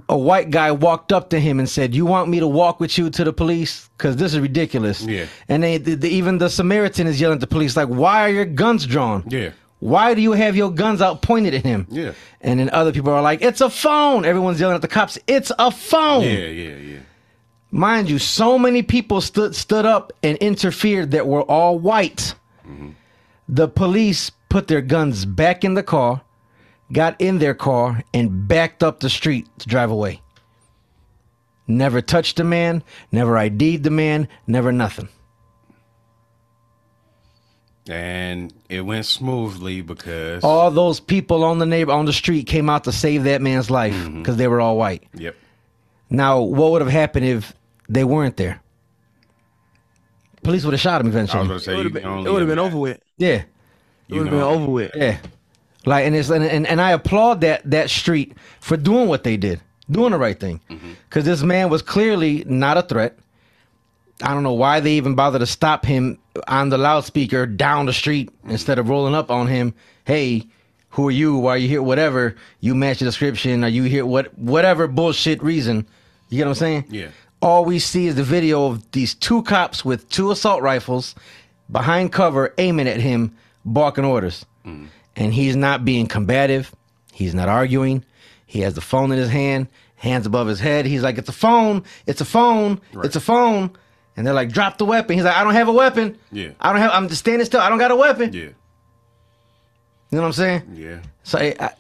A 0.08 0.18
white 0.18 0.52
guy 0.52 0.72
walked 0.72 1.12
up 1.12 1.30
to 1.32 1.40
him 1.40 1.58
and 1.60 1.68
said, 1.68 1.96
"You 1.96 2.06
want 2.06 2.30
me 2.30 2.40
to 2.40 2.48
walk 2.48 2.80
with 2.80 2.96
you 2.98 3.10
to 3.10 3.24
the 3.24 3.34
police? 3.34 3.90
Because 3.98 4.18
this 4.18 4.34
is 4.34 4.40
ridiculous." 4.40 5.02
Yeah. 5.02 5.26
And 5.50 5.64
they, 5.64 5.78
the, 5.80 5.96
the- 5.96 6.10
even 6.10 6.38
the 6.38 6.50
Samaritan 6.50 7.08
is 7.08 7.20
yelling 7.20 7.36
at 7.36 7.42
the 7.42 7.48
police, 7.48 7.76
like, 7.76 7.88
"Why 7.90 8.22
are 8.22 8.30
your 8.30 8.46
guns 8.46 8.86
drawn? 8.86 9.24
Yeah. 9.28 9.50
Why 9.80 10.14
do 10.14 10.22
you 10.22 10.34
have 10.34 10.56
your 10.56 10.72
guns 10.72 11.02
out 11.02 11.22
pointed 11.24 11.56
at 11.56 11.64
him?" 11.66 11.88
Yeah. 11.90 12.12
And 12.42 12.60
then 12.60 12.70
other 12.70 12.92
people 12.92 13.12
are 13.14 13.22
like, 13.24 13.42
"It's 13.42 13.62
a 13.62 13.70
phone." 13.70 14.26
Everyone's 14.26 14.60
yelling 14.60 14.76
at 14.76 14.82
the 14.84 14.88
cops, 14.88 15.18
"It's 15.26 15.52
a 15.58 15.72
phone." 15.72 16.24
Yeah. 16.24 16.30
Yeah. 16.50 16.76
Yeah. 16.76 17.00
Mind 17.72 18.08
you, 18.10 18.20
so 18.20 18.60
many 18.60 18.84
people 18.84 19.22
stood 19.22 19.56
stood 19.56 19.86
up 19.88 20.14
and 20.22 20.38
interfered 20.38 21.12
that 21.12 21.26
were 21.28 21.42
all 21.42 21.80
white. 21.80 22.36
Mm-hmm. 22.68 22.90
The 23.50 23.68
police 23.68 24.30
put 24.50 24.68
their 24.68 24.82
guns 24.82 25.26
back 25.26 25.64
in 25.64 25.74
the 25.74 25.84
car, 25.84 26.22
got 26.92 27.20
in 27.20 27.40
their 27.40 27.54
car, 27.54 28.04
and 28.14 28.48
backed 28.48 28.84
up 28.84 29.00
the 29.00 29.10
street 29.10 29.48
to 29.60 29.68
drive 29.68 29.92
away. 29.92 30.22
Never 31.68 32.02
touched 32.02 32.38
the 32.38 32.44
man, 32.44 32.84
never 33.12 33.38
ID'd 33.38 33.84
the 33.84 33.90
man, 33.90 34.28
never 34.48 34.72
nothing. 34.72 35.10
And 37.88 38.54
it 38.70 38.82
went 38.82 39.06
smoothly 39.06 39.82
because. 39.82 40.44
All 40.44 40.72
those 40.72 41.00
people 41.00 41.44
on 41.44 41.60
the 41.60 41.66
neighbor 41.66 41.92
on 41.92 42.06
the 42.06 42.14
street 42.14 42.48
came 42.48 42.70
out 42.70 42.84
to 42.86 42.92
save 42.92 43.24
that 43.26 43.42
man's 43.42 43.70
life 43.70 43.94
mm-hmm. 43.94 44.20
because 44.20 44.38
they 44.38 44.48
were 44.48 44.60
all 44.60 44.78
white. 44.78 45.04
Yep. 45.14 45.36
Now, 46.10 46.42
what 46.42 46.72
would 46.72 46.82
have 46.82 46.92
happened 46.92 47.26
if 47.26 47.54
they 47.90 48.04
weren't 48.04 48.38
there? 48.38 48.62
Police 50.44 50.64
would 50.64 50.74
have 50.74 50.82
shot 50.82 51.02
him 51.02 51.08
I 51.08 51.10
was 51.10 51.16
eventually. 51.16 51.48
gonna 51.48 51.60
say 51.60 51.74
It 51.74 51.78
would 51.78 51.86
have 51.86 51.94
been, 51.94 52.06
only 52.06 52.30
it 52.30 52.34
would 52.34 52.42
have 52.42 52.50
been 52.50 52.60
over 52.60 52.78
with. 52.78 53.00
Yeah. 53.18 53.30
It 53.30 53.46
You 54.08 54.18
would 54.20 54.28
have 54.28 54.34
been 54.34 54.42
over 54.42 54.72
with. 54.72 54.92
Yeah. 54.96 55.18
Like 55.86 56.06
and 56.06 56.16
it's 56.16 56.30
and, 56.30 56.44
and, 56.44 56.66
and 56.68 56.82
I 56.82 56.92
applaud 56.92 57.42
that 57.42 57.70
that 57.70 57.90
street 57.90 58.34
for 58.60 58.78
doing 58.78 59.08
what 59.08 59.24
they 59.24 59.38
did, 59.38 59.62
doing 59.90 60.12
the 60.12 60.18
right 60.18 60.40
thing. 60.40 60.62
Mm-hmm. 60.70 60.94
Cause 61.10 61.26
this 61.26 61.44
man 61.44 61.70
was 61.70 61.82
clearly 61.82 62.44
not 62.48 62.78
a 62.78 62.82
threat. 62.82 63.18
I 64.22 64.34
don't 64.34 64.44
know 64.44 64.54
why 64.54 64.80
they 64.80 64.94
even 64.94 65.16
bothered 65.16 65.42
to 65.42 65.46
stop 65.46 65.86
him 65.86 66.18
on 66.48 66.70
the 66.70 66.78
loudspeaker 66.78 67.46
down 67.46 67.86
the 67.86 67.94
street 67.94 68.30
instead 68.46 68.80
of 68.80 68.88
rolling 68.88 69.14
up 69.14 69.30
on 69.30 69.48
him. 69.48 69.74
Hey, 70.06 70.48
who 70.90 71.10
are 71.10 71.12
you? 71.12 71.38
Why 71.38 71.52
are 71.52 71.58
you 71.58 71.68
here? 71.68 71.84
Whatever. 71.84 72.36
You 72.62 72.74
match 72.74 73.00
the 73.00 73.06
description. 73.06 73.64
Are 73.66 73.70
you 73.70 73.84
here? 73.84 74.06
What 74.06 74.38
whatever 74.38 74.88
bullshit 74.88 75.44
reason. 75.44 75.86
You 76.30 76.38
get 76.38 76.46
what 76.46 76.52
I'm 76.52 76.56
saying? 76.56 76.86
Yeah. 76.90 77.08
All 77.42 77.66
we 77.66 77.80
see 77.80 78.08
is 78.08 78.16
the 78.16 78.24
video 78.24 78.68
of 78.68 78.90
these 78.92 79.14
two 79.14 79.44
cops 79.44 79.84
with 79.84 80.08
two 80.10 80.32
assault 80.32 80.62
rifles 80.62 81.14
behind 81.70 82.14
cover 82.14 82.54
aiming 82.58 82.88
at 82.88 83.00
him, 83.00 83.36
barking 83.66 84.06
orders. 84.06 84.46
Mm-hmm. 84.66 84.86
And 85.16 85.34
he's 85.34 85.56
not 85.56 85.86
being 85.86 86.08
combative. 86.08 86.74
He's 87.12 87.34
not 87.34 87.48
arguing. 87.48 88.04
He 88.46 88.62
has 88.62 88.74
the 88.74 88.82
phone 88.82 89.12
in 89.12 89.18
his 89.18 89.30
hand, 89.30 89.68
hands 89.96 90.26
above 90.26 90.48
his 90.48 90.60
head. 90.60 90.86
He's 90.86 91.02
like, 91.02 91.18
It's 91.18 91.30
a 91.30 91.34
phone. 91.34 91.84
It's 92.06 92.22
a 92.22 92.26
phone. 92.26 92.82
It's 93.04 93.16
a 93.16 93.22
phone. 93.22 93.72
And 94.18 94.26
they're 94.26 94.34
like, 94.34 94.52
Drop 94.52 94.78
the 94.78 94.86
weapon. 94.86 95.16
He's 95.16 95.26
like, 95.26 95.36
I 95.36 95.44
don't 95.44 95.54
have 95.54 95.68
a 95.68 95.74
weapon. 95.74 96.18
Yeah. 96.32 96.50
I 96.60 96.72
don't 96.72 96.82
have, 96.82 96.92
I'm 96.92 97.08
just 97.08 97.20
standing 97.20 97.46
still. 97.46 97.62
I 97.62 97.70
don't 97.70 97.80
got 97.80 97.92
a 97.92 97.96
weapon. 97.96 98.34
Yeah. 98.34 98.42
You 98.44 98.54
know 100.12 100.22
what 100.22 100.28
I'm 100.28 100.34
saying? 100.34 100.64
Yeah. 100.76 101.00
So 101.24 101.40
I, 101.40 101.56
I, 101.60 101.72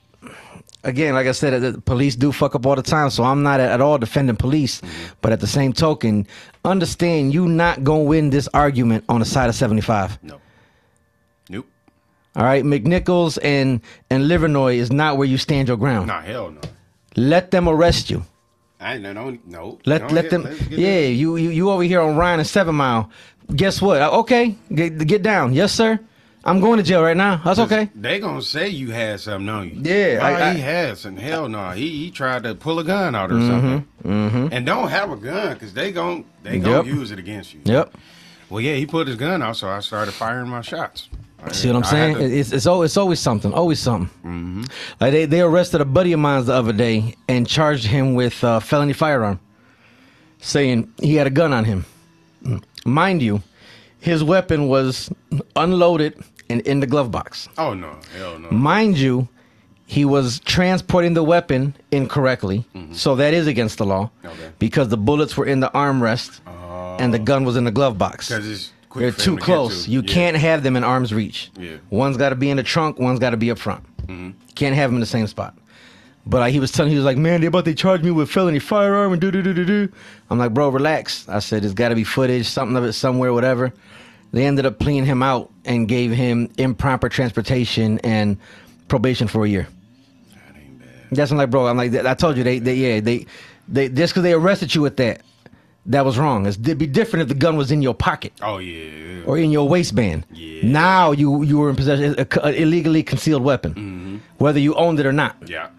again, 0.85 1.13
like 1.13 1.27
I 1.27 1.31
said, 1.31 1.61
the 1.61 1.81
police 1.81 2.15
do 2.15 2.31
fuck 2.31 2.55
up 2.55 2.65
all 2.65 2.75
the 2.75 2.81
time. 2.81 3.09
So 3.09 3.23
I'm 3.23 3.43
not 3.43 3.59
at, 3.59 3.71
at 3.71 3.81
all 3.81 3.97
defending 3.97 4.35
police, 4.35 4.81
mm-hmm. 4.81 5.13
but 5.21 5.31
at 5.31 5.41
the 5.41 5.47
same 5.47 5.73
token, 5.73 6.27
understand 6.63 7.33
you 7.33 7.47
not 7.47 7.83
gonna 7.83 8.03
win 8.03 8.29
this 8.29 8.47
argument 8.53 9.03
on 9.09 9.19
the 9.19 9.25
side 9.25 9.49
of 9.49 9.55
75. 9.55 10.23
No. 10.23 10.39
All 12.35 12.43
right, 12.43 12.63
McNichols 12.63 13.37
and 13.41 13.81
and 14.09 14.23
Livernois 14.25 14.75
is 14.75 14.91
not 14.91 15.17
where 15.17 15.27
you 15.27 15.37
stand 15.37 15.67
your 15.69 15.77
ground. 15.77 16.07
Nah. 16.07 16.21
Hell 16.21 16.51
no. 16.51 16.61
Let 17.15 17.51
them 17.51 17.67
arrest 17.69 18.09
you. 18.09 18.23
I 18.79 18.97
no 18.97 19.13
no 19.13 19.37
no. 19.45 19.79
Let 19.85 20.11
let 20.11 20.29
them. 20.29 20.47
Yeah, 20.69 21.01
you, 21.01 21.37
you 21.37 21.49
you 21.49 21.69
over 21.71 21.83
here 21.83 22.01
on 22.01 22.17
Ryan 22.17 22.39
and 22.41 22.47
Seven 22.47 22.75
Mile. 22.75 23.09
Guess 23.55 23.81
what? 23.81 24.01
Uh, 24.01 24.11
Okay, 24.19 24.55
get, 24.73 24.97
get 25.07 25.21
down. 25.23 25.53
Yes, 25.53 25.71
sir. 25.71 25.99
I'm 26.43 26.59
going 26.59 26.77
to 26.77 26.83
jail 26.83 27.01
right 27.01 27.17
now. 27.17 27.41
That's 27.43 27.57
okay. 27.57 27.89
They 27.95 28.19
gonna 28.19 28.41
say 28.41 28.69
you 28.69 28.91
had 28.91 29.19
something 29.19 29.49
on 29.49 29.69
you. 29.69 29.81
Yeah, 29.81 30.19
Why 30.19 30.33
I- 30.33 30.49
I- 30.49 30.53
he 30.53 30.59
has 30.61 31.05
and 31.05 31.17
hell 31.17 31.47
no. 31.49 31.69
He 31.71 31.89
he 31.89 32.11
tried 32.11 32.43
to 32.43 32.53
pull 32.53 32.77
a 32.79 32.83
gun 32.83 33.15
out 33.15 33.31
or 33.31 33.35
Mm-hmm, 33.35 33.49
something. 34.03 34.49
And 34.53 34.65
don't 34.65 34.89
have 34.89 35.09
a 35.09 35.15
gun 35.15 35.53
because 35.53 35.73
they 35.73 35.91
gon' 35.91 36.25
they 36.43 36.59
gonna 36.59 36.77
Yep. 36.83 36.85
use 36.85 37.11
it 37.11 37.17
against 37.17 37.53
you. 37.53 37.61
Yep. 37.63 37.95
Well, 38.49 38.61
yeah, 38.61 38.75
he 38.75 38.85
put 38.85 39.07
his 39.07 39.15
gun 39.15 39.41
out, 39.41 39.55
so 39.57 39.69
I 39.69 39.79
started 39.79 40.11
firing 40.13 40.47
my 40.49 40.61
shots. 40.61 41.09
See 41.51 41.67
what 41.67 41.77
I'm 41.77 41.83
saying? 41.83 42.15
to- 42.17 42.23
It's 42.39 42.51
it's 42.51 42.65
always, 42.65 42.91
it's 42.91 42.97
always 42.97 43.19
something. 43.19 43.53
Always 43.53 43.79
something. 43.79 44.09
Mm-hmm. 44.29 44.63
Like 44.99 45.11
they, 45.11 45.25
they 45.25 45.41
arrested 45.41 45.81
a 45.81 45.85
buddy 45.85 46.11
of 46.13 46.19
mine 46.19 46.43
the 46.45 46.53
other 46.53 46.73
day 46.73 47.15
and 47.27 47.47
charged 47.47 47.85
him 47.85 48.13
with 48.15 48.43
uh, 48.43 48.59
felony 48.59 48.93
firearm, 48.93 49.39
saying 50.39 50.91
he 51.01 51.15
had 51.15 51.27
a 51.27 51.31
gun 51.31 51.53
on 51.53 51.65
him. 51.65 51.85
Mind 52.85 53.21
you, 53.21 53.41
his 53.99 54.23
weapon 54.23 54.67
was 54.67 55.09
unloaded 55.55 56.13
and 56.49 56.61
in 56.61 56.79
the 56.79 56.87
glove 56.87 57.09
box. 57.11 57.49
oh 57.57 57.73
no, 57.73 57.97
hell 58.17 58.37
no. 58.39 58.51
Mind 58.51 58.97
you, 58.97 59.27
he 59.87 60.05
was 60.05 60.39
transporting 60.41 61.13
the 61.13 61.23
weapon 61.23 61.75
incorrectly, 61.91 62.65
so 62.91 63.15
that 63.15 63.33
is 63.33 63.47
against 63.47 63.77
the 63.77 63.85
law 63.85 64.09
Mm-hmm. 64.23 64.27
Okay. 64.27 64.51
because 64.59 64.89
the 64.89 64.97
bullets 64.97 65.35
were 65.37 65.45
in 65.45 65.59
the 65.59 65.69
armrest 65.69 66.39
and 66.99 67.13
the 67.13 67.19
gun 67.19 67.43
was 67.45 67.55
in 67.57 67.63
the 67.65 67.71
glove 67.71 67.97
box. 67.97 68.29
Because 68.29 68.71
quick 68.95 69.15
They're 69.15 69.25
too 69.25 69.35
to 69.37 69.41
close. 69.41 69.85
to. 69.85 69.91
You 69.91 70.01
Yeah. 70.01 70.13
can't 70.13 70.37
have 70.37 70.63
them 70.63 70.75
in 70.75 70.83
arm's 70.83 71.13
reach. 71.13 71.51
Yeah. 71.57 71.71
Mm-hmm. 71.73 71.95
One's 71.95 72.17
got 72.17 72.29
to 72.29 72.35
be 72.35 72.49
in 72.49 72.57
the 72.57 72.63
trunk. 72.63 72.97
One's 72.99 73.19
got 73.19 73.31
to 73.31 73.37
be 73.37 73.51
up 73.51 73.57
front. 73.59 73.83
Can't 74.55 74.75
have 74.75 74.89
them 74.89 74.95
in 74.95 74.99
the 75.01 75.05
same 75.05 75.27
spot. 75.27 75.57
But 76.27 76.41
uh, 76.41 76.45
he 76.45 76.59
was 76.59 76.71
telling, 76.71 76.91
he 76.91 76.95
was 76.97 77.05
like, 77.05 77.17
man, 77.17 77.41
they 77.41 77.47
about 77.47 77.65
to 77.65 77.73
charge 77.75 78.01
me 78.01 78.09
with 78.11 78.29
felony 78.31 78.59
firearm 78.59 79.11
and 79.11 79.21
do 79.21 79.29
do 79.31 79.41
do 79.43 79.53
do 79.53 79.65
do. 79.65 79.89
I'm 80.29 80.39
like, 80.39 80.53
bro, 80.53 80.69
relax. 80.69 81.27
I 81.29 81.39
said, 81.39 81.61
there's 81.63 81.73
got 81.73 81.89
to 81.89 81.95
be 81.95 82.03
footage, 82.03 82.47
something 82.47 82.75
of 82.77 82.83
it 82.83 82.93
somewhere, 82.93 83.31
whatever. 83.33 83.71
They 84.31 84.45
ended 84.45 84.65
up 84.65 84.79
pleading 84.79 85.05
him 85.05 85.21
out 85.21 85.51
and 85.65 85.87
gave 85.87 86.11
him 86.11 86.49
improper 86.57 87.09
transportation 87.09 87.99
and 87.99 88.37
probation 88.87 89.27
for 89.27 89.45
a 89.45 89.49
year. 89.49 89.67
That 90.33 90.55
ain't 90.59 90.79
bad. 90.79 90.87
That's 91.11 91.31
I'm 91.31 91.37
like, 91.37 91.49
bro. 91.51 91.67
I'm 91.67 91.77
like, 91.77 91.93
I 91.93 92.13
told 92.15 92.37
you 92.37 92.43
they, 92.43 92.59
they 92.59 92.75
yeah, 92.75 92.99
they, 93.01 93.25
they 93.67 93.89
just 93.89 94.13
because 94.13 94.23
they 94.23 94.33
arrested 94.33 94.73
you 94.73 94.81
with 94.81 94.97
that, 94.97 95.21
that 95.87 96.05
was 96.05 96.17
wrong. 96.17 96.45
It'd 96.45 96.77
be 96.77 96.87
different 96.87 97.23
if 97.23 97.27
the 97.29 97.35
gun 97.35 97.57
was 97.57 97.71
in 97.71 97.81
your 97.81 97.93
pocket 97.93 98.33
Oh 98.41 98.57
yeah. 98.57 99.23
or 99.25 99.37
in 99.37 99.51
your 99.51 99.67
waistband. 99.67 100.25
Yeah. 100.31 100.67
Now 100.67 101.11
you 101.11 101.43
you 101.43 101.57
were 101.57 101.69
in 101.69 101.75
possession 101.75 102.15
of 102.17 102.27
an 102.43 102.55
illegally 102.55 103.03
concealed 103.03 103.43
weapon, 103.43 103.73
mm-hmm. 103.73 104.17
whether 104.37 104.59
you 104.59 104.75
owned 104.75 104.99
it 104.99 105.05
or 105.05 105.13
not. 105.13 105.35
Yeah. 105.45 105.69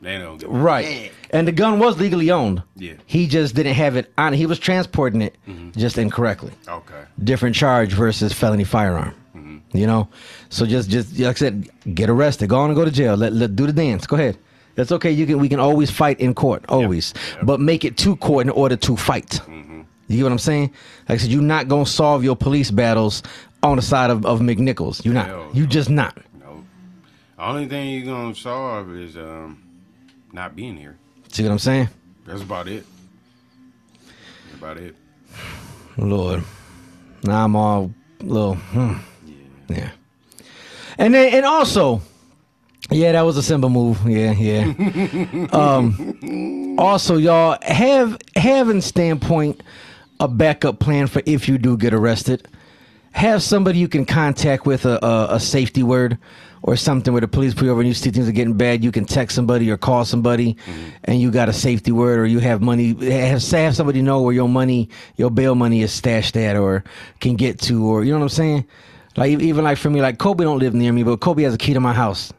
They 0.00 0.18
don't 0.18 0.38
get 0.38 0.50
Right. 0.50 1.12
And 1.30 1.46
the 1.46 1.52
gun 1.52 1.78
was 1.78 1.98
legally 1.98 2.30
owned. 2.30 2.62
Yeah. 2.76 2.94
He 3.06 3.26
just 3.28 3.54
didn't 3.54 3.74
have 3.74 3.96
it 3.96 4.12
on. 4.18 4.32
He 4.32 4.46
was 4.46 4.58
transporting 4.58 5.22
it 5.22 5.36
mm-hmm. 5.48 5.78
just 5.78 5.96
incorrectly. 5.96 6.52
Okay. 6.66 7.04
Different 7.22 7.54
charge 7.54 7.92
versus 7.92 8.32
felony 8.32 8.64
firearm. 8.64 9.14
Mm-hmm. 9.36 9.76
You 9.76 9.86
know, 9.86 10.08
so 10.50 10.66
just 10.66 10.90
just 10.90 11.18
like 11.18 11.36
I 11.36 11.38
said, 11.38 11.68
get 11.94 12.10
arrested, 12.10 12.48
go 12.48 12.58
on 12.58 12.70
and 12.70 12.76
go 12.76 12.84
to 12.84 12.90
jail. 12.90 13.16
Let 13.16 13.32
let 13.32 13.54
do 13.54 13.66
the 13.66 13.72
dance. 13.72 14.06
Go 14.06 14.16
ahead. 14.16 14.36
That's 14.74 14.92
okay. 14.92 15.10
You 15.10 15.26
can 15.26 15.38
we 15.38 15.48
can 15.48 15.60
always 15.60 15.90
fight 15.90 16.20
in 16.20 16.34
court, 16.34 16.64
always, 16.68 17.12
but 17.42 17.60
make 17.60 17.84
it 17.84 17.96
to 17.98 18.16
court 18.16 18.46
in 18.46 18.50
order 18.50 18.76
to 18.76 18.96
fight. 18.96 19.40
You 20.08 20.18
get 20.18 20.24
what 20.24 20.32
I'm 20.32 20.38
saying? 20.38 20.72
Like 21.08 21.16
I 21.16 21.22
said, 21.22 21.30
you're 21.30 21.42
not 21.42 21.68
gonna 21.68 21.86
solve 21.86 22.22
your 22.22 22.36
police 22.36 22.70
battles 22.70 23.22
on 23.62 23.76
the 23.76 23.82
side 23.82 24.10
of, 24.10 24.26
of 24.26 24.40
McNichols. 24.40 25.04
You're 25.04 25.14
not. 25.14 25.54
You 25.54 25.62
no. 25.62 25.68
just 25.68 25.88
not. 25.88 26.18
No. 26.38 26.64
The 27.36 27.44
only 27.44 27.66
thing 27.66 27.90
you're 27.90 28.14
gonna 28.14 28.34
solve 28.34 28.94
is 28.94 29.16
um 29.16 29.62
not 30.32 30.54
being 30.54 30.76
here. 30.76 30.98
See 31.28 31.42
what 31.44 31.52
I'm 31.52 31.58
saying? 31.58 31.88
That's 32.26 32.42
about 32.42 32.68
it. 32.68 32.84
That's 34.44 34.58
about 34.58 34.76
it. 34.76 34.94
Lord. 35.96 36.44
Now 37.24 37.44
I'm 37.44 37.56
all 37.56 37.92
little 38.20 38.54
hmm. 38.56 38.94
Yeah. 39.68 39.90
And 40.98 41.14
then 41.14 41.32
and 41.32 41.46
also, 41.46 42.02
yeah, 42.92 43.12
that 43.12 43.22
was 43.22 43.36
a 43.36 43.42
simple 43.42 43.70
move. 43.70 44.06
Yeah, 44.08 44.32
yeah. 44.32 45.48
um 45.52 46.76
also 46.78 47.16
y'all 47.16 47.58
have 47.62 48.18
having 48.36 48.80
standpoint 48.80 49.62
a 50.20 50.28
backup 50.28 50.78
plan 50.78 51.06
for 51.06 51.22
if 51.26 51.48
you 51.48 51.58
do 51.58 51.76
get 51.76 51.92
arrested. 51.94 52.48
Have 53.12 53.42
somebody 53.42 53.78
you 53.78 53.88
can 53.88 54.06
contact 54.06 54.64
with 54.64 54.86
a, 54.86 55.04
a, 55.04 55.34
a 55.34 55.40
safety 55.40 55.82
word 55.82 56.16
or 56.62 56.76
something 56.76 57.12
where 57.12 57.20
the 57.20 57.28
police 57.28 57.54
pull 57.54 57.64
you 57.64 57.72
over 57.72 57.80
and 57.80 57.88
you 57.88 57.94
see 57.94 58.10
things 58.10 58.28
are 58.28 58.32
getting 58.32 58.54
bad. 58.56 58.84
You 58.84 58.92
can 58.92 59.04
text 59.04 59.34
somebody 59.34 59.70
or 59.70 59.76
call 59.76 60.04
somebody, 60.04 60.56
and 61.04 61.20
you 61.20 61.30
got 61.30 61.48
a 61.48 61.52
safety 61.52 61.92
word 61.92 62.20
or 62.20 62.26
you 62.26 62.38
have 62.38 62.62
money. 62.62 62.94
Have 63.10 63.42
have 63.42 63.76
somebody 63.76 64.00
know 64.00 64.22
where 64.22 64.32
your 64.32 64.48
money, 64.48 64.88
your 65.16 65.30
bail 65.30 65.54
money 65.54 65.82
is 65.82 65.92
stashed 65.92 66.36
at 66.36 66.56
or 66.56 66.84
can 67.20 67.36
get 67.36 67.58
to, 67.62 67.84
or 67.84 68.04
you 68.04 68.12
know 68.12 68.18
what 68.18 68.24
I'm 68.24 68.28
saying. 68.30 68.66
Like 69.16 69.40
even 69.40 69.64
like 69.64 69.76
for 69.76 69.90
me, 69.90 70.00
like 70.00 70.18
Kobe 70.18 70.44
don't 70.44 70.58
live 70.58 70.72
near 70.72 70.92
me, 70.92 71.02
but 71.02 71.20
Kobe 71.20 71.42
has 71.42 71.52
a 71.54 71.58
key 71.58 71.74
to 71.74 71.80
my 71.80 71.92
house, 71.92 72.32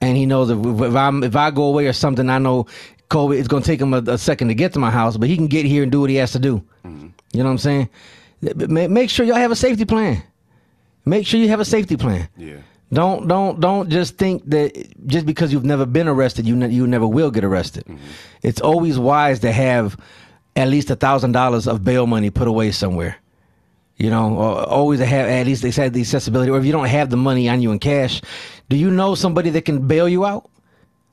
and 0.00 0.16
he 0.16 0.26
knows 0.26 0.50
if, 0.50 0.58
if 0.58 0.94
I'm 0.94 1.22
if 1.22 1.36
I 1.36 1.50
go 1.50 1.64
away 1.64 1.86
or 1.86 1.92
something, 1.92 2.28
I 2.30 2.38
know 2.38 2.66
Kobe. 3.08 3.38
It's 3.38 3.48
gonna 3.48 3.64
take 3.64 3.80
him 3.80 3.94
a, 3.94 3.98
a 3.98 4.18
second 4.18 4.48
to 4.48 4.54
get 4.54 4.72
to 4.74 4.78
my 4.78 4.90
house, 4.90 5.16
but 5.16 5.28
he 5.28 5.36
can 5.36 5.46
get 5.46 5.66
here 5.66 5.82
and 5.82 5.90
do 5.90 6.00
what 6.00 6.10
he 6.10 6.16
has 6.16 6.32
to 6.32 6.38
do. 6.38 6.62
Mm-hmm. 6.84 7.08
You 7.32 7.42
know 7.42 7.44
what 7.44 7.50
I'm 7.50 7.58
saying? 7.58 7.88
Make, 8.40 9.10
sure 9.10 9.26
y'all 9.26 9.36
have 9.36 9.50
a 9.50 9.56
safety 9.56 9.84
plan. 9.84 10.22
Make 11.04 11.26
sure 11.26 11.40
you 11.40 11.48
have 11.48 11.58
a 11.58 11.64
safety 11.64 11.96
plan. 11.96 12.28
Yeah. 12.36 12.58
Don't 12.92 13.28
don't 13.28 13.60
don't 13.60 13.90
just 13.90 14.16
think 14.16 14.48
that 14.48 14.72
just 15.06 15.26
because 15.26 15.52
you've 15.52 15.64
never 15.64 15.84
been 15.84 16.08
arrested, 16.08 16.46
you 16.46 16.56
ne- 16.56 16.70
you 16.70 16.86
never 16.86 17.06
will 17.06 17.30
get 17.30 17.44
arrested. 17.44 17.84
Mm-hmm. 17.84 18.04
It's 18.42 18.60
always 18.60 18.98
wise 18.98 19.40
to 19.40 19.52
have 19.52 19.98
at 20.56 20.68
least 20.68 20.90
a 20.90 20.96
thousand 20.96 21.32
dollars 21.32 21.68
of 21.68 21.84
bail 21.84 22.06
money 22.06 22.30
put 22.30 22.48
away 22.48 22.70
somewhere. 22.70 23.16
You 23.98 24.10
know, 24.10 24.34
or 24.36 24.62
always 24.68 25.00
have 25.00 25.28
at 25.28 25.46
least 25.46 25.62
they 25.62 25.72
said 25.72 25.92
the 25.92 26.00
accessibility. 26.00 26.50
Or 26.52 26.58
if 26.58 26.64
you 26.64 26.70
don't 26.72 26.86
have 26.86 27.10
the 27.10 27.16
money 27.16 27.48
on 27.48 27.60
you 27.60 27.72
in 27.72 27.80
cash, 27.80 28.22
do 28.68 28.76
you 28.76 28.90
know 28.90 29.16
somebody 29.16 29.50
that 29.50 29.64
can 29.64 29.86
bail 29.88 30.08
you 30.08 30.24
out? 30.24 30.48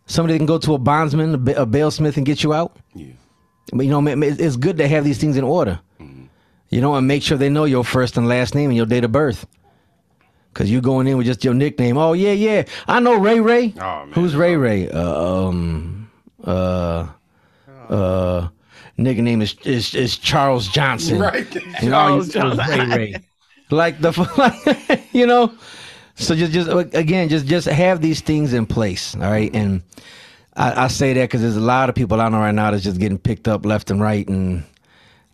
Somebody 0.05 0.33
that 0.35 0.37
can 0.37 0.45
go 0.45 0.59
to 0.59 0.75
a 0.75 0.77
bondsman, 0.77 1.33
a, 1.33 1.37
ba- 1.39 1.61
a 1.63 1.65
bailsmith, 1.65 2.15
and 2.17 2.25
get 2.27 2.43
you 2.43 2.53
out. 2.53 2.77
Yeah. 2.93 3.13
But 3.73 3.87
you 3.87 3.91
know, 3.91 4.05
it's 4.07 4.55
good 4.55 4.77
to 4.77 4.87
have 4.87 5.03
these 5.03 5.17
things 5.17 5.35
in 5.35 5.43
order. 5.43 5.79
You 6.69 6.81
know, 6.81 6.93
and 6.95 7.07
make 7.07 7.23
sure 7.23 7.37
they 7.37 7.49
know 7.49 7.65
your 7.65 7.83
first 7.83 8.17
and 8.17 8.27
last 8.27 8.53
name 8.53 8.69
and 8.69 8.77
your 8.77 8.85
date 8.85 9.03
of 9.03 9.11
birth. 9.11 9.47
Cause 10.53 10.69
you 10.69 10.79
going 10.79 11.05
in 11.07 11.17
with 11.17 11.25
just 11.25 11.43
your 11.43 11.53
nickname. 11.53 11.97
Oh 11.97 12.13
yeah, 12.13 12.31
yeah. 12.31 12.63
I 12.87 13.01
know 13.01 13.19
Ray 13.19 13.41
Ray. 13.41 13.73
Oh. 13.79 14.07
Who's 14.13 14.35
Ray 14.37 14.55
Ray? 14.55 14.89
Uh, 14.89 15.47
um, 15.47 16.09
uh, 16.43 17.07
uh, 17.89 18.47
nigga 18.97 19.21
name 19.21 19.41
is 19.41 19.55
is, 19.65 19.93
is 19.95 20.17
Charles 20.17 20.67
Johnson. 20.67 21.19
Right. 21.19 21.53
You 21.81 21.89
know, 21.89 22.21
you- 22.21 22.41
Ray 22.53 22.85
Ray. 22.97 23.15
Like 23.71 23.99
the, 23.99 24.11
like, 24.37 25.01
you 25.13 25.25
know. 25.25 25.51
So 26.15 26.35
just 26.35 26.53
just 26.53 26.69
again, 26.95 27.27
just 27.29 27.45
just 27.45 27.67
have 27.67 27.99
these 28.01 28.21
things 28.21 28.53
in 28.53 28.65
place. 28.65 29.15
All 29.15 29.21
right, 29.21 29.53
and 29.53 29.81
I, 30.55 30.85
I 30.85 30.87
say 30.87 31.11
that 31.13 31.23
because 31.23 31.41
there's 31.41 31.57
a 31.57 31.61
lot 31.61 31.89
of 31.89 31.95
people 31.95 32.21
I 32.21 32.29
know 32.29 32.37
right 32.37 32.53
now 32.53 32.71
that's 32.71 32.83
just 32.83 32.99
getting 32.99 33.17
picked 33.17 33.47
up 33.49 33.65
left 33.65 33.91
and 33.91 33.99
right, 33.99 34.25
and 34.29 34.63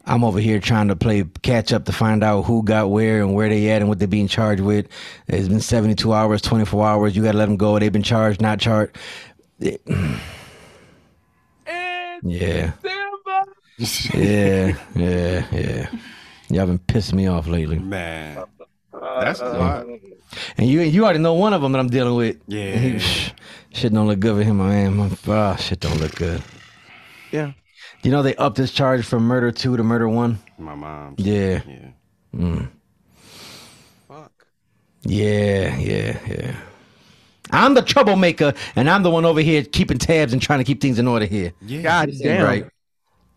I'm 0.05 0.23
over 0.23 0.39
here 0.39 0.59
trying 0.59 0.87
to 0.87 0.95
play 0.95 1.23
catch 1.43 1.71
up 1.71 1.85
to 1.85 1.91
find 1.91 2.23
out 2.23 2.43
who 2.43 2.63
got 2.63 2.89
where 2.89 3.21
and 3.21 3.35
where 3.35 3.47
they 3.49 3.69
at 3.69 3.81
and 3.81 3.89
what 3.89 3.99
they're 3.99 4.07
being 4.07 4.27
charged 4.27 4.63
with. 4.63 4.87
It's 5.27 5.47
been 5.47 5.59
72 5.59 6.11
hours, 6.11 6.41
24 6.41 6.87
hours. 6.87 7.15
You 7.15 7.21
got 7.21 7.33
to 7.33 7.37
let 7.37 7.45
them 7.47 7.57
go. 7.57 7.77
They've 7.77 7.91
been 7.93 8.01
charged, 8.01 8.41
not 8.41 8.59
charged. 8.59 8.97
It- 9.59 9.81
yeah, 12.23 12.71
yeah, 14.13 14.75
yeah, 14.95 15.45
yeah. 15.51 15.89
Y'all 16.49 16.67
been 16.67 16.79
pissing 16.79 17.13
me 17.13 17.27
off 17.27 17.47
lately, 17.47 17.79
Man. 17.79 18.43
Uh, 18.93 19.21
That's 19.21 19.41
uh, 19.41 19.45
a 19.45 19.57
lot. 19.57 19.85
and 20.57 20.67
you 20.67 20.81
you 20.81 21.03
already 21.03 21.19
know 21.19 21.33
one 21.33 21.53
of 21.53 21.61
them 21.61 21.71
that 21.71 21.79
I'm 21.79 21.89
dealing 21.89 22.15
with. 22.15 22.37
Yeah. 22.47 22.75
He- 22.77 22.99
shit 23.73 23.93
don't 23.93 24.07
look 24.07 24.19
good 24.19 24.37
for 24.37 24.43
him, 24.43 24.57
man. 24.57 24.95
My, 24.95 25.09
ah, 25.27 25.55
shit 25.55 25.79
don't 25.79 25.99
look 25.99 26.15
good. 26.15 26.41
Yeah. 27.31 27.53
You 28.03 28.11
know 28.11 28.21
they 28.21 28.35
upped 28.35 28.57
his 28.57 28.71
charge 28.71 29.05
from 29.05 29.23
murder 29.23 29.51
two 29.51 29.77
to 29.77 29.83
murder 29.83 30.09
one. 30.09 30.39
My 30.57 30.75
mom. 30.75 31.15
Yeah. 31.17 31.61
Yeah. 31.67 31.89
Mm. 32.35 32.69
Fuck. 34.07 34.45
Yeah, 35.03 35.77
yeah, 35.77 36.19
yeah. 36.27 36.55
I'm 37.51 37.73
the 37.73 37.81
troublemaker, 37.81 38.53
and 38.75 38.89
I'm 38.89 39.03
the 39.03 39.09
one 39.09 39.25
over 39.25 39.41
here 39.41 39.63
keeping 39.63 39.97
tabs 39.97 40.33
and 40.33 40.41
trying 40.41 40.59
to 40.59 40.65
keep 40.65 40.81
things 40.81 40.99
in 40.99 41.07
order 41.07 41.25
here. 41.25 41.53
Yeah. 41.61 41.81
God 41.81 42.11
damn. 42.21 42.43
right. 42.43 42.65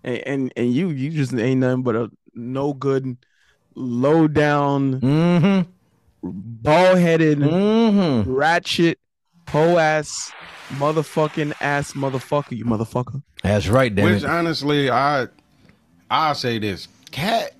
And, 0.04 0.18
and 0.26 0.52
and 0.56 0.72
you 0.74 0.90
you 0.90 1.10
just 1.10 1.32
ain't 1.34 1.60
nothing 1.60 1.82
but 1.82 1.96
a 1.96 2.10
no 2.34 2.72
good, 2.74 3.16
low 3.74 4.28
down, 4.28 5.00
Mm-hmm. 5.00 5.70
bald 6.22 6.98
headed, 6.98 7.38
Mm-hmm. 7.38 8.30
ratchet, 8.30 8.98
hoe 9.48 9.78
ass, 9.78 10.30
motherfucking 10.70 11.54
ass 11.60 11.92
motherfucker. 11.92 12.56
You 12.56 12.64
motherfucker. 12.64 13.22
That's 13.42 13.68
right, 13.68 13.94
damn 13.94 14.04
Which 14.12 14.22
it. 14.22 14.28
honestly, 14.28 14.90
I 14.90 15.28
I'll 16.10 16.34
say 16.34 16.58
this. 16.58 16.88
Cat 17.10 17.54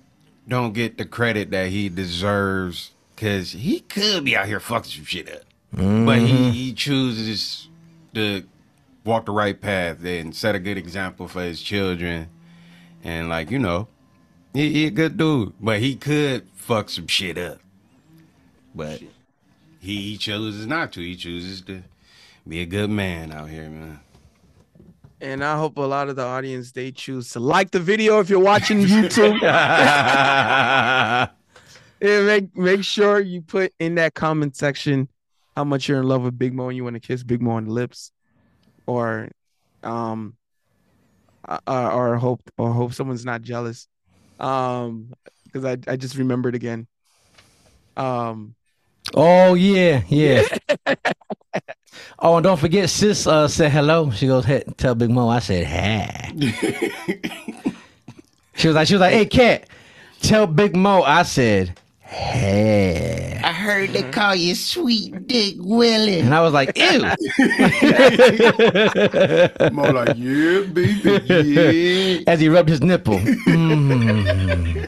don't 0.47 0.73
get 0.73 0.97
the 0.97 1.05
credit 1.05 1.49
that 1.51 1.69
he 1.69 1.89
deserves 1.89 2.91
because 3.15 3.51
he 3.53 3.79
could 3.79 4.23
be 4.25 4.35
out 4.35 4.45
here 4.47 4.59
fucking 4.59 4.91
some 4.91 5.05
shit 5.05 5.31
up. 5.33 5.41
But 5.71 6.19
he, 6.19 6.51
he 6.51 6.73
chooses 6.73 7.67
to 8.13 8.43
walk 9.03 9.25
the 9.25 9.31
right 9.31 9.59
path 9.59 10.03
and 10.05 10.33
set 10.35 10.55
a 10.55 10.59
good 10.59 10.77
example 10.77 11.27
for 11.27 11.41
his 11.41 11.61
children. 11.61 12.27
And 13.05 13.29
like, 13.29 13.51
you 13.51 13.59
know, 13.59 13.87
he, 14.53 14.73
he 14.73 14.87
a 14.87 14.91
good 14.91 15.15
dude. 15.15 15.53
But 15.61 15.79
he 15.79 15.95
could 15.95 16.47
fuck 16.55 16.89
some 16.89 17.07
shit 17.07 17.37
up. 17.37 17.59
But 18.73 18.99
he, 19.79 20.01
he 20.01 20.17
chooses 20.17 20.65
not 20.65 20.91
to. 20.93 21.01
He 21.01 21.15
chooses 21.15 21.61
to 21.61 21.83
be 22.47 22.61
a 22.61 22.65
good 22.65 22.89
man 22.89 23.31
out 23.31 23.47
here, 23.49 23.69
man. 23.69 23.99
And 25.21 25.43
I 25.43 25.57
hope 25.57 25.77
a 25.77 25.81
lot 25.81 26.09
of 26.09 26.15
the 26.15 26.25
audience 26.25 26.71
they 26.71 26.91
choose 26.91 27.29
to 27.31 27.39
like 27.39 27.71
the 27.71 27.79
video 27.79 28.19
if 28.19 28.29
you're 28.29 28.39
watching 28.39 28.79
YouTube. 28.81 29.41
and 32.01 32.25
make 32.25 32.57
make 32.57 32.83
sure 32.83 33.19
you 33.19 33.41
put 33.41 33.71
in 33.79 33.95
that 33.95 34.13
comment 34.13 34.55
section 34.55 35.07
how 35.55 35.63
much 35.63 35.87
you're 35.87 35.99
in 35.99 36.07
love 36.07 36.23
with 36.23 36.37
Big 36.37 36.53
Mo 36.53 36.67
and 36.67 36.75
you 36.75 36.83
want 36.83 36.95
to 36.95 36.99
kiss 36.99 37.23
Big 37.23 37.41
Mo 37.41 37.51
on 37.51 37.65
the 37.65 37.71
lips, 37.71 38.11
or 38.87 39.29
um, 39.83 40.35
uh, 41.47 41.91
or 41.93 42.17
hope 42.17 42.41
or 42.57 42.71
hope 42.71 42.93
someone's 42.93 43.25
not 43.25 43.41
jealous, 43.41 43.87
um, 44.39 45.13
because 45.45 45.65
I 45.65 45.77
I 45.87 45.95
just 45.95 46.17
remembered 46.17 46.55
again. 46.55 46.87
Um, 47.97 48.55
Oh 49.13 49.53
yeah, 49.53 50.01
yeah. 50.07 50.43
oh, 52.19 52.37
and 52.37 52.43
don't 52.43 52.59
forget, 52.59 52.89
sis 52.89 53.27
uh, 53.27 53.47
said 53.47 53.71
hello. 53.71 54.09
She 54.11 54.27
goes, 54.27 54.45
hey, 54.45 54.63
tell 54.77 54.95
Big 54.95 55.09
Mo 55.11 55.29
I 55.29 55.39
said 55.39 55.65
hi. 55.67 56.33
she 58.55 58.67
was 58.67 58.75
like, 58.75 58.87
she 58.87 58.95
was 58.95 59.01
like, 59.01 59.13
hey, 59.13 59.25
cat, 59.25 59.69
tell 60.21 60.47
Big 60.47 60.75
Mo 60.75 61.03
I 61.03 61.23
said 61.23 61.79
hey. 62.07 63.39
I 63.43 63.51
heard 63.51 63.91
they 63.91 64.03
call 64.11 64.35
you 64.35 64.55
Sweet 64.55 65.27
Dick 65.27 65.55
Willie. 65.59 66.19
And 66.19 66.33
I 66.33 66.41
was 66.41 66.53
like, 66.53 66.71
ew. 66.75 67.01
More 69.71 69.93
like, 69.93 70.15
yeah, 70.17 70.61
baby, 70.71 71.21
yeah. 71.25 72.21
As 72.31 72.39
he 72.39 72.49
rubbed 72.49 72.69
his 72.69 72.81
nipple. 72.81 73.19
Mm. 73.45 74.87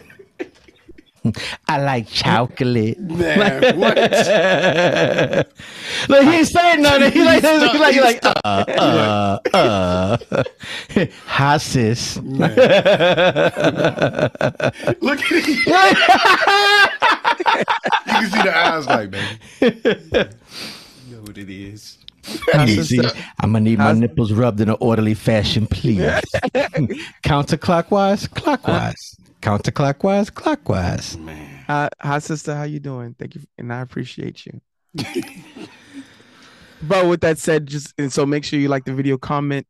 I 1.67 1.81
like 1.81 2.07
chocolate. 2.07 2.99
Man, 2.99 3.79
what? 3.79 3.97
Look, 6.09 6.23
he 6.23 6.29
ain't 6.35 6.47
saying 6.47 6.81
nothing. 6.81 7.11
He 7.11 7.23
like, 7.23 7.43
he 7.43 7.77
like, 7.79 7.93
he 7.93 8.01
like, 8.01 8.25
uh, 8.25 8.33
uh, 8.45 9.37
uh. 9.57 10.17
Hi, 11.25 11.57
sis. 11.57 12.17
Look 12.17 12.51
at 12.51 12.57
it. 15.01 15.47
you 15.47 15.55
can 18.13 18.29
see 18.31 18.41
the 18.41 18.53
eyes 18.55 18.85
like, 18.87 19.09
man. 19.11 19.39
You 19.59 19.69
know 21.15 21.21
what 21.21 21.37
it 21.37 21.49
is. 21.49 21.97
Easy. 22.67 22.99
I'm 23.39 23.53
gonna 23.53 23.61
need 23.61 23.77
my 23.79 23.93
nipples 23.93 24.33
rubbed 24.33 24.59
in 24.59 24.67
an 24.69 24.75
orderly 24.81 25.13
fashion, 25.13 25.65
please. 25.65 26.01
Counterclockwise, 27.23 28.29
clockwise. 28.33 29.15
Counterclockwise, 29.41 30.33
clockwise. 30.33 31.17
Man. 31.17 31.63
hi, 31.67 31.89
hi 31.99 32.19
sister, 32.19 32.55
how 32.55 32.63
you 32.63 32.79
doing? 32.79 33.15
Thank 33.17 33.35
you, 33.35 33.41
and 33.57 33.71
I 33.71 33.81
appreciate 33.81 34.45
you. 34.45 34.61
but 36.81 37.07
with 37.07 37.21
that 37.21 37.37
said, 37.37 37.67
just 37.67 37.93
and 37.97 38.11
so 38.11 38.25
make 38.25 38.43
sure 38.43 38.59
you 38.59 38.67
like 38.67 38.85
the 38.85 38.93
video, 38.93 39.17
comment, 39.17 39.67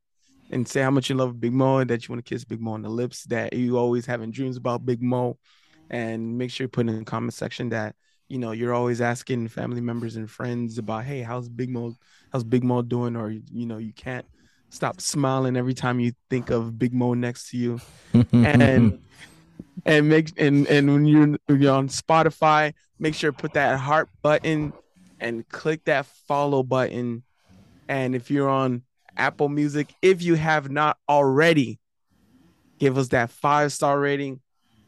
and 0.51 0.67
say 0.67 0.81
how 0.81 0.91
much 0.91 1.09
you 1.09 1.15
love 1.15 1.39
Big 1.39 1.53
Mo 1.53 1.79
and 1.79 1.89
that 1.89 2.07
you 2.07 2.13
want 2.13 2.25
to 2.25 2.29
kiss 2.29 2.45
Big 2.45 2.61
Mo 2.61 2.71
on 2.71 2.81
the 2.81 2.89
lips. 2.89 3.23
That 3.25 3.53
you 3.53 3.77
always 3.77 4.05
having 4.05 4.31
dreams 4.31 4.57
about 4.57 4.85
Big 4.85 5.01
Mo, 5.01 5.37
and 5.89 6.37
make 6.37 6.51
sure 6.51 6.65
you 6.65 6.69
put 6.69 6.87
in 6.87 6.97
the 6.97 7.05
comment 7.05 7.33
section 7.33 7.69
that 7.69 7.95
you 8.29 8.37
know 8.37 8.51
you're 8.51 8.73
always 8.73 9.01
asking 9.01 9.49
family 9.49 9.81
members 9.81 10.15
and 10.15 10.29
friends 10.29 10.77
about, 10.77 11.03
hey, 11.03 11.21
how's 11.21 11.49
Big 11.49 11.69
Mo? 11.69 11.93
How's 12.31 12.43
Big 12.45 12.63
Mo 12.63 12.81
doing? 12.81 13.15
Or 13.17 13.29
you 13.29 13.65
know 13.65 13.77
you 13.77 13.93
can't 13.93 14.25
stop 14.69 15.01
smiling 15.01 15.57
every 15.57 15.73
time 15.73 15.99
you 15.99 16.13
think 16.29 16.49
of 16.49 16.79
Big 16.79 16.93
Mo 16.93 17.13
next 17.13 17.49
to 17.51 17.57
you, 17.57 17.81
and 18.31 18.99
and 19.87 20.09
make 20.09 20.39
and 20.39 20.67
and 20.67 20.91
when 20.91 21.05
you're, 21.05 21.37
you're 21.47 21.73
on 21.73 21.87
Spotify, 21.87 22.73
make 22.99 23.15
sure 23.15 23.31
to 23.31 23.37
put 23.37 23.53
that 23.53 23.79
heart 23.79 24.09
button 24.21 24.73
and 25.19 25.47
click 25.49 25.85
that 25.85 26.05
follow 26.05 26.61
button. 26.61 27.23
And 27.87 28.13
if 28.13 28.29
you're 28.29 28.49
on 28.49 28.83
Apple 29.15 29.49
Music, 29.49 29.93
if 30.01 30.21
you 30.21 30.35
have 30.35 30.69
not 30.69 30.97
already, 31.07 31.79
give 32.79 32.97
us 32.97 33.07
that 33.09 33.31
five 33.31 33.71
star 33.71 33.99
rating 33.99 34.41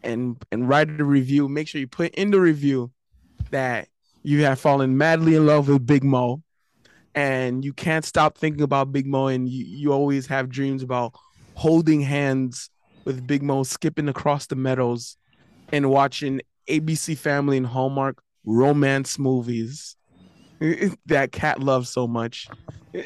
and 0.03 0.35
and 0.51 0.67
write 0.67 0.89
a 0.89 1.03
review. 1.03 1.47
Make 1.47 1.69
sure 1.69 1.79
you 1.79 1.87
put 1.87 2.13
in 2.15 2.31
the 2.31 2.39
review 2.39 2.91
that 3.51 3.87
you 4.21 4.43
have 4.43 4.59
fallen 4.59 4.97
madly 4.97 5.35
in 5.35 5.45
love 5.45 5.69
with 5.69 5.85
Big 5.85 6.03
Mo 6.03 6.43
and 7.15 7.63
you 7.63 7.73
can't 7.73 8.05
stop 8.05 8.37
thinking 8.37 8.63
about 8.63 8.91
Big 8.91 9.07
Mo 9.07 9.27
and 9.27 9.47
you, 9.47 9.65
you 9.65 9.93
always 9.93 10.27
have 10.27 10.49
dreams 10.49 10.83
about 10.83 11.13
holding 11.55 12.01
hands 12.01 12.69
with 13.09 13.25
Big 13.25 13.41
Mo 13.41 13.63
skipping 13.63 14.07
across 14.07 14.45
the 14.45 14.55
meadows 14.55 15.17
and 15.71 15.89
watching 15.89 16.41
ABC 16.69 17.17
Family 17.17 17.57
and 17.57 17.65
Hallmark 17.65 18.21
romance 18.45 19.17
movies 19.17 19.95
that 21.07 21.31
cat 21.31 21.59
loves 21.59 21.89
so 21.89 22.07
much. 22.07 22.47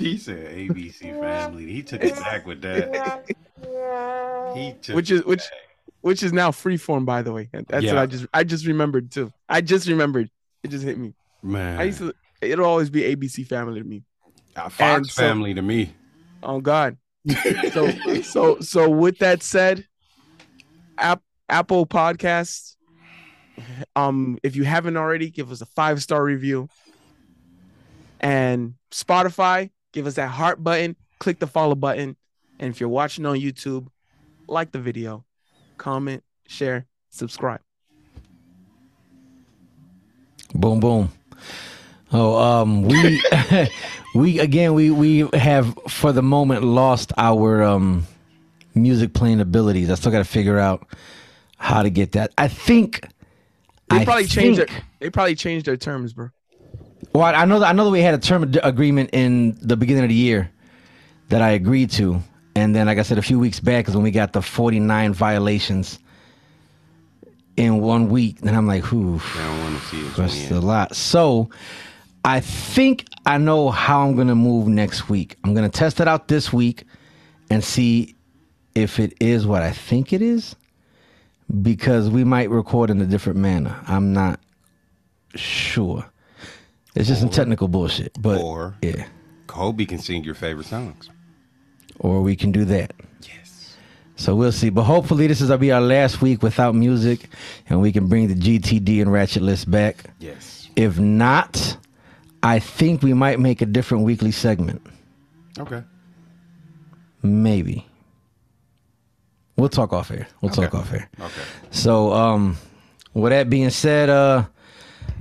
He 0.00 0.18
said 0.18 0.52
ABC 0.52 1.18
family. 1.20 1.72
He 1.72 1.82
took 1.82 2.02
it 2.02 2.14
back 2.16 2.44
with 2.44 2.60
that. 2.62 3.24
He 4.54 4.74
took 4.82 4.96
which 4.96 5.10
is 5.12 5.24
which 5.24 5.42
which 6.00 6.22
is 6.24 6.32
now 6.32 6.50
freeform 6.50 7.06
by 7.06 7.22
the 7.22 7.32
way. 7.32 7.48
That's 7.68 7.86
what 7.86 7.96
I 7.96 8.06
just 8.06 8.26
I 8.34 8.44
just 8.44 8.66
remembered 8.66 9.10
too. 9.12 9.32
I 9.48 9.60
just 9.60 9.88
remembered. 9.88 10.28
It 10.64 10.68
just 10.68 10.84
hit 10.84 10.98
me. 10.98 11.14
man. 11.42 11.78
I 11.78 11.84
used 11.84 11.98
to 11.98 12.12
it'll 12.42 12.66
always 12.66 12.90
be 12.90 13.02
ABC 13.02 13.46
Family 13.46 13.80
to 13.80 13.86
me. 13.86 14.02
Uh, 14.56 14.68
Fox 14.68 14.80
and 14.80 15.06
so- 15.06 15.22
family 15.22 15.54
to 15.54 15.62
me. 15.62 15.94
Oh 16.42 16.60
God. 16.60 16.98
So 17.72 17.90
so 18.22 18.60
so 18.60 18.88
with 18.88 19.18
that 19.18 19.42
said, 19.42 19.86
App, 20.98 21.22
Apple 21.48 21.86
Podcasts. 21.86 22.76
Um, 23.94 24.38
if 24.42 24.54
you 24.54 24.64
haven't 24.64 24.96
already, 24.96 25.30
give 25.30 25.50
us 25.50 25.60
a 25.60 25.66
five 25.66 26.02
star 26.02 26.22
review. 26.22 26.68
And 28.20 28.74
Spotify, 28.90 29.70
give 29.92 30.06
us 30.06 30.14
that 30.14 30.28
heart 30.28 30.62
button, 30.62 30.96
click 31.18 31.38
the 31.38 31.46
follow 31.46 31.74
button. 31.74 32.16
And 32.58 32.70
if 32.70 32.80
you're 32.80 32.88
watching 32.88 33.26
on 33.26 33.36
YouTube, 33.36 33.88
like 34.48 34.72
the 34.72 34.78
video, 34.78 35.24
comment, 35.76 36.22
share, 36.46 36.86
subscribe. 37.10 37.60
Boom, 40.54 40.80
boom. 40.80 41.12
Oh, 42.12 42.36
um, 42.36 42.82
we 42.82 43.22
we 44.14 44.38
again 44.38 44.74
we 44.74 44.90
we 44.90 45.28
have 45.34 45.76
for 45.88 46.12
the 46.12 46.22
moment 46.22 46.62
lost 46.62 47.12
our 47.16 47.62
um 47.62 48.06
music 48.74 49.12
playing 49.12 49.40
abilities. 49.40 49.90
I 49.90 49.94
still 49.94 50.12
got 50.12 50.18
to 50.18 50.24
figure 50.24 50.58
out 50.58 50.86
how 51.58 51.82
to 51.82 51.90
get 51.90 52.12
that. 52.12 52.32
I 52.38 52.48
think 52.48 53.00
They 53.90 53.98
I 53.98 54.04
probably 54.04 54.26
changed 54.26 54.58
think- 54.58 54.70
their 54.70 54.82
they 55.00 55.10
probably 55.10 55.34
changed 55.34 55.66
their 55.66 55.76
terms, 55.76 56.12
bro. 56.12 56.30
Well, 57.12 57.24
I 57.24 57.44
know 57.44 57.58
that 57.60 57.68
I 57.68 57.72
know 57.72 57.84
that 57.84 57.90
we 57.90 58.00
had 58.02 58.14
a 58.14 58.18
term 58.18 58.54
agreement 58.62 59.10
in 59.12 59.58
the 59.60 59.76
beginning 59.76 60.04
of 60.04 60.08
the 60.10 60.14
year 60.14 60.50
that 61.28 61.42
I 61.42 61.50
agreed 61.50 61.90
to, 61.92 62.22
and 62.54 62.74
then 62.74 62.86
like 62.86 62.98
I 62.98 63.02
said 63.02 63.18
a 63.18 63.22
few 63.22 63.38
weeks 63.38 63.58
back 63.58 63.88
is 63.88 63.94
when 63.94 64.04
we 64.04 64.10
got 64.12 64.32
the 64.32 64.40
49 64.42 65.12
violations 65.12 65.98
in 67.56 67.80
one 67.80 68.08
week, 68.10 68.38
and 68.42 68.50
I'm 68.50 68.66
like, 68.66 68.84
whew. 68.92 69.20
I 69.34 69.38
don't 69.46 69.60
want 69.60 69.80
to 69.80 69.86
see 69.88 70.06
it. 70.06 70.14
That's 70.16 70.50
a 70.50 70.60
lot. 70.60 70.94
So 70.94 71.48
I 72.26 72.40
think 72.40 73.06
I 73.24 73.38
know 73.38 73.70
how 73.70 74.04
I'm 74.04 74.16
gonna 74.16 74.34
move 74.34 74.66
next 74.66 75.08
week. 75.08 75.36
I'm 75.44 75.54
gonna 75.54 75.68
test 75.68 76.00
it 76.00 76.08
out 76.08 76.26
this 76.26 76.52
week 76.52 76.82
and 77.50 77.62
see 77.62 78.16
if 78.74 78.98
it 78.98 79.14
is 79.20 79.46
what 79.46 79.62
I 79.62 79.70
think 79.70 80.12
it 80.12 80.20
is. 80.20 80.56
Because 81.62 82.10
we 82.10 82.24
might 82.24 82.50
record 82.50 82.90
in 82.90 83.00
a 83.00 83.06
different 83.06 83.38
manner. 83.38 83.80
I'm 83.86 84.12
not 84.12 84.40
sure. 85.36 86.04
It's 86.96 87.06
just 87.06 87.20
some 87.20 87.30
technical 87.30 87.68
bullshit. 87.68 88.20
But 88.20 88.40
Or 88.40 88.74
yeah. 88.82 89.06
Kobe 89.46 89.84
can 89.84 90.00
sing 90.00 90.24
your 90.24 90.34
favorite 90.34 90.66
songs. 90.66 91.08
Or 92.00 92.22
we 92.22 92.34
can 92.34 92.50
do 92.50 92.64
that. 92.64 92.92
Yes. 93.22 93.76
So 94.16 94.34
we'll 94.34 94.50
see. 94.50 94.70
But 94.70 94.82
hopefully 94.82 95.28
this 95.28 95.40
is 95.40 95.46
gonna 95.46 95.58
be 95.58 95.70
our 95.70 95.80
last 95.80 96.20
week 96.20 96.42
without 96.42 96.74
music 96.74 97.28
and 97.68 97.80
we 97.80 97.92
can 97.92 98.08
bring 98.08 98.26
the 98.26 98.34
GTD 98.34 99.00
and 99.00 99.12
Ratchet 99.12 99.44
list 99.44 99.70
back. 99.70 100.10
Yes. 100.18 100.68
If 100.74 100.98
not, 100.98 101.76
I 102.46 102.60
think 102.60 103.02
we 103.02 103.12
might 103.12 103.40
make 103.40 103.60
a 103.60 103.66
different 103.66 104.04
weekly 104.04 104.30
segment. 104.30 104.80
Okay. 105.58 105.82
Maybe. 107.20 107.84
We'll 109.56 109.68
talk 109.68 109.92
off 109.92 110.10
here. 110.10 110.28
We'll 110.40 110.52
talk 110.52 110.72
off 110.72 110.88
here. 110.88 111.08
Okay. 111.18 111.42
So, 111.72 112.12
um, 112.12 112.56
with 113.14 113.32
that 113.32 113.50
being 113.50 113.70
said, 113.70 114.10
uh, 114.10 114.44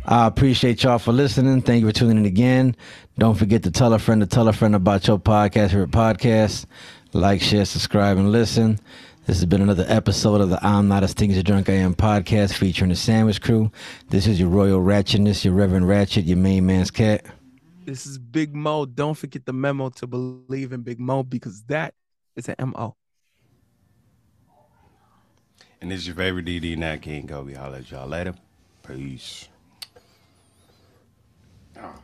I 0.06 0.27
appreciate 0.27 0.84
y'all 0.84 0.99
for 0.99 1.14
listening. 1.14 1.64
Thank 1.64 1.81
you 1.81 1.88
for 1.88 1.93
tuning 1.93 2.18
in 2.18 2.26
again. 2.26 2.76
Don't 3.18 3.34
forget 3.34 3.64
to 3.64 3.72
tell 3.72 3.93
a 3.93 3.97
friend 3.97 4.22
to 4.22 4.27
tell 4.27 4.47
a 4.47 4.53
friend 4.53 4.76
about 4.76 5.07
your 5.07 5.18
podcast, 5.18 5.72
favorite 5.72 5.89
podcast. 5.89 6.68
Like, 7.11 7.41
share, 7.41 7.65
subscribe, 7.65 8.18
and 8.18 8.31
listen. 8.31 8.77
This 9.26 9.38
has 9.38 9.45
been 9.47 9.64
another 9.64 9.88
episode 9.88 10.39
of 10.39 10.52
the 10.52 10.64
I'm 10.64 10.88
Not 10.88 11.03
As 11.03 11.14
Things 11.14 11.35
as 11.35 11.41
Drunk 11.41 11.68
I 11.68 11.73
Am 11.73 11.95
podcast 11.95 12.53
featuring 12.53 12.89
the 12.89 12.95
Sandwich 12.95 13.41
Crew. 13.41 13.72
This 14.10 14.27
is 14.27 14.39
your 14.39 14.49
Royal 14.49 14.80
Ratchetness, 14.80 15.43
your 15.43 15.56
Reverend 15.56 15.88
Ratchet, 15.88 16.26
your 16.26 16.38
main 16.38 16.68
man's 16.68 16.91
cat. 16.91 17.26
This 17.85 18.06
is 18.06 18.19
Big 18.19 18.53
Mo. 18.53 18.85
Don't 18.85 19.15
forget 19.15 19.43
the 19.43 19.52
memo 19.52 19.89
to 19.89 20.06
believe 20.06 20.73
in 20.73 20.84
Big 20.84 20.99
Mo 20.99 21.23
because 21.23 21.64
that 21.64 21.95
is 22.35 22.47
an 22.49 22.69
MO. 22.69 22.95
And 25.81 25.89
this 25.89 26.02
is 26.02 26.07
your 26.07 26.15
favorite 26.15 26.45
DD 26.45 26.77
Nat 26.77 26.97
King 26.97 27.26
Kobe. 27.26 27.56
I'll 27.56 27.72
let 27.72 27.89
y'all 27.89 28.07
later. 28.07 28.35
Peace. 28.84 29.49
Oh. 31.81 31.95